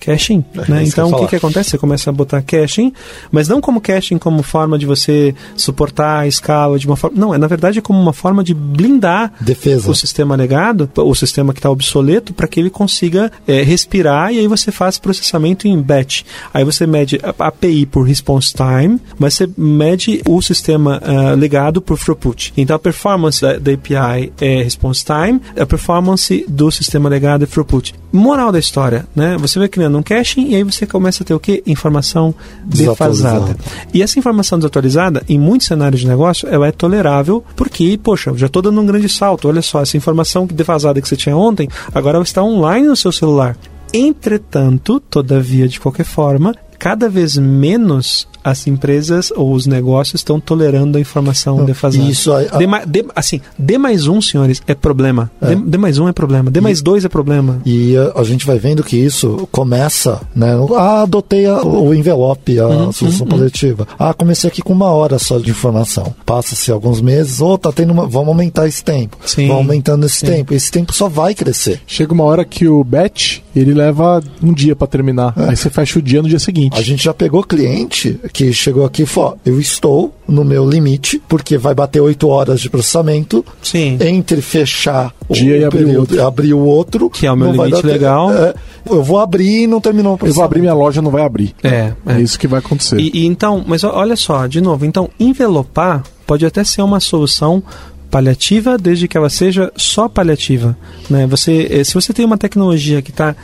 caching. 0.00 0.44
É, 0.54 0.70
né? 0.70 0.84
Então 0.84 1.10
o 1.10 1.18
que, 1.20 1.26
que 1.28 1.36
acontece? 1.36 1.70
Você 1.70 1.78
começa 1.78 2.10
a 2.10 2.12
botar 2.12 2.42
caching, 2.42 2.92
mas 3.30 3.46
não 3.46 3.60
como 3.60 3.80
caching 3.80 4.18
como 4.18 4.42
forma 4.42 4.78
de 4.78 4.86
você 4.86 5.34
suportar 5.54 6.20
a 6.20 6.26
escala 6.26 6.78
de 6.78 6.86
uma 6.86 6.96
forma. 6.96 7.18
Não, 7.18 7.34
é 7.34 7.38
na 7.38 7.46
verdade 7.46 7.80
como 7.82 8.00
uma 8.00 8.12
forma 8.12 8.42
de 8.42 8.54
blindar 8.54 9.32
Defesa. 9.40 9.90
o 9.90 9.94
sistema 9.94 10.34
legado, 10.34 10.90
o 10.96 11.14
sistema 11.14 11.52
que 11.52 11.58
está 11.58 11.70
obsoleto, 11.70 12.32
para 12.32 12.48
que 12.48 12.58
ele 12.58 12.70
consiga 12.70 13.30
é, 13.46 13.62
respirar 13.62 14.32
e 14.32 14.38
aí 14.38 14.46
você 14.46 14.72
faz 14.72 14.98
processamento 14.98 15.68
em 15.68 15.80
batch. 15.80 16.22
Aí 16.52 16.64
você 16.64 16.86
mede 16.86 17.20
a 17.22 17.46
API 17.46 17.86
por 17.86 18.02
response 18.02 18.54
time, 18.54 18.98
mas 19.18 19.34
você 19.34 19.48
mede 19.56 20.22
o 20.26 20.40
sistema 20.40 21.00
ah, 21.04 21.34
legado 21.34 21.82
por 21.82 21.98
throughput. 21.98 22.52
Então 22.56 22.76
a 22.76 22.78
performance 22.78 23.40
da, 23.40 23.58
da 23.58 23.72
API 23.72 24.32
é 24.40 24.62
response 24.62 25.04
time, 25.04 25.40
a 25.58 25.66
performance 25.66 26.44
do 26.48 26.70
sistema 26.70 27.08
legado 27.08 27.44
é 27.44 27.46
throughput. 27.46 27.94
Moral 28.12 28.50
da 28.50 28.58
história, 28.58 29.06
né? 29.14 29.36
Você 29.38 29.58
vai 29.58 29.68
criando 29.68 29.89
um 29.96 30.02
caching 30.02 30.48
e 30.48 30.54
aí 30.56 30.62
você 30.62 30.86
começa 30.86 31.22
a 31.22 31.26
ter 31.26 31.34
o 31.34 31.40
que? 31.40 31.62
Informação 31.66 32.34
defasada. 32.64 33.56
E 33.92 34.02
essa 34.02 34.18
informação 34.18 34.58
desatualizada, 34.58 35.22
em 35.28 35.38
muitos 35.38 35.66
cenários 35.66 36.00
de 36.00 36.08
negócio, 36.08 36.48
ela 36.48 36.66
é 36.68 36.72
tolerável, 36.72 37.44
porque, 37.56 37.98
poxa, 38.02 38.32
já 38.36 38.46
estou 38.46 38.62
dando 38.62 38.80
um 38.80 38.86
grande 38.86 39.08
salto. 39.08 39.48
Olha 39.48 39.62
só, 39.62 39.82
essa 39.82 39.96
informação 39.96 40.46
defasada 40.46 41.00
que 41.00 41.08
você 41.08 41.16
tinha 41.16 41.36
ontem, 41.36 41.68
agora 41.94 42.16
ela 42.16 42.24
está 42.24 42.42
online 42.42 42.86
no 42.86 42.96
seu 42.96 43.12
celular. 43.12 43.56
Entretanto, 43.92 45.00
todavia, 45.00 45.66
de 45.66 45.80
qualquer 45.80 46.04
forma, 46.04 46.54
cada 46.78 47.08
vez 47.08 47.36
menos 47.36 48.26
as 48.42 48.66
empresas 48.66 49.30
ou 49.34 49.52
os 49.52 49.66
negócios 49.66 50.20
estão 50.20 50.40
tolerando 50.40 50.98
a 50.98 51.00
informação 51.00 51.58
Não, 51.58 51.64
defasada. 51.64 52.04
isso 52.08 52.30
D, 52.58 52.66
D- 52.86 53.06
assim, 53.14 53.40
D 53.58 53.78
mais 53.78 54.06
um, 54.06 54.20
senhores, 54.20 54.62
é 54.66 54.74
problema. 54.74 55.30
É. 55.40 55.54
D, 55.54 55.56
D 55.56 55.78
mais 55.78 55.98
um 55.98 56.08
é 56.08 56.12
problema. 56.12 56.50
D 56.50 56.60
mais 56.60 56.80
dois 56.82 57.04
é 57.04 57.08
problema. 57.08 57.60
E 57.64 57.96
a, 57.96 58.20
a 58.20 58.24
gente 58.24 58.46
vai 58.46 58.58
vendo 58.58 58.82
que 58.82 58.96
isso 58.96 59.48
começa, 59.50 60.20
né? 60.34 60.52
Ah, 60.76 61.02
adotei 61.02 61.46
a- 61.46 61.62
o 61.62 61.94
envelope, 61.94 62.58
a 62.58 62.66
Uhum, 62.66 62.92
solução 62.92 63.26
coletiva. 63.26 63.86
Ah, 63.98 64.14
comecei 64.14 64.48
aqui 64.48 64.62
com 64.62 64.72
uma 64.72 64.88
hora 64.90 65.18
só 65.18 65.38
de 65.38 65.50
informação. 65.50 66.14
Passa-se 66.24 66.70
alguns 66.70 67.00
meses, 67.00 67.40
ou 67.40 67.58
tá 67.58 67.70
tendo 67.72 67.92
uma. 67.92 68.06
Vamos 68.06 68.28
aumentar 68.28 68.66
esse 68.66 68.82
tempo. 68.82 69.16
Sim, 69.26 69.48
Vamos 69.48 69.62
aumentando 69.62 70.06
esse 70.06 70.18
sim. 70.20 70.26
tempo. 70.26 70.54
Esse 70.54 70.70
tempo 70.70 70.92
só 70.94 71.08
vai 71.08 71.34
crescer. 71.34 71.80
Chega 71.86 72.12
uma 72.12 72.24
hora 72.24 72.44
que 72.44 72.66
o 72.68 72.82
batch, 72.84 73.38
ele 73.54 73.74
leva 73.74 74.22
um 74.42 74.52
dia 74.52 74.74
para 74.74 74.86
terminar. 74.86 75.32
Aí 75.36 75.56
você 75.56 75.68
fecha 75.70 75.98
o 75.98 76.02
dia 76.02 76.22
no 76.22 76.28
dia 76.28 76.38
seguinte. 76.38 76.78
A 76.78 76.82
gente 76.82 77.02
já 77.04 77.12
pegou 77.14 77.42
cliente 77.42 78.18
que 78.32 78.52
chegou 78.52 78.84
aqui 78.84 79.02
e 79.02 79.06
falou: 79.06 79.30
ó, 79.30 79.36
eu 79.44 79.60
estou 79.60 80.14
no 80.26 80.44
meu 80.44 80.68
limite, 80.68 81.20
porque 81.28 81.58
vai 81.58 81.74
bater 81.74 82.00
oito 82.00 82.28
horas 82.28 82.60
de 82.60 82.70
processamento. 82.70 83.44
Sim. 83.62 83.98
Entre 84.00 84.40
fechar 84.40 85.12
Dia 85.30 85.56
e 85.58 85.64
abrir 85.64 85.82
o 85.82 85.86
período 85.86 86.00
outro. 86.00 86.16
e 86.16 86.20
abrir 86.20 86.54
o 86.54 86.58
outro. 86.60 87.10
Que 87.10 87.26
é 87.26 87.32
o 87.32 87.36
meu 87.36 87.50
limite 87.52 87.84
legal. 87.84 88.32
é, 88.32 88.54
eu 88.88 89.02
vou 89.02 89.18
abrir 89.18 89.62
e 89.62 89.66
não 89.66 89.80
terminou 89.80 90.12
o 90.12 90.14
Eu 90.14 90.18
vou 90.18 90.18
processamento. 90.18 90.44
abrir 90.44 90.60
minha 90.60 90.74
loja, 90.74 91.02
não 91.02 91.10
vai 91.10 91.22
abrir. 91.22 91.54
É, 91.62 91.92
É 92.06 92.20
isso 92.20 92.38
que 92.38 92.46
vai 92.46 92.60
acontecer. 92.60 92.98
E, 93.00 93.10
e 93.14 93.26
então, 93.26 93.64
mas 93.66 93.82
olha 93.84 94.16
só, 94.16 94.46
de 94.46 94.60
novo, 94.60 94.84
então 94.86 95.08
envelopar 95.18 96.02
pode 96.26 96.46
até 96.46 96.62
ser 96.64 96.82
uma 96.82 97.00
solução 97.00 97.62
paliativa, 98.10 98.76
desde 98.76 99.06
que 99.06 99.16
ela 99.16 99.30
seja 99.30 99.72
só 99.76 100.08
paliativa. 100.08 100.76
Né? 101.08 101.26
Você, 101.28 101.68
eh, 101.70 101.84
se 101.84 101.94
você 101.94 102.12
tem 102.12 102.24
uma 102.24 102.36
tecnologia 102.38 103.00
que 103.00 103.10
está 103.10 103.36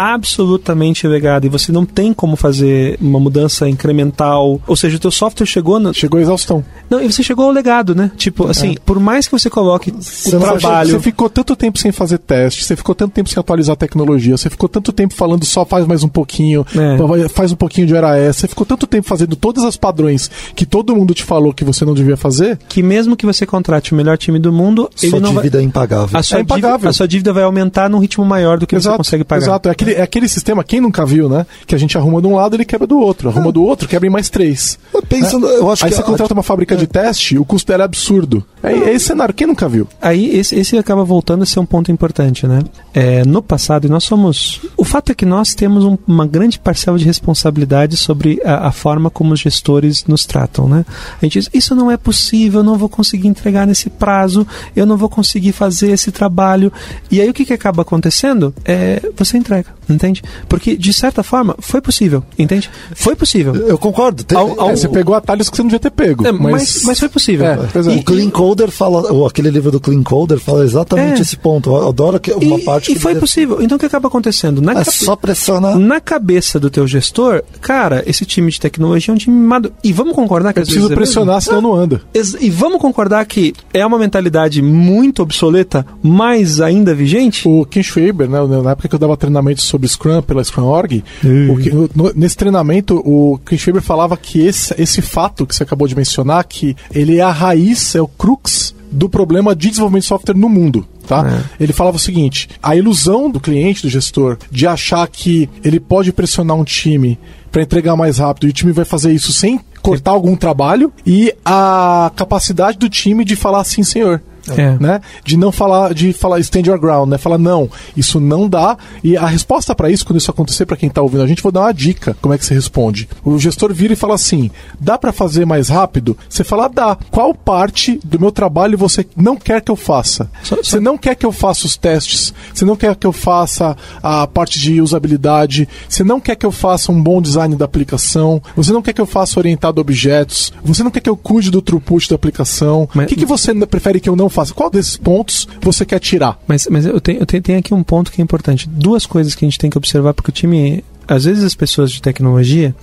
absolutamente 0.00 1.06
legada 1.06 1.46
e 1.46 1.48
você 1.48 1.70
não 1.70 1.84
tem 1.84 2.12
como 2.12 2.36
fazer 2.36 2.96
uma 3.00 3.20
mudança 3.20 3.68
incremental, 3.68 4.60
ou 4.66 4.76
seja, 4.76 4.96
o 4.96 5.00
teu 5.00 5.10
software 5.10 5.46
chegou 5.46 5.78
na, 5.78 5.92
Chegou 5.92 6.18
a 6.18 6.22
exaustão. 6.22 6.64
não, 6.88 7.00
e 7.02 7.10
você 7.12 7.22
chegou 7.22 7.44
ao 7.46 7.50
legado, 7.52 7.94
né? 7.94 8.10
Tipo, 8.16 8.46
assim, 8.48 8.76
por 8.84 8.98
mais 8.98 9.26
que 9.26 9.32
você 9.32 9.50
coloque 9.50 9.90
Você 9.90 10.30
o 10.30 10.38
não 10.38 10.40
vai- 10.46 10.58
trabalho, 10.58 10.90
Você 10.92 11.00
ficou 11.00 11.28
tanto 11.28 11.54
tempo 11.54 11.78
sem 11.78 11.92
fazer 11.92 12.18
teste, 12.18 12.64
você 12.64 12.76
ficou 12.76 12.94
tanto 12.94 13.12
tempo 13.12 13.28
sem 13.28 13.38
atualizar 13.40 13.74
a 13.74 13.76
tecnologia, 13.76 14.36
você 14.36 14.48
ficou 14.48 14.68
tanto 14.68 14.92
tempo 14.92 15.14
falando 15.14 15.44
só 15.44 15.64
faz 15.64 15.86
mais 15.86 16.02
um 16.02 16.08
pouquinho, 16.08 16.64
É. 16.74 16.96
vai- 16.96 17.28
faz 17.28 17.52
um 17.52 17.56
pouquinho 17.56 17.86
de 17.86 17.94
hora 17.94 18.16
essa, 18.16 18.40
você 18.40 18.48
ficou 18.48 18.64
tanto 18.66 18.86
tempo 18.86 19.06
fazendo 19.06 19.36
todas 19.36 19.64
as 19.64 19.76
padrões 19.76 20.30
que 20.54 20.64
todo 20.64 20.94
mundo 20.96 21.12
te 21.14 21.24
falou 21.24 21.52
que 21.52 21.64
você 21.64 21.84
não 21.84 21.94
devia 21.94 22.16
fazer, 22.16 22.58
que 22.68 22.82
mesmo 22.82 23.16
que 23.16 23.26
você 23.26 23.44
contrate 23.46 23.92
o 23.92 23.96
melhor 23.96 24.16
time 24.16 24.38
do 24.38 24.52
mundo, 24.52 24.88
ele 25.02 25.10
Sua 25.10 25.20
não 25.20 25.32
vai 25.34 25.42
dívida 25.44 25.60
é 25.60 25.62
impagável. 25.64 26.18
a 26.18 26.22
sua, 26.22 26.38
É 26.38 26.40
impagável. 26.42 26.76
dívida, 26.78 26.90
a 26.90 26.92
sua 26.92 27.08
dívida 27.08 27.32
vai 27.32 27.42
aumentar 27.44 27.88
num 27.90 27.98
ritmo 27.98 28.24
maior 28.24 28.58
do 28.58 28.66
que 28.66 28.74
você 28.78 28.88
consegue 28.96 29.24
pagar. 29.24 29.42
Exato, 29.42 29.68
é 29.68 29.72
aquele, 29.72 29.89
é 29.92 30.02
aquele 30.02 30.28
sistema, 30.28 30.62
quem 30.64 30.80
nunca 30.80 31.04
viu, 31.04 31.28
né? 31.28 31.46
Que 31.66 31.74
a 31.74 31.78
gente 31.78 31.96
arruma 31.96 32.20
de 32.20 32.26
um 32.26 32.34
lado, 32.34 32.56
ele 32.56 32.64
quebra 32.64 32.86
do 32.86 32.98
outro, 32.98 33.28
arruma 33.28 33.50
do 33.52 33.62
outro, 33.62 33.88
quebra 33.88 34.06
em 34.06 34.10
mais 34.10 34.28
três. 34.30 34.78
Pensando, 35.08 35.46
eu 35.46 35.70
acho 35.70 35.84
Aí 35.84 35.90
que 35.90 35.96
você 35.96 36.02
a- 36.02 36.04
contrata 36.04 36.32
uma 36.34 36.42
fábrica 36.42 36.76
de 36.76 36.86
teste, 36.86 37.38
o 37.38 37.44
custo 37.44 37.68
dela 37.70 37.84
é 37.84 37.86
absurdo. 37.86 38.44
É, 38.62 38.72
é 38.72 38.94
esse 38.94 39.06
cenário, 39.06 39.34
quem 39.34 39.46
nunca 39.46 39.68
viu? 39.68 39.86
Aí 40.00 40.36
esse, 40.36 40.54
esse 40.54 40.76
acaba 40.76 41.04
voltando 41.04 41.42
a 41.42 41.46
ser 41.46 41.60
um 41.60 41.66
ponto 41.66 41.90
importante, 41.90 42.46
né? 42.46 42.60
É, 42.92 43.24
no 43.24 43.42
passado, 43.42 43.88
nós 43.88 44.04
somos. 44.04 44.60
O 44.76 44.84
fato 44.84 45.12
é 45.12 45.14
que 45.14 45.24
nós 45.24 45.54
temos 45.54 45.84
um, 45.84 45.96
uma 46.06 46.26
grande 46.26 46.58
parcela 46.58 46.98
de 46.98 47.04
responsabilidade 47.04 47.96
sobre 47.96 48.40
a, 48.44 48.68
a, 48.68 48.72
forma 48.72 49.10
como 49.10 49.32
os 49.32 49.40
gestores 49.40 50.04
nos 50.06 50.26
tratam, 50.26 50.68
né? 50.68 50.84
A 51.20 51.24
gente 51.24 51.40
diz, 51.40 51.50
isso 51.52 51.74
não 51.74 51.90
é 51.90 51.96
possível, 51.96 52.60
eu 52.60 52.64
não 52.64 52.76
vou 52.76 52.88
conseguir 52.88 53.28
entregar 53.28 53.66
nesse 53.66 53.88
prazo, 53.88 54.46
eu 54.74 54.84
não 54.84 54.96
vou 54.96 55.08
conseguir 55.08 55.52
fazer 55.52 55.90
esse 55.90 56.10
trabalho. 56.10 56.72
E 57.10 57.20
aí 57.20 57.28
o 57.28 57.34
que, 57.34 57.44
que 57.44 57.52
acaba 57.52 57.82
acontecendo? 57.82 58.54
É, 58.64 59.00
você 59.16 59.38
entrega, 59.38 59.68
entende? 59.88 60.22
Porque, 60.48 60.76
de 60.76 60.92
certa 60.92 61.22
forma, 61.22 61.56
foi 61.60 61.80
possível, 61.80 62.22
entende? 62.38 62.70
Foi 62.94 63.16
possível. 63.16 63.54
Eu 63.54 63.78
concordo. 63.78 64.24
Tem, 64.24 64.36
ao, 64.36 64.60
ao, 64.60 64.70
é, 64.70 64.76
você 64.76 64.88
pegou 64.88 65.14
atalhos 65.14 65.48
que 65.48 65.56
você 65.56 65.62
não 65.62 65.68
devia 65.68 65.80
ter 65.80 65.90
pego. 65.90 66.26
É, 66.26 66.32
mas... 66.32 66.52
mas... 66.52 66.82
Mas, 66.90 66.98
foi 66.98 67.08
possível. 67.08 67.46
É, 67.46 67.52
é. 67.54 67.98
o 67.98 68.02
Clean 68.02 68.30
Coder 68.50 68.70
fala, 68.70 69.12
ou 69.12 69.26
aquele 69.26 69.48
livro 69.48 69.70
do 69.70 69.78
Clean 69.78 70.02
Coder 70.02 70.40
fala 70.40 70.64
exatamente 70.64 71.18
é. 71.18 71.22
esse 71.22 71.36
ponto. 71.36 71.70
Eu 71.70 71.88
adoro 71.88 72.18
que 72.18 72.32
uma 72.32 72.58
e, 72.58 72.64
parte. 72.64 72.92
E 72.92 72.98
foi 72.98 73.14
possível. 73.14 73.62
Então 73.62 73.76
o 73.76 73.78
que 73.78 73.86
acaba 73.86 74.08
acontecendo? 74.08 74.60
Na 74.60 74.72
é 74.72 74.74
cabe... 74.76 74.90
só 74.90 75.14
pressionar. 75.14 75.78
Na 75.78 76.00
cabeça 76.00 76.58
do 76.58 76.68
teu 76.68 76.86
gestor, 76.86 77.44
cara, 77.60 78.02
esse 78.06 78.26
time 78.26 78.50
de 78.50 78.58
tecnologia 78.58 79.12
é 79.12 79.14
um 79.14 79.18
time 79.18 79.36
mimado. 79.36 79.72
E 79.84 79.92
vamos 79.92 80.14
concordar 80.14 80.52
que 80.52 80.58
Eu 80.58 80.64
preciso 80.64 80.88
pressionar, 80.90 81.36
é 81.36 81.40
senão 81.40 81.60
não 81.60 81.74
anda. 81.74 82.02
E 82.40 82.50
vamos 82.50 82.80
concordar 82.80 83.24
que 83.24 83.54
é 83.72 83.86
uma 83.86 83.98
mentalidade 83.98 84.60
muito 84.60 85.22
obsoleta, 85.22 85.86
mas 86.02 86.60
ainda 86.60 86.92
vigente? 86.92 87.46
O 87.46 87.64
Ken 87.64 87.82
Schwaber, 87.82 88.28
né, 88.28 88.38
na 88.62 88.72
época 88.72 88.88
que 88.88 88.94
eu 88.94 88.98
dava 88.98 89.16
treinamento 89.16 89.62
sobre 89.62 89.86
Scrum 89.86 90.22
pela 90.22 90.42
Scrum.org, 90.42 91.04
uh. 91.24 92.12
nesse 92.16 92.36
treinamento 92.36 92.96
o 93.04 93.38
Ken 93.46 93.56
Schwaber 93.56 93.82
falava 93.82 94.16
que 94.16 94.44
esse, 94.44 94.74
esse 94.76 95.00
fato 95.00 95.46
que 95.46 95.54
você 95.54 95.62
acabou 95.62 95.86
de 95.86 95.94
mencionar, 95.94 96.44
que 96.44 96.76
ele 96.92 97.18
é 97.18 97.22
a 97.22 97.30
raiz, 97.30 97.94
é 97.94 98.00
o 98.00 98.08
crux 98.42 98.74
do 98.90 99.08
problema 99.08 99.54
de 99.54 99.68
desenvolvimento 99.68 100.02
de 100.02 100.08
software 100.08 100.34
no 100.36 100.48
mundo. 100.48 100.86
Tá? 101.06 101.44
É. 101.58 101.64
Ele 101.64 101.72
falava 101.72 101.96
o 101.96 102.00
seguinte: 102.00 102.48
a 102.62 102.74
ilusão 102.76 103.30
do 103.30 103.40
cliente, 103.40 103.82
do 103.82 103.88
gestor, 103.88 104.38
de 104.50 104.66
achar 104.66 105.06
que 105.08 105.48
ele 105.64 105.80
pode 105.80 106.12
pressionar 106.12 106.56
um 106.56 106.64
time 106.64 107.18
para 107.50 107.62
entregar 107.62 107.96
mais 107.96 108.18
rápido 108.18 108.46
e 108.46 108.50
o 108.50 108.52
time 108.52 108.72
vai 108.72 108.84
fazer 108.84 109.12
isso 109.12 109.32
sem 109.32 109.60
cortar 109.82 110.12
algum 110.12 110.36
trabalho 110.36 110.92
e 111.06 111.34
a 111.44 112.12
capacidade 112.14 112.78
do 112.78 112.88
time 112.88 113.24
de 113.24 113.34
falar 113.34 113.60
assim, 113.60 113.82
senhor. 113.82 114.22
É. 114.56 114.76
Né? 114.78 115.00
De 115.24 115.36
não 115.36 115.52
falar, 115.52 115.94
de 115.94 116.12
falar 116.12 116.40
stand 116.40 116.62
your 116.66 116.78
ground, 116.78 117.10
né? 117.10 117.18
Falar 117.18 117.38
não, 117.38 117.68
isso 117.96 118.20
não 118.20 118.48
dá. 118.48 118.76
E 119.02 119.16
a 119.16 119.26
resposta 119.26 119.74
para 119.74 119.90
isso, 119.90 120.04
quando 120.04 120.18
isso 120.18 120.30
acontecer, 120.30 120.66
para 120.66 120.76
quem 120.76 120.88
tá 120.88 121.02
ouvindo 121.02 121.22
a 121.22 121.26
gente, 121.26 121.42
vou 121.42 121.52
dar 121.52 121.62
uma 121.62 121.72
dica. 121.72 122.16
Como 122.20 122.34
é 122.34 122.38
que 122.38 122.44
você 122.44 122.54
responde? 122.54 123.08
O 123.24 123.38
gestor 123.38 123.72
vira 123.72 123.92
e 123.92 123.96
fala 123.96 124.14
assim: 124.14 124.50
dá 124.78 124.98
para 124.98 125.12
fazer 125.12 125.44
mais 125.44 125.68
rápido? 125.68 126.16
Você 126.28 126.44
fala, 126.44 126.68
dá. 126.68 126.96
Qual 127.10 127.34
parte 127.34 128.00
do 128.04 128.18
meu 128.18 128.32
trabalho 128.32 128.78
você 128.78 129.06
não 129.16 129.36
quer 129.36 129.60
que 129.60 129.70
eu 129.70 129.76
faça? 129.76 130.30
Só, 130.42 130.56
só... 130.56 130.62
Você 130.62 130.80
não 130.80 130.96
quer 130.96 131.14
que 131.14 131.26
eu 131.26 131.32
faça 131.32 131.66
os 131.66 131.76
testes, 131.76 132.32
você 132.52 132.64
não 132.64 132.76
quer 132.76 132.94
que 132.96 133.06
eu 133.06 133.12
faça 133.12 133.76
a 134.02 134.26
parte 134.26 134.58
de 134.58 134.80
usabilidade, 134.80 135.68
você 135.88 136.04
não 136.04 136.20
quer 136.20 136.36
que 136.36 136.46
eu 136.46 136.52
faça 136.52 136.92
um 136.92 137.02
bom 137.02 137.20
design 137.20 137.54
da 137.56 137.64
aplicação, 137.64 138.42
você 138.56 138.72
não 138.72 138.82
quer 138.82 138.92
que 138.92 139.00
eu 139.00 139.06
faça 139.06 139.38
orientado 139.38 139.80
a 139.80 139.82
objetos, 139.82 140.52
você 140.62 140.82
não 140.82 140.90
quer 140.90 141.00
que 141.00 141.10
eu 141.10 141.16
cuide 141.16 141.50
do 141.50 141.62
throughput 141.62 142.08
da 142.08 142.14
aplicação. 142.14 142.88
O 142.94 143.06
que, 143.06 143.16
que 143.16 143.26
você 143.26 143.54
prefere 143.66 144.00
que 144.00 144.08
eu 144.08 144.16
não 144.16 144.28
faça? 144.28 144.39
Qual 144.50 144.70
desses 144.70 144.96
pontos 144.96 145.46
você 145.60 145.84
quer 145.84 145.98
tirar? 145.98 146.38
Mas, 146.46 146.66
mas 146.70 146.86
eu, 146.86 147.00
tenho, 147.00 147.20
eu 147.20 147.26
tenho, 147.26 147.42
tenho 147.42 147.58
aqui 147.58 147.74
um 147.74 147.82
ponto 147.82 148.10
que 148.10 148.20
é 148.20 148.24
importante. 148.24 148.68
Duas 148.68 149.06
coisas 149.06 149.34
que 149.34 149.44
a 149.44 149.48
gente 149.48 149.58
tem 149.58 149.70
que 149.70 149.78
observar, 149.78 150.14
porque 150.14 150.30
o 150.30 150.34
time. 150.34 150.84
Às 151.06 151.24
vezes 151.24 151.42
as 151.42 151.56
pessoas 151.56 151.90
de 151.90 152.00
tecnologia 152.00 152.74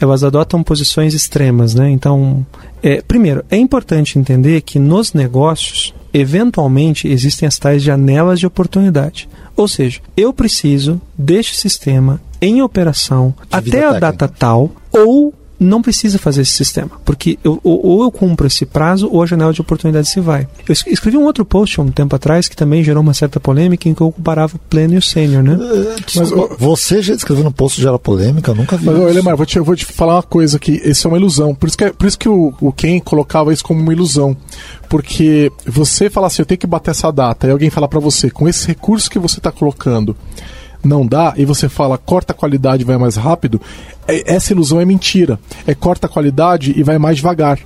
elas 0.00 0.24
adotam 0.24 0.62
posições 0.62 1.12
extremas, 1.12 1.74
né? 1.74 1.90
Então, 1.90 2.44
é, 2.82 3.02
primeiro, 3.02 3.44
é 3.50 3.56
importante 3.56 4.18
entender 4.18 4.62
que 4.62 4.78
nos 4.78 5.12
negócios, 5.12 5.94
eventualmente, 6.12 7.06
existem 7.06 7.46
as 7.46 7.58
tais 7.58 7.82
janelas 7.82 8.40
de 8.40 8.46
oportunidade. 8.46 9.28
Ou 9.54 9.68
seja, 9.68 10.00
eu 10.16 10.32
preciso 10.32 11.00
deste 11.16 11.54
sistema 11.54 12.18
em 12.40 12.62
operação 12.62 13.34
de 13.38 13.44
até 13.50 13.84
a 13.84 13.98
data 13.98 14.26
tal, 14.26 14.70
ou 14.90 15.34
não 15.60 15.82
precisa 15.82 16.18
fazer 16.18 16.40
esse 16.40 16.52
sistema, 16.52 16.90
porque 17.04 17.38
eu, 17.44 17.60
ou, 17.62 17.86
ou, 17.86 18.02
eu 18.02 18.10
cumpro 18.10 18.46
esse 18.46 18.64
prazo 18.64 19.08
ou 19.12 19.22
a 19.22 19.26
janela 19.26 19.52
de 19.52 19.60
oportunidade 19.60 20.08
se 20.08 20.18
vai. 20.18 20.48
Eu 20.66 20.72
escrevi 20.72 21.18
um 21.18 21.24
outro 21.24 21.44
post 21.44 21.78
um 21.80 21.90
tempo 21.90 22.16
atrás 22.16 22.48
que 22.48 22.56
também 22.56 22.82
gerou 22.82 23.02
uma 23.02 23.12
certa 23.12 23.38
polêmica 23.38 23.86
em 23.86 23.92
que 23.92 24.00
eu 24.00 24.10
comparava 24.10 24.56
o 24.56 24.58
pleno 24.58 24.94
e 24.94 24.96
o 24.96 25.02
sênior, 25.02 25.42
né? 25.42 25.58
Mas, 26.16 26.30
você 26.58 27.02
já 27.02 27.14
escreveu 27.14 27.44
no 27.44 27.52
post 27.52 27.80
gera 27.80 27.98
polêmica? 27.98 28.52
Eu 28.52 28.54
nunca 28.54 28.78
vi. 28.78 28.86
Mas, 28.86 29.16
isso. 29.16 29.36
Vou 29.36 29.46
te, 29.46 29.58
eu 29.58 29.64
vou 29.64 29.76
te 29.76 29.84
falar 29.84 30.14
uma 30.14 30.22
coisa 30.22 30.58
que 30.58 30.72
isso 30.72 31.06
é 31.06 31.10
uma 31.10 31.18
ilusão. 31.18 31.54
Por 31.54 31.68
isso 31.68 31.76
que, 31.76 31.84
é, 31.84 31.92
por 31.92 32.06
isso 32.06 32.18
que 32.18 32.28
o, 32.28 32.54
o 32.58 32.72
Ken 32.72 32.98
colocava 33.00 33.52
isso 33.52 33.62
como 33.62 33.80
uma 33.80 33.92
ilusão. 33.92 34.34
Porque 34.88 35.52
você 35.66 36.08
fala 36.08 36.26
assim, 36.26 36.42
eu 36.42 36.46
tenho 36.46 36.58
que 36.58 36.66
bater 36.66 36.90
essa 36.90 37.12
data, 37.12 37.46
e 37.46 37.50
alguém 37.50 37.70
fala 37.70 37.86
para 37.86 38.00
você, 38.00 38.30
com 38.30 38.48
esse 38.48 38.66
recurso 38.66 39.10
que 39.10 39.18
você 39.18 39.38
está 39.38 39.52
colocando, 39.52 40.16
não 40.82 41.06
dá, 41.06 41.34
e 41.36 41.44
você 41.44 41.68
fala 41.68 41.98
corta 41.98 42.32
a 42.32 42.34
qualidade 42.34 42.82
e 42.82 42.84
vai 42.86 42.96
mais 42.96 43.16
rápido, 43.16 43.60
é, 44.08 44.34
essa 44.34 44.52
ilusão 44.52 44.80
é 44.80 44.84
mentira. 44.84 45.38
É 45.66 45.74
corta 45.74 46.06
a 46.06 46.10
qualidade 46.10 46.72
e 46.76 46.82
vai 46.82 46.98
mais 46.98 47.16
devagar. 47.16 47.58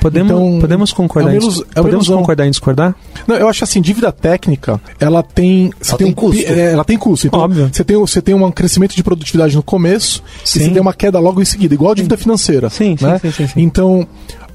Podemos, 0.00 0.32
então, 0.32 0.58
podemos 0.60 0.92
concordar, 0.92 1.34
é 1.34 1.36
ilus, 1.36 1.62
é 1.74 1.82
podemos 1.82 2.08
concordar 2.08 2.46
em 2.46 2.50
discordar? 2.50 2.94
Não, 3.26 3.36
eu 3.36 3.48
acho 3.48 3.64
assim, 3.64 3.82
dívida 3.82 4.10
técnica, 4.10 4.80
ela 4.98 5.22
tem. 5.22 5.70
Ela 5.86 5.98
tem, 5.98 5.98
tem, 5.98 6.06
um 6.06 6.12
custo. 6.14 6.42
É, 6.42 6.72
ela 6.72 6.84
tem 6.84 6.96
custo. 6.96 7.26
Então, 7.26 7.40
Óbvio. 7.40 7.70
Você 7.70 7.84
tem, 7.84 7.96
você 7.98 8.22
tem 8.22 8.34
um 8.34 8.50
crescimento 8.50 8.96
de 8.96 9.02
produtividade 9.02 9.54
no 9.54 9.62
começo 9.62 10.22
sim. 10.42 10.60
e 10.60 10.62
você 10.64 10.70
tem 10.70 10.80
uma 10.80 10.94
queda 10.94 11.20
logo 11.20 11.42
em 11.42 11.44
seguida, 11.44 11.74
igual 11.74 11.92
a 11.92 11.94
dívida 11.94 12.16
financeira. 12.16 12.70
Sim, 12.70 12.96
né? 13.00 13.18
sim, 13.18 13.30
sim, 13.30 13.46
sim, 13.46 13.60
Então, 13.60 14.06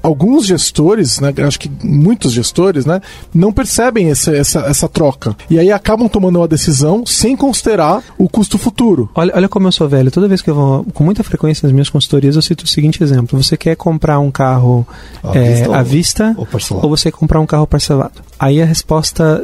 alguns 0.06 0.46
gestores, 0.46 1.18
né, 1.18 1.34
acho 1.44 1.58
que 1.58 1.68
muitos 1.82 2.32
gestores, 2.32 2.86
né, 2.86 3.00
não 3.34 3.52
percebem 3.52 4.08
essa, 4.08 4.30
essa, 4.30 4.60
essa 4.60 4.88
troca. 4.88 5.36
E 5.50 5.58
aí 5.58 5.72
acabam 5.72 6.08
tomando 6.08 6.38
uma 6.38 6.46
decisão 6.46 7.04
sem 7.04 7.36
considerar 7.36 8.02
o 8.16 8.28
custo 8.28 8.56
futuro. 8.56 9.10
Olha, 9.16 9.32
olha 9.34 9.48
como 9.48 9.66
eu 9.66 9.72
sou 9.72 9.88
velho. 9.88 10.10
Toda 10.10 10.28
vez 10.28 10.40
que 10.40 10.48
eu 10.48 10.54
vou, 10.54 10.84
com 10.94 11.02
muita 11.02 11.24
frequência 11.24 11.66
nas 11.66 11.72
minhas 11.72 11.90
consultorias, 11.90 12.36
eu 12.36 12.42
cito 12.42 12.64
o 12.64 12.68
seguinte 12.68 13.02
exemplo. 13.02 13.42
Você 13.42 13.56
quer 13.56 13.74
comprar 13.74 14.20
um 14.20 14.30
carro 14.30 14.86
à 15.24 15.36
é, 15.36 15.54
vista, 15.54 15.76
à 15.76 15.82
vista 15.82 16.34
ou, 16.38 16.46
ou, 16.82 16.88
você 16.88 17.10
quer 17.10 17.18
comprar 17.18 17.40
um 17.40 17.46
carro 17.46 17.66
parcelado? 17.66 18.12
Aí 18.38 18.60
a 18.60 18.64
resposta, 18.64 19.42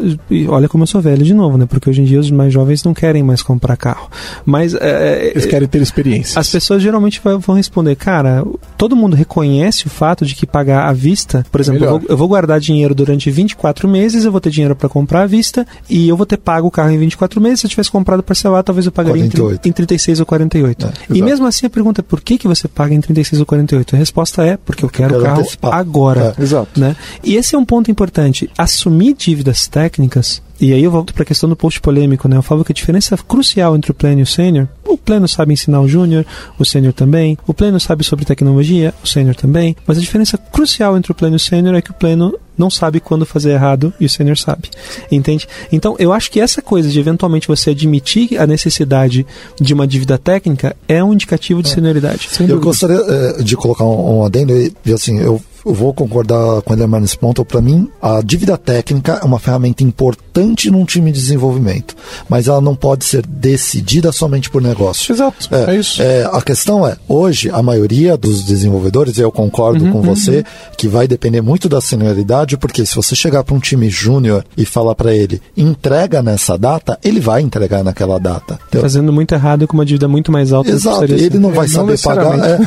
olha 0.48 0.68
como 0.68 0.82
eu 0.82 0.86
sou 0.86 1.00
velho 1.00 1.24
de 1.24 1.34
novo, 1.34 1.56
né? 1.56 1.66
Porque 1.66 1.88
hoje 1.88 2.02
em 2.02 2.04
dia 2.04 2.20
os 2.20 2.30
mais 2.30 2.52
jovens 2.52 2.84
não 2.84 2.92
querem 2.92 3.22
mais 3.22 3.42
comprar 3.42 3.76
carro. 3.76 4.10
Mas 4.44 4.74
é, 4.74 5.30
eles 5.30 5.46
querem 5.46 5.66
ter 5.66 5.80
experiência. 5.80 6.38
As 6.38 6.48
pessoas 6.48 6.82
geralmente 6.82 7.20
vão 7.40 7.54
responder, 7.54 7.96
cara, 7.96 8.44
todo 8.76 8.94
mundo 8.94 9.16
reconhece 9.16 9.86
o 9.86 9.90
fato 9.90 10.26
de 10.26 10.34
que 10.34 10.46
pagar 10.46 10.88
à 10.88 10.92
vista, 10.92 11.44
por 11.50 11.60
exemplo, 11.60 11.84
eu 11.84 11.90
vou, 11.90 12.02
eu 12.10 12.16
vou, 12.16 12.28
guardar 12.28 12.60
dinheiro 12.60 12.94
durante 12.94 13.30
24 13.30 13.88
meses, 13.88 14.24
eu 14.24 14.32
vou 14.32 14.40
ter 14.40 14.50
dinheiro 14.50 14.74
para 14.74 14.88
comprar 14.88 15.22
à 15.22 15.26
vista 15.26 15.66
e 15.88 16.08
eu 16.08 16.16
vou 16.16 16.26
ter 16.26 16.36
pago 16.36 16.68
o 16.68 16.70
carro 16.70 16.90
em 16.90 16.98
24 16.98 17.40
meses. 17.40 17.60
Se 17.60 17.66
eu 17.66 17.70
tivesse 17.70 17.90
comprado 17.90 18.22
parcelado, 18.22 18.64
talvez 18.64 18.86
eu 18.86 18.92
pagaria 18.92 19.24
em, 19.24 19.28
em 19.64 19.72
36 19.72 20.20
ou 20.20 20.26
48. 20.26 20.86
É, 20.86 20.92
e 21.14 21.22
mesmo 21.22 21.46
assim 21.46 21.66
a 21.66 21.70
pergunta 21.70 22.00
é 22.00 22.02
por 22.02 22.20
que, 22.20 22.38
que 22.38 22.48
você 22.48 22.68
paga 22.68 22.94
em 22.94 23.00
36 23.00 23.40
ou 23.40 23.46
48? 23.46 23.94
A 23.94 23.98
resposta 23.98 24.42
é 24.44 24.56
porque 24.56 24.84
eu 24.84 24.88
quero 24.88 25.18
o 25.18 25.22
carro 25.22 25.40
antecipar. 25.40 25.74
agora. 25.74 26.34
É. 26.38 26.42
Exato. 26.42 26.78
Né? 26.78 26.96
E 27.22 27.36
esse 27.36 27.54
é 27.54 27.58
um 27.58 27.64
ponto 27.64 27.90
importante. 27.90 28.50
Assumir 28.82 29.14
dívidas 29.14 29.68
técnicas 29.68 30.42
e 30.62 30.72
aí 30.72 30.84
eu 30.84 30.92
volto 30.92 31.12
para 31.12 31.24
a 31.24 31.26
questão 31.26 31.48
do 31.48 31.56
post 31.56 31.80
polêmico, 31.80 32.28
né? 32.28 32.36
Eu 32.36 32.42
falo 32.42 32.64
que 32.64 32.70
a 32.70 32.74
diferença 32.74 33.16
crucial 33.16 33.74
entre 33.74 33.90
o 33.90 33.94
pleno 33.94 34.20
e 34.20 34.22
o 34.22 34.26
sênior, 34.26 34.68
o 34.86 34.96
pleno 34.96 35.26
sabe 35.26 35.52
ensinar 35.52 35.80
o 35.80 35.88
júnior, 35.88 36.24
o 36.56 36.64
sênior 36.64 36.92
também, 36.92 37.36
o 37.48 37.52
pleno 37.52 37.80
sabe 37.80 38.04
sobre 38.04 38.24
tecnologia, 38.24 38.94
o 39.02 39.06
sênior 39.08 39.34
também, 39.34 39.74
mas 39.84 39.98
a 39.98 40.00
diferença 40.00 40.38
crucial 40.38 40.96
entre 40.96 41.10
o 41.10 41.14
pleno 41.16 41.34
e 41.34 41.36
o 41.36 41.40
sênior 41.40 41.74
é 41.74 41.82
que 41.82 41.90
o 41.90 41.94
pleno 41.94 42.38
não 42.56 42.70
sabe 42.70 43.00
quando 43.00 43.26
fazer 43.26 43.54
errado 43.54 43.92
e 43.98 44.06
o 44.06 44.08
sênior 44.08 44.38
sabe. 44.38 44.70
Entende? 45.10 45.48
Então, 45.72 45.96
eu 45.98 46.12
acho 46.12 46.30
que 46.30 46.38
essa 46.38 46.62
coisa 46.62 46.88
de 46.88 47.00
eventualmente 47.00 47.48
você 47.48 47.70
admitir 47.70 48.38
a 48.40 48.46
necessidade 48.46 49.26
de 49.60 49.74
uma 49.74 49.84
dívida 49.84 50.16
técnica 50.16 50.76
é 50.86 51.02
um 51.02 51.12
indicativo 51.12 51.60
de 51.60 51.70
é. 51.70 51.74
senioridade. 51.74 52.28
eu 52.48 52.60
gostaria 52.60 52.98
é, 52.98 53.42
de 53.42 53.56
colocar 53.56 53.84
um, 53.84 54.18
um 54.18 54.24
adendo 54.24 54.52
e, 54.56 54.92
assim, 54.92 55.18
eu 55.18 55.42
eu 55.64 55.72
vou 55.72 55.94
concordar 55.94 56.60
com 56.62 56.74
ele 56.74 56.86
nesse 56.86 57.16
ponto. 57.16 57.44
Para 57.44 57.60
mim, 57.60 57.88
a 58.00 58.20
dívida 58.20 58.58
técnica 58.58 59.20
é 59.22 59.24
uma 59.24 59.38
ferramenta 59.38 59.84
importante 59.84 60.51
num 60.70 60.84
time 60.84 61.10
de 61.12 61.18
desenvolvimento, 61.18 61.96
mas 62.28 62.48
ela 62.48 62.60
não 62.60 62.74
pode 62.74 63.04
ser 63.04 63.24
decidida 63.26 64.12
somente 64.12 64.50
por 64.50 64.62
negócio. 64.62 65.12
Exato, 65.12 65.48
é, 65.50 65.74
é 65.74 65.76
isso. 65.76 66.02
É, 66.02 66.24
a 66.24 66.40
questão 66.42 66.86
é, 66.86 66.96
hoje, 67.08 67.50
a 67.50 67.62
maioria 67.62 68.16
dos 68.16 68.44
desenvolvedores, 68.44 69.18
eu 69.18 69.30
concordo 69.30 69.84
uhum, 69.84 69.92
com 69.92 69.98
uhum. 69.98 70.14
você, 70.14 70.44
que 70.76 70.88
vai 70.88 71.06
depender 71.06 71.40
muito 71.40 71.68
da 71.68 71.80
senioridade, 71.80 72.56
porque 72.56 72.84
se 72.84 72.94
você 72.94 73.14
chegar 73.14 73.44
para 73.44 73.54
um 73.54 73.60
time 73.60 73.88
júnior 73.88 74.44
e 74.56 74.64
falar 74.64 74.94
para 74.94 75.14
ele, 75.14 75.40
entrega 75.56 76.22
nessa 76.22 76.56
data, 76.56 76.98
ele 77.02 77.20
vai 77.20 77.42
entregar 77.42 77.82
naquela 77.82 78.18
data. 78.18 78.58
Fazendo 78.80 79.12
muito 79.12 79.34
errado 79.34 79.66
com 79.66 79.74
uma 79.74 79.84
dívida 79.84 80.08
muito 80.08 80.32
mais 80.32 80.52
alta. 80.52 80.70
Exato, 80.70 81.04
ele 81.04 81.38
não 81.38 81.52
vai 81.52 81.68
saber 81.68 81.92
não 81.92 81.98
pagar. 81.98 82.38
É, 82.38 82.58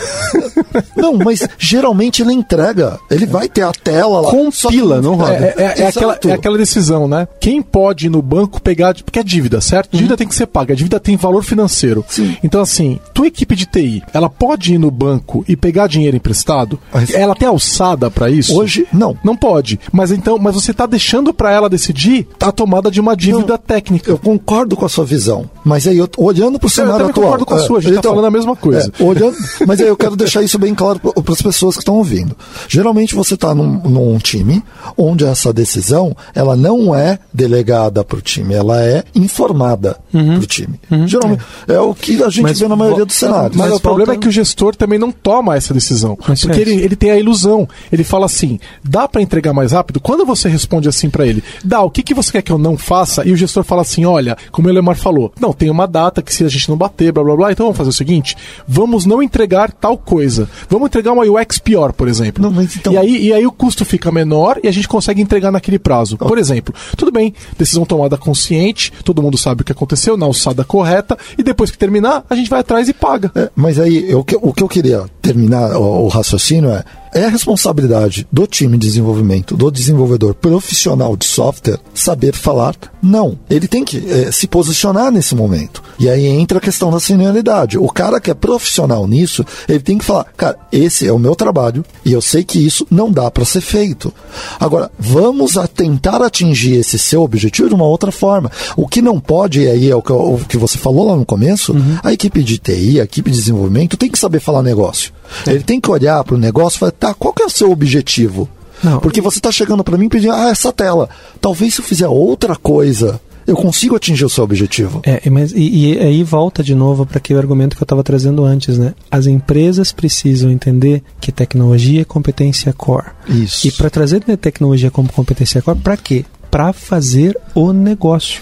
Não, 0.95 1.13
mas 1.13 1.47
geralmente 1.57 2.21
ele 2.21 2.33
entrega. 2.33 2.99
Ele 3.09 3.25
vai 3.25 3.47
ter 3.47 3.61
a 3.61 3.71
tela 3.71 4.21
lá. 4.21 4.29
Compila, 4.31 5.01
não 5.01 5.15
roda. 5.15 5.33
É, 5.33 5.53
é- 5.57 5.81
é 5.81 5.87
aquela, 5.87 6.19
é 6.25 6.31
aquela 6.31 6.57
decisão, 6.57 7.07
né? 7.07 7.27
Quem 7.39 7.61
pode 7.65 8.05
ir 8.05 8.09
no 8.09 8.21
banco 8.21 8.61
pegar. 8.61 8.93
Porque 9.03 9.19
é 9.19 9.23
dívida, 9.23 9.59
certo? 9.59 9.95
Dívida 9.97 10.15
tem 10.15 10.27
que 10.27 10.35
ser 10.35 10.45
paga. 10.47 10.73
A 10.73 10.75
dívida 10.75 10.99
tem 10.99 11.17
valor 11.17 11.43
financeiro. 11.43 12.05
Sim. 12.07 12.37
Então, 12.43 12.61
assim, 12.61 12.99
tua 13.13 13.27
equipe 13.27 13.55
de 13.55 13.65
TI, 13.65 14.03
ela 14.13 14.29
pode 14.29 14.73
ir 14.73 14.77
no 14.77 14.89
banco 14.91 15.43
e 15.47 15.55
pegar 15.55 15.87
dinheiro 15.87 16.15
emprestado? 16.15 16.79
Mas- 16.93 17.13
Ela 17.13 17.35
tem 17.35 17.47
alçada 17.47 18.09
pra 18.11 18.29
isso? 18.29 18.55
Hoje, 18.57 18.87
não. 18.93 19.17
Não 19.23 19.35
pode. 19.35 19.79
Mas 19.91 20.11
então, 20.11 20.37
mas 20.37 20.55
você 20.55 20.73
tá 20.73 20.85
deixando 20.85 21.33
pra 21.33 21.51
ela 21.51 21.69
decidir 21.69 22.27
a 22.41 22.51
tomada 22.51 22.89
de 22.91 22.99
uma 23.01 23.15
dívida 23.15 23.53
Não, 23.53 23.57
técnica. 23.57 24.11
Eu 24.11 24.17
concordo 24.17 24.75
com 24.75 24.85
a 24.85 24.89
sua 24.89 25.05
visão, 25.05 25.49
mas 25.63 25.87
aí 25.87 25.97
eu, 25.97 26.07
olhando 26.17 26.59
para 26.59 26.67
o 26.67 26.69
cenário 26.69 26.97
também 27.07 27.09
atual. 27.11 27.25
concordo 27.25 27.45
com 27.45 27.53
a 27.55 27.59
sua, 27.59 27.79
a 27.79 27.81
gente 27.81 27.95
tá 27.95 28.09
falando 28.09 28.25
a 28.25 28.31
mesma 28.31 28.55
coisa. 28.55 28.91
é, 28.99 29.03
olhando, 29.03 29.35
mas 29.67 29.79
aí 29.81 29.87
eu 29.87 29.97
quero 29.97 30.15
deixar 30.15 30.41
isso 30.43 30.57
bem 30.59 30.73
claro 30.75 30.99
para 30.99 31.33
as 31.33 31.41
pessoas 31.41 31.75
que 31.75 31.81
estão 31.81 31.95
ouvindo. 31.95 32.35
Geralmente 32.67 33.15
você 33.15 33.33
está 33.35 33.53
num, 33.55 33.79
num 33.83 34.17
time 34.17 34.63
onde 34.97 35.25
essa 35.25 35.51
decisão 35.53 36.15
ela 36.33 36.55
não 36.55 36.95
é 36.95 37.19
delegada 37.55 38.03
para 38.03 38.17
o 38.17 38.21
time, 38.21 38.53
ela 38.53 38.83
é 38.83 39.03
informada 39.13 39.97
para 40.11 40.19
o 40.21 40.45
time. 40.45 40.79
Geralmente 41.05 41.41
é. 41.67 41.79
o 41.79 41.93
que 41.95 42.21
a 42.21 42.29
gente 42.29 42.43
Mas 42.43 42.59
vê 42.59 42.67
na 42.67 42.75
maioria 42.75 43.05
dos 43.05 43.15
cenários. 43.15 43.55
Mas, 43.55 43.69
Mas 43.69 43.77
o 43.77 43.81
problema 43.81 44.13
é 44.13 44.17
que 44.17 44.27
o 44.27 44.31
gestor 44.31 44.75
também 44.75 44.99
não 44.99 45.11
toma 45.11 45.55
essa 45.55 45.73
decisão. 45.73 46.17
Mas 46.27 46.41
porque 46.41 46.59
ele, 46.59 46.73
ele 46.81 46.95
tem 46.95 47.11
a 47.11 47.17
ilusão. 47.17 47.67
Ele 47.91 48.03
fala 48.03 48.25
assim: 48.25 48.59
dá 48.83 49.07
pra 49.07 49.21
entregar 49.21 49.53
mais 49.53 49.71
rápido? 49.71 49.99
Quando 49.99 50.25
você 50.25 50.49
responde 50.49 50.89
assim 50.89 51.09
pra 51.09 51.25
ele, 51.25 51.43
dá, 51.63 51.81
o 51.81 51.89
que, 51.89 52.03
que 52.03 52.13
você 52.13 52.31
quer 52.33 52.41
que 52.41 52.51
eu 52.51 52.57
não 52.57 52.77
faça? 52.77 53.25
E 53.25 53.31
o 53.31 53.37
gestor 53.37 53.63
fala 53.63 53.81
assim: 53.81 54.05
olha, 54.05 54.37
como 54.51 54.67
o 54.67 54.71
Elemar 54.71 54.95
falou, 54.97 55.31
não, 55.39 55.53
tem 55.53 55.69
uma 55.69 55.87
data 55.87 56.21
que 56.21 56.33
se 56.33 56.43
a 56.43 56.49
gente 56.49 56.69
não 56.69 56.77
bater, 56.77 57.11
blá 57.11 57.23
blá 57.23 57.35
blá, 57.35 57.51
então 57.51 57.65
vamos 57.67 57.77
fazer 57.77 57.89
o 57.89 57.93
seguinte: 57.93 58.35
vamos 58.67 59.05
não 59.05 59.21
entregar 59.23 59.71
tal 59.71 59.97
coisa. 59.97 60.49
Vamos 60.69 60.87
entregar 60.87 61.13
uma 61.13 61.23
UX 61.23 61.57
pior, 61.59 61.93
por 61.93 62.07
exemplo. 62.07 62.43
Não, 62.43 62.51
mas 62.51 62.75
então- 62.75 62.93
E 62.93 62.97
aí, 62.97 63.27
e 63.27 63.33
aí 63.33 63.45
o 63.45 63.51
custo 63.51 63.85
fica 63.85 64.11
menor 64.11 64.59
e 64.63 64.67
a 64.67 64.71
gente 64.71 64.87
consegue 64.87 65.21
entregar 65.21 65.51
naquele 65.51 65.79
prazo. 65.79 66.17
Por 66.17 66.37
exemplo, 66.37 66.73
tudo 66.97 67.11
bem, 67.11 67.33
decisão 67.57 67.85
tomada 67.85 68.17
consciente, 68.17 68.91
todo 69.03 69.21
mundo 69.21 69.37
sabe 69.37 69.61
o 69.61 69.65
que 69.65 69.71
aconteceu, 69.71 70.17
na 70.17 70.25
alçada 70.25 70.63
correta, 70.63 71.17
e 71.37 71.43
depois 71.43 71.71
que 71.71 71.77
terminar, 71.77 72.25
a 72.29 72.35
gente 72.35 72.49
vai 72.49 72.59
atrás 72.59 72.87
e 72.89 72.93
paga. 72.93 73.31
É, 73.35 73.49
mas 73.55 73.79
aí, 73.79 74.09
eu, 74.09 74.19
o 74.19 74.53
que 74.53 74.63
eu 74.63 74.67
queria 74.67 75.05
terminar 75.21 75.75
o, 75.75 76.05
o 76.05 76.07
raciocínio 76.07 76.69
é: 76.69 76.83
é 77.15 77.23
a 77.23 77.29
responsabilidade 77.29 78.27
do 78.29 78.45
time 78.45 78.77
de 78.77 78.85
desenvolvimento, 78.87 79.55
do 79.55 79.71
desenvolvedor 79.71 80.35
profissional 80.35 81.15
de 81.15 81.25
software, 81.25 81.79
saber 81.93 82.35
falar 82.35 82.75
não. 83.01 83.39
Ele 83.49 83.67
tem 83.67 83.85
que 83.85 83.97
eh, 83.97 84.31
se 84.31 84.47
posicionar 84.47 85.11
nesse 85.11 85.33
momento. 85.33 85.81
E 85.97 86.09
aí 86.09 86.25
entra 86.25 86.57
a 86.57 86.61
questão 86.61 86.91
da 86.91 86.99
senioridade. 86.99 87.77
O 87.77 87.87
cara 87.87 88.19
que 88.19 88.29
é 88.29 88.33
profissional 88.33 89.07
nisso, 89.07 89.45
ele 89.69 89.79
tem 89.79 89.97
que 89.97 90.03
falar: 90.03 90.25
cara, 90.35 90.57
esse 90.71 91.07
é 91.07 91.13
o 91.13 91.19
meu 91.19 91.35
trabalho 91.35 91.85
e 92.03 92.11
eu 92.11 92.21
sei 92.21 92.43
que 92.43 92.59
isso 92.59 92.85
não 92.91 93.11
dá 93.11 93.31
para 93.31 93.45
ser 93.45 93.61
feito. 93.61 94.13
Agora, 94.59 94.91
vamos 94.99 95.57
a 95.57 95.67
tentar 95.67 96.21
atingir 96.21 96.75
esse 96.75 96.99
seu 96.99 97.21
objetivo 97.21 97.69
de 97.69 97.75
uma 97.75 97.85
outra 97.85 98.11
forma. 98.11 98.51
O 98.75 98.87
que 98.87 99.01
não 99.01 99.19
pode, 99.19 99.61
e 99.61 99.69
aí 99.69 99.89
é 99.89 99.95
o 99.95 100.01
que, 100.01 100.11
o 100.11 100.39
que 100.49 100.57
você 100.57 100.77
falou 100.77 101.07
lá 101.07 101.15
no 101.15 101.25
começo, 101.25 101.73
a 102.03 102.11
equipe 102.11 102.43
de 102.43 102.57
TI, 102.57 102.99
a 102.99 103.03
equipe 103.03 103.31
de 103.31 103.37
desenvolvimento 103.37 103.95
tem 103.95 104.09
que 104.09 104.19
saber 104.19 104.39
falar 104.39 104.61
negócio. 104.61 105.13
Ele 105.45 105.63
tem 105.63 105.79
que 105.79 105.89
olhar 105.89 106.23
para 106.23 106.35
o 106.35 106.37
negócio 106.37 106.77
e 106.77 106.79
falar, 106.79 106.91
tá, 107.07 107.13
qual 107.13 107.33
que 107.33 107.43
é 107.43 107.45
o 107.45 107.49
seu 107.49 107.71
objetivo? 107.71 108.47
Não. 108.83 108.99
Porque 108.99 109.21
você 109.21 109.39
está 109.39 109.51
chegando 109.51 109.83
para 109.83 109.97
mim 109.97 110.09
pedindo, 110.09 110.33
ah, 110.33 110.49
essa 110.49 110.71
tela. 110.71 111.09
Talvez 111.39 111.73
se 111.75 111.81
eu 111.81 111.85
fizer 111.85 112.07
outra 112.07 112.55
coisa, 112.55 113.19
eu 113.47 113.55
consigo 113.55 113.95
atingir 113.95 114.25
o 114.25 114.29
seu 114.29 114.43
objetivo. 114.43 114.99
É, 115.03 115.27
mas 115.29 115.51
e, 115.53 115.93
e 115.93 115.99
aí 115.99 116.23
volta 116.23 116.61
de 116.63 116.75
novo 116.75 117.05
para 117.05 117.17
aquele 117.17 117.39
argumento 117.39 117.75
que 117.75 117.81
eu 117.81 117.85
estava 117.85 118.03
trazendo 118.03 118.43
antes, 118.43 118.77
né? 118.77 118.93
As 119.09 119.27
empresas 119.27 119.91
precisam 119.91 120.51
entender 120.51 121.01
que 121.21 121.31
tecnologia 121.31 122.01
é 122.01 122.05
competência 122.05 122.73
core. 122.73 123.07
Isso. 123.27 123.65
E 123.67 123.71
para 123.71 123.89
trazer 123.89 124.23
ne- 124.27 124.35
tecnologia 124.37 124.91
como 124.91 125.11
competência 125.11 125.61
core, 125.61 125.79
para 125.79 125.95
quê? 125.97 126.25
Para 126.51 126.71
fazer 126.73 127.37
o 127.55 127.71
negócio. 127.73 128.41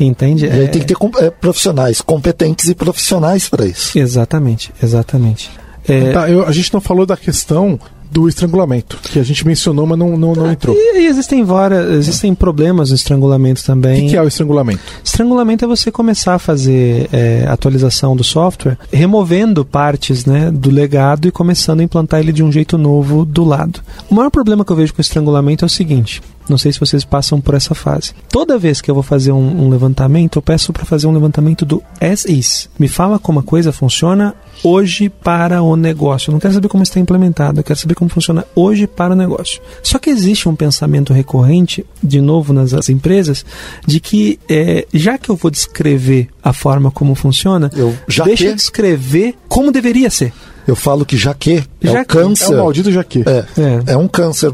Entende? 0.00 0.46
E 0.46 0.50
aí 0.50 0.68
tem 0.68 0.80
que 0.82 0.86
ter 0.86 0.96
eh, 1.20 1.30
profissionais 1.30 2.00
competentes 2.00 2.68
e 2.68 2.74
profissionais 2.74 3.48
para 3.48 3.64
isso. 3.66 3.96
Exatamente, 3.98 4.72
exatamente. 4.82 5.50
É, 5.86 6.12
Tá, 6.12 6.28
eu- 6.30 6.46
a 6.46 6.52
gente 6.52 6.72
não 6.72 6.80
falou 6.80 7.04
da 7.06 7.16
questão 7.16 7.78
do 8.14 8.28
estrangulamento, 8.28 8.96
que 9.02 9.18
a 9.18 9.24
gente 9.24 9.44
mencionou, 9.44 9.84
mas 9.86 9.98
não, 9.98 10.16
não, 10.16 10.34
não 10.34 10.52
entrou. 10.52 10.72
O 10.72 10.78
E, 10.78 11.00
e 11.00 11.06
existem 11.08 11.42
várias, 11.42 11.90
existem 11.96 12.32
problemas 12.32 12.90
no 12.90 12.94
estrangulamento 12.94 13.64
também. 13.64 14.02
que, 14.02 14.10
que 14.10 14.16
é 14.16 14.22
o 14.22 14.28
estrangulamento? 14.28 14.80
Estrangulamento 15.02 15.64
é 15.64 15.68
você 15.68 15.90
começar 15.90 16.36
a 16.36 16.38
fazer 16.38 17.08
é, 17.12 17.44
atualização 17.48 18.14
do 18.14 18.22
software, 18.22 18.78
removendo 18.92 19.64
partes 19.64 20.24
né, 20.24 20.48
do 20.52 20.70
legado 20.70 21.26
e 21.26 21.32
começando 21.32 21.80
a 21.80 21.82
implantar 21.82 22.20
ele 22.20 22.32
de 22.32 22.44
um 22.44 22.52
jeito 22.52 22.78
novo 22.78 23.24
do 23.24 23.42
lado. 23.42 23.80
O 24.08 24.14
maior 24.14 24.30
problema 24.30 24.64
que 24.64 24.70
eu 24.70 24.76
vejo 24.76 24.94
com 24.94 25.00
estrangulamento 25.00 25.64
é 25.64 25.66
o 25.66 25.68
seguinte. 25.68 26.22
Não 26.48 26.58
sei 26.58 26.72
se 26.72 26.78
vocês 26.78 27.04
passam 27.04 27.40
por 27.40 27.54
essa 27.54 27.74
fase. 27.74 28.12
Toda 28.28 28.58
vez 28.58 28.80
que 28.80 28.90
eu 28.90 28.94
vou 28.94 29.02
fazer 29.02 29.32
um, 29.32 29.64
um 29.64 29.68
levantamento, 29.68 30.38
eu 30.38 30.42
peço 30.42 30.72
para 30.72 30.84
fazer 30.84 31.06
um 31.06 31.12
levantamento 31.12 31.64
do 31.64 31.82
as 32.00 32.26
is. 32.26 32.68
Me 32.78 32.86
fala 32.86 33.18
como 33.18 33.40
a 33.40 33.42
coisa 33.42 33.72
funciona 33.72 34.34
hoje 34.62 35.08
para 35.08 35.62
o 35.62 35.76
negócio. 35.76 36.30
Eu 36.30 36.32
não 36.32 36.40
quero 36.40 36.54
saber 36.54 36.68
como 36.68 36.82
está 36.82 37.00
implementado, 37.00 37.60
eu 37.60 37.64
quero 37.64 37.78
saber 37.78 37.94
como 37.94 38.10
funciona 38.10 38.44
hoje 38.54 38.86
para 38.86 39.12
o 39.14 39.16
negócio. 39.16 39.60
Só 39.82 39.98
que 39.98 40.10
existe 40.10 40.48
um 40.48 40.54
pensamento 40.56 41.12
recorrente, 41.12 41.84
de 42.02 42.20
novo 42.20 42.52
nas 42.52 42.72
as 42.74 42.88
empresas, 42.88 43.44
de 43.86 44.00
que 44.00 44.38
é, 44.48 44.86
já 44.92 45.18
que 45.18 45.30
eu 45.30 45.36
vou 45.36 45.50
descrever 45.50 46.28
a 46.42 46.52
forma 46.52 46.90
como 46.90 47.14
funciona, 47.14 47.70
Eu- 47.76 47.94
já 48.08 48.24
deixa 48.24 48.44
que- 48.44 48.50
eu 48.50 48.54
descrever 48.54 49.34
como 49.48 49.72
deveria 49.72 50.10
ser. 50.10 50.32
Eu 50.66 50.74
falo 50.76 51.04
que 51.04 51.16
jaque 51.16 51.62
é 51.82 51.86
Já 51.86 51.90
o 51.90 51.92
que- 51.94 51.98
É 52.00 52.04
câncer. 52.04 52.54
o 52.54 52.58
maldito 52.58 52.90
jaque. 52.92 53.22
É, 53.26 53.44
É. 53.60 53.92
é 53.92 53.96
um 53.96 54.08
câncer. 54.08 54.50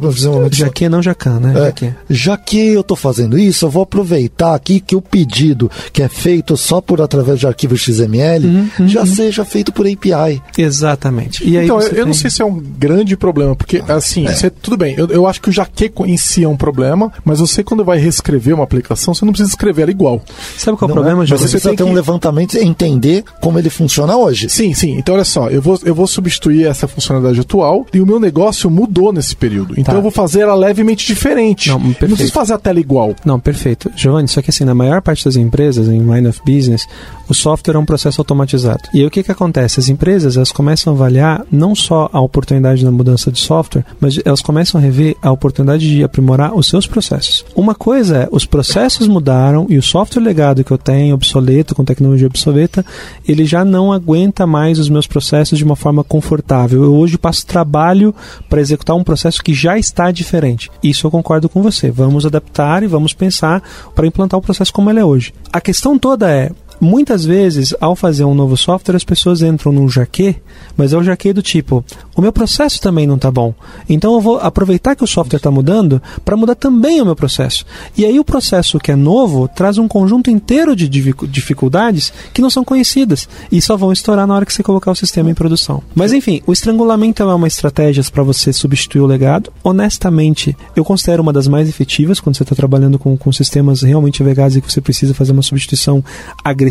Já 0.50 0.68
que 0.68 0.88
não 0.88 1.02
jacan, 1.02 1.38
né? 1.40 1.52
É, 1.54 1.64
Já 1.66 1.72
que. 1.72 1.94
já 2.08 2.36
que 2.36 2.58
eu 2.68 2.80
estou 2.80 2.96
fazendo 2.96 3.38
isso, 3.38 3.64
eu 3.66 3.70
vou 3.70 3.82
aproveitar 3.82 4.54
aqui 4.54 4.80
que 4.80 4.96
o 4.96 5.00
pedido 5.02 5.70
que 5.92 6.02
é 6.02 6.08
feito 6.08 6.56
só 6.56 6.80
por 6.80 7.00
através 7.00 7.38
de 7.38 7.46
arquivo 7.46 7.76
XML 7.76 8.46
Uhum, 8.46 8.88
já 8.88 9.04
seja 9.06 9.44
feito 9.44 9.72
por 9.72 9.86
API. 9.86 10.42
Exatamente. 10.56 11.46
E 11.48 11.56
aí 11.58 11.64
Então, 11.64 11.80
eu, 11.80 11.82
você 11.88 12.00
eu 12.00 12.06
não 12.06 12.14
sei 12.14 12.30
se 12.30 12.42
é 12.42 12.44
um 12.44 12.58
grande 12.58 13.16
problema, 13.16 13.54
porque, 13.54 13.82
assim, 13.88 14.26
É. 14.26 14.32
você- 14.34 14.50
tudo 14.50 14.76
bem, 14.76 14.94
eu, 14.96 15.06
eu 15.08 15.26
acho 15.26 15.40
que 15.40 15.48
o 15.48 15.52
jaque 15.52 15.90
em 16.06 16.16
si 16.16 16.42
é 16.44 16.48
um 16.48 16.56
problema, 16.56 17.12
mas 17.24 17.38
você, 17.40 17.62
quando 17.62 17.84
vai 17.84 17.98
reescrever 17.98 18.54
uma 18.54 18.64
aplicação, 18.64 19.14
você 19.14 19.24
não 19.24 19.32
precisa 19.32 19.50
escrever 19.50 19.82
ela 19.82 19.90
igual. 19.90 20.22
Sabe 20.56 20.76
qual 20.76 20.88
é 20.88 20.92
o 20.92 20.94
Não 20.94 21.02
problema, 21.02 21.18
é? 21.18 21.20
Mas 21.20 21.28
Giovanni? 21.28 21.48
você 21.48 21.52
precisa 21.58 21.70
ter 21.76 21.84
que- 21.84 21.90
um 21.90 21.92
levantamento 21.92 22.54
e 22.56 22.60
entender 22.64 23.24
como 23.40 23.58
ele 23.58 23.70
funciona 23.70 24.16
hoje. 24.16 24.48
Sim, 24.48 24.74
sim. 24.74 24.96
Então, 24.98 25.14
olha 25.14 25.24
só, 25.24 25.48
eu 25.48 25.60
vou, 25.62 25.78
eu 25.84 25.94
vou 25.94 25.99
substituir 26.06 26.66
essa 26.66 26.86
funcionalidade 26.88 27.40
atual 27.40 27.86
e 27.92 28.00
o 28.00 28.06
meu 28.06 28.18
negócio 28.20 28.70
mudou 28.70 29.12
nesse 29.12 29.34
período. 29.36 29.72
Então, 29.78 29.92
Tá. 29.94 29.98
eu 29.98 30.02
vou 30.02 30.10
fazer 30.10 30.40
ela 30.40 30.54
levemente 30.54 31.06
diferente. 31.06 31.68
Não, 31.68 31.76
Eu 31.76 31.82
não 31.82 31.92
preciso 31.94 32.32
fazer 32.32 32.54
a 32.54 32.58
tela 32.58 32.78
igual. 32.80 33.14
Não, 33.24 33.38
perfeito. 33.40 33.90
Giovanni, 33.96 34.28
só 34.28 34.40
que 34.42 34.50
assim, 34.50 34.64
na 34.64 34.74
maior 34.74 35.00
parte 35.02 35.24
das 35.24 35.36
empresas, 35.36 35.88
em 35.88 35.98
line 36.00 36.28
of 36.28 36.40
business, 36.44 36.86
o 37.30 37.34
software 37.34 37.76
é 37.76 37.78
um 37.78 37.84
processo 37.84 38.20
automatizado. 38.20 38.82
E 38.92 39.00
aí 39.00 39.06
o 39.06 39.10
que 39.10 39.22
que 39.22 39.32
acontece? 39.32 39.80
As 39.80 39.88
empresas, 39.88 40.36
elas 40.36 40.52
começam 40.52 40.92
a 40.92 40.96
avaliar 40.96 41.44
não 41.50 41.74
só 41.74 42.08
a 42.12 42.20
oportunidade 42.20 42.84
da 42.84 42.90
mudança 42.90 43.30
de 43.30 43.38
software, 43.38 43.84
mas 44.00 44.18
elas 44.24 44.40
começam 44.40 44.80
a 44.80 44.82
rever 44.82 45.16
a 45.22 45.30
oportunidade 45.30 45.88
de 45.88 46.02
aprimorar 46.02 46.54
os 46.54 46.66
seus 46.66 46.86
processos. 46.86 47.44
Uma 47.54 47.74
coisa 47.74 48.18
é, 48.18 48.28
os 48.30 48.44
processos 48.44 49.06
mudaram 49.06 49.66
e 49.68 49.78
o 49.78 49.82
software 49.82 50.22
legado 50.22 50.64
que 50.64 50.70
eu 50.70 50.78
tenho, 50.78 51.14
obsoleto, 51.14 51.74
com 51.74 51.84
tecnologia 51.84 52.26
obsoleta, 52.26 52.84
ele 53.26 53.44
já 53.44 53.64
não 53.64 53.92
aguenta 53.92 54.46
mais 54.46 54.78
os 54.78 54.88
meus 54.88 55.06
processos 55.06 55.58
de 55.58 55.64
uma 55.64 55.76
forma 55.76 56.02
confortável. 56.02 56.82
Eu 56.82 56.94
hoje 56.94 57.16
passo 57.16 57.46
trabalho 57.46 58.14
para 58.48 58.60
executar 58.60 58.96
um 58.96 59.04
processo 59.04 59.42
que 59.42 59.54
já 59.54 59.78
está 59.78 60.10
diferente. 60.10 60.70
Isso 60.82 61.06
eu 61.06 61.10
concordo 61.10 61.48
com 61.48 61.62
você. 61.62 61.90
Vamos 61.90 62.26
adaptar 62.26 62.82
e 62.82 62.86
vamos 62.86 63.12
pensar 63.12 63.62
para 63.94 64.06
implantar 64.06 64.38
o 64.38 64.42
processo 64.42 64.72
como 64.72 64.90
ele 64.90 64.98
é 64.98 65.04
hoje. 65.04 65.32
A 65.52 65.60
questão 65.60 65.98
toda 65.98 66.30
é 66.30 66.50
Muitas 66.80 67.24
vezes, 67.24 67.74
ao 67.80 67.94
fazer 67.94 68.24
um 68.24 68.34
novo 68.34 68.56
software, 68.56 68.96
as 68.96 69.04
pessoas 69.04 69.42
entram 69.42 69.72
num 69.72 69.88
jaque, 69.88 70.36
mas 70.76 70.92
é 70.92 70.96
o 70.96 71.02
jaque 71.02 71.32
do 71.32 71.42
tipo: 71.42 71.84
o 72.16 72.22
meu 72.22 72.32
processo 72.32 72.80
também 72.80 73.06
não 73.06 73.16
está 73.16 73.30
bom. 73.30 73.54
Então 73.88 74.14
eu 74.14 74.20
vou 74.20 74.38
aproveitar 74.38 74.96
que 74.96 75.04
o 75.04 75.06
software 75.06 75.36
está 75.36 75.50
mudando 75.50 76.00
para 76.24 76.36
mudar 76.36 76.54
também 76.54 77.00
o 77.00 77.04
meu 77.04 77.14
processo. 77.16 77.64
E 77.96 78.04
aí 78.04 78.18
o 78.18 78.24
processo 78.24 78.78
que 78.78 78.90
é 78.90 78.96
novo 78.96 79.48
traz 79.48 79.78
um 79.78 79.86
conjunto 79.86 80.30
inteiro 80.30 80.74
de 80.74 80.88
dificu- 80.88 81.26
dificuldades 81.26 82.12
que 82.32 82.40
não 82.40 82.50
são 82.50 82.64
conhecidas 82.64 83.28
e 83.52 83.60
só 83.60 83.76
vão 83.76 83.92
estourar 83.92 84.26
na 84.26 84.34
hora 84.34 84.46
que 84.46 84.52
você 84.52 84.62
colocar 84.62 84.90
o 84.90 84.96
sistema 84.96 85.30
em 85.30 85.34
produção. 85.34 85.82
Mas 85.94 86.12
enfim, 86.12 86.42
o 86.46 86.52
estrangulamento 86.52 87.22
é 87.22 87.34
uma 87.34 87.46
estratégia 87.46 88.02
para 88.10 88.22
você 88.22 88.52
substituir 88.52 89.02
o 89.02 89.06
legado. 89.06 89.52
Honestamente, 89.62 90.56
eu 90.74 90.84
considero 90.84 91.22
uma 91.22 91.32
das 91.32 91.46
mais 91.46 91.68
efetivas 91.68 92.20
quando 92.20 92.36
você 92.36 92.42
está 92.42 92.54
trabalhando 92.54 92.98
com, 92.98 93.16
com 93.16 93.30
sistemas 93.32 93.82
realmente 93.82 94.22
legados 94.22 94.56
e 94.56 94.60
que 94.60 94.72
você 94.72 94.80
precisa 94.80 95.12
fazer 95.12 95.32
uma 95.32 95.42
substituição 95.42 96.02
agressiva, 96.42 96.69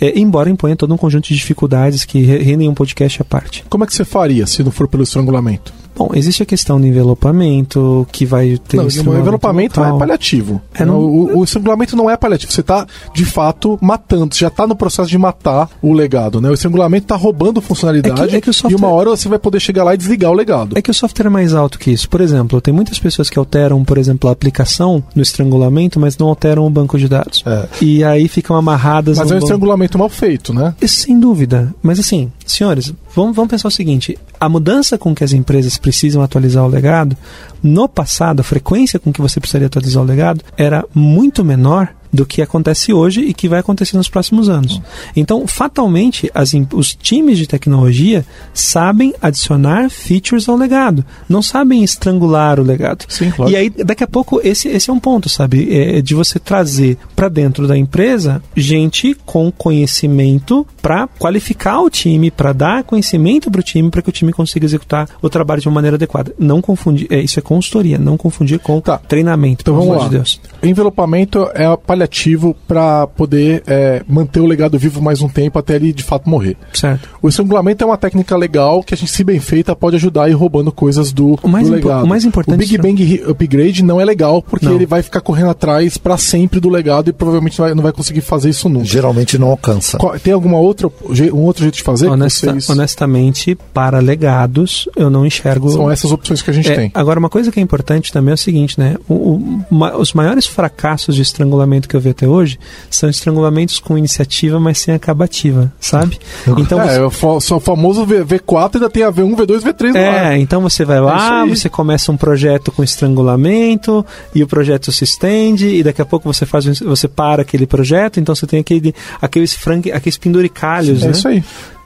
é, 0.00 0.18
embora 0.18 0.50
imponha 0.50 0.76
todo 0.76 0.92
um 0.92 0.96
conjunto 0.96 1.28
de 1.28 1.34
dificuldades 1.34 2.04
que 2.04 2.20
re- 2.20 2.38
rendem 2.38 2.68
um 2.68 2.74
podcast 2.74 3.22
à 3.22 3.24
parte. 3.24 3.64
Como 3.68 3.84
é 3.84 3.86
que 3.86 3.94
você 3.94 4.04
faria 4.04 4.46
se 4.46 4.62
não 4.62 4.70
for 4.70 4.88
pelo 4.88 5.02
estrangulamento? 5.02 5.72
Bom, 6.00 6.10
existe 6.14 6.42
a 6.42 6.46
questão 6.46 6.80
do 6.80 6.86
envelopamento, 6.86 8.06
que 8.10 8.24
vai 8.24 8.56
ter 8.66 8.76
Não, 8.78 8.84
o 8.84 9.18
envelopamento 9.18 9.80
é 9.80 9.84
local. 9.84 9.98
paliativo. 9.98 10.60
É, 10.74 10.84
não- 10.84 10.98
o, 10.98 11.38
o 11.38 11.44
estrangulamento 11.44 11.94
não 11.96 12.08
é 12.08 12.16
paliativo. 12.16 12.50
Você 12.52 12.62
tá, 12.62 12.86
de 13.14 13.24
fato, 13.24 13.78
matando. 13.82 14.34
Você 14.34 14.40
já 14.40 14.50
tá 14.50 14.66
no 14.66 14.74
processo 14.74 15.08
de 15.10 15.18
matar 15.18 15.68
o 15.82 15.92
legado, 15.92 16.40
né? 16.40 16.48
O 16.48 16.54
estrangulamento 16.54 17.06
tá 17.06 17.16
roubando 17.16 17.60
funcionalidade 17.60 18.22
É 18.22 18.26
que- 18.28 18.36
é 18.36 18.40
que 18.40 18.52
software- 18.52 18.72
e 18.72 18.74
uma 18.76 18.88
hora 18.88 19.10
você 19.10 19.28
vai 19.28 19.38
poder 19.38 19.60
chegar 19.60 19.84
lá 19.84 19.94
e 19.94 19.96
desligar 19.98 20.30
o 20.30 20.34
legado. 20.34 20.76
É 20.76 20.82
que 20.82 20.90
o 20.90 20.94
software 20.94 21.26
é 21.26 21.30
mais 21.30 21.54
alto 21.54 21.78
que 21.78 21.90
isso. 21.90 22.08
Por 22.08 22.20
exemplo, 22.20 22.60
tem 22.60 22.72
muitas 22.72 22.98
pessoas 22.98 23.28
que 23.28 23.38
alteram, 23.38 23.84
por 23.84 23.98
exemplo, 23.98 24.28
a 24.30 24.32
aplicação 24.32 25.02
no 25.14 25.20
estrangulamento, 25.22 26.00
mas 26.00 26.16
não 26.16 26.28
alteram 26.28 26.66
o 26.66 26.70
banco 26.70 26.98
de 26.98 27.08
dados. 27.08 27.42
É. 27.46 27.66
E 27.82 28.02
aí 28.02 28.26
ficam 28.26 28.56
amarradas 28.56 29.18
Mas 29.18 29.26
no 29.28 29.34
é 29.34 29.36
um 29.36 29.40
banco. 29.40 29.44
estrangulamento 29.44 29.98
mal 29.98 30.08
feito, 30.08 30.54
né? 30.54 30.74
Isso, 30.80 31.00
Sem 31.02 31.18
dúvida. 31.20 31.74
Mas 31.82 31.98
assim, 31.98 32.30
senhores, 32.52 32.92
vamos, 33.14 33.36
vamos 33.36 33.50
pensar 33.50 33.68
o 33.68 33.70
seguinte: 33.70 34.18
a 34.38 34.48
mudança 34.48 34.98
com 34.98 35.14
que 35.14 35.24
as 35.24 35.32
empresas 35.32 35.78
precisam 35.78 36.22
atualizar 36.22 36.64
o 36.64 36.68
legado, 36.68 37.16
no 37.62 37.88
passado, 37.88 38.40
a 38.40 38.44
frequência 38.44 38.98
com 38.98 39.12
que 39.12 39.20
você 39.20 39.40
precisaria 39.40 39.66
atualizar 39.66 40.02
o 40.02 40.06
legado 40.06 40.42
era 40.56 40.84
muito 40.94 41.44
menor 41.44 41.94
do 42.12 42.26
que 42.26 42.42
acontece 42.42 42.92
hoje 42.92 43.20
e 43.22 43.32
que 43.32 43.48
vai 43.48 43.60
acontecer 43.60 43.96
nos 43.96 44.08
próximos 44.08 44.48
anos. 44.48 44.80
Então, 45.14 45.46
fatalmente, 45.46 46.30
as 46.34 46.50
os 46.72 46.94
times 46.94 47.38
de 47.38 47.46
tecnologia 47.46 48.24
sabem 48.52 49.14
adicionar 49.22 49.88
features 49.88 50.48
ao 50.48 50.56
legado, 50.56 51.04
não 51.28 51.40
sabem 51.42 51.82
estrangular 51.84 52.58
o 52.58 52.62
legado. 52.62 53.04
Sim, 53.08 53.30
claro. 53.30 53.50
E 53.50 53.56
aí, 53.56 53.70
daqui 53.70 54.02
a 54.02 54.06
pouco, 54.08 54.40
esse, 54.42 54.68
esse 54.68 54.90
é 54.90 54.92
um 54.92 54.98
ponto, 54.98 55.28
sabe? 55.28 55.68
É 55.72 56.02
de 56.02 56.14
você 56.14 56.38
trazer 56.38 56.98
para 57.14 57.28
dentro 57.28 57.66
da 57.68 57.76
empresa 57.76 58.42
gente 58.56 59.16
com 59.24 59.50
conhecimento 59.52 60.66
para 60.82 61.06
qualificar 61.18 61.80
o 61.80 61.90
time, 61.90 62.30
para 62.30 62.52
dar 62.52 62.84
conhecimento 62.84 63.50
para 63.50 63.60
o 63.60 63.62
time, 63.62 63.90
para 63.90 64.02
que 64.02 64.08
o 64.08 64.12
time 64.12 64.32
consiga 64.32 64.64
executar 64.64 65.08
o 65.22 65.28
trabalho 65.28 65.60
de 65.60 65.68
uma 65.68 65.74
maneira 65.74 65.96
adequada. 65.96 66.34
Não 66.38 66.60
confundir, 66.60 67.06
é, 67.10 67.20
isso 67.20 67.38
é 67.38 67.42
consultoria, 67.42 67.98
não 67.98 68.16
confundir 68.16 68.58
com 68.58 68.80
Tá. 68.80 68.98
treinamento, 68.98 69.62
Então 69.62 69.74
pelo 69.74 69.86
vamos 69.86 69.92
amor 69.94 70.02
lá. 70.04 70.08
de 70.08 70.16
Deus. 70.16 70.40
Envelopamento 70.62 71.48
é 71.54 71.68
paliativo 72.10 72.56
para 72.66 73.06
poder 73.06 73.62
é, 73.66 74.02
manter 74.08 74.40
o 74.40 74.46
legado 74.46 74.78
vivo 74.78 75.00
mais 75.02 75.20
um 75.20 75.28
tempo 75.28 75.58
até 75.58 75.76
ele 75.76 75.92
de 75.92 76.02
fato 76.02 76.28
morrer. 76.28 76.56
Certo. 76.72 77.08
O 77.20 77.28
estrangulamento 77.28 77.84
é 77.84 77.86
uma 77.86 77.96
técnica 77.98 78.36
legal 78.36 78.82
que 78.82 78.94
a 78.94 78.96
gente, 78.96 79.10
se 79.10 79.22
bem 79.22 79.38
feita, 79.40 79.74
pode 79.76 79.96
ajudar 79.96 80.24
a 80.24 80.28
ir 80.30 80.32
roubando 80.32 80.72
coisas 80.72 81.12
do, 81.12 81.38
O 81.42 81.48
mais 81.48 81.68
do 81.68 81.74
legado. 81.74 82.04
o 82.04 82.08
mais 82.08 82.24
importante 82.24 82.54
O 82.54 82.58
Big 82.58 82.78
Bang 82.78 83.22
Upgrade 83.28 83.84
não 83.84 84.00
é 84.00 84.04
legal 84.04 84.42
porque 84.42 84.66
Não. 84.66 84.74
ele 84.74 84.86
vai 84.86 85.02
ficar 85.02 85.20
correndo 85.20 85.50
atrás 85.50 85.98
para 85.98 86.16
sempre 86.16 86.58
do 86.60 86.68
legado 86.68 87.10
e 87.10 87.12
provavelmente 87.12 87.58
não 87.58 87.66
vai, 87.66 87.74
não 87.74 87.82
vai 87.82 87.92
conseguir 87.92 88.20
fazer 88.22 88.50
isso 88.50 88.68
nunca. 88.68 88.86
Geralmente 88.86 89.38
não 89.38 89.48
alcança. 89.48 89.98
Qual- 89.98 90.18
Tem 90.18 90.32
alguma 90.32 90.58
outra 90.58 90.88
um 91.32 91.40
outro 91.42 91.62
jeito 91.62 91.76
de 91.76 91.82
fazer? 91.82 92.08
Honesta- 92.08 92.50
vocês- 92.52 92.68
Honestamente, 92.70 93.56
para 93.74 93.98
legados, 93.98 94.88
eu 94.96 95.10
não 95.10 95.24
enxergo. 95.26 95.70
São 95.70 95.90
essas 95.90 96.10
opções 96.12 96.42
que 96.42 96.50
a 96.50 96.52
gente 96.52 96.70
É, 96.70 96.74
tem. 96.74 96.90
Agora, 96.94 97.18
uma 97.18 97.28
coisa 97.28 97.50
que 97.50 97.58
é 97.58 97.62
importante 97.62 98.12
também 98.12 98.32
é 98.32 98.34
o 98.34 98.38
seguinte, 98.38 98.78
né? 98.78 98.96
O- 99.08 99.14
o- 99.14 99.64
ma- 99.70 99.96
os 99.96 100.12
maiores 100.12 100.46
fracassos 100.46 101.14
de 101.16 101.22
estrangulamento 101.22 101.88
que 101.90 101.96
eu 101.96 102.00
vi 102.00 102.10
até 102.10 102.26
hoje 102.26 102.58
são 102.88 103.10
estrangulamentos 103.10 103.78
com 103.80 103.98
iniciativa, 103.98 104.58
mas 104.60 104.78
sem 104.78 104.94
acabativa, 104.94 105.72
sabe? 105.80 106.18
Então 106.56 106.80
é, 106.80 106.94
você, 106.94 107.00
o 107.00 107.10
fa- 107.10 107.40
só 107.40 107.56
o 107.56 107.60
famoso 107.60 108.06
V- 108.06 108.24
V4 108.24 108.76
ainda 108.76 108.88
tem 108.88 109.02
a 109.02 109.10
V1, 109.12 109.34
V2, 109.36 109.60
V3 109.62 109.92
lá. 109.94 110.32
é, 110.32 110.38
então 110.38 110.60
você 110.62 110.84
vai 110.84 110.98
É 110.98 111.00
lá, 111.00 111.42
aí. 111.42 111.50
você 111.50 111.68
começa 111.68 112.10
um 112.12 112.16
projeto 112.16 112.70
com 112.72 112.82
estrangulamento 112.84 114.04
e 114.34 114.42
o 114.42 114.46
projeto 114.46 114.90
se 114.92 115.04
estende 115.04 115.66
e 115.68 115.82
daqui 115.82 116.00
a 116.00 116.06
pouco 116.06 116.32
você 116.32 116.46
faz 116.46 116.64
você 116.80 117.08
para 117.08 117.42
aquele 117.42 117.66
projeto, 117.66 118.20
então 118.20 118.34
você 118.34 118.46
tem 118.46 118.60
aquele 118.60 118.94
aqueles 119.20 119.52
frank, 119.52 119.90
aqueles 119.90 120.16
penduricalhos, 120.18 121.02
É 121.02 121.06
né? 121.06 121.10
isso 121.12 121.28
aí. 121.28 121.42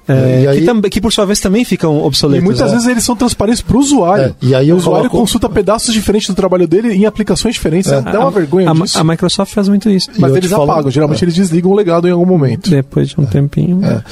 É, 0.07 0.43
E 0.43 0.49
aí- 0.49 0.61
que, 0.61 0.67
também- 0.67 0.91
que 0.91 1.01
por 1.01 1.13
sua 1.13 1.25
vez 1.25 1.41
também 1.41 1.65
ficam 1.65 1.97
E 1.99 2.03
obsoletos. 2.03 2.45
muitas 2.45 2.67
né? 2.67 2.73
vezes 2.77 2.89
eles 2.89 3.05
são 3.05 3.17
transparentes 3.17 3.63
pro 3.63 3.79
usuário. 3.79 4.25
É, 4.27 4.35
e 4.47 4.55
aí 4.55 4.73
o 4.73 4.77
usuário 4.77 5.09
coloco- 5.09 5.17
consulta 5.19 5.49
pedaços 5.49 5.95
diferentes 5.95 6.29
do 6.29 6.35
trabalho 6.35 6.69
dele 6.69 6.93
em 6.93 7.07
aplicações 7.07 7.55
diferentes. 7.55 7.91
É. 7.91 8.01
Dá 8.03 8.21
uma 8.21 8.31
vergonha 8.31 8.71
a, 8.71 8.75
disso. 8.75 8.99
a 8.99 9.05
Microsoft 9.05 9.53
faz 9.55 9.69
muito 9.69 9.89
isso. 9.89 10.11
mas 10.19 10.35
eles 10.37 10.51
falo- 10.51 10.71
apagam. 10.71 10.91
Geralmente 10.91 11.23
é. 11.23 11.25
eles 11.25 11.35
desligam 11.35 11.71
o 11.71 11.75
legado 11.75 12.07
em 12.07 12.11
algum 12.11 12.27
momento. 12.27 12.69
Depois 12.71 13.09
de 13.09 13.21
um 13.21 13.25
tempinho. 13.25 13.81
É. 13.85 14.03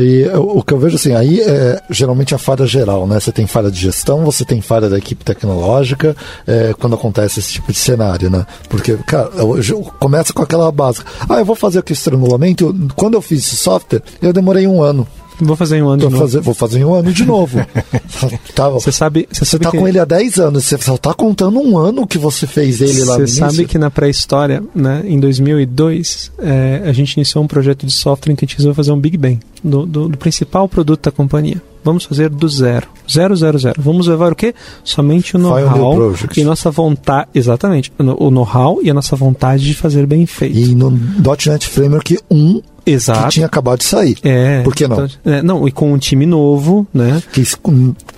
E 0.00 0.26
o 0.34 0.52
o 0.58 0.62
que 0.64 0.72
eu 0.74 0.78
vejo 0.78 0.96
assim, 0.96 1.12
aí 1.14 1.40
é 1.40 1.80
geralmente 1.90 2.34
a 2.34 2.38
falha 2.38 2.64
geral, 2.66 3.06
né? 3.06 3.18
Você 3.18 3.32
tem 3.32 3.46
falha 3.46 3.70
de 3.70 3.78
gestão, 3.80 4.24
você 4.24 4.44
tem 4.44 4.60
falha 4.60 4.88
da 4.88 4.96
equipe 4.98 5.24
tecnológica, 5.24 6.16
é, 6.46 6.74
quando 6.78 6.94
acontece 6.94 7.40
esse 7.40 7.52
tipo 7.52 7.72
de 7.72 7.78
cenário, 7.78 8.30
né? 8.30 8.46
Porque, 8.68 8.96
cara, 9.06 9.30
eu- 9.36 9.58
eu- 9.58 9.80
começa 9.98 10.32
com 10.32 10.42
aquela 10.42 10.70
básica. 10.70 11.04
Ah, 11.28 11.38
eu 11.40 11.44
vou 11.44 11.56
fazer 11.56 11.80
aqui 11.80 11.92
o 11.92 11.94
estrangulamento. 11.94 12.74
Quando 12.96 13.14
eu 13.14 13.22
fiz 13.22 13.40
esse 13.40 13.56
software, 13.56 14.02
eu 14.20 14.32
demorei 14.32 14.66
um 14.66 14.82
ano. 14.82 15.06
Vou 15.46 15.56
fazer 15.56 15.76
em 15.76 15.82
um 15.82 15.88
ano 15.88 15.98
de 15.98 16.02
Vou 16.02 16.10
novo. 16.10 16.22
fazer, 16.24 16.40
vou 16.40 16.54
fazer 16.54 16.78
em 16.80 16.84
um 16.84 16.94
ano 16.94 17.12
de 17.12 17.24
novo. 17.24 17.58
tá, 18.54 18.68
Você 18.70 18.92
sabe, 18.92 19.28
você 19.30 19.44
sabe 19.44 19.64
tá 19.64 19.70
que, 19.70 19.78
com 19.78 19.88
ele 19.88 19.98
há 19.98 20.04
10 20.04 20.38
anos, 20.38 20.64
você 20.64 20.78
só 20.78 20.96
tá 20.96 21.12
contando 21.12 21.60
um 21.60 21.76
ano 21.76 22.06
que 22.06 22.18
você 22.18 22.46
fez 22.46 22.80
ele 22.80 23.04
lá 23.04 23.16
Você 23.16 23.26
sabe 23.26 23.66
que 23.66 23.78
na 23.78 23.90
pré-história, 23.90 24.62
né, 24.74 25.02
em 25.04 25.18
2002, 25.18 26.32
é, 26.38 26.82
a 26.84 26.92
gente 26.92 27.14
iniciou 27.14 27.44
um 27.44 27.46
projeto 27.48 27.86
de 27.86 27.92
software 27.92 28.32
em 28.32 28.36
que 28.36 28.44
a 28.44 28.48
gente 28.48 28.56
resolveu 28.56 28.74
fazer 28.74 28.92
um 28.92 28.98
Big 28.98 29.16
Bang 29.16 29.40
do, 29.62 29.84
do- 29.86 30.08
do 30.08 30.18
principal 30.18 30.68
produto 30.68 31.04
da 31.04 31.10
companhia. 31.10 31.60
Vamos 31.84 32.04
fazer 32.04 32.28
do 32.30 32.48
zero. 32.48 32.86
Zero, 33.10 33.34
zero, 33.34 33.58
zero. 33.58 33.82
Vamos 33.82 34.06
levar 34.06 34.32
o 34.32 34.36
quê? 34.36 34.54
Somente 34.84 35.34
o 35.34 35.38
know-how 35.38 36.12
e 36.36 36.44
nossa 36.44 36.70
vontade. 36.70 37.28
Exatamente. 37.34 37.92
O 37.98 38.30
know-how 38.30 38.78
e 38.82 38.88
a 38.90 38.94
nossa 38.94 39.16
vontade 39.16 39.64
de 39.64 39.74
fazer 39.74 40.06
bem 40.06 40.24
feito. 40.24 40.56
E 40.56 40.74
no 40.76 40.90
.NET 40.90 41.66
Framework 41.68 42.16
1, 42.30 42.60
que 42.84 42.90
Exato. 42.92 43.28
tinha 43.30 43.46
acabado 43.46 43.78
de 43.80 43.84
sair. 43.84 44.16
É. 44.22 44.62
Por 44.62 44.74
que 44.76 44.86
não? 44.86 45.04
Então, 45.06 45.32
é, 45.32 45.42
não, 45.42 45.66
e 45.66 45.72
com 45.72 45.92
um 45.92 45.98
time 45.98 46.24
novo, 46.24 46.86
né? 46.94 47.20
Que 47.32 47.42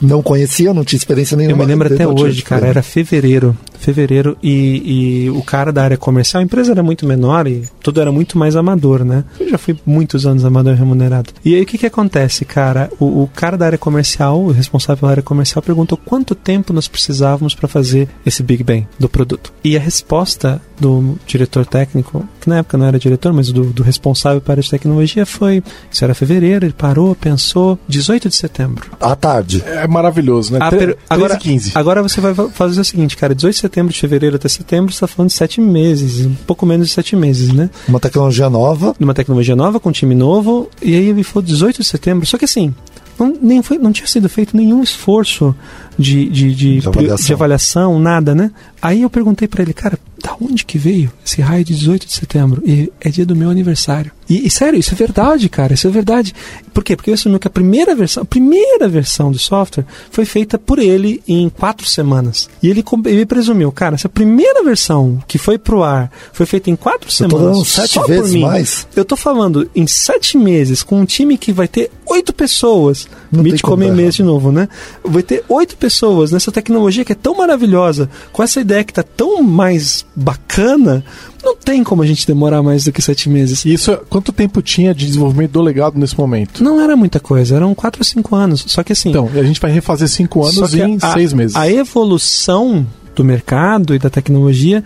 não 0.02 0.22
conhecia, 0.22 0.74
não 0.74 0.84
tinha 0.84 0.98
experiência 0.98 1.34
Eu 1.34 1.38
nenhuma. 1.38 1.64
me 1.64 1.70
lembro 1.70 1.92
até 1.92 2.06
hoje, 2.06 2.42
cara, 2.42 2.66
era 2.66 2.82
fevereiro. 2.82 3.56
Fevereiro 3.84 4.36
e, 4.42 5.24
e 5.26 5.30
o 5.30 5.42
cara 5.42 5.72
da 5.72 5.82
área 5.84 5.96
comercial, 5.96 6.40
a 6.40 6.44
empresa 6.44 6.72
era 6.72 6.82
muito 6.82 7.06
menor 7.06 7.46
e 7.46 7.62
tudo 7.82 8.00
era 8.00 8.10
muito 8.10 8.38
mais 8.38 8.56
amador, 8.56 9.04
né? 9.04 9.24
Eu 9.38 9.50
já 9.50 9.58
fui 9.58 9.76
muitos 9.84 10.26
anos 10.26 10.44
amador 10.44 10.74
remunerado. 10.74 11.30
E 11.44 11.54
aí 11.54 11.62
o 11.62 11.66
que 11.66 11.78
que 11.78 11.86
acontece, 11.86 12.44
cara? 12.44 12.90
O, 12.98 13.22
o 13.24 13.30
cara 13.34 13.56
da 13.56 13.66
área 13.66 13.78
comercial, 13.78 14.40
o 14.40 14.50
responsável 14.50 15.00
pela 15.00 15.10
área 15.12 15.22
comercial, 15.22 15.62
perguntou 15.62 15.98
quanto 16.02 16.34
tempo 16.34 16.72
nós 16.72 16.88
precisávamos 16.88 17.54
para 17.54 17.68
fazer 17.68 18.08
esse 18.24 18.42
Big 18.42 18.62
Bang 18.64 18.86
do 18.98 19.08
produto. 19.08 19.52
E 19.62 19.76
a 19.76 19.80
resposta 19.80 20.60
do 20.80 21.16
diretor 21.26 21.64
técnico, 21.66 22.28
que 22.40 22.48
na 22.48 22.58
época 22.58 22.76
não 22.76 22.86
era 22.86 22.98
diretor, 22.98 23.32
mas 23.32 23.50
do, 23.52 23.64
do 23.66 23.82
responsável 23.82 24.40
para 24.40 24.52
a 24.52 24.54
área 24.54 24.62
de 24.62 24.70
tecnologia 24.70 25.24
foi: 25.24 25.62
Isso 25.90 26.04
era 26.04 26.14
fevereiro, 26.14 26.64
ele 26.66 26.72
parou, 26.76 27.14
pensou, 27.14 27.78
18 27.88 28.28
de 28.28 28.34
setembro. 28.36 28.90
À 29.00 29.14
tarde. 29.14 29.62
É 29.66 29.86
maravilhoso, 29.86 30.52
né? 30.52 30.58
Ah, 30.62 30.70
Tre- 30.70 30.78
per- 30.78 30.94
13 30.96 31.00
agora, 31.10 31.34
e 31.34 31.38
15. 31.38 31.72
agora 31.74 32.02
você 32.02 32.20
vai 32.20 32.34
fa- 32.34 32.48
fazer 32.48 32.80
o 32.80 32.84
seguinte, 32.84 33.16
cara, 33.16 33.34
18 33.34 33.54
de 33.54 33.60
setembro, 33.60 33.73
de 33.82 33.98
fevereiro 33.98 34.36
até 34.36 34.48
setembro, 34.48 34.92
você 34.92 34.96
está 34.96 35.06
falando 35.06 35.30
de 35.30 35.34
sete 35.36 35.60
meses, 35.60 36.26
um 36.26 36.34
pouco 36.46 36.64
menos 36.64 36.88
de 36.88 36.94
sete 36.94 37.16
meses, 37.16 37.52
né? 37.52 37.70
Uma 37.88 38.00
tecnologia 38.00 38.48
nova. 38.48 38.94
Numa 38.98 39.14
tecnologia 39.14 39.56
nova, 39.56 39.80
com 39.80 39.88
um 39.88 39.92
time 39.92 40.14
novo, 40.14 40.68
e 40.82 40.94
aí 40.94 41.08
ele 41.08 41.22
falou 41.22 41.42
18 41.42 41.82
de 41.82 41.84
setembro, 41.88 42.26
só 42.26 42.38
que 42.38 42.44
assim, 42.44 42.74
não, 43.18 43.36
nem 43.40 43.62
foi, 43.62 43.78
não 43.78 43.92
tinha 43.92 44.06
sido 44.06 44.28
feito 44.28 44.56
nenhum 44.56 44.82
esforço 44.82 45.54
de, 45.98 46.28
de, 46.28 46.54
de, 46.54 46.80
De 46.80 46.88
avaliação. 46.88 47.26
de 47.26 47.32
avaliação, 47.32 47.98
nada, 47.98 48.34
né? 48.34 48.50
Aí 48.82 49.02
eu 49.02 49.10
perguntei 49.10 49.46
pra 49.48 49.62
ele, 49.62 49.72
cara, 49.72 49.98
da 50.24 50.34
onde 50.40 50.64
que 50.64 50.78
veio 50.78 51.12
esse 51.24 51.42
raio 51.42 51.62
de 51.62 51.74
18 51.74 52.06
de 52.06 52.12
setembro? 52.14 52.62
E 52.64 52.90
é 52.98 53.10
dia 53.10 53.26
do 53.26 53.36
meu 53.36 53.50
aniversário. 53.50 54.10
E, 54.28 54.46
e, 54.46 54.50
sério, 54.50 54.78
isso 54.78 54.94
é 54.94 54.96
verdade, 54.96 55.50
cara, 55.50 55.74
isso 55.74 55.86
é 55.86 55.90
verdade. 55.90 56.34
Por 56.72 56.82
quê? 56.82 56.96
Porque 56.96 57.10
eu 57.10 57.14
assumi 57.14 57.38
que 57.38 57.46
a 57.46 57.50
primeira 57.50 57.94
versão, 57.94 58.22
a 58.22 58.26
primeira 58.26 58.88
versão 58.88 59.30
do 59.30 59.38
software 59.38 59.84
foi 60.10 60.24
feita 60.24 60.58
por 60.58 60.78
ele 60.78 61.22
em 61.28 61.50
quatro 61.50 61.86
semanas. 61.86 62.48
E 62.62 62.70
ele, 62.70 62.82
ele 63.04 63.26
presumiu, 63.26 63.70
cara, 63.70 63.98
se 63.98 64.06
a 64.06 64.10
primeira 64.10 64.64
versão 64.64 65.22
que 65.28 65.36
foi 65.36 65.58
pro 65.58 65.82
ar 65.82 66.10
foi 66.32 66.46
feita 66.46 66.70
em 66.70 66.76
quatro 66.76 67.08
Eu 67.08 67.12
semanas, 67.12 67.68
sete 67.68 67.94
só 67.94 68.00
por 68.00 68.08
vezes 68.08 68.32
mim, 68.32 68.40
mais. 68.40 68.88
eu 68.96 69.04
tô 69.04 69.14
falando 69.14 69.70
em 69.74 69.86
sete 69.86 70.38
meses 70.38 70.82
com 70.82 70.98
um 71.00 71.04
time 71.04 71.36
que 71.36 71.52
vai 71.52 71.68
ter 71.68 71.90
oito 72.06 72.32
pessoas. 72.32 73.06
Não 73.30 73.42
como 73.42 73.58
comer 73.60 73.92
mês 73.92 74.14
de 74.14 74.22
novo, 74.22 74.52
né? 74.52 74.68
Vai 75.04 75.22
ter 75.22 75.44
oito 75.48 75.76
pessoas 75.76 76.30
nessa 76.30 76.52
tecnologia 76.52 77.04
que 77.04 77.12
é 77.12 77.16
tão 77.16 77.34
maravilhosa, 77.36 78.08
com 78.32 78.42
essa 78.42 78.60
ideia 78.60 78.84
que 78.84 78.92
tá 78.92 79.02
tão 79.02 79.42
mais 79.42 80.06
bacana. 80.16 81.04
Não 81.42 81.56
tem 81.56 81.82
como 81.84 82.02
a 82.02 82.06
gente 82.06 82.26
demorar 82.26 82.62
mais 82.62 82.84
do 82.84 82.92
que 82.92 83.02
sete 83.02 83.28
meses. 83.28 83.64
E 83.64 83.72
isso, 83.74 83.90
é- 83.90 84.00
quanto 84.08 84.32
tempo 84.32 84.62
tinha 84.62 84.94
de 84.94 85.06
desenvolvimento 85.06 85.52
do 85.52 85.60
legado 85.62 85.98
nesse 85.98 86.16
momento? 86.18 86.62
Não 86.62 86.80
era 86.80 86.96
muita 86.96 87.20
coisa, 87.20 87.56
eram 87.56 87.74
quatro 87.74 88.00
ou 88.00 88.04
cinco 88.04 88.34
anos. 88.36 88.64
Só 88.66 88.82
que 88.82 88.92
assim. 88.92 89.10
Então, 89.10 89.28
a 89.34 89.42
gente 89.42 89.60
vai 89.60 89.70
refazer 89.70 90.08
cinco 90.08 90.42
anos 90.44 90.74
em 90.74 90.98
a, 91.02 91.12
seis 91.12 91.32
meses. 91.32 91.56
A 91.56 91.68
evolução 91.70 92.86
do 93.14 93.24
mercado 93.24 93.94
e 93.94 93.98
da 93.98 94.10
tecnologia 94.10 94.82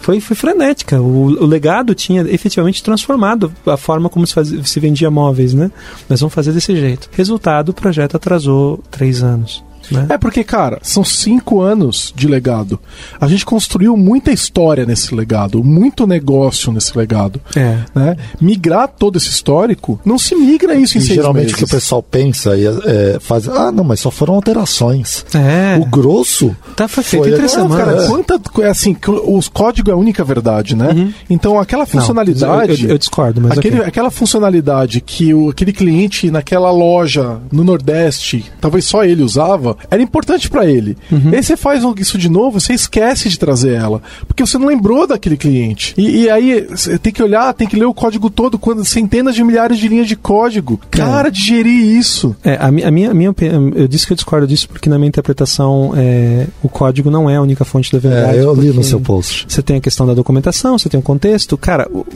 foi, 0.00 0.20
foi 0.20 0.34
frenética. 0.36 1.00
O, 1.00 1.26
o 1.42 1.46
legado 1.46 1.94
tinha 1.94 2.22
efetivamente 2.22 2.82
transformado 2.82 3.52
a 3.66 3.76
forma 3.76 4.08
como 4.08 4.26
se, 4.26 4.34
fazia- 4.34 4.64
se 4.64 4.80
vendia 4.80 5.10
móveis, 5.10 5.54
né? 5.54 5.70
Nós 6.08 6.20
vamos 6.20 6.34
fazer 6.34 6.52
desse 6.52 6.74
jeito. 6.74 7.08
Resultado, 7.12 7.70
o 7.70 7.72
projeto 7.74 8.16
atrasou 8.16 8.82
três 8.90 9.22
anos. 9.22 9.62
Né? 9.90 10.06
É 10.10 10.18
porque, 10.18 10.42
cara, 10.44 10.78
são 10.82 11.04
cinco 11.04 11.60
anos 11.60 12.12
de 12.14 12.26
legado. 12.28 12.78
A 13.20 13.26
gente 13.28 13.44
construiu 13.44 13.96
muita 13.96 14.30
história 14.32 14.84
nesse 14.86 15.14
legado, 15.14 15.62
muito 15.64 16.06
negócio 16.06 16.72
nesse 16.72 16.96
legado. 16.96 17.40
É. 17.56 17.78
Né? 17.94 18.16
Migrar 18.40 18.88
todo 18.88 19.16
esse 19.16 19.28
histórico, 19.28 20.00
não 20.04 20.18
se 20.18 20.34
migra 20.34 20.74
isso 20.74 20.96
em 20.98 21.00
E 21.00 21.04
seis 21.04 21.14
geralmente 21.14 21.46
meses. 21.46 21.54
o 21.54 21.56
que 21.58 21.64
o 21.64 21.68
pessoal 21.68 22.02
pensa 22.02 22.56
e 22.56 22.66
é, 22.66 23.18
faz, 23.20 23.48
ah, 23.48 23.70
não, 23.72 23.84
mas 23.84 24.00
só 24.00 24.10
foram 24.10 24.34
alterações. 24.34 25.24
É. 25.34 25.78
O 25.80 25.84
grosso 25.86 26.54
Tá, 26.76 26.86
foi 26.86 27.02
feito 27.02 27.24
Foi 27.24 27.32
em 27.32 27.36
três 27.36 27.56
agora, 27.56 27.68
semanas. 27.84 27.94
Cara, 27.94 28.04
É. 28.04 28.24
quanta, 28.24 28.62
é 28.62 28.68
assim, 28.70 28.94
que 28.94 29.10
os 29.10 29.48
código 29.48 29.90
é 29.90 29.92
a 29.94 29.96
única 29.96 30.22
verdade, 30.24 30.76
né? 30.76 31.12
Então 31.28 31.58
aquela 31.58 31.84
Uhum. 31.84 31.88
Não, 31.92 32.00
funcionalidade. 32.00 32.84
eu, 32.84 32.90
eu 32.90 32.98
discordo, 32.98 33.40
mas 33.40 33.56
Aquele, 33.58 33.76
ok. 33.76 33.88
Aquela 33.88 34.10
funcionalidade 34.10 35.00
que 35.00 35.32
o, 35.32 35.48
aquele 35.50 35.72
cliente 35.72 36.30
naquela 36.30 36.70
loja 36.70 37.38
no 37.50 37.64
Nordeste, 37.64 38.44
talvez 38.60 38.84
só 38.84 39.04
ele 39.04 39.22
usava, 39.22 39.76
era 39.90 40.02
importante 40.02 40.48
pra 40.50 40.66
ele. 40.66 40.96
Uhum. 41.10 41.30
E 41.32 41.36
aí 41.36 41.42
você 41.42 41.56
faz 41.56 41.82
isso 41.98 42.18
de 42.18 42.28
novo, 42.28 42.60
você 42.60 42.72
esquece 42.72 43.28
de 43.28 43.38
trazer 43.38 43.72
ela, 43.74 44.02
porque 44.26 44.44
você 44.44 44.58
não 44.58 44.66
lembrou 44.66 45.06
daquele 45.06 45.36
cliente. 45.36 45.94
E, 45.96 46.22
e 46.24 46.30
aí 46.30 46.66
você 46.68 46.98
tem 46.98 47.12
que 47.12 47.22
olhar, 47.22 47.52
tem 47.54 47.66
que 47.68 47.76
ler 47.76 47.84
o 47.86 47.94
código 47.94 48.28
todo, 48.30 48.58
quando 48.58 48.84
centenas 48.84 49.34
de 49.34 49.42
milhares 49.44 49.78
de 49.78 49.88
linhas 49.88 50.06
de 50.08 50.16
código. 50.16 50.80
Cara, 50.90 51.30
digerir 51.30 51.96
isso. 51.98 52.34
É, 52.44 52.56
a, 52.60 52.70
mi- 52.70 52.84
a 52.84 52.90
minha, 52.90 53.10
a 53.10 53.14
minha 53.14 53.34
eu 53.74 53.86
disse 53.88 54.06
que 54.06 54.12
eu 54.12 54.16
discordo 54.16 54.46
disso 54.46 54.68
porque 54.68 54.88
na 54.88 54.98
minha 54.98 55.08
interpretação 55.08 55.92
é, 55.96 56.46
o 56.62 56.68
código 56.68 57.10
não 57.10 57.28
é 57.28 57.36
a 57.36 57.42
única 57.42 57.64
fonte 57.64 57.92
da 57.92 57.98
verdade. 57.98 58.38
É, 58.38 58.42
eu 58.42 58.54
li 58.54 58.68
no 58.72 58.82
seu 58.82 59.00
post. 59.00 59.46
Você 59.48 59.62
tem 59.62 59.76
a 59.76 59.80
questão 59.80 60.06
da 60.06 60.14
documentação, 60.14 60.78
você 60.78 60.88
tem 60.88 60.98
o 60.98 61.02
contexto. 61.02 61.56
Cara, 61.56 61.88
o- 61.92 62.06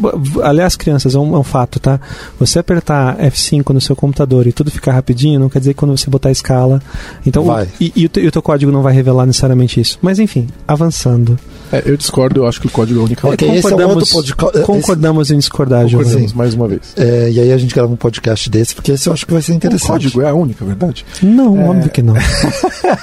aliás, 0.43 0.76
crianças, 0.76 1.14
é 1.14 1.18
um, 1.18 1.34
é 1.34 1.39
um 1.39 1.43
fato, 1.44 1.78
tá? 1.80 2.01
Você 2.39 2.59
apertar 2.59 3.16
F5 3.18 3.70
no 3.72 3.80
seu 3.80 3.94
computador 3.97 4.47
e 4.47 4.52
tudo 4.52 4.70
ficar 4.70 4.93
rapidinho, 4.93 5.39
não 5.40 5.48
quer 5.48 5.59
dizer 5.60 5.74
que 5.74 5.78
quando 5.78 5.97
você 5.97 6.09
botar 6.10 6.28
a 6.28 6.32
escala. 6.32 6.80
Então, 7.26 7.44
Vai. 7.54 7.68
e, 7.80 7.92
e 7.96 8.06
o, 8.06 8.08
teu, 8.08 8.22
e 8.24 8.26
o 8.28 8.30
teu 8.32 8.42
código 8.42 8.70
não 8.72 8.82
vai 8.82 8.92
revelar 8.94 9.26
necessariamente 9.26 9.80
isso. 9.80 9.98
Mas 10.02 10.18
enfim, 10.18 10.46
avançando. 10.66 11.38
É, 11.72 11.82
eu 11.86 11.96
discordo, 11.96 12.40
eu 12.42 12.46
acho 12.46 12.60
que 12.60 12.66
o 12.66 12.70
código 12.70 12.98
é 12.98 13.02
a 13.02 13.04
única 13.06 13.26
Ok, 13.28 13.48
esse 13.48 13.56
é 13.56 13.58
um 13.58 13.62
concordamos, 13.62 13.96
outro 13.96 14.12
podca- 14.36 14.58
esse- 14.58 14.66
concordamos 14.66 15.30
em 15.30 15.38
discordar. 15.38 15.84
Concordamos 15.90 16.32
mais 16.34 16.52
uma 16.54 16.68
vez. 16.68 16.80
É, 16.98 17.30
e 17.30 17.40
aí 17.40 17.50
a 17.52 17.56
gente 17.56 17.74
grava 17.74 17.90
um 17.90 17.96
podcast 17.96 18.50
desse, 18.50 18.74
porque 18.74 18.92
esse 18.92 19.08
eu 19.08 19.12
acho 19.12 19.24
que 19.26 19.32
vai 19.32 19.40
ser 19.40 19.52
O 19.52 19.54
interessante. 19.54 19.88
código 19.88 20.20
é 20.20 20.28
a 20.28 20.34
única 20.34 20.64
verdade? 20.66 21.04
Não, 21.22 21.70
óbvio 21.70 21.90
que 21.90 22.02
não. 22.02 22.14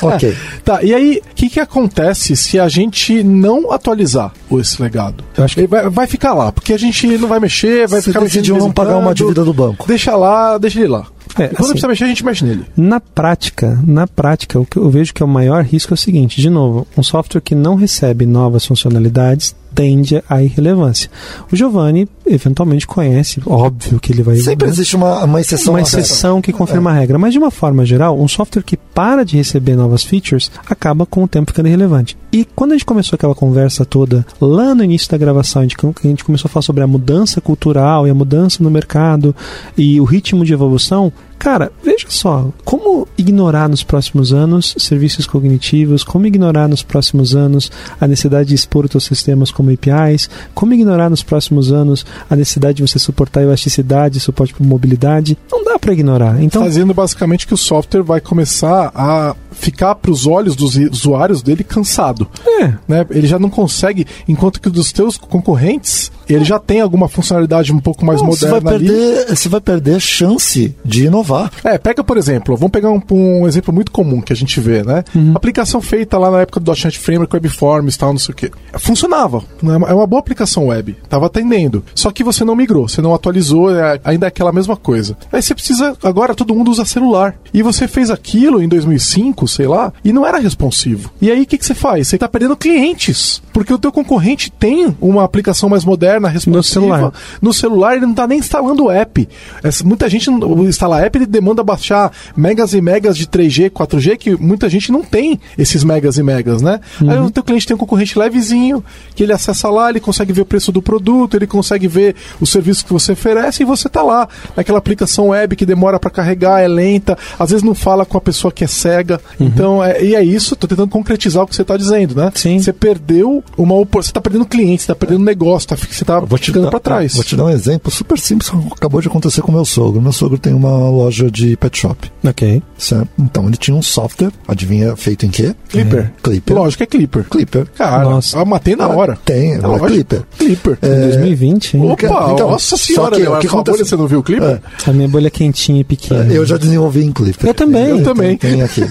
Ok. 0.02 0.36
Tá, 0.64 0.84
e 0.84 0.94
aí, 0.94 1.22
o 1.32 1.36
que, 1.36 1.50
que 1.50 1.60
acontece 1.60 2.36
se 2.36 2.60
a 2.60 2.68
gente 2.68 3.24
não 3.24 3.72
atualizar 3.72 4.32
o- 4.50 4.60
esse 4.60 4.82
legado? 4.82 5.24
Eu 5.36 5.44
acho 5.44 5.56
que- 5.56 5.62
Ele 5.62 5.68
vai, 5.68 5.90
vai 5.90 6.08
ficar 6.08 6.34
lá, 6.34 6.52
porque 6.52 6.74
a 6.74 6.78
gente 6.78 7.08
não 7.18 7.28
vai 7.28 7.40
mexer, 7.40 7.88
vai 7.88 8.02
Você 8.02 8.10
ficar 8.12 8.22
mexendo. 8.22 8.42
decidiu 8.44 8.58
não 8.58 8.72
pagar 8.72 8.98
uma 8.98 9.14
dívida 9.14 9.44
do 9.44 9.54
banco. 9.54 9.88
Deixa 9.88 10.16
lá, 10.16 10.58
deixa 10.58 10.80
ele 10.80 10.90
lá. 10.90 11.08
É, 11.38 11.48
Quando 11.50 11.60
assim- 11.60 11.70
precisa 11.72 11.88
mexer, 11.88 12.04
a 12.04 12.08
gente 12.08 12.26
mexe 12.26 12.44
nele. 12.44 12.66
Na 12.76 13.00
prática, 13.00 13.80
na 13.86 14.08
prática, 14.08 14.60
o 14.60 14.66
que 14.66 14.78
eu 14.78 14.90
vejo 14.90 15.14
que 15.14 15.22
é 15.22 15.26
o 15.26 15.30
maior 15.30 15.64
risco 15.64 15.94
é 15.94 15.96
o 15.96 15.98
seguinte, 15.98 16.42
de 16.42 16.50
novo, 16.50 16.88
um 16.98 17.04
software 17.04 17.42
que 17.42 17.54
não 17.56 17.76
recebe 17.76 18.26
novas 18.26 18.66
funcionalidades 18.66 19.56
tende 19.74 20.22
à 20.30 20.42
irrelevância. 20.42 21.10
O 21.52 21.56
Giovanni 21.56 22.08
eventualmente 22.26 22.86
conhece, 22.86 23.42
óbvio 23.46 24.00
que 24.00 24.12
ele 24.12 24.22
vai 24.22 24.36
Sempre 24.38 24.68
existe 24.68 24.96
uma, 24.96 25.24
uma 25.24 25.42
exceção. 25.42 25.74
uma 25.74 25.82
exceção 25.82 26.42
que 26.42 26.54
confirma 26.54 26.92
a 26.92 26.94
regra, 26.94 27.18
mas 27.18 27.34
de 27.34 27.40
uma 27.40 27.52
forma 27.52 27.86
geral, 27.86 28.20
um 28.20 28.28
software 28.28 28.64
que 28.64 28.78
para 28.78 29.24
de 29.24 29.38
receber 29.38 29.76
novas 29.76 30.04
features 30.04 30.52
acaba 30.68 31.06
com 31.06 31.24
o 31.24 31.28
tempo 31.28 31.52
ficando 31.52 31.68
irrelevante. 31.68 32.18
E 32.32 32.46
quando 32.56 32.72
a 32.72 32.76
gente 32.76 32.86
começou 32.86 33.16
aquela 33.16 33.34
conversa 33.34 33.86
toda, 33.86 34.26
lá 34.40 34.76
no 34.76 34.84
início 34.84 35.10
da 35.10 35.18
gravação, 35.18 35.62
a 35.62 35.66
gente, 35.66 35.76
a 35.84 36.08
gente 36.08 36.24
começou 36.24 36.48
a 36.48 36.52
falar 36.52 36.64
sobre 36.64 36.84
a 36.84 36.88
mudança 36.88 37.42
cultural 37.42 38.06
e 38.06 38.10
a 38.10 38.14
mudança 38.14 38.64
no 38.64 38.70
mercado 38.70 39.36
e 39.78 40.00
o 40.00 40.04
ritmo 40.04 40.46
de 40.46 40.54
evolução, 40.54 41.12
Cara, 41.40 41.72
veja 41.82 42.06
só, 42.10 42.50
como 42.66 43.08
ignorar 43.18 43.70
nos 43.70 43.82
próximos 43.82 44.34
anos 44.34 44.76
serviços 44.78 45.26
cognitivos, 45.26 46.04
como 46.04 46.28
ignorar 46.28 46.68
nos 46.68 46.84
próximos 46.84 47.34
anos 47.34 47.72
a 48.00 48.06
necessidade 48.06 48.50
de 48.50 48.56
expor 48.56 48.84
os 48.86 48.92
seus 48.92 49.06
sistemas 49.06 49.50
como 49.50 49.72
APIs, 49.72 50.30
como 50.54 50.74
ignorar 50.74 51.10
nos 51.10 51.24
próximos 51.24 51.72
anos 51.72 52.06
a 52.30 52.36
necessidade 52.36 52.78
de 52.78 52.82
você 52.82 53.00
suportar 53.00 53.42
elasticidade, 53.42 54.20
suporte 54.20 54.54
para 54.54 54.66
mobilidade, 54.66 55.38
não 55.50 55.64
dá 55.64 55.80
para 55.80 55.94
ignorar. 55.94 56.44
Então, 56.44 56.64
Fazendo 56.64 56.94
basicamente 56.94 57.48
que 57.48 57.54
o 57.54 57.58
software 57.58 58.04
vai 58.04 58.20
começar 58.20 58.92
a 58.94 59.34
ficar 59.52 59.96
para 59.96 60.12
os 60.12 60.28
olhos 60.28 60.56
dos 60.56 60.76
usuários 60.76 61.42
dele 61.42 61.64
cansado. 61.64 62.28
é, 62.62 62.74
Né? 62.88 63.06
Ele 63.10 63.28
já 63.28 63.40
não 63.40 63.50
consegue, 63.50 64.06
enquanto 64.28 64.62
que 64.62 64.70
dos 64.70 64.92
teus 64.92 65.18
concorrentes, 65.18 66.12
ele 66.28 66.44
já 66.44 66.60
tem 66.60 66.82
alguma 66.82 67.08
funcionalidade 67.08 67.74
um 67.74 67.80
pouco 67.80 68.06
mais 68.06 68.22
Não, 68.22 68.28
você, 68.28 68.46
moderna 68.48 68.70
vai 68.70 68.76
ali. 68.76 68.88
perder, 68.88 69.36
você 69.36 69.50
vai 69.50 69.62
perder 69.62 70.00
chance 70.00 70.76
de 70.84 71.06
inovar. 71.06 71.29
É, 71.64 71.78
pega 71.78 72.04
por 72.04 72.18
exemplo, 72.18 72.56
vamos 72.56 72.72
pegar 72.72 72.90
um, 72.92 73.02
um 73.12 73.48
exemplo 73.48 73.74
muito 73.74 73.92
comum 73.92 74.22
que 74.22 74.34
a 74.34 74.36
gente 74.36 74.60
vê, 74.60 74.84
né? 74.84 75.04
Aplicação 75.36 75.82
feita 75.82 76.18
lá 76.18 76.32
na 76.32 76.42
época 76.42 76.60
do 76.60 76.72
.NET 76.72 76.98
Framework, 77.00 77.36
Webforms 77.36 77.98
tal, 77.98 78.12
não 78.12 78.20
sei 78.20 78.34
o 78.34 78.36
quê. 78.36 78.52
Funcionava, 78.78 79.44
né? 79.62 79.74
é 79.88 79.94
uma 79.94 80.08
boa 80.08 80.20
aplicação 80.20 80.68
web, 80.68 80.96
tava 81.08 81.26
atendendo. 81.28 81.84
Só 81.94 82.12
que 82.12 82.24
você 82.24 82.44
não 82.44 82.56
migrou, 82.56 82.88
você 82.88 83.02
não 83.02 83.14
atualizou, 83.14 83.76
é, 83.76 84.00
ainda 84.04 84.26
é 84.26 84.30
aquela 84.30 84.52
mesma 84.52 84.76
coisa. 84.76 85.18
Aí 85.32 85.42
você 85.42 85.54
precisa, 85.54 85.96
agora 86.04 86.34
todo 86.36 86.54
mundo 86.56 86.72
usa 86.72 86.86
celular. 86.86 87.36
E 87.54 87.62
você 87.62 87.88
fez 87.88 88.10
aquilo 88.10 88.62
em 88.62 88.68
2005, 88.68 89.48
sei 89.48 89.68
lá, 89.68 89.92
e 90.04 90.12
não 90.14 90.26
era 90.26 90.38
responsivo. 90.40 91.12
E 91.22 91.32
aí 91.32 91.42
o 91.42 91.46
que, 91.46 91.58
que 91.58 91.66
você 91.66 91.74
faz? 91.74 92.08
Você 92.08 92.18
tá 92.18 92.28
perdendo 92.28 92.56
clientes, 92.56 93.42
porque 93.54 93.74
o 93.74 93.78
teu 93.80 93.92
concorrente 93.92 94.52
tem 94.52 94.96
uma 95.02 95.24
aplicação 95.24 95.70
mais 95.70 95.84
moderna, 95.86 96.28
responsiva. 96.30 96.64
celular. 96.64 97.14
No 97.42 97.54
celular 97.54 97.96
ele 97.98 98.06
não 98.06 98.14
tá 98.14 98.26
nem 98.28 98.40
instalando 98.40 98.86
o 98.86 98.92
app. 98.92 99.28
Essa- 99.64 99.84
muita 99.84 100.10
gente 100.10 100.30
instala 100.30 101.02
app, 101.04 101.19
ele 101.20 101.26
demanda 101.26 101.64
baixar 101.64 102.12
megas 102.36 102.74
e 102.74 102.82
megas 102.82 103.18
de 103.18 103.28
3G, 103.28 103.70
4G, 103.70 104.18
que 104.18 104.36
muita 104.36 104.70
gente 104.70 104.92
não 104.92 105.04
tem 105.04 105.40
esses 105.58 105.84
megas 105.84 106.18
e 106.18 106.24
megas, 106.24 106.62
né? 106.62 106.80
Aí 107.02 107.20
o 107.20 107.30
teu 107.30 107.44
cliente 107.44 107.68
tem 107.68 107.76
um 107.76 107.80
concorrente 107.80 108.18
levezinho, 108.18 108.84
que 109.16 109.24
ele 109.24 109.34
acessa 109.34 109.70
lá, 109.70 109.90
ele 109.90 110.00
consegue 110.00 110.34
ver 110.34 110.42
o 110.42 110.46
preço 110.46 110.72
do 110.72 110.82
produto, 110.82 111.36
ele 111.36 111.48
consegue 111.48 111.88
ver 111.88 112.16
o 112.40 112.46
serviço 112.46 112.86
que 112.86 112.94
você 112.94 113.12
oferece 113.14 113.64
e 113.64 113.66
você 113.66 113.90
tá 113.90 114.02
lá. 114.02 114.28
Naquela 114.56 114.78
aplicação 114.78 115.30
web 115.30 115.56
que 115.56 115.66
demora 115.66 116.00
para 116.00 116.10
carregar, 116.10 116.62
é 116.62 116.68
lenta, 116.68 117.18
às 117.38 117.50
vezes 117.50 117.64
não 117.64 117.76
fala 117.76 118.06
com 118.06 118.18
a 118.18 118.22
pessoa 118.22 118.52
que 118.52 118.64
é 118.64 118.68
cega. 118.68 119.20
Então, 119.40 119.84
é, 119.84 120.04
e 120.04 120.16
é 120.16 120.24
isso, 120.24 120.56
tô 120.56 120.68
tentando 120.68 120.90
concretizar 120.90 121.44
o 121.44 121.48
que 121.48 121.56
você 121.56 121.64
tá 121.64 121.76
dizendo, 121.76 122.16
né? 122.16 122.32
Sim. 122.36 122.60
Você 122.60 122.74
perdeu 122.74 123.44
uma 123.58 123.76
você 123.92 124.12
tá 124.12 124.22
perdendo 124.22 124.46
cliente, 124.46 124.84
você 124.84 124.88
tá 124.88 124.96
perdendo 124.96 125.24
negócio, 125.24 125.70
tá, 125.70 125.76
você 125.76 126.06
tá 126.06 126.22
ficando 126.38 126.70
para 126.70 126.80
trás. 126.80 127.16
Vou 127.16 127.24
te 127.24 127.36
dar 127.36 127.46
um 127.46 127.50
exemplo 127.50 127.92
super 127.92 128.20
simples 128.20 128.50
que 128.50 128.58
acabou 128.74 129.02
de 129.02 129.08
acontecer 129.08 129.42
com 129.42 129.52
meu 129.52 129.66
sogro. 129.66 130.02
Meu 130.02 130.12
sogro 130.12 130.38
tem 130.38 130.54
uma 130.54 130.90
loja 130.90 131.09
de 131.10 131.56
pet 131.58 131.78
shop. 131.78 132.12
ok. 132.24 132.62
certo? 132.78 133.08
Então 133.20 133.48
ele 133.48 133.58
tinha 133.58 133.76
um 133.76 133.82
software, 133.82 134.32
adivinha 134.48 134.96
feito 134.96 135.26
em 135.26 135.30
quê? 135.30 135.54
Clipper. 135.70 136.12
Clipper. 136.24 136.56
Lógico, 136.56 136.84
é 136.84 136.86
Clipper. 136.86 137.24
Clipper. 137.30 137.68
Cara, 137.76 138.04
Nossa. 138.04 138.38
eu 138.38 138.46
matei 138.46 138.76
na 138.76 138.88
hora. 138.88 139.18
Tem, 139.26 139.54
É 139.54 139.56
é. 139.58 139.60
Clipper. 139.88 140.24
Clipper. 140.38 140.78
Em 140.82 141.02
2020, 141.02 141.78
hein? 141.78 141.92
Opa, 141.92 142.32
Então, 142.34 142.50
nossa 142.52 142.78
senhora, 142.78 143.16
que 143.16 143.22
o 143.24 143.40
que 143.40 143.48
a 143.48 143.50
sua 143.50 143.62
bolha, 143.62 143.62
acontece- 143.74 143.90
você 143.90 143.96
não 143.96 144.08
viu 144.08 144.20
o 144.20 144.24
Clipper? 144.24 144.62
A 144.88 144.92
minha 144.94 145.08
bolha 145.08 145.28
é 145.28 145.30
quentinha 145.30 145.82
e 145.82 145.84
pequena. 145.84 146.32
Eu 146.34 146.46
já 146.46 146.58
desenvolvi 146.58 147.04
em 147.04 147.12
Clipper. 147.12 147.48
Eu 147.50 147.54
também. 147.54 147.86
Eu 147.90 148.04
também. 148.04 148.38
Tem, 148.38 148.52
tem 148.52 148.62
aqui. 148.62 148.82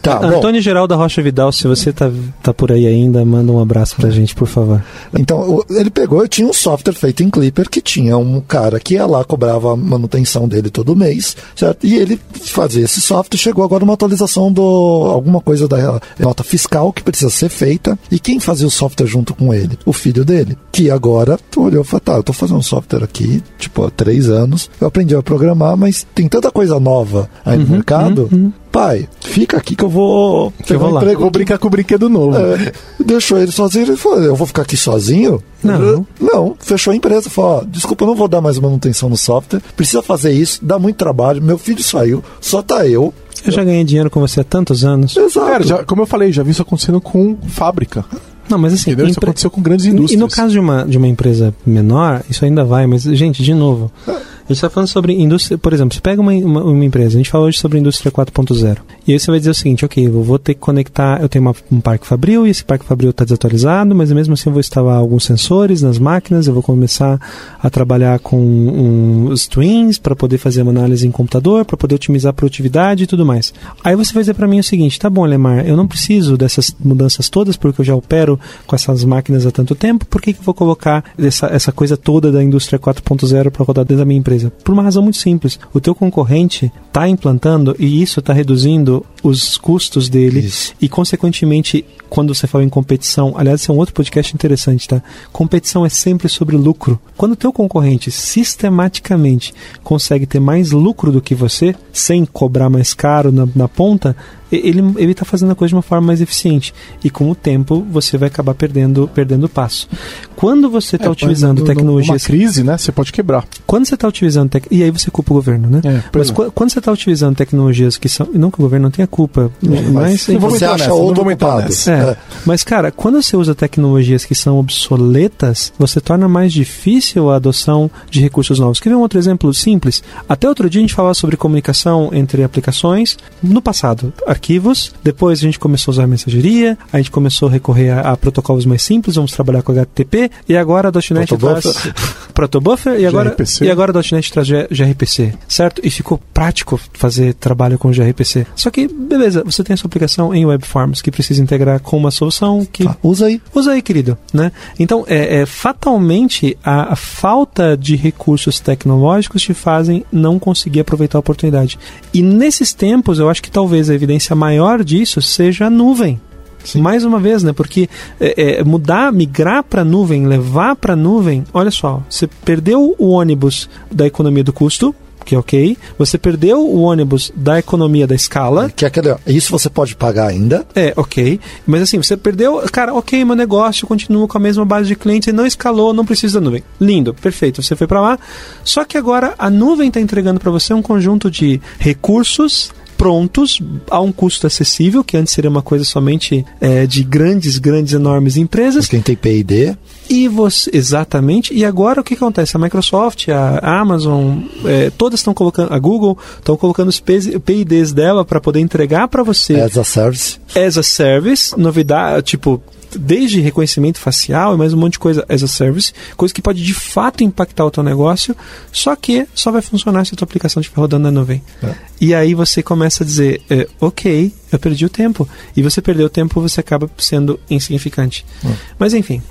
Tá, 0.00 0.16
bom. 0.20 0.26
Antônio 0.38 0.60
Geraldo 0.60 0.94
Rocha 0.96 1.22
Vidal, 1.22 1.50
se 1.52 1.66
você 1.66 1.92
tá, 1.92 2.10
tá 2.42 2.52
por 2.54 2.72
aí 2.72 2.86
ainda, 2.86 3.24
manda 3.24 3.50
um 3.52 3.60
abraço 3.60 3.96
pra 3.96 4.10
gente, 4.10 4.34
por 4.34 4.46
favor. 4.48 4.82
Então, 5.16 5.62
ele 5.70 5.90
pegou 5.90 6.24
e 6.24 6.28
tinha 6.28 6.46
um 6.48 6.52
software 6.52 6.94
feito 6.94 7.22
em 7.22 7.30
Clipper 7.30 7.68
que 7.68 7.80
tinha 7.80 8.16
um 8.16 8.40
cara 8.40 8.78
que 8.80 8.94
ia 8.94 9.06
lá, 9.06 9.24
cobrava 9.24 9.72
a 9.72 9.76
manutenção 9.76 10.48
dele 10.48 10.70
todo 10.70 10.94
mês, 10.96 11.36
certo? 11.54 11.67
E 11.82 11.96
ele 11.96 12.20
fazia 12.44 12.84
esse 12.84 13.00
software, 13.00 13.38
chegou 13.38 13.64
agora 13.64 13.84
uma 13.84 13.94
atualização 13.94 14.52
do 14.52 14.62
alguma 14.62 15.40
coisa 15.40 15.66
da 15.66 16.00
nota 16.18 16.42
fiscal 16.42 16.92
que 16.92 17.02
precisa 17.02 17.30
ser 17.30 17.48
feita. 17.48 17.98
E 18.10 18.18
quem 18.18 18.40
fazia 18.40 18.66
o 18.66 18.70
software 18.70 19.06
junto 19.06 19.34
com 19.34 19.52
ele? 19.52 19.78
O 19.84 19.92
filho 19.92 20.24
dele, 20.24 20.56
que 20.72 20.90
agora 20.90 21.38
olhou 21.56 21.82
e 21.82 21.86
falou: 21.86 22.00
tá, 22.00 22.12
eu 22.14 22.22
tô 22.22 22.32
fazendo 22.32 22.58
um 22.58 22.62
software 22.62 23.04
aqui, 23.04 23.42
tipo, 23.58 23.84
há 23.84 23.90
três 23.90 24.28
anos, 24.28 24.70
eu 24.80 24.86
aprendi 24.86 25.14
a 25.14 25.22
programar, 25.22 25.76
mas 25.76 26.06
tem 26.14 26.28
tanta 26.28 26.50
coisa 26.50 26.78
nova 26.78 27.28
aí 27.44 27.58
no 27.58 27.66
mercado. 27.66 28.28
Pai, 28.70 29.08
fica 29.20 29.56
aqui 29.56 29.74
que 29.74 29.82
eu 29.84 29.88
vou. 29.88 30.52
Que 30.64 30.74
eu 30.74 30.78
vou 30.78 30.90
lá. 30.90 31.00
Vou 31.14 31.30
brincar 31.30 31.58
com 31.58 31.66
o 31.66 31.70
brinquedo 31.70 32.08
novo. 32.08 32.36
é, 32.36 32.72
deixou 33.04 33.38
ele 33.38 33.50
sozinho. 33.50 33.86
Ele 33.86 33.96
falou: 33.96 34.22
Eu 34.22 34.36
vou 34.36 34.46
ficar 34.46 34.62
aqui 34.62 34.76
sozinho? 34.76 35.42
Não. 35.62 36.06
Não, 36.20 36.54
fechou 36.60 36.92
a 36.92 36.96
empresa. 36.96 37.30
Falou: 37.30 37.58
ó, 37.62 37.64
Desculpa, 37.64 38.04
eu 38.04 38.08
não 38.08 38.14
vou 38.14 38.28
dar 38.28 38.40
mais 38.40 38.58
manutenção 38.58 39.08
no 39.08 39.16
software. 39.16 39.60
Precisa 39.76 40.02
fazer 40.02 40.32
isso, 40.32 40.60
dá 40.64 40.78
muito 40.78 40.96
trabalho. 40.96 41.42
Meu 41.42 41.58
filho 41.58 41.82
saiu, 41.82 42.22
só 42.40 42.62
tá 42.62 42.86
eu. 42.86 43.12
Eu 43.44 43.52
já 43.52 43.62
ganhei 43.64 43.84
dinheiro 43.84 44.10
com 44.10 44.20
você 44.20 44.40
há 44.40 44.44
tantos 44.44 44.84
anos. 44.84 45.16
Exato. 45.16 45.46
Cara, 45.46 45.64
já- 45.64 45.84
como 45.84 46.02
eu 46.02 46.06
falei, 46.06 46.32
já 46.32 46.42
vi 46.42 46.50
isso 46.50 46.62
acontecendo 46.62 47.00
com 47.00 47.36
fábrica. 47.48 48.04
Não, 48.50 48.58
mas 48.58 48.72
assim, 48.72 48.90
Entendeu? 48.90 49.06
Isso 49.06 49.18
empre- 49.18 49.28
aconteceu 49.28 49.50
com 49.50 49.60
grandes 49.60 49.84
E 49.86 49.90
indústrias. 49.90 50.18
no 50.20 50.28
caso 50.28 50.52
de 50.52 50.58
uma, 50.58 50.84
de 50.84 50.96
uma 50.96 51.06
empresa 51.06 51.54
menor, 51.66 52.22
isso 52.30 52.44
ainda 52.44 52.64
vai, 52.64 52.86
mas, 52.86 53.02
gente, 53.02 53.42
de 53.42 53.52
novo, 53.54 53.92
A 54.08 54.12
gente 54.52 54.56
está 54.56 54.70
falando 54.70 54.88
sobre 54.88 55.12
indústria, 55.12 55.58
por 55.58 55.74
exemplo, 55.74 55.94
você 55.94 56.00
pega 56.00 56.22
uma, 56.22 56.32
uma, 56.32 56.62
uma, 56.64 56.84
empresa, 56.84 57.16
a 57.16 57.18
gente 57.18 57.28
fala 57.28 57.44
hoje 57.44 57.58
sobre 57.58 57.78
indústria 57.78 58.10
4.0. 58.10 58.78
E 59.06 59.12
aí 59.12 59.18
você 59.18 59.30
vai 59.30 59.38
dizer 59.38 59.50
o 59.50 59.54
seguinte, 59.54 59.84
ok, 59.84 60.06
eu 60.06 60.22
vou 60.22 60.38
ter 60.38 60.54
que 60.54 60.60
conectar, 60.60 61.20
eu 61.20 61.28
tenho 61.28 61.44
uma, 61.44 61.54
um 61.70 61.80
parque 61.80 62.06
fabril 62.06 62.46
e 62.46 62.50
esse 62.50 62.64
parque 62.64 62.84
fabril 62.84 63.10
está 63.10 63.24
desatualizado, 63.24 63.94
mas 63.94 64.10
mesmo 64.10 64.32
assim 64.32 64.48
eu 64.48 64.52
vou 64.52 64.60
instalar 64.60 64.96
alguns 64.96 65.24
sensores 65.24 65.82
nas 65.82 65.98
máquinas, 65.98 66.46
eu 66.46 66.54
vou 66.54 66.62
começar 66.62 67.20
a 67.62 67.68
trabalhar 67.68 68.18
com 68.20 68.38
um, 68.40 69.28
os 69.28 69.46
twins 69.46 69.98
para 69.98 70.16
poder 70.16 70.38
fazer 70.38 70.62
uma 70.62 70.70
análise 70.70 71.06
em 71.06 71.10
computador, 71.10 71.66
para 71.66 71.76
poder 71.76 71.96
otimizar 71.96 72.30
a 72.30 72.32
produtividade 72.32 73.04
e 73.04 73.06
tudo 73.06 73.26
mais. 73.26 73.52
Aí 73.84 73.94
você 73.94 74.14
vai 74.14 74.22
dizer 74.22 74.34
para 74.34 74.46
mim 74.46 74.60
o 74.60 74.64
seguinte, 74.64 74.98
tá 74.98 75.10
bom, 75.10 75.26
Lemar, 75.26 75.66
eu 75.66 75.76
não 75.76 75.86
preciso 75.86 76.38
dessas 76.38 76.74
mudanças 76.82 77.28
todas 77.28 77.54
porque 77.56 77.82
eu 77.82 77.84
já 77.84 77.94
opero 77.94 78.40
com 78.66 78.74
essas 78.74 79.04
máquinas 79.04 79.44
há 79.44 79.50
tanto 79.50 79.74
tempo, 79.74 80.06
por 80.06 80.22
que, 80.22 80.32
que 80.32 80.40
eu 80.40 80.44
vou 80.44 80.54
colocar 80.54 81.04
essa, 81.18 81.48
essa 81.48 81.70
coisa 81.70 81.98
toda 81.98 82.32
da 82.32 82.42
indústria 82.42 82.78
4.0 82.78 83.50
para 83.50 83.64
rodar 83.64 83.84
dentro 83.84 83.98
da 83.98 84.04
minha 84.06 84.18
empresa? 84.18 84.37
Por 84.64 84.72
uma 84.72 84.82
razão 84.82 85.02
muito 85.02 85.18
simples. 85.18 85.58
O 85.72 85.80
teu 85.80 85.94
concorrente 85.94 86.72
está 86.86 87.08
implantando 87.08 87.74
e 87.78 88.02
isso 88.02 88.20
está 88.20 88.32
reduzindo 88.32 89.04
os 89.22 89.56
custos 89.56 90.08
dele 90.08 90.40
isso. 90.40 90.74
e, 90.80 90.88
consequentemente, 90.88 91.84
quando 92.08 92.34
você 92.34 92.46
fala 92.46 92.64
em 92.64 92.68
competição, 92.68 93.34
aliás, 93.36 93.60
esse 93.60 93.70
é 93.70 93.74
um 93.74 93.76
outro 93.76 93.94
podcast 93.94 94.34
interessante, 94.34 94.88
tá? 94.88 95.02
Competição 95.32 95.84
é 95.84 95.88
sempre 95.88 96.28
sobre 96.28 96.56
lucro. 96.56 96.98
Quando 97.16 97.32
o 97.32 97.36
teu 97.36 97.52
concorrente 97.52 98.10
sistematicamente 98.10 99.54
consegue 99.82 100.26
ter 100.26 100.40
mais 100.40 100.70
lucro 100.72 101.12
do 101.12 101.20
que 101.20 101.34
você, 101.34 101.74
sem 101.92 102.24
cobrar 102.24 102.70
mais 102.70 102.94
caro 102.94 103.30
na, 103.30 103.46
na 103.54 103.68
ponta, 103.68 104.16
ele 104.50 104.80
ele 104.96 105.12
está 105.12 105.24
fazendo 105.24 105.52
a 105.52 105.54
coisa 105.54 105.70
de 105.70 105.74
uma 105.74 105.82
forma 105.82 106.06
mais 106.06 106.20
eficiente 106.20 106.74
e 107.02 107.10
com 107.10 107.30
o 107.30 107.34
tempo 107.34 107.86
você 107.90 108.16
vai 108.16 108.28
acabar 108.28 108.54
perdendo 108.54 109.08
perdendo 109.12 109.48
passo. 109.48 109.88
Quando 110.36 110.70
você 110.70 110.96
está 110.96 111.08
é, 111.08 111.10
utilizando 111.10 111.64
tecnologias 111.64 112.22
uma 112.22 112.26
crise, 112.26 112.62
né? 112.62 112.78
Você 112.78 112.92
pode 112.92 113.12
quebrar. 113.12 113.44
Quando 113.66 113.86
você 113.86 113.94
está 113.94 114.08
utilizando 114.08 114.50
tec... 114.50 114.66
e 114.70 114.82
aí 114.82 114.90
você 114.90 115.10
culpa 115.10 115.32
o 115.32 115.34
governo, 115.34 115.68
né? 115.68 115.80
É, 115.84 116.02
mas 116.14 116.30
quando 116.30 116.70
você 116.70 116.78
está 116.78 116.92
utilizando 116.92 117.36
tecnologias 117.36 117.96
que 117.96 118.08
são 118.08 118.28
não 118.32 118.50
que 118.50 118.58
o 118.58 118.62
governo 118.62 118.84
não 118.84 118.90
tenha 118.90 119.06
culpa, 119.06 119.50
mas, 119.62 120.28
mas 120.28 120.40
você 120.40 120.64
acha 120.64 120.84
nessa, 120.84 120.94
outro 120.94 121.24
culpado. 121.24 121.72
É. 121.86 121.90
é. 121.90 122.16
Mas 122.46 122.62
cara, 122.62 122.90
quando 122.90 123.22
você 123.22 123.36
usa 123.36 123.54
tecnologias 123.54 124.24
que 124.24 124.34
são 124.34 124.58
obsoletas, 124.58 125.72
você 125.78 126.00
torna 126.00 126.28
mais 126.28 126.52
difícil 126.52 127.30
a 127.30 127.36
adoção 127.36 127.90
de 128.10 128.20
recursos 128.20 128.58
novos. 128.58 128.80
Quer 128.80 128.90
ver 128.90 128.96
um 128.96 129.00
outro 129.00 129.18
exemplo 129.18 129.52
simples? 129.52 130.02
Até 130.28 130.48
outro 130.48 130.70
dia 130.70 130.80
a 130.80 130.82
gente 130.82 130.94
falava 130.94 131.14
sobre 131.14 131.36
comunicação 131.36 132.10
entre 132.12 132.42
aplicações 132.42 133.18
no 133.42 133.60
passado 133.60 134.12
arquivos, 134.38 134.94
depois 135.02 135.40
a 135.40 135.42
gente 135.42 135.58
começou 135.58 135.90
a 135.90 135.94
usar 135.94 136.06
mensageria, 136.06 136.78
a 136.92 136.98
gente 136.98 137.10
começou 137.10 137.48
a 137.48 137.52
recorrer 137.52 137.90
a, 137.90 138.12
a 138.12 138.16
protocolos 138.16 138.64
mais 138.64 138.82
simples, 138.82 139.16
vamos 139.16 139.32
trabalhar 139.32 139.62
com 139.62 139.72
HTTP, 139.72 140.30
e 140.48 140.56
agora 140.56 140.88
a 140.88 140.92
.NET 140.92 141.36
traz 141.36 141.92
protobuffer 142.32 143.00
e 143.00 143.06
agora 143.06 143.30
gRPC. 143.30 143.64
e 143.64 143.70
agora 143.70 143.92
a 143.92 144.14
.NET 144.14 144.32
traz 144.32 144.48
gRPC, 144.48 145.34
certo? 145.48 145.82
E 145.84 145.90
ficou 145.90 146.18
prático 146.32 146.80
fazer 146.92 147.34
trabalho 147.34 147.78
com 147.78 147.90
gRPC. 147.90 148.46
Só 148.54 148.70
que 148.70 148.86
beleza, 148.86 149.42
você 149.44 149.64
tem 149.64 149.74
a 149.74 149.76
sua 149.76 149.88
aplicação 149.88 150.32
em 150.34 150.46
WebForms 150.46 151.02
que 151.02 151.10
precisa 151.10 151.42
integrar 151.42 151.80
com 151.80 151.96
uma 151.96 152.10
solução 152.10 152.64
que 152.64 152.86
ah, 152.86 152.96
usa 153.02 153.26
aí, 153.26 153.42
usa 153.54 153.72
aí, 153.72 153.82
querido, 153.82 154.16
né? 154.32 154.52
Então, 154.78 155.04
é, 155.08 155.40
é 155.40 155.46
fatalmente 155.46 156.56
a, 156.64 156.92
a 156.92 156.96
falta 156.96 157.76
de 157.76 157.96
recursos 157.96 158.60
tecnológicos 158.60 159.42
te 159.42 159.52
fazem 159.54 160.04
não 160.12 160.38
conseguir 160.38 160.80
aproveitar 160.80 161.18
a 161.18 161.20
oportunidade. 161.20 161.78
E 162.14 162.22
nesses 162.22 162.72
tempos, 162.72 163.18
eu 163.18 163.28
acho 163.28 163.42
que 163.42 163.50
talvez 163.50 163.90
a 163.90 163.94
evidência 163.94 164.27
maior 164.34 164.82
disso 164.84 165.20
seja 165.20 165.66
a 165.66 165.70
nuvem. 165.70 166.20
Sim. 166.64 166.80
Mais 166.80 167.04
uma 167.04 167.18
vez, 167.18 167.42
né? 167.42 167.52
Porque 167.52 167.88
é, 168.20 168.60
é, 168.60 168.64
mudar, 168.64 169.12
migrar 169.12 169.62
para 169.62 169.84
nuvem, 169.84 170.26
levar 170.26 170.76
para 170.76 170.94
nuvem, 170.94 171.44
olha 171.52 171.70
só, 171.70 172.02
você 172.08 172.26
perdeu 172.26 172.94
o 172.98 173.08
ônibus 173.10 173.68
da 173.90 174.06
economia 174.06 174.44
do 174.44 174.52
custo, 174.52 174.94
que 175.28 175.34
é 175.34 175.38
ok. 175.38 175.76
Você 175.98 176.16
perdeu 176.16 176.66
o 176.66 176.80
ônibus 176.80 177.30
da 177.36 177.58
economia 177.58 178.06
da 178.06 178.14
escala. 178.14 178.70
Que 178.74 178.86
é 178.86 178.88
aquele, 178.88 179.14
isso 179.26 179.50
você 179.50 179.68
pode 179.68 179.94
pagar 179.94 180.28
ainda. 180.28 180.66
É, 180.74 180.94
ok. 180.96 181.38
Mas 181.66 181.82
assim, 181.82 181.98
você 181.98 182.16
perdeu. 182.16 182.62
Cara, 182.72 182.94
ok, 182.94 183.24
meu 183.26 183.36
negócio 183.36 183.86
continua 183.86 184.26
com 184.26 184.38
a 184.38 184.40
mesma 184.40 184.64
base 184.64 184.88
de 184.88 184.96
clientes 184.96 185.28
e 185.28 185.32
não 185.32 185.46
escalou, 185.46 185.92
não 185.92 186.06
precisa 186.06 186.40
da 186.40 186.44
nuvem. 186.44 186.64
Lindo, 186.80 187.12
perfeito. 187.12 187.62
Você 187.62 187.76
foi 187.76 187.86
para 187.86 188.00
lá. 188.00 188.18
Só 188.64 188.86
que 188.86 188.96
agora 188.96 189.34
a 189.38 189.50
nuvem 189.50 189.88
está 189.88 190.00
entregando 190.00 190.40
para 190.40 190.50
você 190.50 190.72
um 190.72 190.80
conjunto 190.80 191.30
de 191.30 191.60
recursos 191.78 192.72
prontos 192.98 193.62
a 193.88 194.00
um 194.00 194.10
custo 194.10 194.46
acessível, 194.46 195.04
que 195.04 195.16
antes 195.16 195.32
seria 195.32 195.48
uma 195.48 195.62
coisa 195.62 195.84
somente 195.84 196.44
é, 196.60 196.84
de 196.84 197.04
grandes, 197.04 197.56
grandes, 197.56 197.94
enormes 197.94 198.36
empresas. 198.36 198.88
Quem 198.88 199.00
tem 199.00 199.16
P&D. 199.16 199.76
E 200.08 200.28
você, 200.28 200.70
exatamente. 200.72 201.52
E 201.54 201.64
agora 201.64 202.00
o 202.00 202.04
que 202.04 202.14
acontece? 202.14 202.56
A 202.56 202.60
Microsoft, 202.60 203.28
a 203.28 203.80
Amazon, 203.80 204.40
é, 204.64 204.90
todas 204.90 205.20
estão 205.20 205.34
colocando, 205.34 205.72
a 205.72 205.78
Google 205.78 206.18
estão 206.38 206.56
colocando 206.56 206.88
os 206.88 207.00
PIDs 207.00 207.92
dela 207.92 208.24
para 208.24 208.40
poder 208.40 208.60
entregar 208.60 209.08
para 209.08 209.22
você. 209.22 209.60
As 209.60 209.76
a 209.76 209.84
service. 209.84 210.38
As 210.54 210.78
a 210.78 210.82
service, 210.82 211.58
novidade, 211.58 212.22
tipo, 212.22 212.62
desde 212.96 213.40
reconhecimento 213.40 213.98
facial 213.98 214.54
e 214.54 214.56
mais 214.58 214.72
um 214.72 214.78
monte 214.78 214.92
de 214.92 214.98
coisa 214.98 215.24
as 215.28 215.42
a 215.42 215.48
service, 215.48 215.92
coisa 216.16 216.32
que 216.32 216.40
pode 216.40 216.62
de 216.62 216.74
fato 216.74 217.22
impactar 217.22 217.64
o 217.66 217.70
teu 217.70 217.82
negócio, 217.82 218.34
só 218.72 218.94
que 218.96 219.26
só 219.34 219.50
vai 219.50 219.60
funcionar 219.60 220.06
se 220.06 220.14
a 220.14 220.16
tua 220.16 220.24
aplicação 220.24 220.60
estiver 220.60 220.80
rodando 220.80 221.04
na 221.04 221.10
nuvem. 221.10 221.42
É. 221.62 221.74
E 222.00 222.14
aí 222.14 222.34
você 222.34 222.62
começa 222.62 223.02
a 223.02 223.06
dizer, 223.06 223.42
é, 223.50 223.68
ok, 223.80 224.32
eu 224.50 224.58
perdi 224.58 224.86
o 224.86 224.88
tempo. 224.88 225.28
E 225.56 225.62
você 225.62 225.82
perdeu 225.82 226.06
o 226.06 226.10
tempo, 226.10 226.40
você 226.40 226.60
acaba 226.60 226.90
sendo 226.96 227.38
insignificante. 227.50 228.24
É. 228.44 228.52
Mas 228.78 228.94
enfim, 228.94 229.22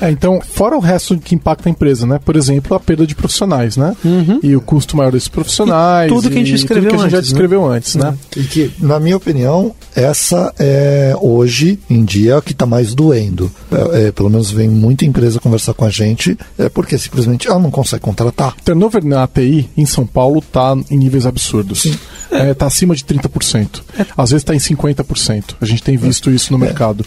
é, 0.00 0.10
então, 0.10 0.40
fora 0.40 0.76
o 0.76 0.80
resto 0.80 1.16
que 1.18 1.34
impacta 1.34 1.68
a 1.68 1.70
empresa, 1.70 2.06
né? 2.06 2.18
Por 2.24 2.36
exemplo, 2.36 2.76
a 2.76 2.80
perda 2.80 3.06
de 3.06 3.14
profissionais, 3.14 3.76
né? 3.76 3.94
Uhum. 4.04 4.40
E 4.42 4.56
o 4.56 4.60
custo 4.60 4.96
maior 4.96 5.12
desses 5.12 5.28
profissionais. 5.28 6.10
E 6.10 6.14
tudo 6.14 6.28
que 6.28 6.34
a 6.34 6.38
gente 6.38 6.54
escreveu 6.54 6.90
que 6.90 6.96
a 6.96 6.98
gente 6.98 7.06
antes, 7.06 7.12
já 7.12 7.20
descreveu 7.20 7.68
né? 7.68 7.76
antes, 7.76 7.94
né? 7.94 8.14
E 8.36 8.42
que, 8.42 8.72
na 8.78 8.98
minha 8.98 9.16
opinião, 9.16 9.74
essa 9.94 10.52
é 10.58 11.14
hoje 11.20 11.78
em 11.88 12.04
dia 12.04 12.38
a 12.38 12.42
que 12.42 12.52
está 12.52 12.66
mais 12.66 12.94
doendo. 12.94 13.50
É, 13.70 14.08
é, 14.08 14.12
pelo 14.12 14.30
menos 14.30 14.50
vem 14.50 14.68
muita 14.68 15.04
empresa 15.04 15.38
conversar 15.38 15.74
com 15.74 15.84
a 15.84 15.90
gente, 15.90 16.36
é 16.58 16.68
porque 16.68 16.98
simplesmente 16.98 17.48
ela 17.48 17.58
não 17.58 17.70
consegue 17.70 18.02
contratar. 18.02 18.56
Turnover 18.64 19.04
na 19.04 19.22
ATI 19.22 19.68
em 19.76 19.86
São 19.86 20.06
Paulo 20.06 20.38
está 20.38 20.76
em 20.90 20.96
níveis 20.96 21.26
absurdos. 21.26 21.84
Está 21.84 22.38
é, 22.38 22.54
tá 22.54 22.66
acima 22.66 22.94
de 22.94 23.04
30%. 23.04 23.82
É. 23.98 24.06
Às 24.16 24.30
vezes 24.30 24.42
está 24.42 24.54
em 24.54 24.58
50%. 24.58 25.56
A 25.60 25.64
gente 25.64 25.82
tem 25.82 25.96
visto 25.96 26.30
isso 26.30 26.52
no 26.52 26.62
é. 26.62 26.66
mercado. 26.66 27.04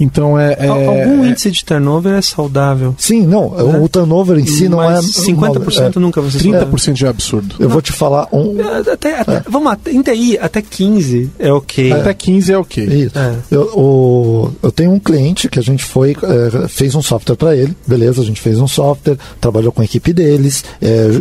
Então 0.00 0.38
é. 0.38 0.66
Algum 0.66 1.24
índice 1.24 1.50
de 1.50 1.64
turnover 1.64 2.13
é 2.14 2.22
saudável. 2.22 2.94
Sim, 2.98 3.26
não. 3.26 3.50
Né? 3.50 3.78
O 3.80 3.88
turnover 3.88 4.38
em 4.38 4.46
si 4.46 4.68
não 4.68 4.82
é. 4.82 4.98
50% 4.98 5.96
é, 5.96 6.00
nunca 6.00 6.20
você 6.20 6.38
30% 6.38 6.92
é. 6.92 6.94
já 6.94 7.06
é 7.06 7.10
absurdo. 7.10 7.56
Eu 7.58 7.64
não. 7.64 7.72
vou 7.72 7.82
te 7.82 7.92
falar 7.92 8.28
um. 8.32 8.56
Até, 8.90 9.20
até, 9.20 9.34
é. 9.36 9.42
Vamos 9.48 9.68
lá, 9.68 9.78
em 9.86 10.02
TI, 10.02 10.38
até 10.38 10.62
15 10.62 11.30
é 11.38 11.52
ok. 11.52 11.92
É. 11.92 12.00
Até 12.00 12.14
15 12.14 12.52
é 12.52 12.58
ok. 12.58 12.84
Isso. 12.84 13.18
É. 13.18 13.34
Eu, 13.50 13.62
o, 13.74 14.50
eu 14.62 14.72
tenho 14.72 14.92
um 14.92 14.98
cliente 14.98 15.48
que 15.48 15.58
a 15.58 15.62
gente 15.62 15.84
foi, 15.84 16.12
é, 16.12 16.68
fez 16.68 16.94
um 16.94 17.02
software 17.02 17.36
para 17.36 17.56
ele, 17.56 17.76
beleza, 17.86 18.22
a 18.22 18.24
gente 18.24 18.40
fez 18.40 18.58
um 18.60 18.68
software, 18.68 19.16
trabalhou 19.40 19.72
com 19.72 19.82
a 19.82 19.84
equipe 19.84 20.12
deles, 20.12 20.64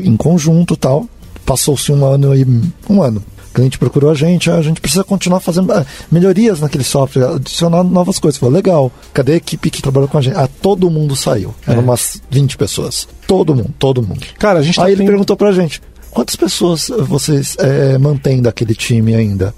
em 0.04 0.16
conjunto 0.16 0.76
tal. 0.76 1.08
Passou-se 1.46 1.92
um 1.92 2.06
ano 2.06 2.34
e. 2.36 2.46
um 2.90 3.02
ano 3.02 3.22
o 3.54 3.56
cliente 3.56 3.78
procurou 3.78 4.10
a 4.10 4.16
gente, 4.16 4.50
a 4.50 4.62
gente 4.64 4.82
precisa 4.82 5.04
continuar 5.04 5.40
fazendo 5.40 5.72
ah, 5.72 5.86
melhorias 6.12 6.60
naquele 6.60 6.84
software, 6.84 7.36
adicionar 7.36 7.84
novas 7.84 8.18
coisas. 8.18 8.40
Falou, 8.40 8.54
legal, 8.54 8.92
cadê 9.14 9.34
a 9.34 9.36
equipe 9.36 9.70
que 9.70 9.82
trabalhou 9.82 10.10
com 10.10 10.18
a 10.18 10.22
gente? 10.22 10.36
Ah, 10.36 10.50
todo 10.62 10.90
mundo 10.90 11.16
saiu. 11.16 11.54
Eram 11.68 11.82
é. 11.82 11.84
umas 11.84 12.20
20 12.32 12.58
pessoas. 12.58 13.08
Todo 13.28 13.56
mundo, 13.56 13.72
todo 13.78 14.02
mundo. 14.02 14.26
Cara, 14.40 14.60
a 14.60 14.64
gente 14.64 14.76
tá 14.76 14.86
Aí 14.86 14.94
ele 14.94 15.06
perguntou 15.06 15.38
pra 15.38 15.52
gente, 15.52 15.82
quantas 16.10 16.36
pessoas 16.36 16.90
vocês 17.08 17.56
é, 17.60 17.96
mantêm 18.00 18.42
daquele 18.42 18.74
time 18.74 19.14
ainda? 19.14 19.54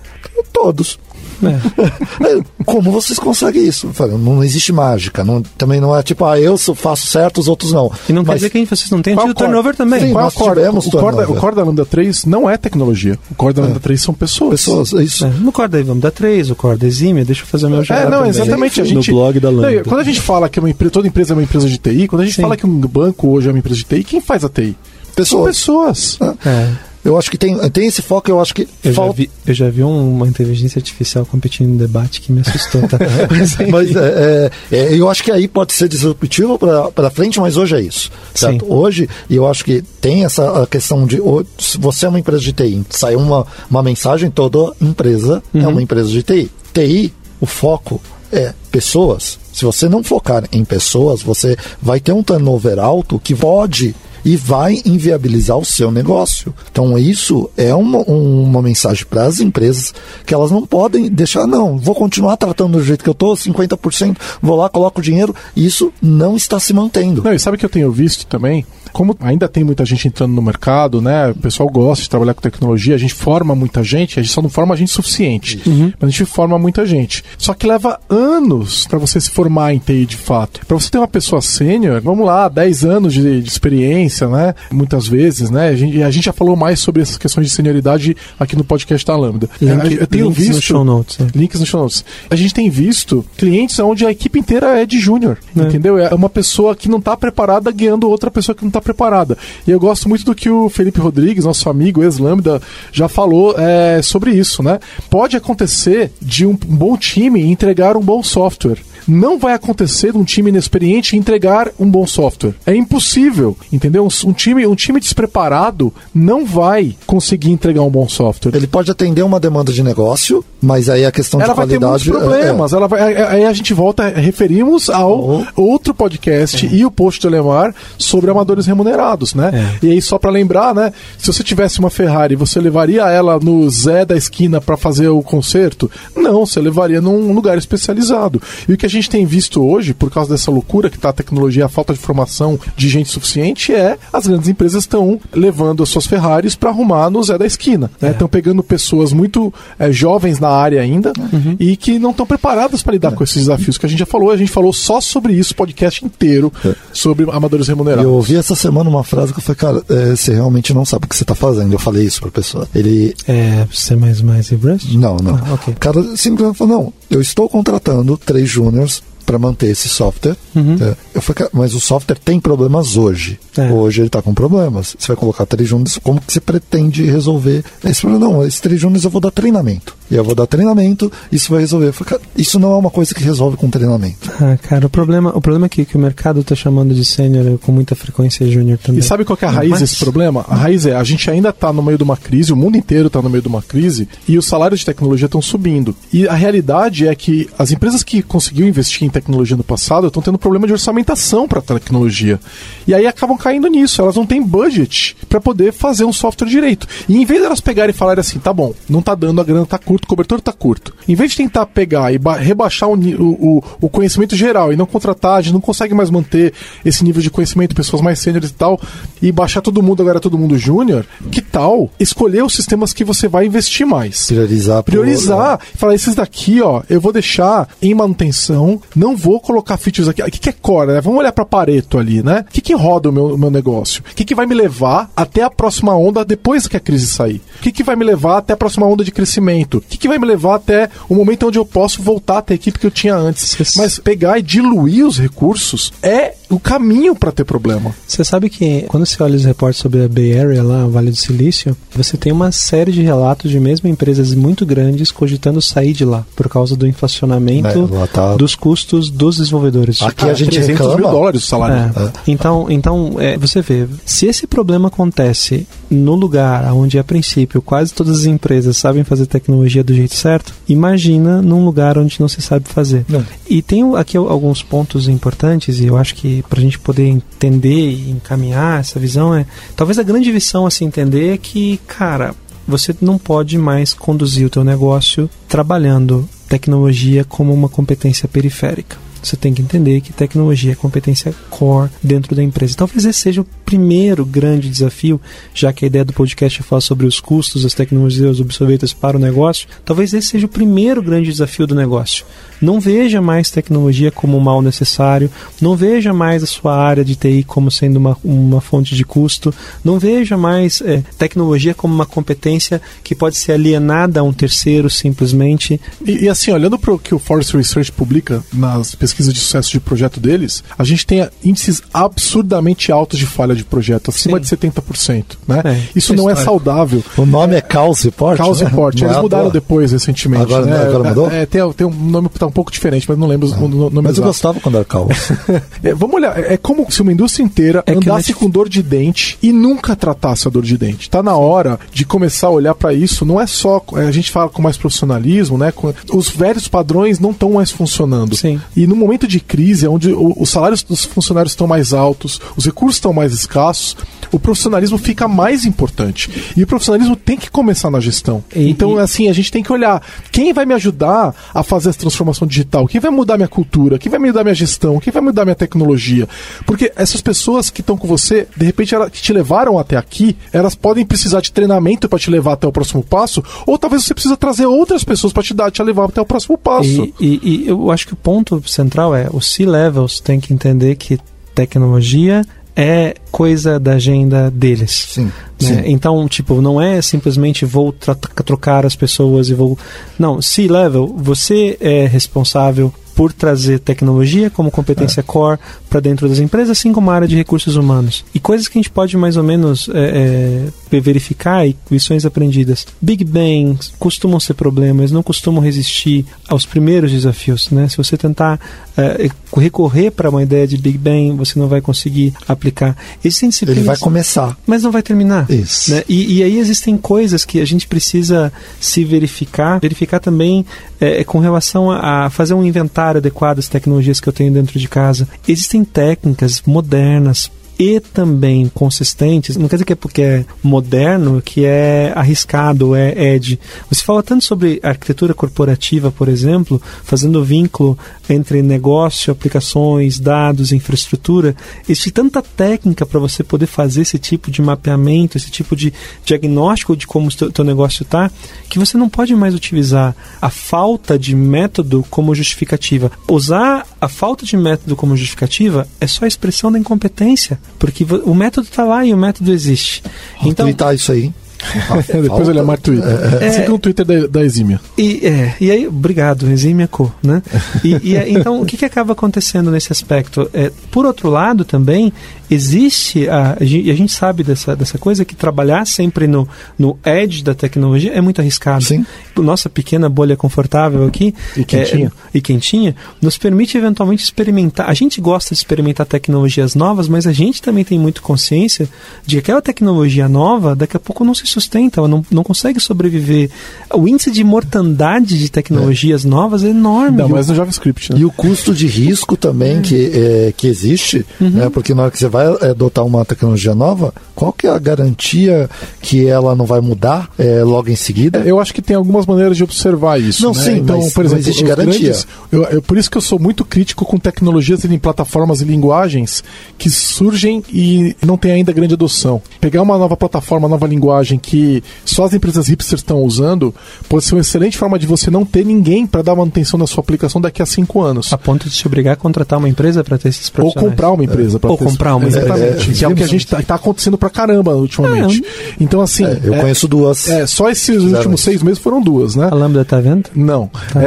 Todos. 0.51 0.99
É. 2.26 2.41
Como 2.66 2.91
vocês 2.91 3.20
conseguem 3.20 3.68
isso? 3.68 3.90
Não 4.20 4.44
existe 4.44 4.72
mágica. 4.72 5.24
Não, 5.24 5.41
também 5.41 5.80
não 5.80 5.95
é 5.95 6.02
tipo, 6.02 6.26
ah, 6.26 6.40
eu 6.40 6.57
faço 6.57 7.07
certo, 7.07 7.40
os 7.40 7.48
outros 7.48 7.72
não. 7.72 7.91
E 8.07 8.14
não 8.14 8.24
Mas, 8.24 8.28
quer 8.28 8.36
dizer 8.36 8.49
que 8.49 8.66
vocês 8.66 8.90
não 8.90 9.02
tenham 9.02 9.20
tido 9.20 9.34
turnover 9.34 9.76
também. 9.76 9.99
Sim, 9.99 10.12
nós 10.14 10.34
core? 10.34 10.56
tivemos 10.56 10.88
o, 10.88 10.91
turnover. 10.91 11.32
o 11.32 11.36
core 11.36 11.56
da 11.56 11.64
Lambda 11.64 11.86
3 11.86 12.26
não 12.26 12.49
é 12.49 12.57
tecnologia. 12.57 13.20
O 13.30 13.36
core 13.36 13.53
da 13.53 13.62
Lambda 13.62 13.78
é. 13.78 13.80
3 13.80 14.02
são 14.02 14.14
pessoas. 14.14 14.52
Pessoas, 14.52 14.94
é 14.94 15.03
isso. 15.03 15.26
É. 15.26 15.30
No 15.30 15.52
core 15.52 15.70
da 15.70 15.78
Lambda 15.80 16.12
3, 16.12 16.52
o 16.52 16.56
core 16.56 16.78
da 16.78 16.88
Exímia, 16.88 17.26
deixa 17.26 17.44
eu 17.44 17.48
fazer 17.48 17.68
o 17.68 17.70
meu 17.70 17.84
É, 17.90 18.10
não, 18.10 18.26
exatamente. 18.26 18.82
A 18.82 18.84
gente, 18.84 19.12
no 19.12 19.16
blog 19.16 19.40
da 19.40 19.49
Lambda. 19.49 19.72
Não, 19.72 19.84
quando 19.84 19.99
a 19.99 20.03
gente 20.03 20.22
fala 20.22 20.49
que 20.49 20.60
uma, 20.60 20.74
toda 20.91 21.07
empresa 21.07 21.34
é 21.34 21.36
uma 21.36 21.44
empresa 21.44 21.68
de 21.68 21.78
TI, 21.78 22.07
quando 22.07 22.22
a 22.22 22.26
gente 22.26 22.36
Sim. 22.36 22.41
fala 22.41 22.57
que 22.57 22.66
um 22.66 22.80
banco 22.80 23.30
hoje 23.30 23.48
é 23.48 23.52
uma 23.52 23.60
empresa 23.60 23.78
de 23.78 23.86
TI, 23.86 24.03
quem 24.03 24.22
faz 24.22 24.44
a 24.44 24.49
TI? 24.49 24.76
Pessoas. 25.16 25.57
São 25.57 25.84
pessoas. 25.84 26.20
É. 26.45 26.94
Eu 27.06 27.19
acho 27.19 27.30
que 27.30 27.38
tem, 27.38 27.56
tem 27.69 27.86
esse 27.86 28.02
foco, 28.02 28.32
eu 28.32 28.41
acho 28.41 28.52
que. 28.52 28.68
Eu, 28.84 28.91
falta... 28.91 29.11
já, 29.11 29.15
vi, 29.15 29.30
eu 29.45 29.53
já 29.53 29.69
vi 29.69 29.84
uma 29.84 30.27
inteligência 30.27 30.80
artificial 30.80 31.23
competindo 31.23 31.69
no 31.69 31.77
debate 31.77 32.19
que 32.19 32.32
me 32.32 32.41
assustou, 32.41 32.82
tá? 32.88 32.98
mas, 33.30 33.56
mas 33.69 33.95
é, 33.95 34.52
é, 34.72 34.76
é, 34.76 34.99
eu 34.99 35.07
acho 35.07 35.23
que 35.23 35.32
aí 35.32 35.48
pode 35.48 35.73
ser 35.73 35.88
disruptivo 35.88 36.57
para 36.57 37.11
frente, 37.11 37.40
mas 37.40 37.57
hoje 37.57 37.76
é 37.76 37.82
isso. 37.82 38.11
Certo? 38.34 38.65
Sim. 38.65 38.72
Hoje, 38.72 39.10
eu 39.30 39.48
acho 39.48 39.64
que 39.64 39.84
tem 40.02 40.26
essa 40.26 40.65
questão 40.65 41.06
de. 41.06 41.22
Se 41.60 41.77
você 41.77 42.07
é 42.07 42.10
uma 42.10 42.19
empresa 42.19 42.41
de 42.41 42.52
TI, 42.52 42.84
sai 42.90 43.15
uma, 43.15 43.45
uma 43.69 43.84
mensagem, 43.84 44.32
toda 44.32 44.73
empresa 44.82 45.44
é 45.53 45.57
uhum. 45.60 45.64
é 45.64 45.68
uma 45.68 45.84
empresa 45.84 46.10
de 46.10 46.23
TI. 46.23 46.49
TI, 46.73 47.14
o 47.40 47.45
foco 47.45 48.02
é 48.32 48.52
pessoas. 48.72 49.38
Se 49.53 49.64
você 49.64 49.88
não 49.88 50.03
focar 50.03 50.44
em 50.52 50.65
pessoas, 50.65 51.22
você 51.22 51.56
vai 51.80 51.99
ter 51.99 52.11
um 52.11 52.23
turnover 52.23 52.80
alto 52.80 53.19
que 53.19 53.36
pode 53.36 53.95
e 54.26 54.35
vai 54.35 54.81
inviabilizar 54.84 55.57
o 55.57 55.64
seu 55.64 55.91
negócio. 55.91 56.53
Então, 56.72 56.97
isso 56.97 57.49
é 57.56 57.73
uma, 57.73 57.99
uma 57.99 58.61
mensagem 58.61 59.06
para 59.06 59.23
as 59.23 59.39
empresas 59.39 59.93
que 60.26 60.34
elas 60.34 60.49
não 60.49 60.65
podem 60.65 61.07
deixar, 61.10 61.45
não, 61.45 61.77
vou 61.77 61.93
continuar 61.93 62.35
tratando 62.35 62.80
do 62.80 62.84
jeito 62.84 63.03
que 63.03 63.10
eu 63.10 63.14
estou, 63.14 63.35
50%, 63.35 64.18
vou 64.41 64.56
lá, 64.57 64.68
coloco 64.68 64.99
o 64.99 65.03
dinheiro. 65.03 65.35
Isso 65.56 65.93
não 66.02 66.35
está 66.35 66.60
se 66.60 66.73
mantendo. 66.73 67.23
Não, 67.23 67.34
e 67.34 67.39
sabe 67.39 67.57
que 67.57 67.65
eu 67.65 67.69
tenho 67.69 67.91
visto 67.91 68.26
também? 68.26 68.65
Como 68.95 69.14
ainda 69.19 69.49
tem 69.49 69.61
muita 69.61 69.84
gente 69.84 70.07
entrando 70.07 70.31
no 70.31 70.41
mercado, 70.41 71.02
né? 71.02 71.31
O 71.31 71.35
pessoal 71.35 71.68
gosta 71.68 72.03
de 72.03 72.10
trabalhar 72.10 72.34
com 72.34 72.41
tecnologia, 72.41 72.95
a 72.95 72.97
gente 72.97 73.14
forma 73.14 73.53
muita 73.53 73.84
gente, 73.84 74.18
a 74.18 74.23
gente 74.23 74.31
só 74.31 74.41
não 74.41 74.49
forma 74.49 74.73
gente 74.77 74.89
suficiente. 74.89 75.61
Uhum. 75.65 75.91
Mas 75.99 76.07
a 76.07 76.11
gente 76.11 76.23
forma 76.23 76.57
muita 76.57 76.85
gente. 76.85 77.22
Só 77.38 77.53
que 77.53 77.68
leva 77.68 77.99
anos 78.10 78.88
para 78.88 78.97
você 78.97 79.19
se 79.19 79.30
formar 79.30 79.73
em 79.73 79.80
TI 79.80 80.06
de 80.06 80.15
fato. 80.15 80.65
Para 80.65 80.80
você 80.80 80.89
ter 80.89 80.97
uma 80.97 81.10
pessoa 81.10 81.41
sênior, 81.41 81.99
vamos 82.02 82.26
lá, 82.26 82.47
10 82.47 82.85
anos 82.85 83.14
de, 83.14 83.41
de, 83.41 83.49
experiência, 83.49 84.14
né? 84.21 84.55
Muitas 84.71 85.07
vezes, 85.07 85.49
né? 85.49 85.69
A 85.69 85.75
gente, 85.75 86.03
a 86.03 86.11
gente 86.11 86.25
já 86.25 86.33
falou 86.33 86.55
mais 86.55 86.79
sobre 86.79 87.01
essas 87.01 87.17
questões 87.17 87.47
de 87.47 87.53
senioridade 87.53 88.15
aqui 88.39 88.55
no 88.55 88.63
podcast 88.63 89.05
da 89.05 89.15
Lambda. 89.15 89.49
Link, 89.61 89.97
eu 89.99 90.07
tenho 90.07 90.25
links 90.25 90.37
visto. 90.37 90.55
No 90.55 90.61
show 90.61 90.85
notes, 90.85 91.19
é. 91.19 91.27
Links 91.37 91.59
no 91.59 91.65
show 91.65 91.81
notes. 91.81 92.05
A 92.29 92.35
gente 92.35 92.53
tem 92.53 92.69
visto 92.69 93.25
clientes 93.37 93.77
onde 93.79 94.05
a 94.05 94.11
equipe 94.11 94.39
inteira 94.39 94.79
é 94.79 94.85
de 94.85 94.99
júnior, 94.99 95.37
é. 95.55 95.61
entendeu? 95.61 95.97
É 95.97 96.13
uma 96.13 96.29
pessoa 96.29 96.75
que 96.75 96.87
não 96.87 96.99
está 96.99 97.17
preparada 97.17 97.71
guiando 97.71 98.09
outra 98.09 98.31
pessoa 98.31 98.55
que 98.55 98.61
não 98.61 98.69
está 98.69 98.81
preparada. 98.81 99.37
E 99.67 99.71
eu 99.71 99.79
gosto 99.79 100.07
muito 100.07 100.23
do 100.23 100.35
que 100.35 100.49
o 100.49 100.69
Felipe 100.69 100.99
Rodrigues, 100.99 101.45
nosso 101.45 101.69
amigo 101.69 102.03
ex-Lambda, 102.03 102.61
já 102.91 103.07
falou 103.07 103.55
é, 103.57 104.01
sobre 104.01 104.31
isso, 104.31 104.63
né? 104.63 104.79
Pode 105.09 105.35
acontecer 105.35 106.11
de 106.21 106.45
um 106.45 106.55
bom 106.55 106.95
time 106.97 107.41
entregar 107.41 107.97
um 107.97 108.01
bom 108.01 108.21
software 108.23 108.77
não 109.07 109.38
vai 109.38 109.53
acontecer 109.53 110.11
de 110.11 110.18
um 110.18 110.23
time 110.23 110.49
inexperiente 110.49 111.15
entregar 111.15 111.69
um 111.80 111.90
bom 111.90 112.06
software. 112.06 112.53
É 112.65 112.76
impossível, 112.76 113.57
entendeu? 113.72 114.07
Um, 114.26 114.34
time, 114.34 114.65
um 114.65 114.76
time 114.76 114.99
despreparado 114.99 115.94
não 116.14 116.45
vai 116.45 116.95
conseguir 117.06 117.52
entregar 117.52 117.82
um 117.82 117.90
bom 117.90 118.07
software. 118.07 118.56
Ele 118.56 118.68
pode 118.68 118.91
atender 118.91 119.23
uma 119.23 119.40
demanda 119.40 119.72
de 119.72 119.84
negócio, 119.84 120.44
mas 120.61 120.90
aí 120.90 121.06
a 121.06 121.11
questão 121.11 121.40
ela 121.40 121.49
de 121.49 121.56
qualidade... 121.56 121.84
Ela 121.84 121.91
vai 121.91 121.99
ter 121.99 122.11
muitos 122.11 122.30
problemas. 122.30 122.73
É, 122.73 122.76
é. 122.76 122.77
Ela 122.77 122.88
vai, 122.88 123.26
aí 123.27 123.45
a 123.45 123.53
gente 123.53 123.73
volta, 123.73 124.07
referimos 124.07 124.90
ao 124.90 125.45
oh. 125.56 125.61
outro 125.61 125.94
podcast 125.94 126.65
é. 126.65 126.69
e 126.69 126.86
o 126.86 126.91
post 126.91 127.22
do 127.22 127.30
Lemar 127.30 127.73
sobre 127.98 128.32
amadores 128.32 128.65
remunerados, 128.65 129.34
né? 129.34 129.77
É. 129.82 129.86
E 129.86 129.91
aí 129.91 130.02
só 130.02 130.18
para 130.18 130.32
lembrar, 130.32 130.73
né? 130.73 130.91
Se 131.18 131.27
você 131.27 131.44
tivesse 131.44 131.80
uma 131.80 131.90
Ferrari, 131.90 132.36
você 132.36 132.60
levaria 132.60 133.03
ela 133.03 133.40
no 133.40 133.69
Zé 133.69 134.06
da 134.06 134.15
esquina 134.15 134.60
para 134.60 134.77
fazer 134.77 135.10
o 135.10 135.22
conserto? 135.22 135.90
Não, 136.15 136.45
você 136.45 136.60
levaria 136.60 137.02
num 137.02 137.34
lugar 137.34 137.57
especializado. 137.57 138.41
E 138.68 138.73
o 138.73 138.77
que 138.77 138.86
a 138.86 138.90
gente 138.90 138.94
tem 139.01 139.26
visto 139.26 139.63
hoje, 139.63 139.93
por 139.93 140.09
causa 140.09 140.31
dessa 140.31 140.49
loucura 140.49 140.89
que 140.89 140.95
está 140.95 141.09
a 141.09 141.13
tecnologia, 141.13 141.65
a 141.65 141.69
falta 141.69 141.93
de 141.93 141.99
formação 141.99 142.59
de 142.76 142.89
gente 142.89 143.09
suficiente, 143.09 143.73
é 143.73 143.97
as 144.11 144.27
grandes 144.27 144.49
empresas 144.49 144.84
estão 144.84 145.19
levando 145.34 145.84
as 145.84 145.89
suas 145.89 146.05
Ferraris 146.05 146.55
para 146.55 146.69
arrumar 146.69 147.09
no 147.09 147.23
Zé 147.23 147.38
da 147.38 147.45
esquina. 147.45 147.91
Estão 147.95 148.09
né? 148.09 148.17
É. 148.19 148.27
pegando 148.27 148.63
pessoas 148.63 149.11
muito 149.13 149.53
é, 149.77 149.91
jovens 149.91 150.39
na 150.39 150.49
área 150.49 150.81
ainda 150.81 151.11
uhum. 151.31 151.55
e 151.59 151.76
que 151.76 151.99
não 151.99 152.11
estão 152.11 152.26
preparadas 152.26 152.81
para 152.81 152.93
lidar 152.93 153.11
é. 153.11 153.15
com 153.15 153.23
esses 153.23 153.35
desafios 153.35 153.77
que 153.77 153.85
a 153.85 153.89
gente 153.89 153.99
já 153.99 154.05
falou. 154.05 154.31
A 154.31 154.38
gente 154.38 154.51
falou 154.51 154.73
só 154.73 155.01
sobre 155.01 155.34
isso, 155.34 155.55
podcast 155.55 156.05
inteiro, 156.05 156.51
é. 156.63 156.76
sobre 156.93 157.30
amadores 157.30 157.67
remunerados. 157.67 158.05
Eu 158.05 158.13
ouvi 158.13 158.35
essa 158.35 158.55
semana 158.55 158.89
uma 158.89 159.03
frase 159.03 159.34
que 159.34 159.39
eu 159.39 159.43
falei, 159.43 159.57
cara, 159.57 159.84
é, 159.89 160.15
você 160.15 160.34
realmente 160.34 160.73
não 160.73 160.85
sabe 160.85 161.05
o 161.05 161.07
que 161.09 161.15
você 161.15 161.23
está 161.23 161.35
fazendo. 161.35 161.73
Eu 161.73 161.80
falei 161.80 162.05
isso 162.05 162.19
para 162.19 162.30
a 162.30 162.31
pessoa. 162.31 162.67
Ele. 162.73 163.13
É, 163.27 163.67
C 163.72 163.93
e 163.95 164.57
Brust? 164.57 164.93
Não, 164.95 165.17
não. 165.17 165.35
Ah, 165.35 165.53
okay. 165.53 165.73
O 165.73 165.77
cara 165.77 166.01
simplesmente 166.15 166.57
falou: 166.57 166.77
não, 166.77 166.93
eu 167.09 167.22
estou 167.22 167.47
contratando 167.47 168.17
três 168.17 168.49
Carlos. 168.86 169.14
Para 169.26 169.39
manter 169.39 169.68
esse 169.68 169.89
software. 169.89 170.35
Uhum. 170.56 170.77
É, 170.80 170.95
eu 171.15 171.22
falei, 171.22 171.49
mas 171.52 171.73
o 171.73 171.80
software 171.80 172.18
tem 172.23 172.39
problemas 172.39 172.97
hoje. 172.97 173.39
É. 173.57 173.72
Hoje 173.72 174.02
ele 174.02 174.07
está 174.07 174.22
com 174.22 174.34
problemas. 174.34 174.95
Você 174.97 175.07
vai 175.07 175.15
colocar 175.15 175.45
três 175.45 175.68
júniores, 175.68 175.97
como 176.02 176.22
que 176.22 176.31
você 176.31 176.39
pretende 176.39 177.03
resolver 177.03 177.64
esse 177.84 178.02
problema? 178.02 178.26
Não, 178.26 178.45
esses 178.45 178.60
três 178.60 178.80
júniores 178.80 179.03
eu 179.03 179.10
vou 179.10 179.22
dar 179.22 179.31
treinamento. 179.31 179.95
E 180.10 180.15
eu 180.15 180.23
vou 180.23 180.35
dar 180.35 180.45
treinamento, 180.45 181.11
isso 181.31 181.52
vai 181.52 181.61
resolver. 181.61 181.91
Falei, 181.91 182.19
isso 182.38 182.60
não 182.60 182.72
é 182.73 182.76
uma 182.76 182.91
coisa 182.91 183.14
que 183.14 183.23
resolve 183.23 183.57
com 183.57 183.69
treinamento. 183.69 184.31
Ah, 184.39 184.57
cara, 184.57 184.85
o 184.85 184.89
problema, 184.89 185.35
o 185.35 185.41
problema 185.41 185.65
aqui 185.65 185.81
é 185.81 185.85
que 185.85 185.95
o 185.95 185.99
mercado 185.99 186.41
está 186.41 186.53
chamando 186.56 186.93
de 186.93 187.03
sênior 187.03 187.57
com 187.60 187.72
muita 187.72 187.95
frequência 187.95 188.47
júnior 188.47 188.77
também. 188.77 188.99
E 188.99 189.03
sabe 189.03 189.26
qual 189.26 189.38
é 189.41 189.45
a 189.45 189.49
raiz 189.49 189.72
mas... 189.72 189.80
desse 189.80 189.97
problema? 189.97 190.45
A 190.47 190.56
raiz 190.56 190.85
é, 190.85 190.95
a 190.95 191.03
gente 191.03 191.30
ainda 191.30 191.49
está 191.49 191.73
no 191.73 191.81
meio 191.81 191.97
de 191.97 192.03
uma 192.03 192.18
crise, 192.18 192.53
o 192.53 192.56
mundo 192.56 192.77
inteiro 192.77 193.07
está 193.07 193.22
no 193.22 193.30
meio 193.30 193.41
de 193.41 193.47
uma 193.47 193.61
crise, 193.61 194.07
e 194.27 194.38
os 194.38 194.45
salários 194.45 194.81
de 194.81 194.85
tecnologia 194.85 195.26
estão 195.26 195.41
subindo. 195.41 195.95
E 196.14 196.27
a 196.27 196.34
realidade 196.34 197.07
é 197.07 197.15
que 197.15 197.49
as 197.57 197.72
empresas 197.72 198.03
que 198.03 198.22
conseguiram 198.22 198.68
investir 198.68 199.07
em 199.07 199.10
tecnologia 199.15 199.55
no 199.55 199.63
passado 199.63 200.07
estão 200.07 200.21
tendo 200.21 200.37
problema 200.37 200.67
de 200.67 200.73
orçamentação 200.73 201.47
para 201.47 201.61
tecnologia. 201.61 202.39
E 202.87 202.93
aí 202.93 203.07
acabam 203.07 203.37
caindo 203.37 203.67
nisso, 203.67 204.01
elas 204.01 204.15
não 204.15 204.25
têm 204.25 204.41
budget 204.41 205.15
para 205.29 205.39
poder 205.39 205.71
fazer 205.71 206.05
um 206.05 206.13
software 206.13 206.47
direito. 206.47 206.87
E 207.07 207.17
em 207.17 207.25
vez 207.25 207.39
de 207.39 207.45
elas 207.45 207.61
pegarem 207.61 207.93
e 207.93 207.97
falarem 207.97 208.21
assim, 208.21 208.39
tá 208.39 208.51
bom, 208.51 208.73
não 208.89 209.01
tá 209.01 209.13
dando, 209.15 209.41
a 209.41 209.43
grana 209.43 209.65
tá 209.65 209.77
curto, 209.77 210.05
o 210.05 210.07
cobertor 210.07 210.41
tá 210.41 210.51
curto. 210.51 210.93
Em 211.07 211.15
vez 211.15 211.31
de 211.31 211.37
tentar 211.37 211.65
pegar 211.67 212.13
e 212.13 212.19
rebaixar 212.39 212.89
o, 212.89 212.93
o, 212.93 213.63
o, 213.81 213.89
conhecimento 213.89 214.35
geral 214.35 214.73
e 214.73 214.75
não 214.75 214.85
contratar, 214.85 215.37
a 215.37 215.41
gente 215.41 215.53
não 215.53 215.61
consegue 215.61 215.93
mais 215.93 216.09
manter 216.09 216.53
esse 216.83 217.03
nível 217.03 217.21
de 217.21 217.29
conhecimento, 217.29 217.75
pessoas 217.75 218.01
mais 218.01 218.19
sêniores 218.19 218.49
e 218.49 218.53
tal, 218.53 218.79
e 219.21 219.31
baixar 219.31 219.61
todo 219.61 219.81
mundo, 219.81 220.01
agora 220.01 220.19
todo 220.19 220.37
mundo 220.37 220.57
júnior, 220.57 221.05
que 221.31 221.41
tal 221.41 221.89
escolher 221.99 222.43
os 222.43 222.53
sistemas 222.53 222.93
que 222.93 223.03
você 223.03 223.27
vai 223.27 223.45
investir 223.45 223.85
mais? 223.85 224.27
Priorizar. 224.27 224.83
Priorizar. 224.83 225.57
Por... 225.57 225.77
Falar, 225.77 225.95
esses 225.95 226.15
daqui, 226.15 226.61
ó, 226.61 226.81
eu 226.89 226.99
vou 226.99 227.11
deixar 227.11 227.67
em 227.81 227.93
manutenção, 227.93 228.81
não 228.95 229.05
vou 229.14 229.41
colocar 229.41 229.76
features 229.76 230.07
aqui. 230.07 230.22
O 230.22 230.32
que, 230.32 230.40
que 230.40 230.49
é 230.49 230.53
core, 230.53 230.94
né? 230.94 231.02
Vamos 231.02 231.19
olhar 231.19 231.34
para 231.34 231.44
Pareto 231.44 231.98
ali, 231.98 232.23
né? 232.23 232.45
O 232.48 232.52
que, 232.52 232.61
que 232.61 232.73
roda 232.73 233.10
o 233.10 233.11
meu, 233.11 233.38
meu 233.38 233.52
negócio? 233.52 234.02
O 234.10 234.15
que, 234.15 234.23
que 234.23 234.34
vai 234.34 234.45
me 234.45 234.56
levar 234.56 235.11
até 235.15 235.44
a 235.44 235.49
próxima 235.49 235.94
onda 235.94 236.23
depois 236.23 236.65
que 236.65 236.77
a 236.77 236.80
crise 236.80 237.07
sair? 237.07 237.41
O 237.60 237.61
que, 237.61 237.73
que 237.73 237.84
vai 237.84 237.98
me 237.98 238.06
levar 238.06 238.38
até 238.38 238.53
a 238.53 238.57
próxima 238.57 238.88
onda 238.88 239.03
de 239.03 239.11
crescimento? 239.11 239.80
O 239.80 239.82
que, 239.82 239.98
que 239.98 240.07
vai 240.07 240.18
me 240.18 240.26
levar 240.26 240.56
até 240.56 240.90
o 241.10 241.15
momento 241.15 241.48
onde 241.48 241.60
eu 241.60 241.65
posso 241.65 242.02
voltar 242.02 242.38
a 242.38 242.41
ter 242.41 242.53
a 242.53 242.56
equipe 242.56 242.80
que 242.80 242.88
eu 242.88 242.91
tinha 242.91 243.15
antes? 243.15 243.76
Mas 243.76 243.99
pegar 243.99 244.40
e 244.40 244.41
diluir 244.41 245.06
os 245.06 245.19
recursos 245.19 245.91
é 246.02 246.34
o 246.49 246.59
caminho 246.59 247.15
para 247.15 247.31
ter 247.31 247.43
problema. 247.43 247.93
Você 248.07 248.23
sabe 248.23 248.49
que 248.49 248.84
quando 248.88 249.05
você 249.05 249.22
olha 249.22 249.35
os 249.35 249.45
reportes 249.45 249.81
sobre 249.81 250.03
a 250.03 250.07
Bay 250.07 250.38
Area, 250.38 250.63
lá, 250.63 250.85
o 250.85 250.89
Vale 250.89 251.11
do 251.11 251.15
Silício, 251.15 251.76
você 251.95 252.17
tem 252.17 252.31
uma 252.31 252.51
série 252.51 252.91
de 252.91 253.01
relatos 253.01 253.49
de 253.51 253.59
mesmo 253.59 253.89
empresas 253.89 254.34
muito 254.34 254.65
grandes 254.65 255.11
cogitando 255.11 255.61
sair 255.61 255.93
de 255.93 256.05
lá 256.05 256.26
por 256.35 256.49
causa 256.49 256.76
do 256.76 256.88
inflacionamento 256.88 257.89
é, 258.03 258.07
tá... 258.07 258.35
dos 258.35 258.55
custos 258.55 259.09
dos 259.09 259.38
desenvolvedores. 259.38 260.01
Aqui 260.01 260.26
a 260.26 260.34
gente 260.34 260.51
300 260.51 260.80
reclama. 260.80 260.95
mil 260.95 261.11
dólares 261.11 261.43
o 261.43 261.47
salário. 261.47 261.76
É. 261.76 262.05
É. 262.05 262.11
Então, 262.27 262.67
então 262.69 263.15
é, 263.19 263.38
você 263.38 263.61
vê, 263.61 263.88
se 264.05 264.26
esse 264.26 264.47
problema 264.47 264.88
acontece 264.88 265.67
no 265.89 266.15
lugar 266.15 266.72
onde 266.73 266.97
a 266.97 267.03
princípio 267.03 267.61
quase 267.61 267.93
todas 267.93 268.19
as 268.19 268.26
empresas 268.26 268.77
sabem 268.77 269.03
fazer 269.03 269.26
tecnologia 269.26 269.84
do 269.84 269.93
jeito 269.93 270.15
certo, 270.15 270.53
imagina 270.67 271.41
num 271.41 271.63
lugar 271.65 271.97
onde 271.97 272.19
não 272.19 272.27
se 272.27 272.41
sabe 272.41 272.67
fazer. 272.67 273.05
Não. 273.07 273.26
E 273.47 273.61
tem 273.61 273.95
aqui 273.95 274.17
alguns 274.17 274.63
pontos 274.63 275.07
importantes 275.07 275.80
e 275.80 275.85
eu 275.85 275.97
acho 275.97 276.15
que 276.15 276.35
para 276.44 276.60
a 276.60 276.62
gente 276.62 276.80
poder 276.80 277.07
entender 277.07 277.91
e 277.91 278.10
encaminhar 278.10 278.80
essa 278.80 278.99
visão 278.99 279.34
é 279.34 279.45
talvez 279.76 279.99
a 279.99 280.03
grande 280.03 280.32
visão 280.32 280.66
a 280.66 280.72
se 280.72 280.84
entender 280.84 281.34
é 281.34 281.38
que 281.38 281.80
cara 281.88 282.34
você 282.68 282.95
não 282.99 283.18
pode 283.18 283.57
mais 283.57 283.94
conduzir 283.94 284.48
o 284.48 284.49
teu 284.49 284.64
negócio 284.64 285.30
trabalhando 285.48 286.28
tecnologia 286.48 287.24
como 287.24 287.53
uma 287.53 287.70
competência 287.70 288.28
periférica. 288.28 288.98
Você 289.26 289.36
tem 289.36 289.56
que 289.56 289.62
entender 289.62 290.02
que 290.02 290.14
tecnologia 290.14 290.74
é 290.74 290.76
competência 290.76 291.34
core 291.49 291.90
dentro 292.02 292.36
da 292.36 292.44
empresa. 292.44 292.78
Talvez 292.78 293.06
esse 293.06 293.20
seja 293.20 293.41
o 293.41 293.48
primeiro 293.66 294.24
grande 294.24 294.70
desafio, 294.70 295.20
já 295.52 295.74
que 295.74 295.84
a 295.84 295.88
ideia 295.88 296.06
do 296.06 296.14
podcast 296.14 296.60
é 296.60 296.64
falar 296.64 296.82
sobre 296.82 297.07
os 297.07 297.20
custos 297.20 297.64
das 297.64 297.74
tecnologias 297.74 298.40
obsoletas 298.40 298.94
para 298.94 299.18
o 299.18 299.20
negócio. 299.20 299.68
Talvez 299.84 300.14
esse 300.14 300.28
seja 300.28 300.45
o 300.45 300.49
primeiro 300.49 301.02
grande 301.02 301.32
desafio 301.32 301.66
do 301.66 301.74
negócio. 301.74 302.24
Não 302.61 302.80
veja 302.80 303.22
mais 303.22 303.49
tecnologia 303.49 304.11
como 304.11 304.38
um 304.38 304.41
mal 304.41 304.61
necessário, 304.61 305.30
não 305.61 305.76
veja 305.76 306.14
mais 306.14 306.44
a 306.44 306.48
sua 306.48 306.76
área 306.76 307.03
de 307.03 307.15
TI 307.15 307.44
como 307.44 307.69
sendo 307.72 307.98
uma, 307.98 308.18
uma 308.23 308.61
fonte 308.61 308.95
de 308.95 309.03
custo, 309.03 309.53
não 309.84 309.99
veja 309.99 310.38
mais 310.38 310.82
é, 310.82 311.03
tecnologia 311.18 311.73
como 311.73 311.94
uma 311.94 312.06
competência 312.06 312.82
que 313.03 313.15
pode 313.15 313.38
ser 313.38 313.53
alienada 313.53 314.19
a 314.19 314.23
um 314.23 314.34
terceiro 314.34 314.90
simplesmente. 314.90 315.80
E, 316.06 316.26
e 316.26 316.30
assim, 316.30 316.52
olhando 316.52 316.77
para 316.77 316.94
o 316.94 316.99
que 316.99 317.14
o 317.14 317.19
Forest 317.19 317.56
Research 317.56 317.91
publica 317.91 318.44
nas 318.53 318.95
pesquisas 318.95 319.34
de 319.34 319.40
sucesso 319.40 319.72
de 319.72 319.80
projeto 319.80 320.19
deles, 320.19 320.64
a 320.77 320.84
gente 320.84 321.06
tem 321.06 321.27
índices 321.44 321.82
absurdamente 321.94 322.91
altos 322.91 323.19
de 323.19 323.26
falha 323.26 323.56
de 323.56 323.64
projeto, 323.64 324.10
acima 324.10 324.38
Sim. 324.38 324.56
de 324.56 324.72
70%. 324.72 325.26
Né? 325.48 325.61
É, 325.65 325.82
Isso 325.95 326.14
não 326.14 326.30
é 326.30 326.36
saudável. 326.36 327.03
O 327.18 327.26
nome 327.26 327.56
é, 327.56 327.57
é 327.57 327.61
Cause 327.61 328.06
Report? 328.06 328.38
Cause 328.38 328.64
né? 328.64 328.69
Report. 328.69 329.02
Eles 329.02 329.18
mudaram 329.18 329.49
depois 329.49 329.91
recentemente. 329.91 330.44
Agora, 330.44 330.65
né? 330.65 330.77
agora 330.77 331.10
mudou? 331.10 331.32
É, 331.32 331.45
tem, 331.45 331.61
tem 331.73 331.88
um 331.88 331.91
nome 331.91 332.30
tá 332.45 332.47
um 332.47 332.51
pouco 332.51 332.72
diferente, 332.72 333.05
mas 333.07 333.17
não 333.17 333.27
lembro 333.27 333.51
ah, 333.53 333.57
o 333.57 333.67
nome 333.67 334.01
Mas 334.01 334.13
exato. 334.13 334.22
eu 334.22 334.26
gostava 334.26 334.59
quando 334.59 334.76
era 334.76 334.85
calvo. 334.85 335.11
é, 335.84 335.93
vamos 335.93 336.15
olhar, 336.15 336.38
é 336.38 336.57
como 336.57 336.89
se 336.91 337.01
uma 337.01 337.11
indústria 337.11 337.43
inteira 337.43 337.84
é 337.85 337.93
andasse 337.93 338.34
com 338.34 338.49
dor 338.49 338.69
de 338.69 338.81
dente 338.81 339.38
e 339.41 339.51
nunca 339.51 339.95
tratasse 339.95 340.47
a 340.47 340.51
dor 340.51 340.63
de 340.63 340.77
dente. 340.77 341.09
Tá 341.09 341.22
na 341.22 341.35
hora 341.35 341.80
de 341.91 342.05
começar 342.05 342.47
a 342.47 342.51
olhar 342.51 342.76
para 342.76 342.93
isso, 342.93 343.26
não 343.26 343.39
é 343.39 343.47
só, 343.47 343.84
é, 343.95 344.07
a 344.07 344.11
gente 344.11 344.31
fala 344.31 344.49
com 344.49 344.61
mais 344.61 344.77
profissionalismo, 344.77 345.57
né? 345.57 345.72
Com, 345.72 345.93
os 346.13 346.30
velhos 346.30 346.67
padrões 346.67 347.19
não 347.19 347.31
estão 347.31 347.53
mais 347.53 347.72
funcionando. 347.72 348.35
Sim. 348.35 348.59
E 348.76 348.85
no 348.88 348.95
momento 348.95 349.27
de 349.27 349.39
crise, 349.39 349.88
onde 349.88 350.13
os 350.13 350.49
salários 350.49 350.84
dos 350.84 351.05
funcionários 351.05 351.51
estão 351.53 351.67
mais 351.67 351.93
altos, 351.93 352.39
os 352.55 352.65
recursos 352.65 352.97
estão 352.97 353.13
mais 353.13 353.34
escassos, 353.34 353.95
o 354.31 354.39
profissionalismo 354.39 354.97
fica 354.97 355.27
mais 355.27 355.65
importante. 355.65 356.53
E 356.55 356.63
o 356.63 356.67
profissionalismo 356.67 357.15
tem 357.15 357.38
que 357.38 357.49
começar 357.49 357.89
na 357.89 357.99
gestão. 357.99 358.43
E, 358.55 358.69
então, 358.69 358.97
e... 358.97 358.99
assim, 358.99 359.30
a 359.30 359.34
gente 359.34 359.51
tem 359.51 359.63
que 359.63 359.72
olhar 359.72 360.01
quem 360.31 360.53
vai 360.53 360.65
me 360.65 360.73
ajudar 360.73 361.34
a 361.53 361.63
fazer 361.63 361.89
essa 361.89 361.99
transformação 362.36 362.48
digital, 362.48 362.88
quem 362.88 362.99
vai 362.99 363.10
mudar 363.10 363.38
minha 363.38 363.48
cultura, 363.48 363.98
quem 363.98 364.10
vai 364.10 364.20
mudar 364.20 364.44
minha 364.44 364.53
gestão, 364.53 364.99
quem 364.99 365.12
vai 365.12 365.22
mudar 365.22 365.45
minha 365.45 365.56
tecnologia. 365.56 366.28
Porque 366.66 366.91
essas 366.95 367.22
pessoas 367.22 367.70
que 367.70 367.82
estão 367.82 367.98
com 367.98 368.07
você, 368.07 368.48
de 368.56 368.66
repente, 368.66 368.94
elas, 368.94 369.10
que 369.10 369.22
te 369.22 369.32
levaram 369.32 369.80
até 369.80 369.95
aqui, 369.95 370.36
elas 370.52 370.76
podem 370.76 371.06
precisar 371.06 371.41
de 371.41 371.52
treinamento 371.52 372.10
para 372.10 372.20
te 372.20 372.30
levar 372.30 372.53
até 372.53 372.68
o 372.68 372.72
próximo 372.72 373.03
passo, 373.03 373.44
ou 373.66 373.78
talvez 373.78 374.03
você 374.03 374.14
precisa 374.14 374.36
trazer 374.36 374.66
outras 374.66 375.03
pessoas 375.03 375.32
para 375.32 375.44
te 375.44 375.53
dar, 375.53 375.72
te 375.72 375.82
levar 375.82 376.06
até 376.06 376.22
o 376.22 376.26
próximo 376.26 376.57
passo. 376.57 377.12
E, 377.20 377.40
e, 377.44 377.66
e 377.66 377.70
eu 377.70 377.90
acho 377.91 378.07
que 378.07 378.14
o 378.14 378.18
ponto 378.18 378.62
central 378.68 379.16
é 379.16 379.28
os 379.32 379.53
C-levels 379.53 380.20
têm 380.20 380.40
que 380.40 380.53
entender 380.53 380.95
que 380.95 381.20
tecnologia 381.53 382.45
é 382.76 383.15
coisa 383.31 383.80
da 383.80 383.93
agenda 383.93 384.52
deles. 384.52 385.07
Sim, 385.10 385.26
né? 385.26 385.31
sim. 385.60 385.81
Então, 385.85 386.27
tipo, 386.27 386.61
não 386.61 386.81
é 386.81 387.02
simplesmente 387.02 387.65
vou 387.65 387.93
trocar 387.93 388.85
as 388.85 388.95
pessoas 388.95 389.49
e 389.49 389.53
vou. 389.53 389.77
Não, 390.19 390.41
C-level, 390.41 391.15
você 391.18 391.77
é 391.80 392.06
responsável 392.06 392.93
por 393.15 393.31
trazer 393.31 393.80
tecnologia 393.80 394.49
como 394.49 394.69
competência 394.69 395.22
é. 395.22 395.23
core 395.23 395.57
para 395.89 396.02
dentro 396.02 396.27
das 396.27 396.38
empresas, 396.38 396.77
assim 396.77 396.91
como 396.91 397.10
a 397.10 397.15
área 397.15 397.27
de 397.27 397.35
recursos 397.35 397.77
humanos. 397.77 398.26
E 398.34 398.39
coisas 398.39 398.68
que 398.68 398.77
a 398.77 398.81
gente 398.81 398.91
pode 398.91 399.15
mais 399.15 399.38
ou 399.38 399.43
menos 399.43 399.89
é, 399.93 400.69
é, 400.91 400.99
verificar 400.99 401.65
e 401.65 401.76
lições 401.89 402.26
aprendidas. 402.26 402.85
Big 403.02 403.23
Bangs 403.23 403.93
costumam 403.97 404.39
ser 404.39 404.53
problemas, 404.53 405.11
não 405.11 405.23
costumam 405.23 405.64
resistir 405.64 406.26
aos 406.47 406.65
primeiros 406.65 407.11
desafios. 407.11 407.69
Né? 407.72 407.88
Se 407.88 407.95
você 407.95 408.18
tentar 408.18 408.60
é, 408.97 409.30
recorrer 409.55 410.11
para 410.11 410.30
uma 410.30 410.43
ideia 410.43 410.67
de 410.67 410.77
Big 410.77 410.97
Bang, 410.97 411.31
você 411.31 411.59
não 411.59 411.67
vai 411.67 411.81
conseguir 411.81 412.34
aplicar. 412.47 412.95
Existem 413.23 413.49
disciplinas, 413.49 413.80
Ele 413.80 413.88
vai 413.88 413.97
começar. 413.97 414.57
Mas 414.65 414.84
não 414.84 414.91
vai 414.91 415.01
terminar. 415.01 415.49
Isso. 415.49 415.91
Né? 415.91 416.03
E, 416.07 416.38
e, 416.38 416.43
aí 416.43 416.57
existem 416.57 416.97
coisas 416.97 417.45
que 417.45 417.59
a 417.59 417.65
gente 417.65 417.88
precisa 417.88 418.51
se 418.80 419.03
verificar, 419.03 419.80
verificar 419.80 420.19
também 420.19 420.65
é, 420.99 421.23
com 421.23 421.39
relação 421.39 421.91
a, 421.91 422.26
a 422.26 422.30
fazer 422.30 422.53
um 422.53 422.63
inventário 422.63 423.19
adequado 423.19 423.57
das 423.57 423.67
tecnologias 423.67 424.19
que 424.19 424.30
eu 424.30 424.34
tenho 424.34 424.51
dentro 424.51 424.80
de 424.80 424.88
casa. 424.88 425.27
Existem 425.47 425.84
técnicas 425.84 426.61
modernas 426.65 427.51
e 427.77 427.99
também 427.99 428.69
consistentes, 428.73 429.57
não 429.57 429.68
quer 429.68 429.76
dizer 429.76 429.85
que 429.85 429.93
é 429.93 429.95
porque 429.95 430.22
é 430.22 430.45
moderno, 430.64 431.41
que 431.41 431.65
é 431.65 432.14
arriscado, 432.15 432.95
é 432.95 433.35
edge. 433.35 433.60
Você 433.89 434.03
fala 434.03 434.23
tanto 434.23 434.43
sobre 434.43 434.80
arquitetura 434.81 435.34
corporativa, 435.34 436.11
por 436.11 436.30
exemplo, 436.30 436.81
fazendo 437.03 437.43
vínculo 437.43 437.97
entre 438.30 438.61
negócio, 438.61 439.31
aplicações, 439.31 440.19
dados, 440.19 440.72
infraestrutura. 440.72 441.56
Existe 441.88 442.11
tanta 442.11 442.41
técnica 442.41 443.06
para 443.06 443.19
você 443.19 443.43
poder 443.43 443.68
fazer 443.68 444.02
esse 444.02 444.18
tipo 444.18 444.49
de 444.49 444.61
mapeamento, 444.61 445.38
esse 445.38 445.52
tipo 445.52 445.76
de 445.76 445.93
diagnóstico 446.23 446.95
de 446.95 447.06
como 447.06 447.27
o 447.27 447.31
teu, 447.31 447.52
teu 447.52 447.65
negócio 447.65 448.03
está, 448.03 448.31
que 448.69 448.80
você 448.80 448.97
não 448.97 449.10
pode 449.10 449.35
mais 449.35 449.53
utilizar 449.53 450.15
a 450.41 450.49
falta 450.49 451.19
de 451.19 451.35
método 451.35 452.06
como 452.10 452.34
justificativa. 452.34 453.11
Usar 453.27 453.85
a 453.99 454.07
falta 454.07 454.45
de 454.45 454.56
método 454.56 454.95
como 454.95 455.15
justificativa 455.15 455.88
é 455.99 456.07
só 456.07 456.26
a 456.26 456.27
expressão 456.27 456.72
da 456.72 456.80
incompetência. 456.80 457.60
Porque 457.77 458.05
o 458.25 458.33
método 458.33 458.67
está 458.67 458.83
lá 458.83 459.05
e 459.05 459.13
o 459.13 459.17
método 459.17 459.51
existe. 459.51 460.01
Então, 460.43 460.71
tá 460.73 460.93
isso 460.93 461.11
aí. 461.11 461.33
Depois 462.21 462.47
olhar 462.47 462.63
mais 462.63 462.79
Twitter. 462.79 463.09
É, 463.41 463.51
Siga 463.51 463.73
o 463.73 463.79
Twitter 463.79 464.05
da, 464.05 464.27
da 464.27 464.43
Exímia. 464.43 464.79
E, 464.97 465.25
é, 465.25 465.55
e 465.59 465.71
aí, 465.71 465.87
obrigado, 465.87 466.49
Exímia 466.49 466.87
Co. 466.87 467.11
Né? 467.23 467.41
E, 467.83 467.95
e 467.95 468.15
então, 468.29 468.61
o 468.61 468.65
que, 468.65 468.77
que 468.77 468.85
acaba 468.85 469.13
acontecendo 469.13 469.71
nesse 469.71 469.91
aspecto? 469.91 470.49
É, 470.53 470.71
por 470.91 471.05
outro 471.05 471.29
lado, 471.29 471.65
também, 471.65 472.11
existe, 472.49 473.27
a, 473.29 473.57
e 473.61 473.89
a 473.89 473.95
gente 473.95 474.11
sabe 474.11 474.43
dessa, 474.43 474.75
dessa 474.75 474.97
coisa, 474.97 475.25
que 475.25 475.35
trabalhar 475.35 475.85
sempre 475.85 476.27
no, 476.27 476.47
no 476.77 476.97
edge 477.05 477.43
da 477.43 477.53
tecnologia 477.53 478.13
é 478.13 478.21
muito 478.21 478.41
arriscado. 478.41 478.83
Sim. 478.83 479.05
Nossa 479.44 479.70
pequena 479.70 480.10
bolha 480.10 480.36
confortável 480.36 481.06
aqui 481.06 481.34
e 481.56 481.64
quentinha. 481.64 482.12
É, 482.34 482.38
e 482.38 482.41
quentinha 482.41 482.95
nos 483.22 483.38
permite 483.38 483.78
eventualmente 483.78 484.24
experimentar. 484.24 484.90
A 484.90 484.94
gente 484.94 485.22
gosta 485.22 485.53
de 485.53 485.60
experimentar 485.60 486.06
tecnologias 486.06 486.76
novas, 486.76 487.07
mas 487.07 487.28
a 487.28 487.34
gente 487.34 487.62
também 487.62 487.84
tem 487.84 487.99
muito 487.99 488.22
consciência 488.22 488.88
de 489.26 489.36
que 489.36 489.40
aquela 489.40 489.62
tecnologia 489.62 490.28
nova 490.28 490.76
daqui 490.76 490.98
a 490.98 490.99
pouco 490.99 491.24
não 491.24 491.34
se 491.34 491.45
sustenta, 491.45 491.99
ela 491.99 492.07
não, 492.07 492.26
não 492.32 492.44
consegue 492.44 492.80
sobreviver. 492.80 493.49
O 493.94 494.07
índice 494.07 494.32
de 494.32 494.44
mortandade 494.44 495.38
de 495.38 495.49
tecnologias 495.49 496.26
é. 496.26 496.28
novas 496.28 496.64
é 496.64 496.70
enorme. 496.70 497.18
Não, 497.18 497.30
mas 497.30 497.48
no 497.48 497.56
JavaScript. 497.56 498.14
Né? 498.14 498.20
E 498.20 498.26
o 498.26 498.32
custo 498.32 498.74
de 498.74 498.88
risco 498.88 499.38
também 499.38 499.78
é. 499.78 499.82
que, 499.82 500.12
é, 500.14 500.53
que 500.56 500.68
existe, 500.68 501.26
uhum. 501.40 501.49
né? 501.49 501.70
porque 501.70 501.94
na 501.94 502.03
hora 502.03 502.12
que 502.12 502.20
você 502.20 502.28
vai 502.28 502.48
adotar 502.48 503.06
uma 503.06 503.24
tecnologia 503.26 503.76
nova, 503.76 504.14
qual 504.34 504.52
que 504.52 504.68
é 504.68 504.70
a 504.70 504.80
garantia 504.80 505.70
que 506.02 506.28
ela 506.28 506.56
não 506.56 506.66
vai 506.66 506.82
mudar 506.82 507.30
é, 507.38 507.64
logo 507.64 507.90
em 507.90 507.95
seguida? 507.95 508.40
Eu 508.40 508.60
acho 508.60 508.74
que 508.74 508.82
tem 508.82 508.95
algumas 508.95 509.24
maneiras 509.26 509.57
de 509.57 509.64
observar 509.64 510.19
isso. 510.19 510.43
Não, 510.43 510.53
né? 510.53 510.61
sim, 510.61 510.77
então, 510.77 510.99
por 511.10 511.26
exemplo, 511.26 511.30
não 511.30 511.38
existe 511.38 511.64
garantia. 511.64 511.99
Grandes, 511.99 512.27
eu, 512.52 512.64
eu, 512.64 512.81
por 512.81 512.97
isso 512.97 513.10
que 513.10 513.18
eu 513.18 513.22
sou 513.22 513.39
muito 513.39 513.64
crítico 513.65 514.06
com 514.06 514.18
tecnologias 514.18 514.85
em 514.85 514.99
plataformas 514.99 515.61
e 515.61 515.65
linguagens 515.65 516.43
que 516.77 516.89
surgem 516.89 517.64
e 517.72 518.15
não 518.26 518.38
tem 518.38 518.52
ainda 518.52 518.72
grande 518.72 518.93
adoção. 518.93 519.41
Pegar 519.60 519.81
uma 519.81 519.97
nova 519.97 520.15
plataforma, 520.15 520.68
uma 520.68 520.76
nova 520.76 520.88
linguagem 520.88 521.38
que 521.38 521.84
só 522.03 522.26
as 522.26 522.34
empresas 522.34 522.68
hipsters 522.68 523.02
estão 523.02 523.22
usando, 523.22 523.73
pode 524.07 524.26
ser 524.26 524.35
uma 524.35 524.41
excelente 524.41 524.77
forma 524.77 524.97
de 524.97 525.06
você 525.06 525.30
não 525.30 525.45
ter 525.45 525.65
ninguém 525.65 526.06
para 526.06 526.22
dar 526.22 526.35
manutenção 526.35 526.80
na 526.80 526.88
sua 526.88 527.02
aplicação 527.02 527.41
daqui 527.41 527.61
a 527.61 527.65
cinco 527.65 528.02
anos. 528.02 528.31
A 528.31 528.38
ponto 528.38 528.69
de 528.69 528.76
te 528.76 528.88
obrigar 528.88 529.14
a 529.14 529.18
contratar 529.18 529.60
uma 529.60 529.69
empresa 529.69 530.03
para 530.03 530.18
ter 530.18 530.30
esses 530.30 530.49
profissionais. 530.49 530.85
Ou 530.85 530.91
comprar 530.91 531.11
uma 531.11 531.23
empresa. 531.23 531.60
É. 531.61 531.68
Ou 531.68 531.77
comprar 531.77 532.15
uma 532.15 532.27
empresa. 532.27 532.45
Exatamente. 532.45 532.91
É, 532.91 532.93
que 532.93 533.06
é 533.06 533.07
o 533.07 533.15
que 533.15 533.23
a 533.23 533.27
gente 533.27 533.45
está 533.45 533.61
tá 533.61 533.76
acontecendo 533.76 534.18
pra 534.18 534.30
caramba 534.30 534.76
ultimamente. 534.76 535.43
É. 535.45 535.73
Então, 535.80 536.02
assim. 536.02 536.26
É, 536.26 536.39
eu 536.43 536.53
é, 536.53 536.60
conheço 536.61 536.88
duas. 536.88 537.27
É, 537.27 537.47
só 537.47 537.69
esses 537.69 538.02
últimos 538.03 538.41
seis 538.41 538.61
meses 538.61 538.80
foram 538.80 539.02
duas, 539.02 539.14
né? 539.35 539.47
A 539.51 539.55
Lambda 539.55 539.85
tá 539.85 539.99
vendo? 539.99 540.29
Não. 540.35 540.67
Tá. 540.67 541.01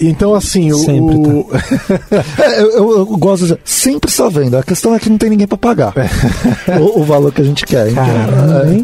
então, 0.00 0.34
assim, 0.34 0.72
sempre 0.72 1.16
o. 1.16 1.44
Tá. 1.44 2.54
eu, 2.58 2.70
eu, 2.70 2.98
eu, 2.98 3.06
gosto 3.06 3.46
de. 3.46 3.58
Sempre 3.64 4.10
está 4.10 4.28
vendo. 4.28 4.56
A 4.56 4.62
questão 4.62 4.94
é 4.94 4.98
que 4.98 5.10
não 5.10 5.18
tem 5.18 5.30
ninguém 5.30 5.46
para 5.46 5.58
pagar 5.58 5.94
o, 6.80 7.00
o, 7.00 7.04
valor 7.04 7.32
que 7.32 7.40
a 7.40 7.44
gente 7.44 7.64
quer. 7.64 7.92
Caramba, 7.92 8.72
hein? 8.72 8.82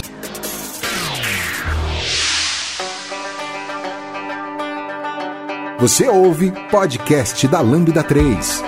Você 5.78 6.08
ouve 6.08 6.52
podcast 6.70 7.46
da 7.48 7.60
Lambda 7.60 8.02
3. 8.02 8.62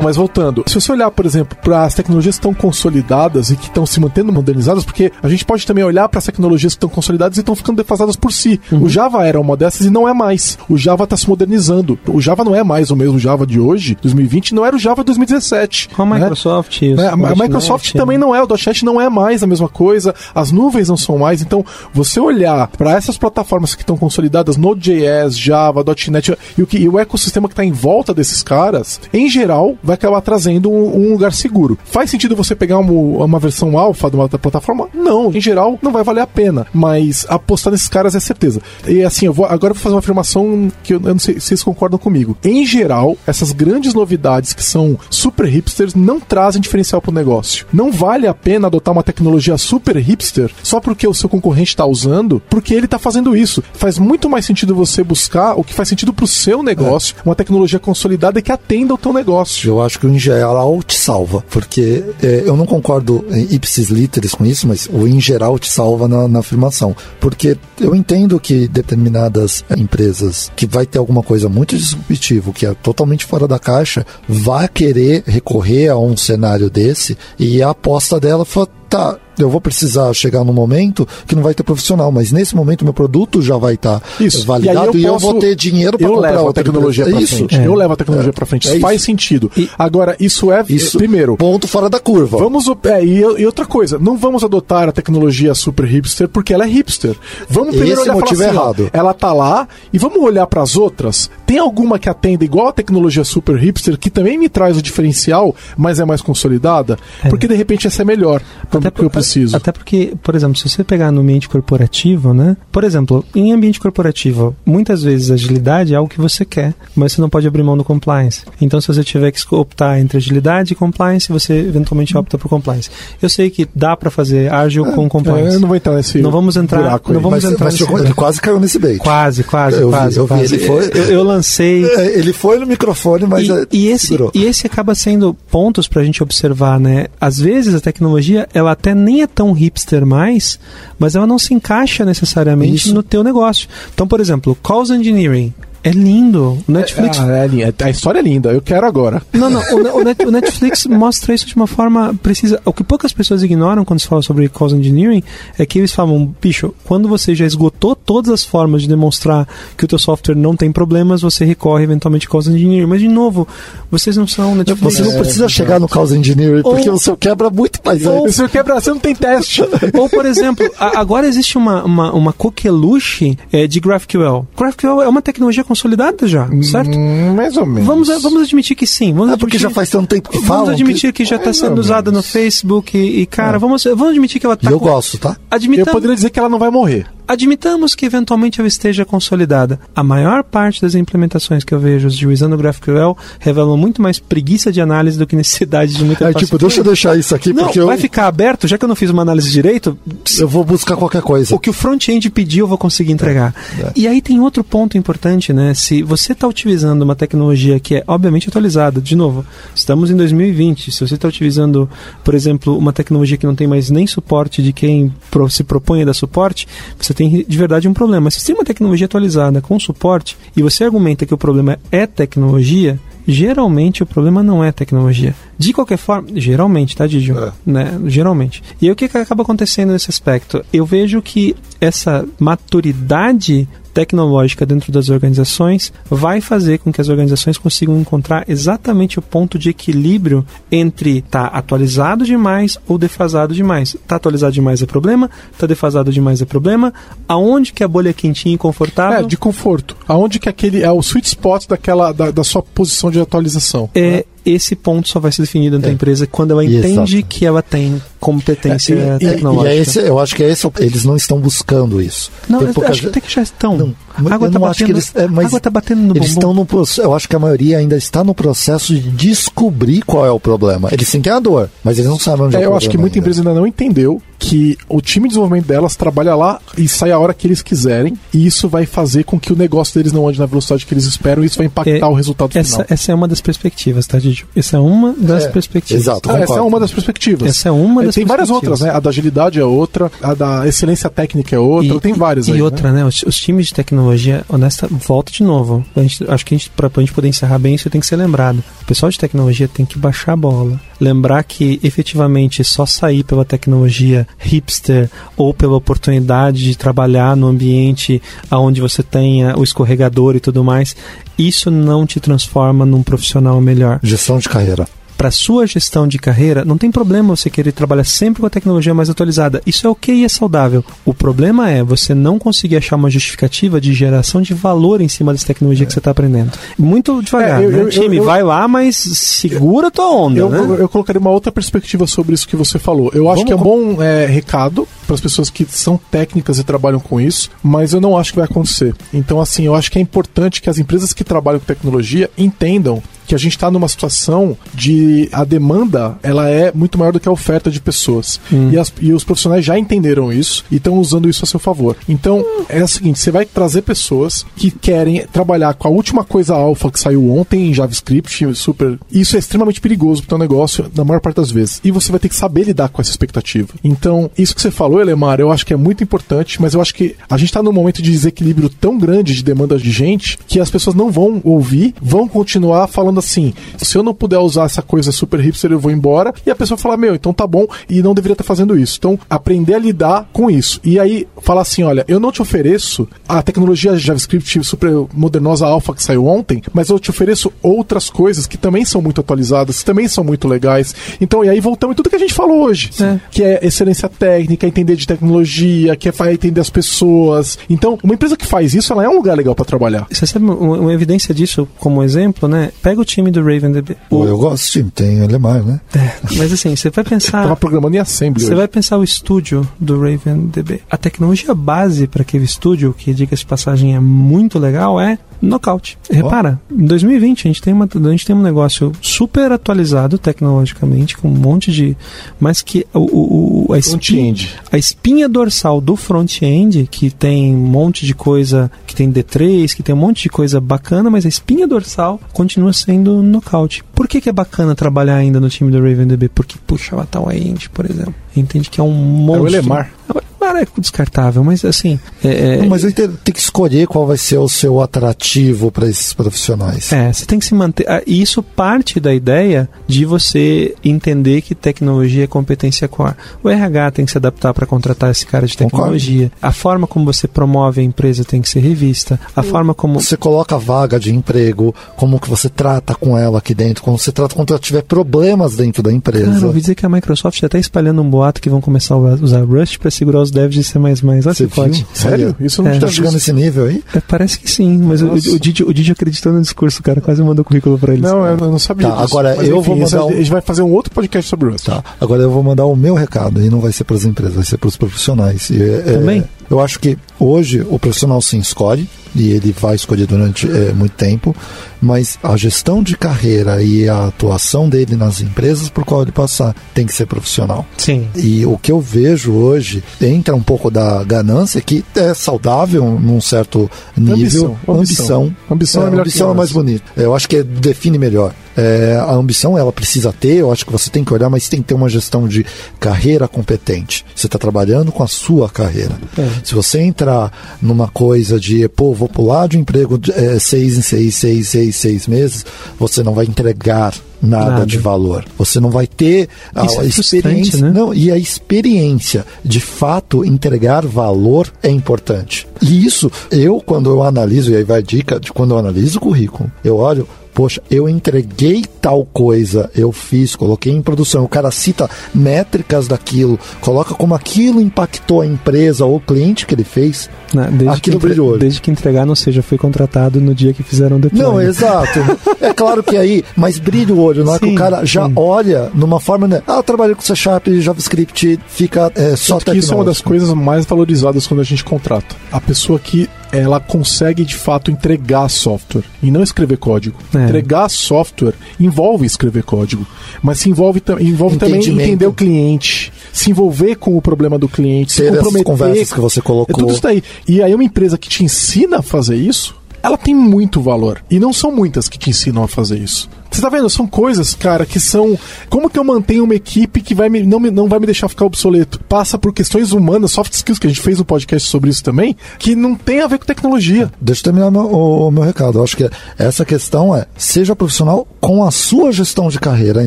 Mas 0.00 0.16
voltando, 0.16 0.64
se 0.66 0.74
você 0.74 0.92
olhar, 0.92 1.10
por 1.10 1.26
exemplo, 1.26 1.58
para 1.62 1.84
as 1.84 1.94
tecnologias 1.94 2.36
que 2.36 2.40
estão 2.40 2.54
consolidadas 2.54 3.50
e 3.50 3.56
que 3.56 3.66
estão 3.66 3.84
se 3.84 4.00
mantendo 4.00 4.32
modernizadas, 4.32 4.84
porque 4.84 5.12
a 5.22 5.28
gente 5.28 5.44
pode 5.44 5.66
também 5.66 5.82
olhar 5.82 6.08
para 6.08 6.18
as 6.18 6.24
tecnologias 6.24 6.72
que 6.72 6.76
estão 6.76 6.88
consolidadas 6.88 7.36
e 7.36 7.40
estão 7.40 7.54
ficando 7.54 7.76
defasadas 7.76 8.16
por 8.16 8.32
si. 8.32 8.60
Uhum. 8.70 8.84
O 8.84 8.88
Java 8.88 9.26
era 9.26 9.40
uma 9.40 9.56
dessas 9.56 9.86
e 9.86 9.90
não 9.90 10.08
é 10.08 10.14
mais. 10.14 10.58
O 10.68 10.76
Java 10.76 11.04
está 11.04 11.16
se 11.16 11.28
modernizando. 11.28 11.98
O 12.06 12.20
Java 12.20 12.44
não 12.44 12.54
é 12.54 12.62
mais 12.62 12.90
o 12.90 12.96
mesmo 12.96 13.18
Java 13.18 13.46
de 13.46 13.58
hoje, 13.58 13.96
2020, 14.00 14.54
não 14.54 14.64
era 14.64 14.76
o 14.76 14.78
Java 14.78 15.02
2017. 15.02 15.88
Com 15.90 16.02
a 16.02 16.06
né? 16.06 16.20
Microsoft, 16.20 16.82
isso. 16.82 16.96
Né? 16.96 17.08
A, 17.08 17.12
a 17.12 17.34
Microsoft 17.34 17.92
também 17.92 18.16
não 18.16 18.34
é, 18.34 18.42
o 18.42 18.46
.NET 18.46 18.84
não 18.84 19.00
é 19.00 19.08
mais 19.08 19.42
a 19.42 19.46
mesma 19.46 19.68
coisa, 19.68 20.14
as 20.34 20.52
nuvens 20.52 20.88
não 20.88 20.96
são 20.96 21.18
mais. 21.18 21.42
Então, 21.42 21.64
você 21.92 22.20
olhar 22.20 22.68
para 22.68 22.92
essas 22.92 23.18
plataformas 23.18 23.74
que 23.74 23.82
estão 23.82 23.96
consolidadas, 23.96 24.56
Node.js, 24.56 25.36
Java, 25.36 25.84
.NET 26.10 26.36
e 26.56 26.62
o, 26.62 26.66
que, 26.66 26.78
e 26.78 26.88
o 26.88 26.98
ecossistema 26.98 27.48
que 27.48 27.52
está 27.52 27.64
em 27.64 27.72
volta 27.72 28.14
desses 28.14 28.42
caras, 28.42 29.00
em 29.12 29.28
geral, 29.28 29.76
vai 29.88 29.94
acabar 29.94 30.20
trazendo 30.20 30.70
um, 30.70 31.06
um 31.06 31.12
lugar 31.12 31.32
seguro. 31.32 31.78
Faz 31.84 32.10
sentido 32.10 32.36
você 32.36 32.54
pegar 32.54 32.78
uma, 32.78 33.24
uma 33.24 33.38
versão 33.38 33.78
alfa 33.78 34.10
de 34.10 34.16
uma 34.16 34.28
plataforma? 34.28 34.88
Não, 34.92 35.32
em 35.32 35.40
geral 35.40 35.78
não 35.82 35.90
vai 35.90 36.04
valer 36.04 36.20
a 36.20 36.26
pena, 36.26 36.66
mas 36.74 37.24
apostar 37.28 37.72
nesses 37.72 37.88
caras 37.88 38.14
é 38.14 38.20
certeza. 38.20 38.60
E 38.86 39.02
assim, 39.02 39.26
eu 39.26 39.32
vou, 39.32 39.46
agora 39.46 39.70
eu 39.70 39.74
vou 39.74 39.82
fazer 39.82 39.94
uma 39.94 40.00
afirmação 40.00 40.70
que 40.82 40.92
eu, 40.92 41.00
eu 41.02 41.14
não 41.14 41.18
sei 41.18 41.34
se 41.34 41.48
vocês 41.48 41.62
concordam 41.62 41.98
comigo. 41.98 42.36
Em 42.44 42.66
geral, 42.66 43.16
essas 43.26 43.50
grandes 43.50 43.94
novidades 43.94 44.52
que 44.52 44.62
são 44.62 44.98
super 45.08 45.46
hipsters 45.46 45.94
não 45.94 46.20
trazem 46.20 46.60
diferencial 46.60 47.00
para 47.00 47.10
o 47.10 47.14
negócio. 47.14 47.66
Não 47.72 47.90
vale 47.90 48.26
a 48.26 48.34
pena 48.34 48.66
adotar 48.66 48.92
uma 48.92 49.02
tecnologia 49.02 49.56
super 49.56 49.96
hipster 49.96 50.50
só 50.62 50.80
porque 50.80 51.08
o 51.08 51.14
seu 51.14 51.30
concorrente 51.30 51.70
está 51.70 51.86
usando, 51.86 52.42
porque 52.50 52.74
ele 52.74 52.84
está 52.84 52.98
fazendo 52.98 53.34
isso. 53.34 53.62
Faz 53.72 53.98
muito 53.98 54.28
mais 54.28 54.44
sentido 54.44 54.74
você 54.74 55.02
buscar 55.02 55.54
o 55.54 55.64
que 55.64 55.72
faz 55.72 55.88
sentido 55.88 56.12
para 56.12 56.26
o 56.26 56.28
seu 56.28 56.62
negócio, 56.62 57.16
é. 57.18 57.22
uma 57.24 57.34
tecnologia 57.34 57.78
consolidada 57.78 58.42
que 58.42 58.52
atenda 58.52 58.92
ao 58.92 58.98
teu 58.98 59.14
negócio. 59.14 59.77
Eu 59.78 59.82
acho 59.84 60.00
que 60.00 60.06
o 60.06 60.10
em 60.10 60.18
geral 60.18 60.82
te 60.82 60.98
salva, 60.98 61.44
porque 61.50 62.04
é, 62.20 62.42
eu 62.44 62.56
não 62.56 62.66
concordo 62.66 63.24
em 63.30 63.54
ipsis 63.54 63.90
literis 63.90 64.34
com 64.34 64.44
isso, 64.44 64.66
mas 64.66 64.88
o 64.92 65.06
em 65.06 65.20
geral 65.20 65.56
te 65.56 65.70
salva 65.70 66.08
na, 66.08 66.26
na 66.26 66.40
afirmação, 66.40 66.96
porque 67.20 67.56
eu 67.80 67.94
entendo 67.94 68.40
que 68.40 68.66
determinadas 68.66 69.64
empresas 69.76 70.50
que 70.56 70.66
vai 70.66 70.84
ter 70.84 70.98
alguma 70.98 71.22
coisa 71.22 71.48
muito 71.48 71.76
disruptivo, 71.76 72.52
que 72.52 72.66
é 72.66 72.74
totalmente 72.74 73.24
fora 73.24 73.46
da 73.46 73.58
caixa, 73.58 74.04
vai 74.28 74.66
querer 74.68 75.22
recorrer 75.24 75.88
a 75.88 75.96
um 75.96 76.16
cenário 76.16 76.68
desse 76.68 77.16
e 77.38 77.62
a 77.62 77.70
aposta 77.70 78.18
dela 78.18 78.44
foi, 78.44 78.66
tá, 78.88 79.16
eu 79.38 79.50
vou 79.50 79.60
precisar 79.60 80.12
chegar 80.14 80.44
num 80.44 80.52
momento 80.52 81.06
que 81.26 81.34
não 81.34 81.42
vai 81.42 81.54
ter 81.54 81.62
profissional, 81.62 82.10
mas 82.12 82.32
nesse 82.32 82.54
momento 82.56 82.84
meu 82.84 82.92
produto 82.94 83.40
já 83.42 83.56
vai 83.56 83.74
estar 83.74 84.02
Isso. 84.20 84.44
validado 84.46 84.96
e, 84.96 85.04
eu, 85.04 85.12
posso- 85.14 85.26
vou 85.26 85.38
ter 85.38 85.54
dinheiro 85.54 85.96
para 85.98 86.06
eu 86.06 86.14
comprar 86.14 86.30
levo 86.32 86.48
a 86.48 86.52
tecnologia 86.52 87.04
empresa. 87.04 87.16
pra 87.16 87.20
É 87.20 87.24
isso. 87.24 87.48
frente. 87.48 87.64
Eu 87.66 87.74
levo 87.74 87.92
a 87.92 87.96
tecnologia 87.96 88.32
pra 88.32 88.46
frente. 88.46 88.68
É 88.68 88.80
faz 88.80 89.02
sentido. 89.02 89.50
E- 89.56 89.68
Agora, 89.78 90.16
isso 90.20 90.50
é 90.52 90.64
Isso, 90.68 90.98
primeiro. 90.98 91.36
ponto 91.36 91.66
fora 91.68 91.88
da 91.88 91.98
curva. 92.00 92.38
Vamos, 92.38 92.66
é, 92.84 93.04
e, 93.04 93.18
e 93.18 93.46
outra 93.46 93.64
coisa, 93.66 93.98
não 93.98 94.16
vamos 94.16 94.42
adotar 94.44 94.88
a 94.88 94.92
tecnologia 94.92 95.54
super 95.54 95.84
hipster 95.86 96.28
porque 96.28 96.52
ela 96.52 96.64
é 96.64 96.68
hipster. 96.68 97.14
Vamos 97.48 97.70
primeiro 97.76 98.00
Esse 98.00 98.10
olhar 98.10 98.16
e 98.16 98.20
motivo 98.20 98.42
é 98.42 98.46
assim, 98.46 98.56
ó, 98.56 98.60
errado. 98.62 98.90
ela 98.92 99.14
tá 99.14 99.32
lá 99.32 99.68
e 99.92 99.98
vamos 99.98 100.18
olhar 100.22 100.46
para 100.46 100.62
as 100.62 100.76
outras. 100.76 101.30
Tem 101.46 101.58
alguma 101.58 101.98
que 101.98 102.08
atenda 102.08 102.44
igual 102.44 102.68
a 102.68 102.72
tecnologia 102.72 103.24
super 103.24 103.56
hipster 103.56 103.96
que 103.98 104.10
também 104.10 104.36
me 104.38 104.48
traz 104.48 104.76
o 104.76 104.82
diferencial, 104.82 105.54
mas 105.76 105.98
é 106.00 106.04
mais 106.04 106.20
consolidada? 106.20 106.98
Porque 107.30 107.46
de 107.48 107.54
repente 107.54 107.86
essa 107.86 108.02
é 108.02 108.04
melhor 108.04 108.40
para 108.70 108.78
o 108.78 108.92
que 108.92 109.02
eu 109.02 109.10
preciso. 109.28 109.56
Até 109.56 109.72
porque, 109.72 110.12
por 110.22 110.34
exemplo, 110.34 110.56
se 110.56 110.68
você 110.68 110.82
pegar 110.84 111.10
no 111.12 111.20
ambiente 111.20 111.48
corporativo, 111.48 112.32
né? 112.34 112.56
Por 112.72 112.84
exemplo, 112.84 113.24
em 113.34 113.52
ambiente 113.52 113.78
corporativo, 113.80 114.54
muitas 114.64 115.02
vezes 115.02 115.30
agilidade 115.30 115.92
é 115.94 115.96
algo 115.96 116.08
que 116.10 116.20
você 116.20 116.44
quer, 116.44 116.74
mas 116.94 117.12
você 117.12 117.20
não 117.20 117.28
pode 117.28 117.46
abrir 117.46 117.62
mão 117.62 117.76
do 117.76 117.84
compliance. 117.84 118.42
Então, 118.60 118.80
se 118.80 118.88
você 118.88 119.04
tiver 119.04 119.30
que 119.30 119.38
optar 119.54 119.98
entre 120.00 120.18
agilidade 120.18 120.72
e 120.72 120.76
compliance, 120.76 121.28
você 121.30 121.54
eventualmente 121.54 122.16
opta 122.16 122.36
por 122.38 122.48
compliance. 122.48 122.90
Eu 123.20 123.28
sei 123.28 123.50
que 123.50 123.66
dá 123.74 123.96
para 123.96 124.10
fazer 124.10 124.52
ágil 124.52 124.84
com 124.86 125.06
É, 125.06 125.08
compliance. 125.08 125.54
eu 125.54 125.60
não 125.60 125.68
vou 125.68 125.76
entrar 125.76 125.94
nesse 125.94 126.18
Não 126.18 126.30
vamos 126.30 126.56
entrar- 126.56 126.80
buraco 126.82 127.12
não 127.12 127.20
vamos 127.20 127.42
mas, 127.44 127.52
entrar 127.52 127.64
mas 127.66 127.80
nesse 127.80 127.92
ele 128.04 128.14
quase 128.14 128.40
caiu 128.40 128.58
nesse 128.60 128.78
bait. 128.78 128.98
Quase, 128.98 129.44
quase, 129.44 129.76
Eu 129.80 129.88
vi, 129.90 129.96
quase. 129.96 130.16
eu 130.18 130.24
vi, 130.24 130.28
quase. 130.28 130.54
ele 130.54 130.64
foi- 130.66 130.90
Eu, 130.94 131.04
eu 131.04 131.22
lancei. 131.22 131.84
É, 131.98 132.18
Ele 132.18 132.32
foi 132.32 132.58
no 132.58 132.66
microfone, 132.66 133.26
mas 133.26 133.46
E, 133.48 133.52
é, 133.52 133.66
e 133.72 133.86
esse, 133.88 134.06
segurou. 134.08 134.30
e 134.34 134.44
esse 134.44 134.66
acaba 134.66 134.94
sendo 134.94 135.34
pontos 135.34 135.88
pra 135.88 136.02
gente 136.04 136.22
observar, 136.22 136.78
né? 136.78 137.06
Às 137.20 137.38
vezes 137.38 137.74
a 137.74 137.80
tecnologia, 137.80 138.48
ela 138.54 138.72
até 138.72 138.94
nem 138.94 139.17
é 139.22 139.26
tão 139.26 139.52
hipster 139.52 140.06
mais, 140.06 140.58
mas 140.98 141.14
ela 141.14 141.26
não 141.26 141.38
se 141.38 141.54
encaixa 141.54 142.04
necessariamente 142.04 142.86
Isso. 142.86 142.94
no 142.94 143.02
teu 143.02 143.22
negócio. 143.22 143.68
Então, 143.92 144.06
por 144.06 144.20
exemplo, 144.20 144.56
Calls 144.62 144.90
Engineering. 144.90 145.52
É 145.82 145.90
lindo. 145.90 146.58
O 146.68 146.72
Netflix 146.72 147.18
Ah, 147.20 147.28
é 147.38 147.46
linda. 147.46 147.74
a 147.84 147.90
história 147.90 148.18
é 148.18 148.22
linda, 148.22 148.50
eu 148.50 148.60
quero 148.60 148.84
agora. 148.86 149.22
não, 149.32 149.48
não, 149.48 149.60
o, 149.74 149.82
Ne- 149.82 149.90
o 149.90 150.02
Net- 150.04 150.26
o 150.26 150.30
Netflix 150.30 150.86
mostra 150.86 151.34
isso 151.34 151.46
de 151.46 151.54
uma 151.56 151.66
forma 151.66 152.14
precisa. 152.22 152.60
O 152.64 152.72
que 152.72 152.82
poucas 152.82 153.12
pessoas 153.12 153.42
ignoram 153.42 153.84
quando 153.84 154.00
se 154.00 154.06
fala 154.06 154.20
sobre 154.22 154.48
cause 154.48 154.74
engineering 154.76 155.22
é 155.58 155.64
que 155.64 155.78
eles 155.78 155.92
falam, 155.92 156.34
bicho, 156.40 156.74
quando 156.84 157.08
você 157.08 157.34
já 157.34 157.46
esgotou 157.46 157.94
todas 157.94 158.30
as 158.32 158.44
formas 158.44 158.82
de 158.82 158.88
demonstrar 158.88 159.46
que 159.76 159.84
o 159.84 159.88
teu 159.88 159.98
software 159.98 160.34
não 160.34 160.56
tem 160.56 160.72
problemas, 160.72 161.22
você 161.22 161.44
recorre 161.44 161.84
eventualmente 161.84 162.26
a 162.26 162.30
cause 162.30 162.50
engineering. 162.50 162.86
Mas, 162.86 163.00
de 163.00 163.08
novo, 163.08 163.46
vocês 163.90 164.16
não 164.16 164.26
são 164.26 164.54
Netflix. 164.56 164.96
Você 164.96 165.02
não 165.02 165.16
precisa 165.18 165.48
chegar 165.48 165.78
no 165.78 165.88
cause 165.88 166.16
engineering, 166.18 166.62
porque 166.62 166.88
Ou- 166.88 166.96
o 166.96 166.98
seu 166.98 167.16
quebra 167.16 167.48
muito 167.50 167.80
mais 167.84 168.04
ou- 168.04 168.22
antes. 168.24 168.34
Se 168.34 168.42
você 168.42 168.48
quebrar, 168.48 168.80
você 168.80 168.90
não 168.90 168.98
tem 168.98 169.14
teste. 169.14 169.62
Ou, 169.94 170.08
por 170.08 170.26
exemplo, 170.26 170.68
a- 170.78 170.98
agora 170.98 171.26
existe 171.26 171.56
uma, 171.56 171.84
uma, 171.84 172.12
uma 172.12 172.32
coqueluche 172.32 173.38
é, 173.52 173.66
de 173.66 173.80
GraphQL. 173.80 174.46
GraphQL 174.56 175.02
é 175.02 175.08
uma 175.08 175.22
tecnologia 175.22 175.64
consolidada 175.78 176.26
já, 176.26 176.48
certo? 176.62 176.96
Hum, 176.96 177.34
mais 177.34 177.56
ou 177.56 177.64
menos. 177.64 177.86
Vamos, 177.86 178.08
vamos 178.22 178.42
admitir 178.42 178.74
que 178.74 178.86
sim. 178.86 179.12
Vamos 179.12 179.32
É 179.32 179.36
porque 179.36 179.56
admitir- 179.56 179.60
já 179.60 179.70
faz 179.70 179.88
tanto 179.90 180.08
tempo 180.08 180.28
que 180.28 180.36
Vamos 180.38 180.48
falam. 180.48 180.70
admitir 180.72 181.12
que, 181.12 181.24
já 181.24 181.36
está 181.36 181.48
ou 181.48 181.54
sendo 181.54 181.78
usada 181.80 182.10
no. 182.10 182.22
Facebook 182.22 182.96
e, 182.98 183.20
e, 183.22 183.26
cara, 183.26 183.58
vamos, 183.58 183.84
vamos 183.84 184.08
admitir 184.08 184.40
que 184.40 184.46
ela 184.46 184.56
que... 184.56 184.64
está. 184.64 184.74
Eu 184.74 184.80
gosto, 184.80 185.18
tá? 185.18 185.30
Eu 185.30 185.36
Admitamos, 185.50 185.92
poderia 185.92 186.16
dizer 186.16 186.30
que 186.30 186.38
ela 186.38 186.48
não 186.48 186.58
vai 186.58 186.70
morrer. 186.70 187.06
Admitamos 187.28 187.94
que 187.94 188.06
eventualmente 188.06 188.58
ela 188.58 188.66
esteja 188.66 189.04
consolidada. 189.04 189.78
A 189.94 190.02
maior 190.02 190.42
parte 190.42 190.80
das 190.80 190.94
implementações 190.94 191.62
que 191.62 191.74
eu 191.74 191.78
vejo 191.78 192.08
de 192.08 192.26
usando 192.26 192.54
o 192.54 192.56
GraphQL 192.56 193.16
revelam 193.38 193.76
muito 193.76 194.00
mais 194.00 194.18
preguiça 194.18 194.72
de 194.72 194.80
análise 194.80 195.18
do 195.18 195.26
que 195.26 195.36
necessidade 195.36 195.94
de 195.94 196.02
muita 196.02 196.30
É, 196.30 196.32
tipo, 196.32 196.56
deixa 196.56 196.80
eu 196.80 196.84
deixar 196.84 197.18
isso 197.18 197.34
aqui, 197.34 197.52
Não, 197.52 197.64
porque 197.64 197.80
eu, 197.80 197.86
vai 197.86 197.98
ficar 197.98 198.26
aberto, 198.26 198.66
já 198.66 198.78
que 198.78 198.84
eu 198.84 198.88
não 198.88 198.96
fiz 198.96 199.10
uma 199.10 199.20
análise 199.20 199.50
direito, 199.50 199.98
eu 200.38 200.48
vou 200.48 200.64
buscar 200.64 200.96
qualquer 200.96 201.20
coisa. 201.20 201.54
o 201.54 201.58
que 201.58 201.68
o 201.68 201.72
front-end 201.72 202.30
pediu 202.30 202.64
eu 202.64 202.68
vou 202.68 202.78
conseguir 202.78 203.12
entregar. 203.12 203.54
é. 203.78 203.92
E 203.94 204.08
aí 204.08 204.22
tem 204.22 204.40
outro 204.40 204.64
ponto 204.64 204.96
importante, 204.96 205.52
né? 205.52 205.74
Se 205.74 206.02
você 206.02 206.32
está 206.32 206.48
utilizando 206.48 207.02
uma 207.02 207.14
tecnologia 207.14 207.78
que 207.78 207.96
é 207.96 208.04
obviamente 208.06 208.48
atualizada, 208.48 209.00
de 209.00 209.14
novo, 209.14 209.44
estamos 209.74 210.10
em 210.10 210.16
2020, 210.16 210.90
se 210.90 211.06
você 211.06 211.14
está 211.14 211.28
utilizando, 211.28 211.88
por 212.24 212.34
exemplo, 212.34 212.78
uma 212.78 212.92
tecnologia 212.92 213.36
que 213.36 213.46
não 213.46 213.54
tem 213.54 213.66
mais 213.66 213.90
nem 213.90 214.06
suporte 214.06 214.62
de 214.62 214.72
quem 214.72 215.12
se 215.50 215.62
propõe 215.62 216.02
a 216.02 216.04
dar 216.06 216.14
suporte, 216.14 216.66
você 216.98 217.12
tem 217.18 217.44
de 217.48 217.58
verdade 217.58 217.88
um 217.88 217.92
problema. 217.92 218.30
Se 218.30 218.46
tem 218.46 218.54
uma 218.54 218.64
tecnologia 218.64 219.06
atualizada 219.06 219.60
com 219.60 219.78
suporte 219.80 220.38
e 220.56 220.62
você 220.62 220.84
argumenta 220.84 221.26
que 221.26 221.34
o 221.34 221.38
problema 221.38 221.76
é 221.90 222.06
tecnologia, 222.06 222.96
geralmente 223.26 224.04
o 224.04 224.06
problema 224.06 224.40
não 224.40 224.62
é 224.62 224.70
tecnologia. 224.70 225.34
De 225.58 225.72
qualquer 225.72 225.98
forma, 225.98 226.28
geralmente, 226.34 226.96
tá, 226.96 227.06
Didi? 227.06 227.32
É. 227.32 227.52
Né? 227.66 227.98
Geralmente. 228.06 228.62
E 228.80 228.86
aí 228.86 228.92
o 228.92 228.96
que, 228.96 229.08
que 229.08 229.18
acaba 229.18 229.42
acontecendo 229.42 229.92
nesse 229.92 230.08
aspecto? 230.08 230.64
Eu 230.72 230.86
vejo 230.86 231.20
que 231.20 231.56
essa 231.80 232.24
maturidade 232.38 233.68
tecnológica 233.98 234.64
dentro 234.64 234.92
das 234.92 235.08
organizações 235.08 235.92
vai 236.08 236.40
fazer 236.40 236.78
com 236.78 236.92
que 236.92 237.00
as 237.00 237.08
organizações 237.08 237.58
consigam 237.58 237.98
encontrar 237.98 238.44
exatamente 238.48 239.18
o 239.18 239.22
ponto 239.22 239.58
de 239.58 239.70
equilíbrio 239.70 240.46
entre 240.70 241.22
tá 241.22 241.46
atualizado 241.46 242.24
demais 242.24 242.78
ou 242.86 242.96
defasado 242.96 243.52
demais. 243.52 243.96
Tá 244.06 244.14
atualizado 244.14 244.52
demais 244.52 244.80
é 244.80 244.86
problema, 244.86 245.28
tá 245.58 245.66
defasado 245.66 246.12
demais 246.12 246.40
é 246.40 246.44
problema. 246.44 246.94
Aonde 247.26 247.72
que 247.72 247.82
a 247.82 247.88
bolha 247.88 248.10
é 248.10 248.12
quentinha 248.12 248.54
e 248.54 248.58
confortável? 248.58 249.18
É, 249.18 249.22
de 249.24 249.36
conforto. 249.36 249.96
Aonde 250.06 250.38
que 250.38 250.48
aquele 250.48 250.84
é 250.84 250.92
o 250.92 251.00
sweet 251.00 251.26
spot 251.26 251.66
daquela, 251.66 252.12
da, 252.12 252.30
da 252.30 252.44
sua 252.44 252.62
posição 252.62 253.10
de 253.10 253.20
atualização. 253.20 253.90
é 253.96 254.24
esse 254.50 254.74
ponto 254.76 255.08
só 255.08 255.18
vai 255.20 255.30
ser 255.32 255.42
definido 255.42 255.76
dentro 255.76 255.86
da 255.88 255.92
É. 255.92 255.94
empresa 255.94 256.26
quando 256.26 256.52
ela 256.52 256.64
Exato. 256.64 256.86
entende 256.88 257.22
que 257.22 257.44
ela 257.46 257.62
tem 257.62 258.00
competência 258.20 258.94
É, 258.94 258.96
e- 258.96 259.00
e- 259.24 259.26
É, 259.28 259.32
tecnológica. 259.32 259.74
e 259.74 259.78
é 259.78 259.80
esse, 259.80 259.98
eu 260.00 260.18
acho 260.18 260.34
que 260.36 260.42
é 260.44 260.50
esse, 260.50 260.66
o- 260.66 260.72
eles 260.78 261.04
não 261.04 261.16
estão 261.16 261.38
buscando 261.38 262.00
isso. 262.02 262.30
Não, 262.48 262.58
Tem 262.60 262.68
eu 262.68 262.74
pouca 262.74 262.90
acho 262.90 263.00
gente- 263.00 263.10
até 263.10 263.20
que 263.20 263.32
já 263.32 263.42
estão. 263.42 263.76
Não, 263.76 263.94
a 264.30 264.34
água 264.34 264.50
tá 264.50 264.58
acho 264.68 264.84
que 264.84 264.84
batendo, 264.84 264.90
eles- 264.90 265.12
é, 265.14 265.26
mas 265.26 265.46
água 265.46 265.60
tá 265.60 265.70
batendo 265.70 266.00
no 266.02 266.12
Eles 266.16 266.28
bumbum. 266.28 266.38
estão 266.40 266.54
no 266.54 266.66
processo. 266.66 267.00
Eu 267.02 267.14
acho 267.14 267.28
que 267.28 267.36
a 267.36 267.38
maioria 267.38 267.78
ainda 267.78 267.96
está 267.96 268.22
no 268.24 268.34
processo 268.34 268.94
de 268.94 269.00
descobrir 269.10 270.02
qual 270.02 270.26
é 270.26 270.30
o 270.30 270.40
problema. 270.40 270.88
Eles 270.92 271.08
sentem 271.08 271.32
a 271.32 271.38
dor, 271.38 271.70
mas 271.82 271.98
eles 271.98 272.10
não 272.10 272.18
sabem 272.18 272.46
onde 272.46 272.56
é, 272.56 272.62
É, 272.62 272.68
o 272.68 272.70
eu 272.72 272.76
acho 272.76 272.86
que 272.86 272.96
problema 272.96 273.02
muita 273.02 273.18
ainda. 273.18 273.24
empresa 273.28 273.40
ainda 273.40 273.54
não 273.60 273.66
entendeu 273.66 274.20
que 274.38 274.78
o 274.88 275.00
time 275.00 275.24
de 275.24 275.30
desenvolvimento 275.30 275.66
delas 275.66 275.96
trabalha 275.96 276.34
lá 276.36 276.60
e 276.76 276.86
sai 276.86 277.10
a 277.10 277.18
hora 277.18 277.34
que 277.34 277.46
eles 277.46 277.60
quiserem, 277.60 278.16
e 278.32 278.46
isso 278.46 278.68
vai 278.68 278.86
fazer 278.86 279.24
com 279.24 279.38
que 279.38 279.52
o 279.52 279.56
negócio 279.56 279.94
deles 279.94 280.12
não 280.12 280.28
ande 280.28 280.38
na 280.38 280.46
velocidade 280.46 280.86
que 280.86 280.94
eles 280.94 281.04
esperam, 281.06 281.42
e 281.42 281.46
isso 281.46 281.56
vai 281.58 281.66
impactar 281.66 281.90
É, 281.90 282.04
o 282.04 282.14
resultado 282.14 282.56
Essa, 282.56 282.70
final. 282.70 282.86
essa 282.88 283.12
é 283.12 283.14
uma 283.14 283.26
das 283.28 283.40
perspectivas, 283.40 284.06
tá, 284.06 284.18
Didi? 284.18 284.46
Essa 284.54 284.76
é 284.76 284.80
uma 284.80 285.12
das 285.18 285.44
É, 285.44 285.48
perspectivas. 285.48 286.02
exato. 286.04 286.30
Ah, 286.30 286.38
essa 286.38 286.54
é 286.54 286.60
uma 286.60 286.78
das 286.78 286.92
perspectivas. 286.92 287.48
Essa 287.50 287.68
é 287.68 287.72
uma 287.72 288.04
Das 288.08 288.14
tem 288.14 288.24
várias 288.24 288.48
outras, 288.48 288.80
né? 288.80 288.90
A 288.90 288.98
da 288.98 289.10
agilidade 289.10 289.60
é 289.60 289.64
outra, 289.64 290.10
a 290.22 290.32
da 290.32 290.66
excelência 290.66 291.10
técnica 291.10 291.54
é 291.54 291.58
outra, 291.58 292.00
tem 292.00 292.14
várias 292.14 292.48
e 292.48 292.52
aí. 292.52 292.58
né? 292.58 292.64
outra, 292.64 292.90
né? 292.90 293.04
Os, 293.04 293.22
os 293.22 293.38
times 293.38 293.66
de 293.66 293.74
tecnologia, 293.74 294.44
honesta, 294.48 294.88
volta 294.90 295.30
de 295.30 295.42
novo. 295.42 295.84
A 295.94 296.00
gente, 296.00 296.24
acho 296.26 296.46
que 296.46 296.54
a 296.54 296.58
gente, 296.58 296.70
pra, 296.70 296.88
pra 296.88 297.02
gente 297.02 297.12
poder 297.12 297.28
encerrar 297.28 297.58
bem, 297.58 297.74
isso 297.74 297.90
tem 297.90 298.00
que 298.00 298.06
ser 298.06 298.16
lembrado. 298.16 298.64
O 298.80 298.84
pessoal 298.86 299.10
de 299.10 299.18
tecnologia 299.18 299.68
tem 299.68 299.84
que 299.84 299.98
baixar 299.98 300.32
a 300.32 300.36
bola. 300.36 300.80
Lembrar 300.98 301.42
que 301.44 301.78
efetivamente 301.82 302.64
só 302.64 302.86
sair 302.86 303.22
pela 303.24 303.44
tecnologia 303.44 304.26
hipster 304.38 305.10
ou 305.36 305.52
pela 305.52 305.76
oportunidade 305.76 306.64
de 306.64 306.76
trabalhar 306.76 307.36
no 307.36 307.46
ambiente 307.46 308.22
onde 308.50 308.80
você 308.80 309.02
tenha 309.02 309.54
o 309.56 309.62
escorregador 309.62 310.34
e 310.34 310.40
tudo 310.40 310.64
mais, 310.64 310.96
isso 311.38 311.70
não 311.70 312.06
te 312.06 312.18
transforma 312.20 312.86
num 312.86 313.02
profissional 313.02 313.60
melhor. 313.60 314.00
Gestão 314.02 314.38
de 314.38 314.48
carreira. 314.48 314.88
Para 315.18 315.30
sua 315.32 315.66
gestão 315.66 316.06
de 316.06 316.16
carreira, 316.16 316.64
não 316.64 316.78
tem 316.78 316.90
problema 316.92 317.34
você 317.36 317.50
querer 317.50 317.72
trabalhar 317.72 318.04
sempre 318.04 318.40
com 318.40 318.46
a 318.46 318.50
tecnologia 318.50 318.94
mais 318.94 319.10
atualizada. 319.10 319.60
Isso 319.66 319.84
é 319.86 319.90
ok 319.90 320.14
e 320.14 320.24
é 320.24 320.28
saudável. 320.28 320.84
O 321.04 321.12
problema 321.12 321.68
é 321.68 321.82
você 321.82 322.14
não 322.14 322.38
conseguir 322.38 322.76
achar 322.76 322.94
uma 322.96 323.10
justificativa 323.10 323.80
de 323.80 323.92
geração 323.92 324.40
de 324.40 324.54
valor 324.54 325.00
em 325.00 325.08
cima 325.08 325.32
dessa 325.32 325.46
tecnologia 325.48 325.84
que 325.84 325.92
você 325.92 325.98
está 325.98 326.12
aprendendo. 326.12 326.52
Muito 326.78 327.20
devagar, 327.20 327.60
É, 327.60 327.66
eu- 327.66 327.70
né? 327.72 327.82
eu- 327.82 327.88
Time, 327.90 328.18
eu- 328.18 328.24
vai 328.24 328.44
lá, 328.44 328.68
mas 328.68 328.96
segura 328.96 329.90
tua 329.90 330.08
onda, 330.08 330.38
Eu, 330.38 330.48
né? 330.48 330.58
eu, 330.60 330.74
eu 330.76 330.88
colocaria 330.88 331.18
uma 331.20 331.30
outra 331.30 331.50
perspectiva 331.50 332.06
sobre 332.06 332.34
isso 332.34 332.46
que 332.46 332.54
você 332.54 332.78
falou. 332.78 333.10
Eu 333.12 333.28
acho 333.28 333.42
Vamos 333.42 333.46
que 333.46 333.52
é 333.52 333.56
um 333.56 333.58
bom 333.96 334.00
é, 334.02 334.24
recado 334.26 334.86
para 335.04 335.14
as 335.14 335.20
pessoas 335.20 335.50
que 335.50 335.66
são 335.68 335.98
técnicas 336.10 336.60
e 336.60 336.64
trabalham 336.64 337.00
com 337.00 337.20
isso, 337.20 337.50
mas 337.60 337.92
eu 337.92 338.00
não 338.00 338.16
acho 338.16 338.30
que 338.32 338.36
vai 338.38 338.44
acontecer. 338.44 338.94
Então, 339.12 339.40
assim, 339.40 339.64
eu 339.64 339.74
acho 339.74 339.90
que 339.90 339.98
é 339.98 340.00
importante 340.00 340.62
que 340.62 340.70
as 340.70 340.78
empresas 340.78 341.12
que 341.12 341.24
trabalham 341.24 341.58
com 341.58 341.66
tecnologia 341.66 342.30
entendam 342.38 343.02
que 343.28 343.34
a 343.34 343.38
gente 343.38 343.52
está 343.52 343.70
numa 343.70 343.86
situação 343.88 344.56
de 344.74 345.28
a 345.32 345.44
demanda 345.44 346.18
ela 346.22 346.48
é 346.48 346.72
muito 346.74 346.98
maior 346.98 347.12
do 347.12 347.20
que 347.20 347.28
a 347.28 347.32
oferta 347.32 347.70
de 347.70 347.80
pessoas 347.80 348.40
e, 348.72 348.78
as- 348.78 348.92
e 349.00 349.12
os 349.12 349.22
profissionais 349.24 349.64
já 349.64 349.78
entenderam 349.78 350.32
isso 350.32 350.64
e 350.70 350.76
estão 350.76 350.94
usando 350.98 351.28
isso 351.28 351.44
a 351.44 351.46
seu 351.46 351.60
favor. 351.60 351.96
Então 352.08 352.44
é 352.68 352.82
o 352.82 352.88
seguinte, 352.88 353.18
você 353.18 353.30
vai 353.30 353.44
trazer 353.44 353.82
pessoas 353.82 354.44
que 354.56 354.70
querem 354.70 355.26
trabalhar 355.32 355.74
com 355.74 355.86
a 355.88 355.90
última 355.90 356.24
coisa 356.24 356.54
alfa 356.54 356.90
que 356.90 356.98
saiu 356.98 357.30
ontem 357.30 357.68
em 357.68 357.74
JavaScript, 357.74 358.54
super. 358.54 358.98
Isso 359.12 359.36
é 359.36 359.38
extremamente 359.38 359.80
perigoso 359.80 360.22
para 360.24 360.36
o 360.36 360.38
negócio 360.38 360.90
na 360.94 361.04
maior 361.04 361.20
parte 361.20 361.36
das 361.36 361.50
vezes. 361.50 361.80
E 361.84 361.90
você 361.90 362.10
vai 362.10 362.18
ter 362.20 362.28
que 362.28 362.36
saber 362.36 362.64
lidar 362.64 362.88
com 362.88 363.00
essa 363.02 363.10
expectativa. 363.10 363.68
Então 363.84 364.30
isso 364.38 364.54
que 364.54 364.62
você 364.62 364.70
falou, 364.70 365.00
Elemar, 365.00 365.40
eu 365.40 365.52
acho 365.52 365.66
que 365.66 365.72
é 365.74 365.76
muito 365.76 366.02
importante, 366.02 366.60
mas 366.60 366.74
eu 366.74 366.80
acho 366.80 366.94
que 366.94 367.14
a 367.28 367.36
gente 367.36 367.48
está 367.50 367.62
num 367.62 367.72
momento 367.72 368.00
de 368.02 368.10
desequilíbrio 368.10 368.68
tão 368.68 368.96
grande 368.98 369.34
de 369.34 369.42
demanda 369.44 369.76
de 369.78 369.90
gente 369.90 370.38
que 370.46 370.58
as 370.60 370.70
pessoas 370.70 370.96
não 370.96 371.10
vão 371.10 371.40
ouvir, 371.44 371.94
vão 372.00 372.26
continuar 372.28 372.86
falando 372.86 373.17
assim: 373.18 373.52
se 373.76 373.96
eu 373.96 374.02
não 374.02 374.14
puder 374.14 374.38
usar 374.38 374.64
essa 374.64 374.82
coisa 374.82 375.12
super 375.12 375.40
hipster, 375.40 375.70
eu 375.72 375.78
vou 375.80 375.90
embora. 375.90 376.32
E 376.46 376.50
a 376.50 376.56
pessoa 376.56 376.78
fala: 376.78 376.96
meu, 376.96 377.14
então 377.14 377.32
tá 377.32 377.46
bom, 377.46 377.66
e 377.88 378.02
não 378.02 378.14
deveria 378.14 378.34
estar 378.34 378.44
fazendo 378.44 378.78
isso. 378.78 378.96
Então, 378.98 379.18
aprender 379.28 379.74
a 379.74 379.78
lidar 379.78 380.28
com 380.32 380.50
isso. 380.50 380.80
E 380.84 380.98
aí, 380.98 381.26
falar 381.42 381.62
assim: 381.62 381.82
olha, 381.82 382.04
eu 382.08 382.20
não 382.20 382.32
te 382.32 382.42
ofereço 382.42 383.08
a 383.28 383.42
tecnologia 383.42 383.96
JavaScript 383.96 384.62
super 384.64 384.92
modernosa 385.14 385.66
alfa 385.66 385.94
que 385.94 386.02
saiu 386.02 386.26
ontem, 386.26 386.62
mas 386.72 386.88
eu 386.88 386.98
te 386.98 387.10
ofereço 387.10 387.52
outras 387.62 388.10
coisas 388.10 388.46
que 388.46 388.56
também 388.56 388.84
são 388.84 389.00
muito 389.02 389.20
atualizadas, 389.20 389.78
que 389.80 389.84
também 389.84 390.08
são 390.08 390.24
muito 390.24 390.46
legais. 390.48 390.94
Então, 391.20 391.44
e 391.44 391.48
aí 391.48 391.60
voltamos 391.60 391.94
em 391.94 391.96
tudo 391.96 392.10
que 392.10 392.16
a 392.16 392.18
gente 392.18 392.34
falou 392.34 392.62
hoje, 392.62 392.90
É. 393.00 393.20
que 393.30 393.42
é 393.42 393.60
excelência 393.66 394.08
técnica, 394.08 394.66
entender 394.66 394.96
de 394.96 395.06
tecnologia, 395.06 395.96
que 395.96 396.08
é 396.08 396.12
entender 396.32 396.60
as 396.60 396.70
pessoas. 396.70 397.58
Então, 397.70 397.98
uma 398.02 398.14
empresa 398.14 398.36
que 398.36 398.46
faz 398.46 398.74
isso, 398.74 398.92
ela 398.92 399.04
é 399.04 399.08
um 399.08 399.14
lugar 399.16 399.36
legal 399.36 399.54
para 399.54 399.64
trabalhar. 399.64 400.06
Você 400.10 400.26
sabe 400.26 400.44
uma, 400.44 400.54
uma 400.54 400.92
evidência 400.92 401.34
disso 401.34 401.68
como 401.78 402.02
exemplo, 402.02 402.48
né? 402.48 402.70
Pega 402.82 403.00
o 403.00 403.04
time 403.08 403.30
do 403.30 403.40
RavenDB. 403.42 403.96
Pô, 404.08 404.24
eu 404.26 404.38
gosto 404.38 404.54
desse 404.62 404.70
time, 404.72 404.90
tem 404.90 405.18
Elemar, 405.18 405.62
né? 405.62 405.80
É, 405.94 406.12
mas 406.36 406.52
assim, 406.52 406.74
você 406.76 406.90
vai 406.90 407.02
Tava 407.04 407.08
pensar. 407.16 407.56
programando 407.56 407.96
em 407.96 407.98
Assembly 407.98 408.40
Você 408.42 408.48
hoje. 408.48 408.54
vai 408.56 408.68
pensar 408.68 408.98
o 408.98 409.04
estúdio 409.04 409.66
do 409.78 410.00
RavenDB. 410.00 410.82
A 410.90 410.96
tecnologia 410.96 411.54
base 411.54 412.06
para 412.06 412.22
aquele 412.22 412.44
estúdio, 412.44 412.94
que 412.96 413.12
diga-se 413.14 413.42
de 413.42 413.46
passagem 413.46 413.94
é 413.96 414.00
muito 414.00 414.58
legal, 414.58 415.00
é 415.00 415.18
Knockout. 415.40 415.98
Repara, 416.10 416.60
em 416.70 416.86
2020 416.86 417.46
a 417.46 417.48
gente 417.48 417.62
tem, 417.62 417.72
uma, 417.72 417.88
a 417.92 418.10
gente 418.10 418.26
tem 418.26 418.34
um 418.34 418.42
negócio 418.42 418.92
super 419.00 419.52
atualizado 419.52 420.18
tecnologicamente, 420.18 421.16
com 421.16 421.28
um 421.28 421.32
monte 421.36 421.70
de. 421.72 421.96
Mas 422.40 422.62
que 422.62 422.86
o, 422.92 423.66
o, 423.68 423.72
a, 423.72 423.78
espinha, 423.78 424.34
Front-end. 424.34 424.56
a 424.72 424.78
espinha 424.78 425.28
dorsal 425.28 425.80
do 425.80 425.96
front-end, 425.96 426.88
que 426.90 427.10
tem 427.10 427.54
um 427.54 427.58
monte 427.58 428.06
de 428.06 428.14
coisa, 428.14 428.70
que 428.86 428.94
tem 428.94 429.12
D3, 429.12 429.74
que 429.74 429.82
tem 429.82 429.94
um 429.94 429.98
monte 429.98 430.22
de 430.24 430.28
coisa 430.28 430.60
bacana, 430.60 431.10
mas 431.10 431.24
a 431.24 431.28
espinha 431.28 431.66
dorsal 431.66 432.20
continua 432.32 432.72
sendo 432.72 433.22
Knockout. 433.22 433.84
Por 433.94 434.06
que, 434.08 434.20
que 434.20 434.28
é 434.28 434.32
bacana 434.32 434.74
trabalhar 434.74 435.16
ainda 435.16 435.40
no 435.40 435.48
time 435.48 435.70
do 435.70 435.78
RavenDB? 435.82 436.28
Porque 436.28 436.56
puxa 436.66 436.96
o 436.96 437.00
Atawaend, 437.00 437.68
por 437.70 437.84
exemplo. 437.84 438.14
Entende 438.36 438.70
que 438.70 438.80
é 438.80 438.84
um 438.84 438.88
É 438.88 439.26
monstro. 439.26 439.42
o 439.44 439.46
Elemar. 439.48 439.90
O 440.08 440.18
Elemar 440.18 440.24
é 440.37 440.37
descartável, 440.78 441.42
mas 441.44 441.64
assim. 441.64 441.98
É, 442.24 442.28
é- 442.28 442.56
Não, 442.58 442.68
mas 442.68 442.82
tem 442.82 443.32
que 443.34 443.38
escolher 443.40 443.86
qual 443.86 444.06
vai 444.06 444.16
ser 444.16 444.38
o 444.38 444.48
seu 444.48 444.80
atrativo 444.80 445.70
para 445.70 445.88
esses 445.88 446.12
profissionais. 446.12 446.92
É, 446.92 447.12
você 447.12 447.24
tem 447.26 447.38
que 447.38 447.44
se 447.44 447.54
manter. 447.54 447.88
ah, 447.88 448.02
E 448.06 448.20
isso 448.20 448.42
parte 448.42 449.00
da 449.00 449.12
ideia 449.14 449.68
de 449.86 450.04
você 450.04 450.74
entender 450.84 451.42
que 451.42 451.54
tecnologia 451.54 452.24
é 452.24 452.26
competência 452.26 452.86
core. 452.88 453.14
O 453.42 453.48
RH 453.48 453.90
tem 453.92 454.04
que 454.04 454.10
se 454.12 454.18
adaptar 454.18 454.52
para 454.54 454.66
contratar 454.66 455.10
esse 455.10 455.26
cara 455.26 455.46
de 455.46 455.56
Concordo. 455.56 455.76
tecnologia. 455.76 456.32
A 456.40 456.52
forma 456.52 456.86
como 456.86 457.04
você 457.04 457.26
promove 457.28 457.80
a 457.80 457.84
empresa 457.84 458.24
tem 458.24 458.40
que 458.42 458.48
ser 458.48 458.60
revista. 458.60 459.18
A 459.34 459.42
forma 459.42 459.74
como. 459.74 460.00
Você 460.00 460.16
coloca 460.16 460.54
a 460.54 460.58
vaga 460.58 460.98
de 460.98 461.14
emprego, 461.14 461.74
como 461.96 462.18
que 462.20 462.28
você 462.28 462.48
trata 462.48 462.94
com 462.94 463.16
ela 463.16 463.38
aqui 463.38 463.54
dentro, 463.54 463.82
como 463.82 463.98
você 463.98 464.12
trata 464.12 464.34
quando 464.34 464.50
ela 464.50 464.58
tiver 464.58 464.82
problemas 464.82 465.56
dentro 465.56 465.82
da 465.82 465.92
empresa. 465.92 466.26
Cara, 466.26 466.40
eu 466.40 466.46
ouvi 466.48 466.60
dizer 466.60 466.74
que 466.74 466.84
a 466.86 466.88
Microsoft 466.88 467.40
já 467.40 467.46
está 467.46 467.58
espalhando 467.58 468.02
um 468.02 468.08
boato 468.08 468.40
que 468.40 468.48
vão 468.50 468.60
começar 468.60 468.94
a 468.94 468.98
usar 468.98 469.42
Rust 469.44 469.78
para 469.78 469.90
segurar 469.90 470.20
os 470.20 470.30
devs 470.40 470.54
de 470.54 470.62
C++. 470.64 470.78
Olha 470.78 471.22
Você 471.22 471.46
pode. 471.46 471.78
viu? 471.78 471.86
Sério? 471.94 472.36
Isso 472.40 472.62
não 472.62 472.70
É. 472.70 472.74
tinha 472.74 472.86
tá 472.86 472.92
chegando 472.92 473.14
nesse 473.14 473.32
nível 473.32 473.66
aí? 473.66 473.82
É, 473.94 474.00
parece 474.00 474.38
que 474.38 474.50
sim, 474.50 474.78
mas 474.78 475.02
o, 475.02 475.06
Nossa. 475.06 475.30
o, 475.30 475.38
Didi, 475.38 475.62
o 475.64 475.72
Didi 475.74 475.92
acreditou 475.92 476.32
no 476.32 476.40
discurso, 476.40 476.82
cara. 476.82 477.00
Quase 477.00 477.22
mandou 477.22 477.44
currículo 477.44 477.78
para 477.78 477.92
eles. 477.94 478.02
Não, 478.04 478.24
eu 478.24 478.36
não 478.36 478.58
sabia 478.58 478.88
Tá, 478.88 478.94
disso. 479.02 479.04
agora 479.18 479.34
Mas, 479.36 479.48
eu 479.48 479.56
enfim, 479.56 479.66
vou 479.66 479.76
mandar 479.76 479.98
A 479.98 480.06
um- 480.06 480.12
gente 480.12 480.30
vai 480.30 480.40
fazer 480.40 480.62
um 480.62 480.70
outro 480.72 480.92
podcast 480.92 481.28
sobre 481.28 481.50
Rust. 481.50 481.66
Tá. 481.66 481.82
Agora 482.00 482.22
eu 482.22 482.30
vou 482.30 482.42
mandar 482.42 482.64
o 482.66 482.76
meu 482.76 482.94
recado 482.94 483.42
e 483.42 483.50
não 483.50 483.60
vai 483.60 483.72
ser 483.72 483.84
para 483.84 483.96
as 483.96 484.04
empresas, 484.04 484.34
vai 484.34 484.44
ser 484.44 484.56
para 484.58 484.68
os 484.68 484.76
profissionais. 484.76 485.50
E, 485.50 485.62
é, 485.62 485.78
Também? 485.94 486.24
Eu 486.50 486.60
acho 486.60 486.78
que 486.78 486.96
hoje 487.18 487.64
o 487.68 487.78
profissional 487.78 488.20
sim 488.22 488.38
escolhe 488.38 488.88
e 489.14 489.30
ele 489.30 489.54
vai 489.58 489.74
escolher 489.74 490.06
durante 490.06 490.46
é, 490.50 490.72
muito 490.72 490.92
tempo, 490.92 491.34
mas 491.80 492.18
a 492.22 492.36
gestão 492.36 492.82
de 492.82 492.96
carreira 492.96 493.62
e 493.62 493.88
a 493.88 494.06
atuação 494.06 494.68
dele 494.68 494.96
nas 494.96 495.20
empresas 495.20 495.68
por 495.68 495.84
qual 495.84 496.02
ele 496.02 496.12
passar 496.12 496.54
tem 496.74 496.86
que 496.86 496.92
ser 496.92 497.06
profissional. 497.06 497.66
Sim. 497.76 498.08
E 498.14 498.44
o 498.46 498.56
que 498.58 498.70
eu 498.70 498.80
vejo 498.80 499.32
hoje 499.32 499.82
entra 500.00 500.34
um 500.34 500.42
pouco 500.42 500.70
da 500.70 501.02
ganância, 501.04 501.60
que 501.60 501.84
é 501.94 502.14
saudável 502.14 502.84
num 503.00 503.20
certo 503.20 503.70
nível. 503.96 504.56
Ambição, 504.68 504.76
ambição. 504.76 505.36
Ambição 505.50 505.82
é 505.82 505.90
melhor 505.90 506.02
que 506.02 506.08
ambição 506.08 506.30
é 506.30 506.34
mais 506.34 506.52
bonito. 506.52 506.82
Eu 506.96 507.14
acho 507.14 507.28
que 507.28 507.42
define 507.42 507.98
melhor. 507.98 508.34
É, 508.58 508.96
a 508.96 509.12
ambição 509.12 509.56
ela 509.56 509.72
precisa 509.72 510.12
ter, 510.12 510.38
eu 510.38 510.50
acho 510.50 510.66
que 510.66 510.72
você 510.72 510.90
tem 510.90 511.04
que 511.04 511.14
olhar, 511.14 511.30
mas 511.30 511.48
tem 511.48 511.62
que 511.62 511.68
ter 511.68 511.74
uma 511.74 511.88
gestão 511.88 512.26
de 512.26 512.44
carreira 512.80 513.28
competente. 513.28 514.04
Você 514.16 514.26
está 514.26 514.36
trabalhando 514.36 514.90
com 514.90 515.04
a 515.04 515.06
sua 515.06 515.48
carreira. 515.48 515.96
É. 516.18 516.28
Se 516.42 516.56
você 516.56 516.80
entrar 516.80 517.32
numa 517.62 517.86
coisa 517.86 518.40
de, 518.40 518.68
pô, 518.68 518.92
vou 518.92 519.08
pular 519.08 519.46
de 519.46 519.56
um 519.56 519.60
emprego 519.60 520.00
é, 520.12 520.40
seis 520.40 520.76
em 520.76 520.82
seis, 520.82 521.14
seis, 521.14 521.46
seis, 521.46 521.76
seis 521.76 522.06
meses, 522.08 522.44
você 522.78 523.04
não 523.04 523.14
vai 523.14 523.26
entregar 523.26 523.94
nada, 524.20 524.50
Nada. 524.50 524.66
de 524.66 524.78
valor. 524.78 525.24
Você 525.38 525.60
não 525.60 525.70
vai 525.70 525.86
ter 525.86 526.28
a, 526.54 526.64
é 526.64 526.86
experiência. 526.86 527.60
né? 527.60 527.70
Não, 527.72 527.94
e 527.94 528.10
a 528.10 528.18
experiência 528.18 529.24
de 529.44 529.60
fato 529.60 530.24
entregar 530.24 530.84
valor 530.84 531.52
é 531.62 531.70
importante. 531.70 532.46
E 532.60 532.84
isso, 532.84 533.10
eu, 533.30 533.60
quando 533.64 533.90
eu 533.90 534.02
analiso, 534.02 534.50
e 534.50 534.56
aí 534.56 534.64
vai 534.64 534.78
a 534.78 534.82
dica 534.82 535.20
de 535.20 535.32
quando 535.32 535.52
eu 535.52 535.58
analiso 535.58 535.98
o 535.98 536.00
currículo, 536.00 536.50
eu 536.64 536.76
olho. 536.76 537.08
Poxa, 537.38 537.62
eu 537.70 537.88
entreguei 537.88 538.64
tal 538.82 539.04
coisa, 539.04 539.70
eu 539.72 539.92
fiz, 539.92 540.34
coloquei 540.34 540.72
em 540.72 540.82
produção. 540.82 541.22
O 541.22 541.28
cara 541.28 541.52
cita 541.52 541.88
métricas 542.12 542.88
daquilo, 542.88 543.38
coloca 543.60 543.94
como 543.94 544.12
aquilo 544.12 544.60
impactou 544.60 545.20
a 545.20 545.26
empresa 545.26 545.84
ou 545.84 545.94
o 545.98 546.00
cliente 546.00 546.44
que 546.44 546.52
ele 546.56 546.64
fez. 546.64 547.08
Na- 547.32 547.44
desde, 547.44 547.68
Aquilo 547.68 548.00
que 548.00 548.06
entre- 548.06 548.20
olho. 548.20 548.38
desde 548.40 548.60
que 548.60 548.72
entregar 548.72 549.06
não 549.06 549.14
seja, 549.14 549.40
foi 549.40 549.56
contratado 549.56 550.20
no 550.20 550.34
dia 550.34 550.52
que 550.52 550.64
fizeram 550.64 550.96
o 550.96 550.98
deploy. 550.98 551.22
Não, 551.22 551.40
exato. 551.40 552.00
É 552.40 552.52
claro 552.52 552.82
que 552.82 552.96
aí, 552.96 553.22
mas 553.36 553.56
brilha 553.58 553.94
o 553.94 554.00
olho, 554.00 554.24
não 554.24 554.34
é 554.34 554.38
que 554.40 554.46
o 554.46 554.54
cara 554.56 554.84
já 554.84 555.06
sim. 555.06 555.12
olha 555.14 555.70
numa 555.74 556.00
forma, 556.00 556.26
né? 556.26 556.42
Ah, 556.44 556.60
trabalhei 556.60 556.96
com 556.96 557.02
C 557.02 557.14
Sharp 557.14 557.46
JavaScript, 557.60 558.40
fica 558.48 558.90
é, 558.96 559.14
só 559.14 559.38
Tanto 559.38 559.52
que 559.52 559.58
isso 559.58 559.72
é 559.72 559.76
uma 559.76 559.84
das 559.84 560.00
coisas 560.00 560.32
mais 560.34 560.66
valorizadas 560.66 561.24
quando 561.26 561.40
a 561.40 561.44
gente 561.44 561.62
contrata. 561.62 562.16
A 562.32 562.40
pessoa 562.40 562.80
que 562.80 563.08
ela 563.32 563.60
consegue 563.60 564.24
de 564.24 564.34
fato 564.34 564.70
entregar 564.70 565.28
software 565.28 565.84
e 566.02 566.10
não 566.10 566.22
escrever 566.22 566.56
código. 566.58 566.98
É. 567.14 567.24
Entregar 567.24 567.68
software 567.68 568.34
envolve 568.58 569.04
escrever 569.06 569.42
código, 569.42 569.86
mas 570.22 570.38
se 570.40 570.48
envolve, 570.48 570.82
envolve 571.00 571.36
também 571.36 571.60
entender 571.60 572.06
o 572.06 572.12
cliente, 572.12 572.92
se 573.12 573.30
envolver 573.30 573.76
com 573.76 573.96
o 573.96 574.02
problema 574.02 574.38
do 574.38 574.48
cliente, 574.48 574.92
se 574.92 575.02
Ter 575.02 575.08
essas 575.08 575.18
comprometer. 575.18 575.44
conversas 575.44 575.92
que 575.92 576.00
você 576.00 576.20
É 576.20 576.22
colocou. 576.22 576.54
tudo 576.56 576.72
isso 576.72 576.82
daí. 576.82 577.02
E 577.26 577.42
aí 577.42 577.54
uma 577.54 577.64
empresa 577.64 577.98
que 577.98 578.08
te 578.08 578.24
ensina 578.24 578.78
a 578.78 578.82
fazer 578.82 579.16
isso, 579.16 579.54
ela 579.82 579.96
tem 579.96 580.14
muito 580.14 580.60
valor. 580.60 581.02
E 581.10 581.18
não 581.20 581.32
são 581.32 581.52
muitas 581.52 581.88
que 581.88 581.98
te 581.98 582.10
ensinam 582.10 582.42
a 582.42 582.48
fazer 582.48 582.78
isso. 582.78 583.08
Você 583.38 583.42
tá 583.42 583.48
vendo? 583.50 583.70
São 583.70 583.86
coisas, 583.86 584.34
cara, 584.34 584.66
que 584.66 584.80
são. 584.80 585.16
Como 585.48 585.70
que 585.70 585.78
eu 585.78 585.84
mantenho 585.84 586.24
uma 586.24 586.34
equipe 586.34 586.80
que 586.80 586.92
vai 586.92 587.08
me, 587.08 587.22
não, 587.22 587.38
me, 587.38 587.52
não 587.52 587.68
vai 587.68 587.78
me 587.78 587.86
deixar 587.86 588.08
ficar 588.08 588.24
obsoleto? 588.24 588.80
Passa 588.88 589.16
por 589.16 589.32
questões 589.32 589.70
humanas, 589.70 590.10
soft 590.10 590.32
skills, 590.32 590.58
que 590.58 590.66
a 590.66 590.70
gente 590.70 590.80
fez 590.80 590.98
um 590.98 591.04
podcast 591.04 591.48
sobre 591.48 591.70
isso 591.70 591.84
também, 591.84 592.16
que 592.36 592.56
não 592.56 592.74
tem 592.74 593.00
a 593.00 593.06
ver 593.06 593.18
com 593.20 593.24
tecnologia. 593.24 593.90
Deixa 594.00 594.20
eu 594.22 594.24
terminar 594.24 594.50
meu- 594.50 594.62
o, 594.66 595.06
o 595.06 595.10
meu 595.12 595.22
recado. 595.22 595.58
Eu 595.58 595.62
acho 595.62 595.76
que 595.76 595.88
essa 596.18 596.44
questão 596.44 596.96
é 596.96 597.06
seja 597.16 597.54
profissional 597.54 598.08
com 598.20 598.42
a 598.44 598.50
sua 598.50 598.90
gestão 598.90 599.28
de 599.28 599.38
carreira 599.38 599.84
e 599.84 599.86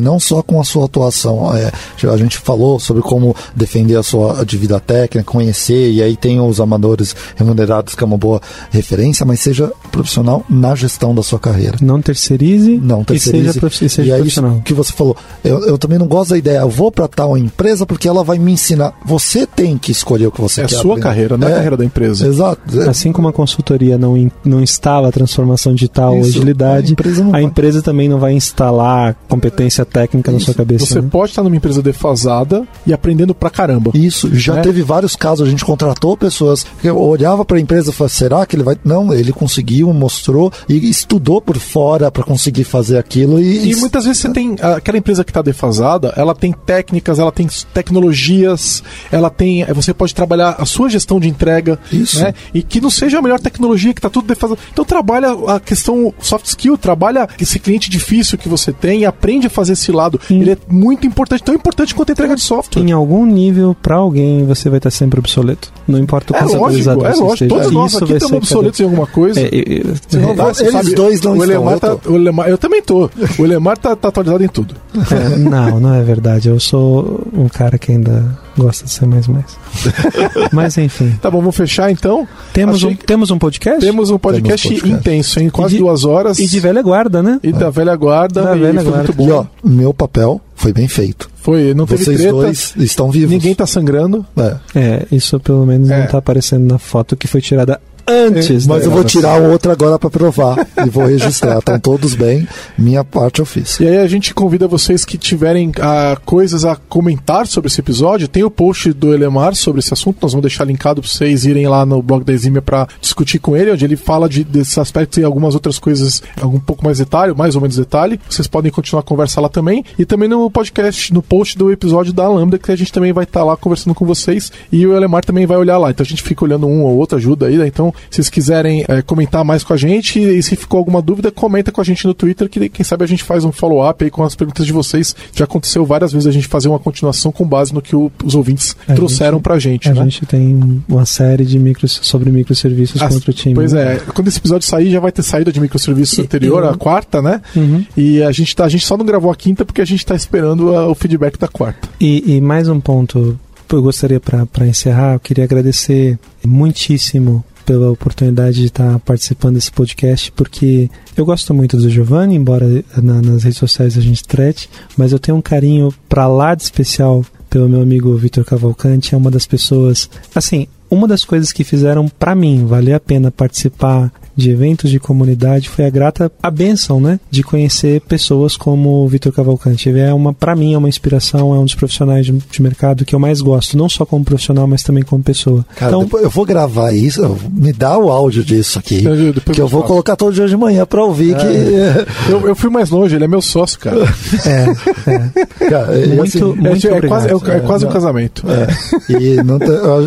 não 0.00 0.18
só 0.18 0.42
com 0.42 0.58
a 0.58 0.64
sua 0.64 0.86
atuação. 0.86 1.54
É, 1.54 1.70
a 2.08 2.16
gente 2.16 2.38
falou 2.38 2.80
sobre 2.80 3.02
como 3.02 3.36
defender 3.54 3.96
a 3.96 4.02
sua 4.02 4.44
de 4.46 4.56
vida 4.56 4.80
técnica, 4.80 5.30
conhecer, 5.30 5.92
e 5.92 6.02
aí 6.02 6.16
tem 6.16 6.40
os 6.40 6.58
amadores 6.58 7.14
remunerados, 7.36 7.94
que 7.94 8.02
é 8.02 8.06
uma 8.06 8.16
boa 8.16 8.40
referência, 8.70 9.26
mas 9.26 9.40
seja 9.40 9.70
profissional 9.90 10.42
na 10.48 10.74
gestão 10.74 11.14
da 11.14 11.22
sua 11.22 11.38
carreira. 11.38 11.76
Não 11.82 12.00
terceirize, 12.00 12.78
Não, 12.82 13.02
e 13.02 13.04
terceirize. 13.04 13.41
Seja, 13.46 13.60
profi- 13.60 13.84
e 13.84 13.88
seja 13.88 14.08
e 14.08 14.12
aí, 14.12 14.18
profissional. 14.20 14.52
isso 14.54 14.62
que 14.62 14.74
você 14.74 14.92
falou, 14.92 15.16
eu, 15.44 15.60
eu 15.66 15.78
também 15.78 15.98
não 15.98 16.06
gosto 16.06 16.30
da 16.30 16.38
ideia, 16.38 16.58
eu 16.58 16.68
vou 16.68 16.90
para 16.92 17.08
tal 17.08 17.36
empresa 17.36 17.84
porque 17.86 18.08
ela 18.08 18.22
vai 18.24 18.38
me 18.38 18.52
ensinar. 18.52 18.92
Você 19.04 19.46
tem 19.46 19.76
que 19.78 19.90
escolher 19.92 20.26
o 20.26 20.32
que 20.32 20.40
você 20.40 20.60
É 20.60 20.64
a 20.64 20.66
quer. 20.68 20.74
sua 20.76 20.92
aprender. 20.92 21.02
carreira, 21.02 21.36
não 21.38 21.48
é 21.48 21.52
a 21.52 21.54
carreira 21.56 21.76
da 21.76 21.84
empresa. 21.84 22.26
Exato. 22.26 22.80
É, 22.80 22.88
Assim 22.88 23.12
como 23.12 23.28
a 23.28 23.32
consultoria 23.32 23.96
não, 23.98 24.16
in- 24.16 24.30
não 24.44 24.60
instala 24.62 25.08
a 25.08 25.12
transformação 25.12 25.74
digital 25.74 26.14
ou 26.16 26.20
agilidade, 26.24 26.88
a 26.88 26.92
empresa 26.92 27.24
não 27.24 27.34
a 27.34 27.42
empresa 27.42 27.82
também 27.82 28.08
não 28.08 28.18
vai 28.18 28.32
instalar 28.34 29.14
competência 29.28 29.84
técnica 29.84 30.30
na 30.30 30.36
Isso. 30.38 30.46
sua 30.46 30.54
cabeça. 30.54 30.86
Você 30.86 31.00
né? 31.00 31.08
pode 31.10 31.30
estar 31.32 31.42
numa 31.42 31.56
empresa 31.56 31.82
defasada 31.82 32.66
e 32.86 32.92
aprendendo 32.92 33.34
pra 33.34 33.50
caramba. 33.50 33.90
Isso, 33.94 34.34
já 34.34 34.54
né? 34.54 34.62
teve 34.62 34.82
vários 34.82 35.16
casos, 35.16 35.46
a 35.46 35.50
gente 35.50 35.64
contratou 35.64 36.16
pessoas 36.16 36.64
que 36.80 36.88
eu 36.88 36.98
olhava 36.98 37.44
para 37.44 37.56
a 37.56 37.60
empresa 37.60 37.90
e 37.90 37.92
falava, 37.92 38.12
será 38.12 38.46
que 38.46 38.56
ele 38.56 38.62
vai. 38.62 38.76
Não, 38.84 39.12
ele 39.12 39.32
conseguiu, 39.32 39.92
mostrou 39.92 40.52
e 40.68 40.88
estudou 40.88 41.40
por 41.40 41.56
fora 41.58 42.10
para 42.10 42.22
conseguir 42.24 42.64
fazer 42.64 42.98
aquilo. 42.98 43.21
E, 43.22 43.70
E 43.72 43.76
muitas 43.76 44.04
vezes 44.04 44.20
você 44.20 44.30
tem 44.30 44.56
aquela 44.60 44.98
empresa 44.98 45.24
que 45.24 45.30
está 45.30 45.42
defasada, 45.42 46.12
ela 46.16 46.34
tem 46.34 46.52
técnicas, 46.52 47.18
ela 47.18 47.32
tem 47.32 47.46
tecnologias, 47.72 48.82
ela 49.10 49.30
tem. 49.30 49.62
eh, 49.62 49.72
Você 49.72 49.92
pode 49.94 50.14
trabalhar 50.14 50.56
a 50.58 50.64
sua 50.64 50.88
gestão 50.88 51.18
de 51.20 51.28
entrega, 51.28 51.78
Isso. 51.92 52.20
né? 52.20 52.34
E 52.52 52.62
que 52.62 52.80
não 52.80 52.90
seja 52.90 53.18
a 53.18 53.22
melhor 53.22 53.38
tecnologia, 53.40 53.92
que 53.92 53.98
está 53.98 54.10
tudo 54.10 54.26
defasado. 54.26 54.58
Então 54.72 54.84
trabalha 54.84 55.32
a 55.48 55.60
questão 55.60 56.12
soft 56.20 56.46
skill, 56.46 56.76
trabalha 56.76 57.28
esse 57.40 57.58
cliente 57.58 57.88
difícil 57.90 58.36
que 58.38 58.48
você 58.48 58.72
tem 58.72 59.00
e 59.00 59.04
aprende 59.06 59.46
a 59.46 59.50
fazer 59.50 59.72
esse 59.74 59.92
lado. 59.92 60.20
Sim. 60.26 60.40
Ele 60.40 60.52
é 60.52 60.56
muito 60.68 61.06
importante, 61.06 61.42
tão 61.42 61.54
importante 61.54 61.94
quanto 61.94 62.10
a 62.10 62.12
entrega 62.12 62.34
de 62.34 62.42
software. 62.42 62.82
Em 62.82 62.92
algum 62.92 63.24
nível, 63.26 63.76
para 63.80 63.96
alguém, 63.96 64.44
você 64.44 64.68
vai 64.68 64.78
estar 64.78 64.90
sempre 64.90 65.18
obsoleto. 65.20 65.72
Não 65.86 65.98
importa 65.98 66.32
o 66.32 66.36
É 66.36 66.40
quanto 66.40 66.52
lógico, 66.56 66.90
atualizado 66.90 67.06
é 67.06 67.14
lógico. 67.14 67.48
Todos 67.48 67.70
nós 67.72 67.92
Isso 67.92 68.04
aqui 68.04 68.12
estamos 68.14 68.36
obsoletos 68.38 68.80
em 68.80 68.84
alguma 68.84 69.06
coisa. 69.06 69.40
É, 69.40 69.44
é, 69.44 69.58
é, 69.78 69.82
Você 70.08 70.18
não 70.18 70.30
é, 70.30 70.34
dá, 70.34 70.44
eles 70.48 70.72
sabe, 70.72 70.94
dois 70.94 71.20
não 71.20 71.32
o 71.32 71.34
estão, 71.36 71.50
Elemar 71.56 71.80
tá- 71.80 71.96
o 72.06 72.14
Elemar- 72.16 72.48
eu 72.48 72.58
também 72.58 72.82
tô. 72.82 73.10
O 73.38 73.44
Elemar 73.44 73.76
tá, 73.78 73.94
tá 73.96 74.08
atualizado 74.08 74.42
em 74.44 74.48
tudo. 74.48 74.74
É, 75.10 75.36
não, 75.36 75.80
não 75.80 75.94
é 75.94 76.02
verdade. 76.02 76.48
Eu 76.48 76.58
sou 76.60 77.26
um 77.32 77.48
cara 77.48 77.78
que 77.78 77.92
ainda 77.92 78.24
gosta 78.56 78.84
de 78.84 78.90
ser 78.90 79.06
mais 79.06 79.26
mais. 79.28 79.56
Mas 80.52 80.76
enfim. 80.78 81.12
Tá 81.20 81.30
bom, 81.30 81.38
vamos 81.38 81.56
fechar 81.56 81.90
então. 81.90 82.26
Temos 82.52 82.76
Achei 82.76 82.90
um, 82.90 82.96
temos 82.96 83.30
um 83.30 83.38
podcast? 83.38 83.80
Temos 83.80 84.10
um 84.10 84.18
podcast, 84.18 84.68
Temos 84.68 84.80
podcast. 84.82 85.08
intenso, 85.10 85.40
em 85.40 85.50
quase 85.50 85.74
de- 85.74 85.80
duas 85.80 86.04
horas. 86.04 86.38
E 86.38 86.46
de 86.46 86.60
velha 86.60 86.82
guarda, 86.82 87.22
né? 87.22 87.38
E 87.42 87.52
da 87.52 87.70
velha 87.70 87.94
guarda. 87.96 88.42
Da 88.42 88.56
e 88.56 88.60
velha 88.60 88.80
foi 88.82 88.90
guarda. 88.90 88.98
muito 88.98 89.12
bom. 89.14 89.26
E 89.28 89.30
ó, 89.32 89.44
meu 89.64 89.92
papel 89.94 90.40
foi 90.54 90.72
bem 90.72 90.88
feito. 90.88 91.30
Foi, 91.36 91.74
não 91.74 91.86
teve 91.86 92.04
Vocês 92.04 92.18
treta. 92.18 92.32
dois 92.32 92.74
estão 92.76 93.10
vivos. 93.10 93.30
Ninguém 93.30 93.54
tá 93.54 93.66
sangrando. 93.66 94.24
É. 94.36 94.56
É, 94.74 95.06
isso 95.10 95.40
pelo 95.40 95.66
menos 95.66 95.90
É. 95.90 96.00
não 96.00 96.06
tá 96.06 96.18
aparecendo 96.18 96.64
na 96.70 96.78
foto 96.78 97.16
que 97.16 97.26
foi 97.26 97.40
tirada 97.40 97.80
antes. 98.06 98.66
Mas 98.66 98.80
da 98.80 98.86
eu 98.86 98.90
vou 98.90 99.04
tirar 99.04 99.40
outra 99.40 99.72
agora 99.72 99.98
pra 99.98 100.10
provar 100.10 100.66
e 100.84 100.90
vou 100.90 101.06
registrar. 101.06 101.58
Estão 101.58 101.78
todos 101.78 102.14
bem. 102.14 102.46
Minha 102.76 103.04
parte 103.04 103.40
eu 103.40 103.46
fiz. 103.46 103.78
E 103.80 103.86
aí 103.86 103.98
a 103.98 104.06
gente 104.06 104.34
convida 104.34 104.66
vocês 104.66 105.04
que 105.04 105.16
tiverem 105.16 105.72
ah, 105.80 106.16
coisas 106.24 106.64
a 106.64 106.76
comentar 106.76 107.46
sobre 107.46 107.68
esse 107.68 107.80
episódio. 107.80 108.28
Tem 108.28 108.44
o 108.44 108.50
post 108.50 108.92
do 108.92 109.14
Elemar 109.14 109.54
sobre 109.54 109.80
esse 109.80 109.92
assunto. 109.92 110.18
Nós 110.22 110.32
vamos 110.32 110.42
deixar 110.42 110.64
linkado 110.64 111.00
para 111.00 111.10
vocês 111.10 111.44
irem 111.44 111.66
lá 111.68 111.84
no 111.84 112.02
blog 112.02 112.24
da 112.24 112.32
Exímia 112.32 112.62
para 112.62 112.88
discutir 113.00 113.38
com 113.38 113.56
ele, 113.56 113.70
onde 113.70 113.84
ele 113.84 113.96
fala 113.96 114.28
de, 114.28 114.44
desses 114.44 114.76
aspectos 114.78 115.18
e 115.18 115.24
algumas 115.24 115.54
outras 115.54 115.78
coisas, 115.78 116.22
um 116.42 116.60
pouco 116.60 116.84
mais 116.84 116.98
detalhe, 116.98 117.34
mais 117.34 117.54
ou 117.54 117.60
menos 117.60 117.76
detalhe. 117.76 118.20
Vocês 118.28 118.46
podem 118.46 118.70
continuar 118.70 119.00
a 119.00 119.04
conversa 119.04 119.40
lá 119.40 119.48
também. 119.48 119.84
E 119.98 120.04
também 120.04 120.28
no 120.28 120.50
podcast, 120.50 121.12
no 121.12 121.22
post 121.22 121.56
do 121.56 121.70
episódio 121.70 122.12
da 122.12 122.28
Lambda, 122.28 122.58
que 122.58 122.72
a 122.72 122.76
gente 122.76 122.92
também 122.92 123.12
vai 123.12 123.24
estar 123.24 123.44
lá 123.44 123.56
conversando 123.56 123.94
com 123.94 124.04
vocês. 124.04 124.52
E 124.70 124.86
o 124.86 124.96
Elemar 124.96 125.24
também 125.24 125.46
vai 125.46 125.56
olhar 125.56 125.78
lá. 125.78 125.90
Então 125.90 126.04
a 126.04 126.08
gente 126.08 126.22
fica 126.22 126.44
olhando 126.44 126.66
um 126.66 126.82
ou 126.82 126.96
outro, 126.96 127.16
ajuda 127.18 127.46
aí. 127.46 127.56
Né? 127.56 127.66
Então, 127.66 127.91
se 128.10 128.16
vocês 128.16 128.30
quiserem 128.30 128.84
eh, 128.88 129.02
comentar 129.02 129.44
mais 129.44 129.62
com 129.64 129.72
a 129.72 129.76
gente 129.76 130.18
e 130.18 130.42
se 130.42 130.56
ficou 130.56 130.78
alguma 130.78 131.00
dúvida, 131.02 131.30
comenta 131.30 131.70
com 131.72 131.80
a 131.80 131.84
gente 131.84 132.06
no 132.06 132.14
Twitter, 132.14 132.48
que 132.48 132.68
quem 132.68 132.84
sabe 132.84 133.04
a 133.04 133.06
gente 133.08 133.22
faz 133.24 133.44
um 133.44 133.52
follow-up 133.52 134.02
aí 134.04 134.10
com 134.10 134.22
as 134.22 134.34
perguntas 134.34 134.66
de 134.66 134.72
vocês. 134.72 135.14
Já 135.34 135.44
aconteceu 135.44 135.84
várias 135.84 136.12
vezes 136.12 136.26
a 136.26 136.30
gente 136.32 136.46
fazer 136.46 136.68
uma 136.68 136.78
continuação 136.78 137.30
com 137.32 137.46
base 137.46 137.72
no 137.74 137.80
que 137.82 137.94
o- 137.96 138.10
os 138.24 138.34
ouvintes 138.34 138.76
A 138.88 138.94
trouxeram 138.94 139.38
gente- 139.38 139.42
pra 139.42 139.58
gente, 139.58 139.88
A 139.88 139.94
né? 139.94 140.02
gente 140.04 140.26
tem 140.26 140.82
uma 140.88 141.04
série 141.06 141.44
de 141.44 141.58
micros 141.58 142.00
sobre 142.02 142.30
microserviços 142.30 143.00
Ah, 143.02 143.08
contra 143.08 143.30
o 143.30 143.34
time. 143.34 143.54
Pois 143.54 143.72
né? 143.72 143.94
é, 143.94 143.96
quando 144.12 144.28
esse 144.28 144.38
episódio 144.38 144.66
sair, 144.66 144.90
já 144.90 145.00
vai 145.00 145.12
ter 145.12 145.22
saído 145.22 145.52
de 145.52 145.60
microserviços 145.60 146.18
E- 146.18 146.22
anterior, 146.22 146.64
e- 146.64 146.68
a 146.68 146.74
quarta, 146.74 147.20
né? 147.22 147.40
Uhum. 147.54 147.84
E 147.96 148.22
a 148.22 148.32
gente, 148.32 148.54
tá, 148.54 148.64
a 148.64 148.68
gente 148.68 148.84
só 148.86 148.96
não 148.96 149.04
gravou 149.04 149.30
a 149.30 149.36
quinta 149.36 149.64
porque 149.64 149.80
a 149.80 149.84
gente 149.84 150.04
tá 150.04 150.14
esperando 150.14 150.74
a- 150.76 150.88
o 150.88 150.94
feedback 150.94 151.38
da 151.38 151.48
quarta. 151.48 151.88
E, 152.00 152.36
e 152.36 152.40
mais 152.40 152.68
um 152.68 152.80
ponto, 152.80 153.38
eu 153.70 153.82
gostaria 153.82 154.20
para 154.20 154.66
encerrar, 154.66 155.14
eu 155.14 155.20
queria 155.20 155.44
agradecer 155.44 156.18
muitíssimo 156.66 157.44
pela 157.64 157.90
oportunidade 157.90 158.56
de 158.58 158.66
estar 158.66 158.98
participando 159.00 159.54
desse 159.54 159.70
podcast, 159.72 160.30
porque 160.32 160.90
eu 161.16 161.24
gosto 161.24 161.52
muito 161.54 161.76
do 161.76 161.88
Giovanni, 161.90 162.34
embora 162.34 162.66
na- 163.02 163.22
nas 163.22 163.44
redes 163.44 163.58
sociais 163.58 163.96
a 163.96 164.00
gente 164.00 164.24
trete, 164.24 164.68
mas 164.96 165.12
eu 165.12 165.18
tenho 165.18 165.38
um 165.38 165.42
carinho 165.42 165.92
para 166.08 166.26
lá 166.26 166.54
de 166.54 166.62
especial 166.62 167.24
pelo 167.48 167.68
meu 167.68 167.82
amigo 167.82 168.16
Vitor 168.16 168.44
Cavalcante, 168.44 169.14
é 169.14 169.18
uma 169.18 169.30
das 169.30 169.46
pessoas, 169.46 170.08
assim, 170.34 170.66
uma 170.90 171.06
das 171.06 171.24
coisas 171.24 171.52
que 171.52 171.64
fizeram 171.64 172.08
para 172.08 172.34
mim 172.34 172.66
valer 172.66 172.94
a 172.94 173.00
pena 173.00 173.30
participar 173.30 174.10
de 174.36 174.50
eventos 174.50 174.90
de 174.90 174.98
comunidade 174.98 175.68
foi 175.68 175.84
a 175.86 175.90
grata 175.90 176.30
a 176.42 176.50
benção, 176.50 177.00
né, 177.00 177.20
de 177.30 177.42
conhecer 177.42 178.00
pessoas 178.02 178.56
como 178.56 179.04
o 179.04 179.08
Vitor 179.08 179.32
Cavalcante. 179.32 179.88
Ele 179.88 180.00
é 180.00 180.12
uma, 180.12 180.32
para 180.32 180.54
mim, 180.56 180.74
é 180.74 180.78
uma 180.78 180.88
inspiração, 180.88 181.54
é 181.54 181.58
um 181.58 181.64
dos 181.64 181.74
profissionais 181.74 182.26
de, 182.26 182.32
de 182.32 182.62
mercado 182.62 183.04
que 183.04 183.14
eu 183.14 183.18
mais 183.18 183.40
gosto, 183.40 183.76
não 183.76 183.88
só 183.88 184.04
como 184.06 184.24
profissional, 184.24 184.66
mas 184.66 184.82
também 184.82 185.02
como 185.02 185.22
pessoa. 185.22 185.64
Cara, 185.76 185.90
então, 185.92 186.04
depois 186.04 186.22
eu 186.24 186.30
vou 186.30 186.44
gravar 186.44 186.92
isso. 186.92 187.20
eu- 187.22 187.38
Me 187.52 187.72
dá 187.72 187.96
o 187.98 188.10
áudio 188.10 188.42
disso 188.44 188.78
aqui. 188.78 189.04
Eu- 189.04 189.32
depois 189.32 189.54
que 189.54 189.60
eu 189.60 189.64
eu 189.66 189.68
vou 189.68 189.80
faço. 189.82 189.92
colocar 189.92 190.16
todo 190.16 190.32
dia 190.34 190.46
de 190.48 190.56
manhã 190.56 190.84
pra 190.86 191.04
ouvir 191.04 191.36
que. 191.36 192.30
Eu, 192.30 192.46
eu 192.48 192.54
fui 192.56 192.70
mais 192.70 192.90
longe, 192.90 193.14
ele 193.14 193.24
é 193.24 193.28
meu 193.28 193.42
sócio, 193.42 193.78
cara. 193.78 193.96
é, 194.46 195.68
Cara, 195.68 195.98
e 195.98 196.08
Muito- 196.08 196.22
assim, 196.22 196.40
É, 196.40 196.68
Muito 196.70 196.88
é 196.88 197.00
quase, 197.08 197.28
é, 197.28 197.32
é 197.56 197.60
quase 197.60 197.86
um 197.86 197.90
É, 197.90 197.92
casamento. 197.92 198.44
É. 198.48 199.12
E 199.12 199.42
não 199.42 199.58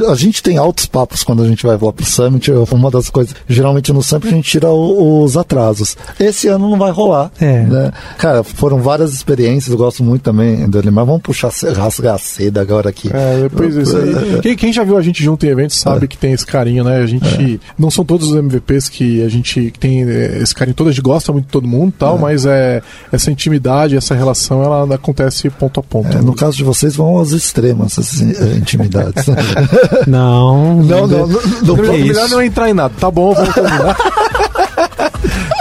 a, 0.08 0.12
a 0.12 0.16
gente 0.16 0.42
tem 0.44 0.58
altos 0.58 0.86
papos 0.86 1.24
quando 1.24 1.44
a 1.44 1.48
gente 1.48 1.66
vai 1.66 1.78
lá 1.80 1.94
pro 1.94 2.06
Summit. 2.06 2.50
Eu- 2.50 2.68
Uma 2.72 2.92
das 2.92 3.10
coisas, 3.10 3.34
geralmente 3.48 3.92
no 3.94 4.02
Summit 4.04 4.15
a 4.24 4.30
gente 4.30 4.50
tira 4.50 4.70
o- 4.70 5.24
os 5.24 5.38
atrasos. 5.38 5.96
Esse 6.20 6.48
ano 6.48 6.70
não 6.70 6.78
vai 6.78 6.92
rolar. 6.92 7.32
É. 7.40 7.62
né? 7.64 7.92
Cara, 8.18 8.44
foram 8.44 8.80
várias 8.82 9.14
experiências. 9.14 9.72
Eu 9.72 9.78
gosto 9.78 10.04
muito 10.04 10.22
também 10.22 10.68
dele, 10.70 10.92
mas 10.92 11.06
vamos 11.06 11.22
puxar 11.22 11.52
rasgar 11.76 12.16
a 12.16 12.18
seda 12.18 12.62
agora 12.62 12.90
aqui. 12.90 13.10
É, 13.14 13.42
depois 13.44 13.76
isso 13.76 13.98
aí. 13.98 14.40
Quem, 14.42 14.56
quem 14.56 14.74
já 14.74 14.84
viu 14.84 14.98
a 14.98 15.02
gente 15.02 15.24
junto 15.24 15.46
em 15.46 15.50
eventos 15.50 15.78
sabe 15.78 16.08
que 16.08 16.18
tem 16.18 16.32
esse 16.34 16.46
carinho, 16.46 16.84
né? 16.84 16.98
A 17.02 17.06
gente. 17.06 17.60
Não 17.78 17.90
são 17.90 18.04
todos 18.06 18.30
os 18.30 18.36
MVPs 18.36 18.90
que 18.90 19.24
a 19.24 19.30
gente 19.30 19.72
tem 19.80 20.04
é, 20.04 20.40
esse 20.42 20.54
carinho 20.54 20.76
todo, 20.76 20.88
a 20.88 20.92
gente 20.92 21.02
gosta 21.02 21.32
muito 21.32 21.46
de 21.46 21.52
todo 21.52 21.68
mundo 21.68 21.90
e 21.90 22.00
tal, 22.00 22.18
mas 22.18 22.46
é, 22.46 22.82
essa 23.12 23.32
intimidade, 23.32 23.96
essa 23.96 24.14
relação, 24.16 24.64
ela 24.64 24.96
acontece 24.96 25.50
ponto 25.50 25.80
a 25.80 25.84
ponto. 25.84 26.16
É, 26.18 26.22
no 26.22 26.34
caso 26.36 26.56
de 26.58 26.64
vocês, 26.64 26.96
vão 26.96 27.18
aos 27.18 27.32
extremos, 27.32 27.98
essas 27.98 28.22
eh, 28.22 28.56
intimidades. 28.58 29.26
não, 30.08 30.84
não, 30.84 31.08
não, 31.08 31.28
não, 31.28 31.76
não, 31.76 32.28
não 32.30 32.42
entrar 32.42 32.70
em 32.70 32.74
nada. 32.74 32.94
Tá 33.00 33.10
bom, 33.10 33.34
vamos 33.34 33.54
terminar. 33.54 33.98